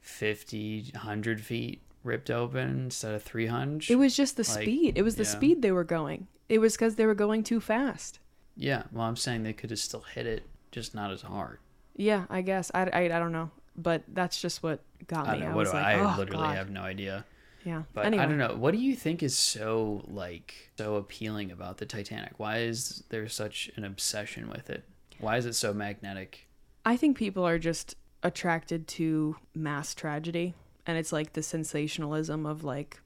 50, 0.00 0.90
100 0.92 1.40
feet 1.40 1.80
ripped 2.04 2.30
open 2.30 2.84
instead 2.84 3.14
of 3.14 3.22
three 3.22 3.46
hundred. 3.46 3.90
It 3.90 3.96
was 3.96 4.16
just 4.16 4.36
the 4.36 4.48
like, 4.48 4.62
speed. 4.62 4.96
It 4.96 5.02
was 5.02 5.16
the 5.16 5.24
yeah. 5.24 5.30
speed 5.30 5.62
they 5.62 5.72
were 5.72 5.84
going. 5.84 6.28
It 6.48 6.58
was 6.58 6.76
cuz 6.76 6.94
they 6.94 7.06
were 7.06 7.14
going 7.14 7.42
too 7.42 7.60
fast. 7.60 8.20
Yeah. 8.56 8.84
Well, 8.92 9.06
I'm 9.06 9.16
saying 9.16 9.42
they 9.42 9.52
could 9.52 9.70
have 9.70 9.78
still 9.78 10.02
hit 10.02 10.26
it, 10.26 10.44
just 10.70 10.94
not 10.94 11.10
as 11.10 11.22
hard. 11.22 11.58
Yeah, 11.96 12.26
I 12.28 12.42
guess. 12.42 12.70
I, 12.74 12.82
I, 12.92 13.00
I 13.04 13.18
don't 13.18 13.32
know. 13.32 13.50
But 13.76 14.02
that's 14.06 14.40
just 14.40 14.62
what 14.62 14.80
got 15.08 15.26
me. 15.26 15.44
I. 15.44 15.50
I 15.50 15.54
was 15.54 15.72
like, 15.72 15.84
I, 15.84 16.00
oh, 16.00 16.14
literally 16.18 16.44
God. 16.44 16.56
have 16.56 16.70
no 16.70 16.82
idea. 16.82 17.24
Yeah. 17.64 17.84
But 17.92 18.06
anyway, 18.06 18.24
I 18.24 18.26
don't 18.26 18.38
know. 18.38 18.54
What 18.56 18.72
do 18.72 18.78
you 18.78 18.94
think 18.94 19.22
is 19.22 19.36
so 19.36 20.02
like 20.06 20.70
so 20.76 20.96
appealing 20.96 21.50
about 21.50 21.78
the 21.78 21.86
Titanic? 21.86 22.32
Why 22.38 22.58
is 22.58 23.04
there 23.08 23.28
such 23.28 23.70
an 23.76 23.84
obsession 23.84 24.48
with 24.50 24.68
it? 24.70 24.84
Why 25.18 25.36
is 25.36 25.46
it 25.46 25.54
so 25.54 25.72
magnetic? 25.72 26.46
I 26.84 26.96
think 26.96 27.16
people 27.16 27.46
are 27.46 27.58
just 27.58 27.96
attracted 28.22 28.86
to 28.88 29.36
mass 29.54 29.94
tragedy. 29.94 30.54
And 30.86 30.98
it's 30.98 31.12
like 31.12 31.32
the 31.32 31.42
sensationalism 31.42 32.44
of 32.44 32.62
like, 32.64 33.00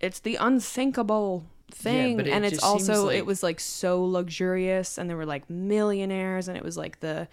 it's 0.00 0.18
the 0.20 0.36
unsinkable 0.36 1.46
thing. 1.70 2.16
but 2.16 2.26
it 2.26 2.32
and 2.32 2.44
it's 2.44 2.62
also, 2.62 3.06
like- 3.06 3.16
it 3.18 3.26
was 3.26 3.42
like 3.42 3.60
so 3.60 4.02
luxurious. 4.04 4.98
And 4.98 5.08
there 5.08 5.16
were 5.16 5.26
like 5.26 5.48
millionaires. 5.48 6.48
And 6.48 6.56
it 6.56 6.64
was 6.64 6.76
like 6.76 6.98
the, 7.00 7.28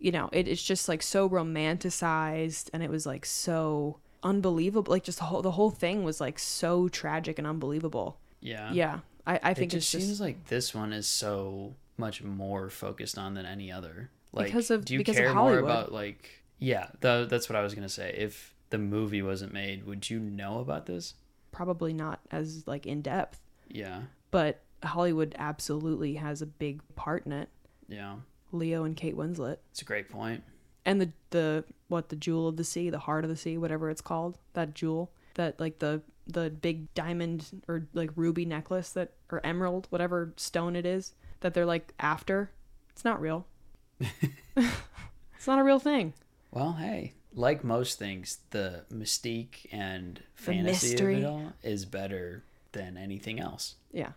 you 0.00 0.10
know, 0.10 0.28
it, 0.32 0.48
it's 0.48 0.62
just 0.62 0.88
like 0.88 1.02
so 1.02 1.28
romanticized. 1.28 2.70
And 2.72 2.82
it 2.82 2.90
was 2.90 3.06
like 3.06 3.24
so 3.24 3.98
unbelievable. 4.22 4.90
Like 4.90 5.04
just 5.04 5.18
the 5.18 5.24
whole, 5.24 5.42
the 5.42 5.50
whole 5.52 5.70
thing 5.70 6.04
was 6.04 6.20
like 6.20 6.38
so 6.38 6.88
tragic 6.88 7.38
and 7.38 7.46
unbelievable. 7.46 8.18
Yeah. 8.40 8.72
Yeah. 8.72 9.00
I, 9.26 9.40
I 9.42 9.50
It 9.50 9.56
think 9.56 9.70
just 9.72 9.84
it's 9.86 9.92
just. 9.92 10.06
seems 10.06 10.20
like 10.20 10.46
this 10.46 10.74
one 10.74 10.92
is 10.92 11.06
so 11.06 11.74
much 11.96 12.22
more 12.22 12.70
focused 12.70 13.18
on 13.18 13.34
than 13.34 13.44
any 13.46 13.70
other. 13.72 14.10
Like, 14.32 14.46
Because 14.46 14.70
of- 14.70 14.84
do 14.84 14.94
you 14.94 14.98
because 15.00 15.16
of 15.16 15.24
care 15.24 15.34
more 15.34 15.58
about 15.58 15.92
like? 15.92 16.42
Yeah, 16.60 16.88
tha- 17.00 17.26
that's 17.30 17.48
what 17.48 17.56
I 17.56 17.62
was 17.62 17.74
gonna 17.74 17.88
say. 17.88 18.14
If 18.18 18.54
the 18.70 18.78
movie 18.78 19.22
wasn't 19.22 19.52
made, 19.52 19.86
would 19.86 20.08
you 20.10 20.18
know 20.20 20.58
about 20.60 20.86
this? 20.86 21.14
probably 21.50 21.92
not 21.94 22.20
as 22.30 22.66
like 22.66 22.86
in 22.86 23.00
depth, 23.00 23.40
Yeah, 23.68 24.02
but 24.30 24.60
Hollywood 24.84 25.34
absolutely 25.38 26.14
has 26.14 26.42
a 26.42 26.46
big 26.46 26.82
part 26.94 27.24
in 27.26 27.32
it. 27.32 27.48
yeah, 27.88 28.16
Leo 28.52 28.84
and 28.84 28.94
Kate 28.96 29.16
Winslet, 29.16 29.56
it's 29.70 29.80
a 29.82 29.84
great 29.84 30.08
point. 30.10 30.44
And 30.88 31.02
the 31.02 31.12
the 31.30 31.64
what 31.88 32.08
the 32.08 32.16
jewel 32.16 32.48
of 32.48 32.56
the 32.56 32.64
sea, 32.64 32.88
the 32.88 32.98
heart 33.00 33.22
of 33.24 33.30
the 33.30 33.36
sea, 33.36 33.58
whatever 33.58 33.90
it's 33.90 34.00
called, 34.00 34.38
that 34.54 34.74
jewel, 34.74 35.12
that 35.34 35.60
like 35.60 35.80
the 35.80 36.00
the 36.26 36.48
big 36.48 36.92
diamond 36.94 37.62
or 37.68 37.86
like 37.92 38.10
ruby 38.16 38.46
necklace 38.46 38.90
that 38.92 39.12
or 39.30 39.44
emerald, 39.44 39.86
whatever 39.90 40.32
stone 40.36 40.74
it 40.74 40.86
is 40.86 41.12
that 41.40 41.52
they're 41.52 41.66
like 41.66 41.92
after. 42.00 42.50
It's 42.90 43.04
not 43.04 43.20
real. 43.20 43.46
it's 44.00 45.46
not 45.46 45.58
a 45.58 45.62
real 45.62 45.78
thing. 45.78 46.14
Well, 46.50 46.72
hey, 46.72 47.12
like 47.34 47.62
most 47.62 47.98
things, 47.98 48.38
the 48.50 48.84
mystique 48.92 49.66
and 49.70 50.22
The 50.36 50.42
fantasy 50.42 50.90
mystery. 50.90 51.14
of 51.16 51.20
it 51.20 51.26
all 51.26 51.52
is 51.62 51.84
better 51.84 52.44
than 52.72 52.96
anything 52.96 53.38
else. 53.40 53.74
Yeah. 53.92 54.12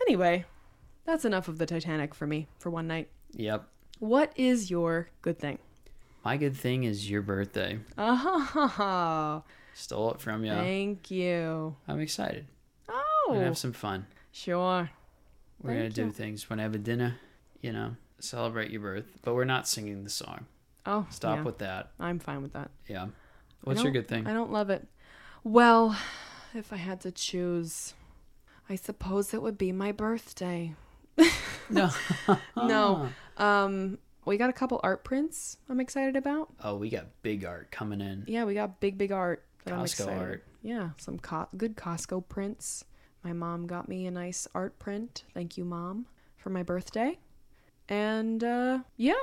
Anyway, 0.00 0.44
that's 1.04 1.24
enough 1.24 1.48
of 1.48 1.58
the 1.58 1.66
Titanic 1.66 2.14
for 2.14 2.26
me 2.28 2.46
for 2.58 2.70
one 2.70 2.86
night. 2.86 3.08
Yep. 3.32 3.66
What 3.98 4.32
is 4.36 4.70
your 4.70 5.08
good 5.20 5.38
thing? 5.38 5.58
My 6.24 6.36
good 6.36 6.56
thing 6.56 6.84
is 6.84 7.10
your 7.10 7.22
birthday. 7.22 7.78
Oh, 7.98 9.42
Stole 9.74 10.12
it 10.12 10.20
from 10.20 10.44
you. 10.44 10.52
thank 10.52 11.10
you. 11.10 11.74
I'm 11.88 12.00
excited. 12.00 12.46
We're 12.88 12.94
gonna 13.28 13.40
Oh, 13.40 13.44
have 13.44 13.58
some 13.58 13.72
fun. 13.72 14.06
sure. 14.30 14.90
We're 15.62 15.70
gonna 15.70 15.82
Thank 15.84 15.94
do 15.94 16.04
you. 16.06 16.10
things. 16.12 16.44
We're 16.48 16.50
gonna 16.56 16.62
have 16.64 16.74
a 16.74 16.78
dinner. 16.78 17.16
You 17.60 17.72
know, 17.72 17.96
celebrate 18.18 18.70
your 18.70 18.80
birth. 18.80 19.06
But 19.22 19.34
we're 19.34 19.44
not 19.44 19.66
singing 19.68 20.04
the 20.04 20.10
song. 20.10 20.46
Oh, 20.84 21.06
Stop 21.10 21.38
yeah, 21.38 21.42
with 21.44 21.58
that. 21.58 21.90
I'm 22.00 22.18
fine 22.18 22.42
with 22.42 22.52
that. 22.54 22.70
Yeah. 22.88 23.08
What's 23.62 23.82
your 23.82 23.92
good 23.92 24.08
thing? 24.08 24.26
I 24.26 24.32
don't 24.32 24.50
love 24.50 24.70
it. 24.70 24.86
Well, 25.44 25.96
if 26.54 26.72
I 26.72 26.76
had 26.76 27.00
to 27.02 27.12
choose, 27.12 27.94
I 28.68 28.74
suppose 28.74 29.32
it 29.32 29.40
would 29.42 29.56
be 29.56 29.70
my 29.72 29.92
birthday. 29.92 30.74
No. 31.70 31.90
No. 32.56 33.08
Um, 33.38 33.98
we 34.24 34.36
got 34.36 34.50
a 34.50 34.52
couple 34.52 34.80
art 34.82 35.04
prints 35.04 35.56
I'm 35.68 35.80
excited 35.80 36.16
about. 36.16 36.50
Oh, 36.62 36.76
we 36.76 36.88
got 36.90 37.06
big 37.22 37.44
art 37.44 37.70
coming 37.70 38.00
in. 38.00 38.24
Yeah, 38.26 38.44
we 38.44 38.54
got 38.54 38.80
big, 38.80 38.96
big 38.98 39.12
art. 39.12 39.44
That 39.64 39.74
I'm 39.74 39.80
Costco 39.80 39.84
excited. 39.84 40.18
art. 40.20 40.44
Yeah, 40.62 40.90
some 40.96 41.18
co- 41.18 41.48
good 41.56 41.76
Costco 41.76 42.28
prints. 42.28 42.84
My 43.24 43.32
mom 43.32 43.66
got 43.66 43.88
me 43.88 44.06
a 44.06 44.10
nice 44.10 44.48
art 44.54 44.78
print. 44.78 45.24
Thank 45.34 45.56
you, 45.56 45.64
mom, 45.64 46.06
for 46.36 46.50
my 46.50 46.62
birthday. 46.62 47.18
And 47.88 48.42
uh, 48.42 48.80
yeah, 48.96 49.14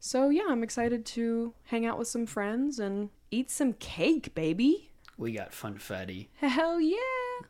so 0.00 0.28
yeah, 0.30 0.44
I'm 0.48 0.62
excited 0.62 1.04
to 1.06 1.52
hang 1.64 1.86
out 1.86 1.98
with 1.98 2.08
some 2.08 2.26
friends 2.26 2.78
and 2.78 3.10
eat 3.30 3.50
some 3.50 3.72
cake, 3.74 4.34
baby. 4.34 4.90
We 5.18 5.32
got 5.32 5.52
funfetti. 5.52 6.28
Hell 6.36 6.80
yeah! 6.80 6.96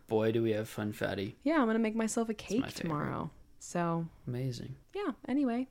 Boy, 0.09 0.32
do 0.32 0.43
we 0.43 0.52
have 0.52 0.68
funfetti. 0.74 1.35
Yeah, 1.43 1.60
I'm 1.60 1.66
gonna 1.66 1.78
make 1.78 1.97
myself 1.97 2.28
a 2.28 2.35
cake 2.35 2.66
tomorrow. 2.74 3.31
So 3.59 4.06
Amazing. 4.27 4.77
yeah. 4.94 5.12
Anyway, 5.28 5.68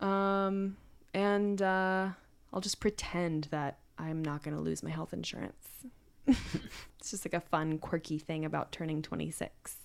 um, 0.00 0.76
and 1.14 1.60
uh, 1.62 2.08
I'll 2.52 2.60
just 2.60 2.80
pretend 2.80 3.44
that 3.50 3.78
I'm 3.98 4.22
not 4.22 4.42
gonna 4.42 4.60
lose 4.60 4.82
my 4.82 4.90
health 4.90 5.12
insurance. 5.12 5.68
it's 6.26 7.10
just 7.10 7.24
like 7.24 7.34
a 7.34 7.40
fun, 7.40 7.78
quirky 7.78 8.18
thing 8.18 8.44
about 8.44 8.72
turning 8.72 9.02
26. 9.02 9.76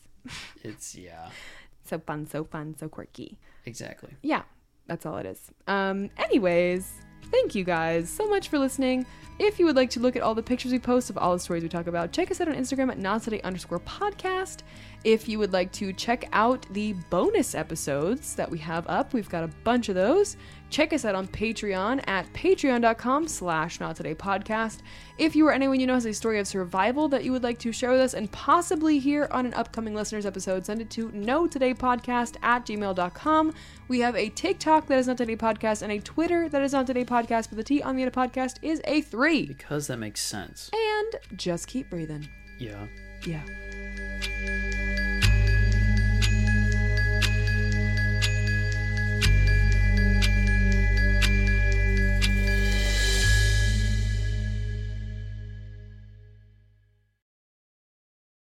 It's 0.63 0.95
yeah, 0.95 1.29
So 1.85 1.99
fun, 1.99 2.25
so 2.25 2.43
fun, 2.43 2.75
so 2.77 2.89
quirky. 2.89 3.37
exactly. 3.65 4.11
Yeah, 4.23 4.41
that's 4.87 5.05
all 5.05 5.17
it 5.17 5.25
is. 5.27 5.51
Um, 5.67 6.09
anyways, 6.17 6.91
Thank 7.31 7.55
you 7.55 7.63
guys 7.63 8.09
so 8.09 8.27
much 8.29 8.49
for 8.49 8.59
listening. 8.59 9.05
If 9.37 9.59
you 9.59 9.65
would 9.65 9.75
like 9.75 9.89
to 9.91 9.99
look 9.99 10.15
at 10.15 10.21
all 10.21 10.33
the 10.33 10.41
pictures 10.41 10.71
we 10.71 10.79
post 10.79 11.09
of 11.09 11.17
all 11.17 11.33
the 11.33 11.39
stories 11.39 11.61
we 11.61 11.67
talk 11.67 11.87
about, 11.87 12.13
check 12.13 12.31
us 12.31 12.39
out 12.39 12.47
on 12.47 12.55
Instagram 12.55 12.89
at 12.89 12.97
not 12.97 13.21
today 13.21 13.41
underscore 13.41 13.81
podcast. 13.81 14.59
If 15.03 15.27
you 15.27 15.39
would 15.39 15.51
like 15.51 15.73
to 15.73 15.91
check 15.91 16.29
out 16.31 16.65
the 16.71 16.93
bonus 17.09 17.53
episodes 17.53 18.35
that 18.35 18.49
we 18.49 18.57
have 18.59 18.87
up, 18.87 19.13
we've 19.13 19.29
got 19.29 19.43
a 19.43 19.49
bunch 19.65 19.89
of 19.89 19.95
those. 19.95 20.37
Check 20.69 20.93
us 20.93 21.05
out 21.05 21.15
on 21.15 21.27
Patreon 21.27 22.03
at 22.07 22.31
patreon.com 22.33 23.27
slash 23.27 23.79
not 23.79 23.95
today 23.95 24.15
podcast. 24.15 24.79
If 25.17 25.35
you 25.35 25.47
or 25.47 25.53
anyone 25.53 25.79
you 25.79 25.87
know 25.87 25.93
has 25.93 26.05
a 26.05 26.13
story 26.13 26.39
of 26.39 26.47
survival 26.47 27.07
that 27.09 27.23
you 27.23 27.31
would 27.31 27.43
like 27.43 27.59
to 27.59 27.71
share 27.71 27.91
with 27.91 28.01
us 28.01 28.13
and 28.13 28.31
possibly 28.31 28.99
hear 28.99 29.27
on 29.31 29.45
an 29.45 29.53
upcoming 29.53 29.93
listeners 29.93 30.25
episode, 30.25 30.65
send 30.65 30.81
it 30.81 30.89
to 30.91 31.11
no 31.11 31.47
today 31.47 31.73
podcast 31.73 32.35
at 32.41 32.65
gmail.com. 32.65 33.53
We 33.87 33.99
have 33.99 34.15
a 34.15 34.29
TikTok 34.29 34.87
that 34.87 34.99
is 34.99 35.07
not 35.07 35.17
today 35.17 35.37
podcast 35.37 35.81
and 35.81 35.91
a 35.91 35.99
Twitter 35.99 36.49
that 36.49 36.61
is 36.61 36.73
not 36.73 36.87
today 36.87 37.05
podcast, 37.05 37.49
but 37.49 37.57
the 37.57 37.63
T 37.63 37.81
on 37.81 37.95
the 37.95 38.03
end 38.03 38.15
of 38.15 38.15
podcast 38.15 38.57
is 38.61 38.81
a 38.85 39.01
three. 39.01 39.45
Because 39.45 39.87
that 39.87 39.97
makes 39.97 40.21
sense. 40.21 40.69
And 40.73 41.37
just 41.37 41.67
keep 41.67 41.89
breathing. 41.89 42.27
Yeah. 42.57 42.87
Yeah. 43.25 43.43